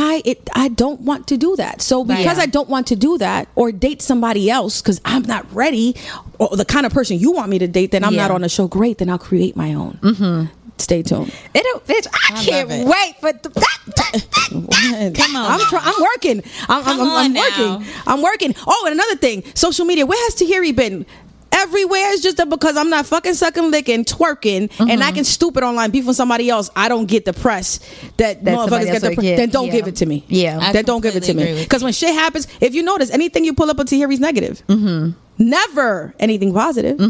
I 0.00 0.22
it 0.24 0.48
I 0.54 0.68
don't 0.68 1.00
want 1.02 1.26
to 1.28 1.36
do 1.36 1.56
that. 1.56 1.82
So 1.82 2.04
because 2.04 2.36
Yeah. 2.38 2.44
I 2.44 2.46
don't 2.46 2.68
want 2.68 2.86
to 2.88 2.96
do 2.96 3.18
that 3.18 3.48
or 3.56 3.72
date 3.72 4.00
somebody 4.02 4.48
else 4.50 4.80
because 4.80 5.00
I'm 5.04 5.22
not 5.22 5.44
ready 5.52 5.96
or 6.38 6.56
the 6.56 6.64
kind 6.64 6.86
of 6.86 6.92
person 6.92 7.18
you 7.18 7.32
want 7.32 7.48
me 7.50 7.58
to 7.58 7.66
date, 7.68 7.90
then 7.90 8.04
I'm 8.04 8.14
Yeah. 8.14 8.22
not 8.28 8.30
on 8.30 8.42
the 8.42 8.48
show. 8.48 8.68
Great, 8.68 8.98
then 8.98 9.08
I'll 9.10 9.18
create 9.18 9.56
my 9.56 9.74
own. 9.74 9.98
Mm-hmm. 10.02 10.54
Stay 10.78 11.02
tuned. 11.02 11.32
It'll, 11.54 11.80
bitch, 11.80 12.06
I, 12.12 12.34
I 12.38 12.44
can't 12.44 12.70
it. 12.70 12.86
wait 12.86 13.14
for 13.20 13.32
th- 13.32 13.52
that. 13.54 13.78
that, 13.96 14.12
that. 14.12 15.14
Come 15.18 15.34
on 15.36 15.52
I'm 15.52 15.58
now. 15.58 15.64
try- 15.68 15.82
I'm 15.82 16.00
working. 16.00 16.42
I'm, 16.68 16.84
Come 16.84 17.00
I'm, 17.00 17.00
I'm, 17.00 17.08
on 17.08 17.24
I'm 17.24 17.32
now. 17.32 17.42
working. 17.78 17.86
I'm 18.06 18.22
working. 18.22 18.54
Oh, 18.64 18.84
and 18.86 18.94
another 18.94 19.16
thing, 19.16 19.42
social 19.54 19.84
media. 19.84 20.06
Where 20.06 20.22
has 20.26 20.36
Tahiry 20.36 20.74
been? 20.76 21.04
Everywhere 21.50 22.12
is 22.12 22.20
just 22.22 22.36
that 22.36 22.48
because 22.48 22.76
I'm 22.76 22.90
not 22.90 23.06
fucking 23.06 23.34
sucking, 23.34 23.70
licking, 23.70 24.04
twerking, 24.04 24.62
and 24.62 24.70
Mm-hmm. 24.90 25.02
I 25.02 25.12
can 25.12 25.24
stupid 25.24 25.62
online 25.64 25.90
beef 25.90 26.06
with 26.06 26.16
somebody 26.16 26.48
else. 26.50 26.70
I 26.76 26.88
don't 26.88 27.06
get 27.06 27.24
the 27.24 27.32
press 27.32 27.78
that, 28.18 28.44
That 28.44 28.58
motherfuckers 28.58 28.84
get 28.84 29.00
the 29.02 29.08
press. 29.14 29.20
get. 29.20 29.36
Then 29.38 29.48
don't 29.50 29.66
Yeah. 29.66 29.72
give 29.72 29.88
it 29.88 29.96
to 29.96 30.06
me. 30.06 30.24
Yeah. 30.28 30.58
I 30.60 30.72
then 30.72 30.84
don't 30.84 31.00
give 31.02 31.16
it 31.16 31.22
to 31.24 31.34
me. 31.34 31.58
Because 31.62 31.82
when 31.82 31.92
shit 31.92 32.14
happens, 32.14 32.46
if 32.60 32.74
you 32.74 32.82
notice 32.82 33.10
anything 33.10 33.44
you 33.44 33.54
pull 33.54 33.70
up 33.70 33.78
on 33.80 33.86
Tahiry's 33.86 34.20
negative, 34.20 34.62
Mm-hmm. 34.68 35.10
never 35.38 36.14
anything 36.18 36.52
positive. 36.52 37.00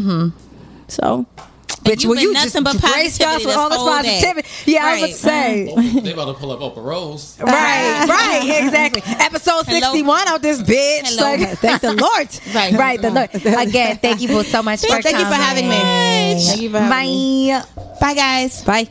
So 0.87 1.25
Bitch, 1.89 2.03
you 2.03 2.09
will 2.09 2.19
you 2.19 2.33
nothing 2.33 2.63
just 2.63 2.81
but 2.81 2.91
grace 2.91 3.19
us 3.19 3.25
positivity 3.43 3.45
with 3.47 3.55
all 3.55 3.69
this 3.69 4.03
this 4.03 4.21
day. 4.21 4.33
positivity? 4.33 4.71
Yeah, 4.71 4.85
I 4.85 4.91
was 4.93 5.01
Right. 5.01 5.15
say. 5.15 5.99
they 6.01 6.11
about 6.13 6.25
to 6.25 6.33
pull 6.33 6.51
up 6.51 6.59
Oprah 6.59 6.83
Rose. 6.83 7.37
Right, 7.49 8.05
right, 8.07 8.63
exactly. 8.63 9.01
Episode 9.05 9.65
61 9.65 10.27
of 10.29 10.41
this 10.41 10.61
bitch. 10.61 11.17
Hello. 11.17 11.35
Like, 11.35 11.57
thank 11.59 11.81
the 11.81 11.93
Lord. 11.93 12.27
Right. 12.53 12.73
right, 12.73 13.01
the 13.01 13.09
Lord. 13.11 13.29
Again, 13.67 13.97
thank 13.97 14.21
you 14.21 14.27
both 14.29 14.47
so 14.47 14.61
much 14.63 14.81
for 14.81 15.01
thank 15.01 15.17
you 15.17 15.25
for 15.25 15.31
coming. 15.31 15.39
having 15.39 15.69
me. 15.69 15.77
Thank 16.43 16.61
you 16.61 16.69
for 16.69 16.79
having 16.79 17.09
me. 17.09 17.51
Bye. 17.53 17.63
Bye, 17.99 18.13
guys. 18.13 18.61
Bye. 18.63 18.89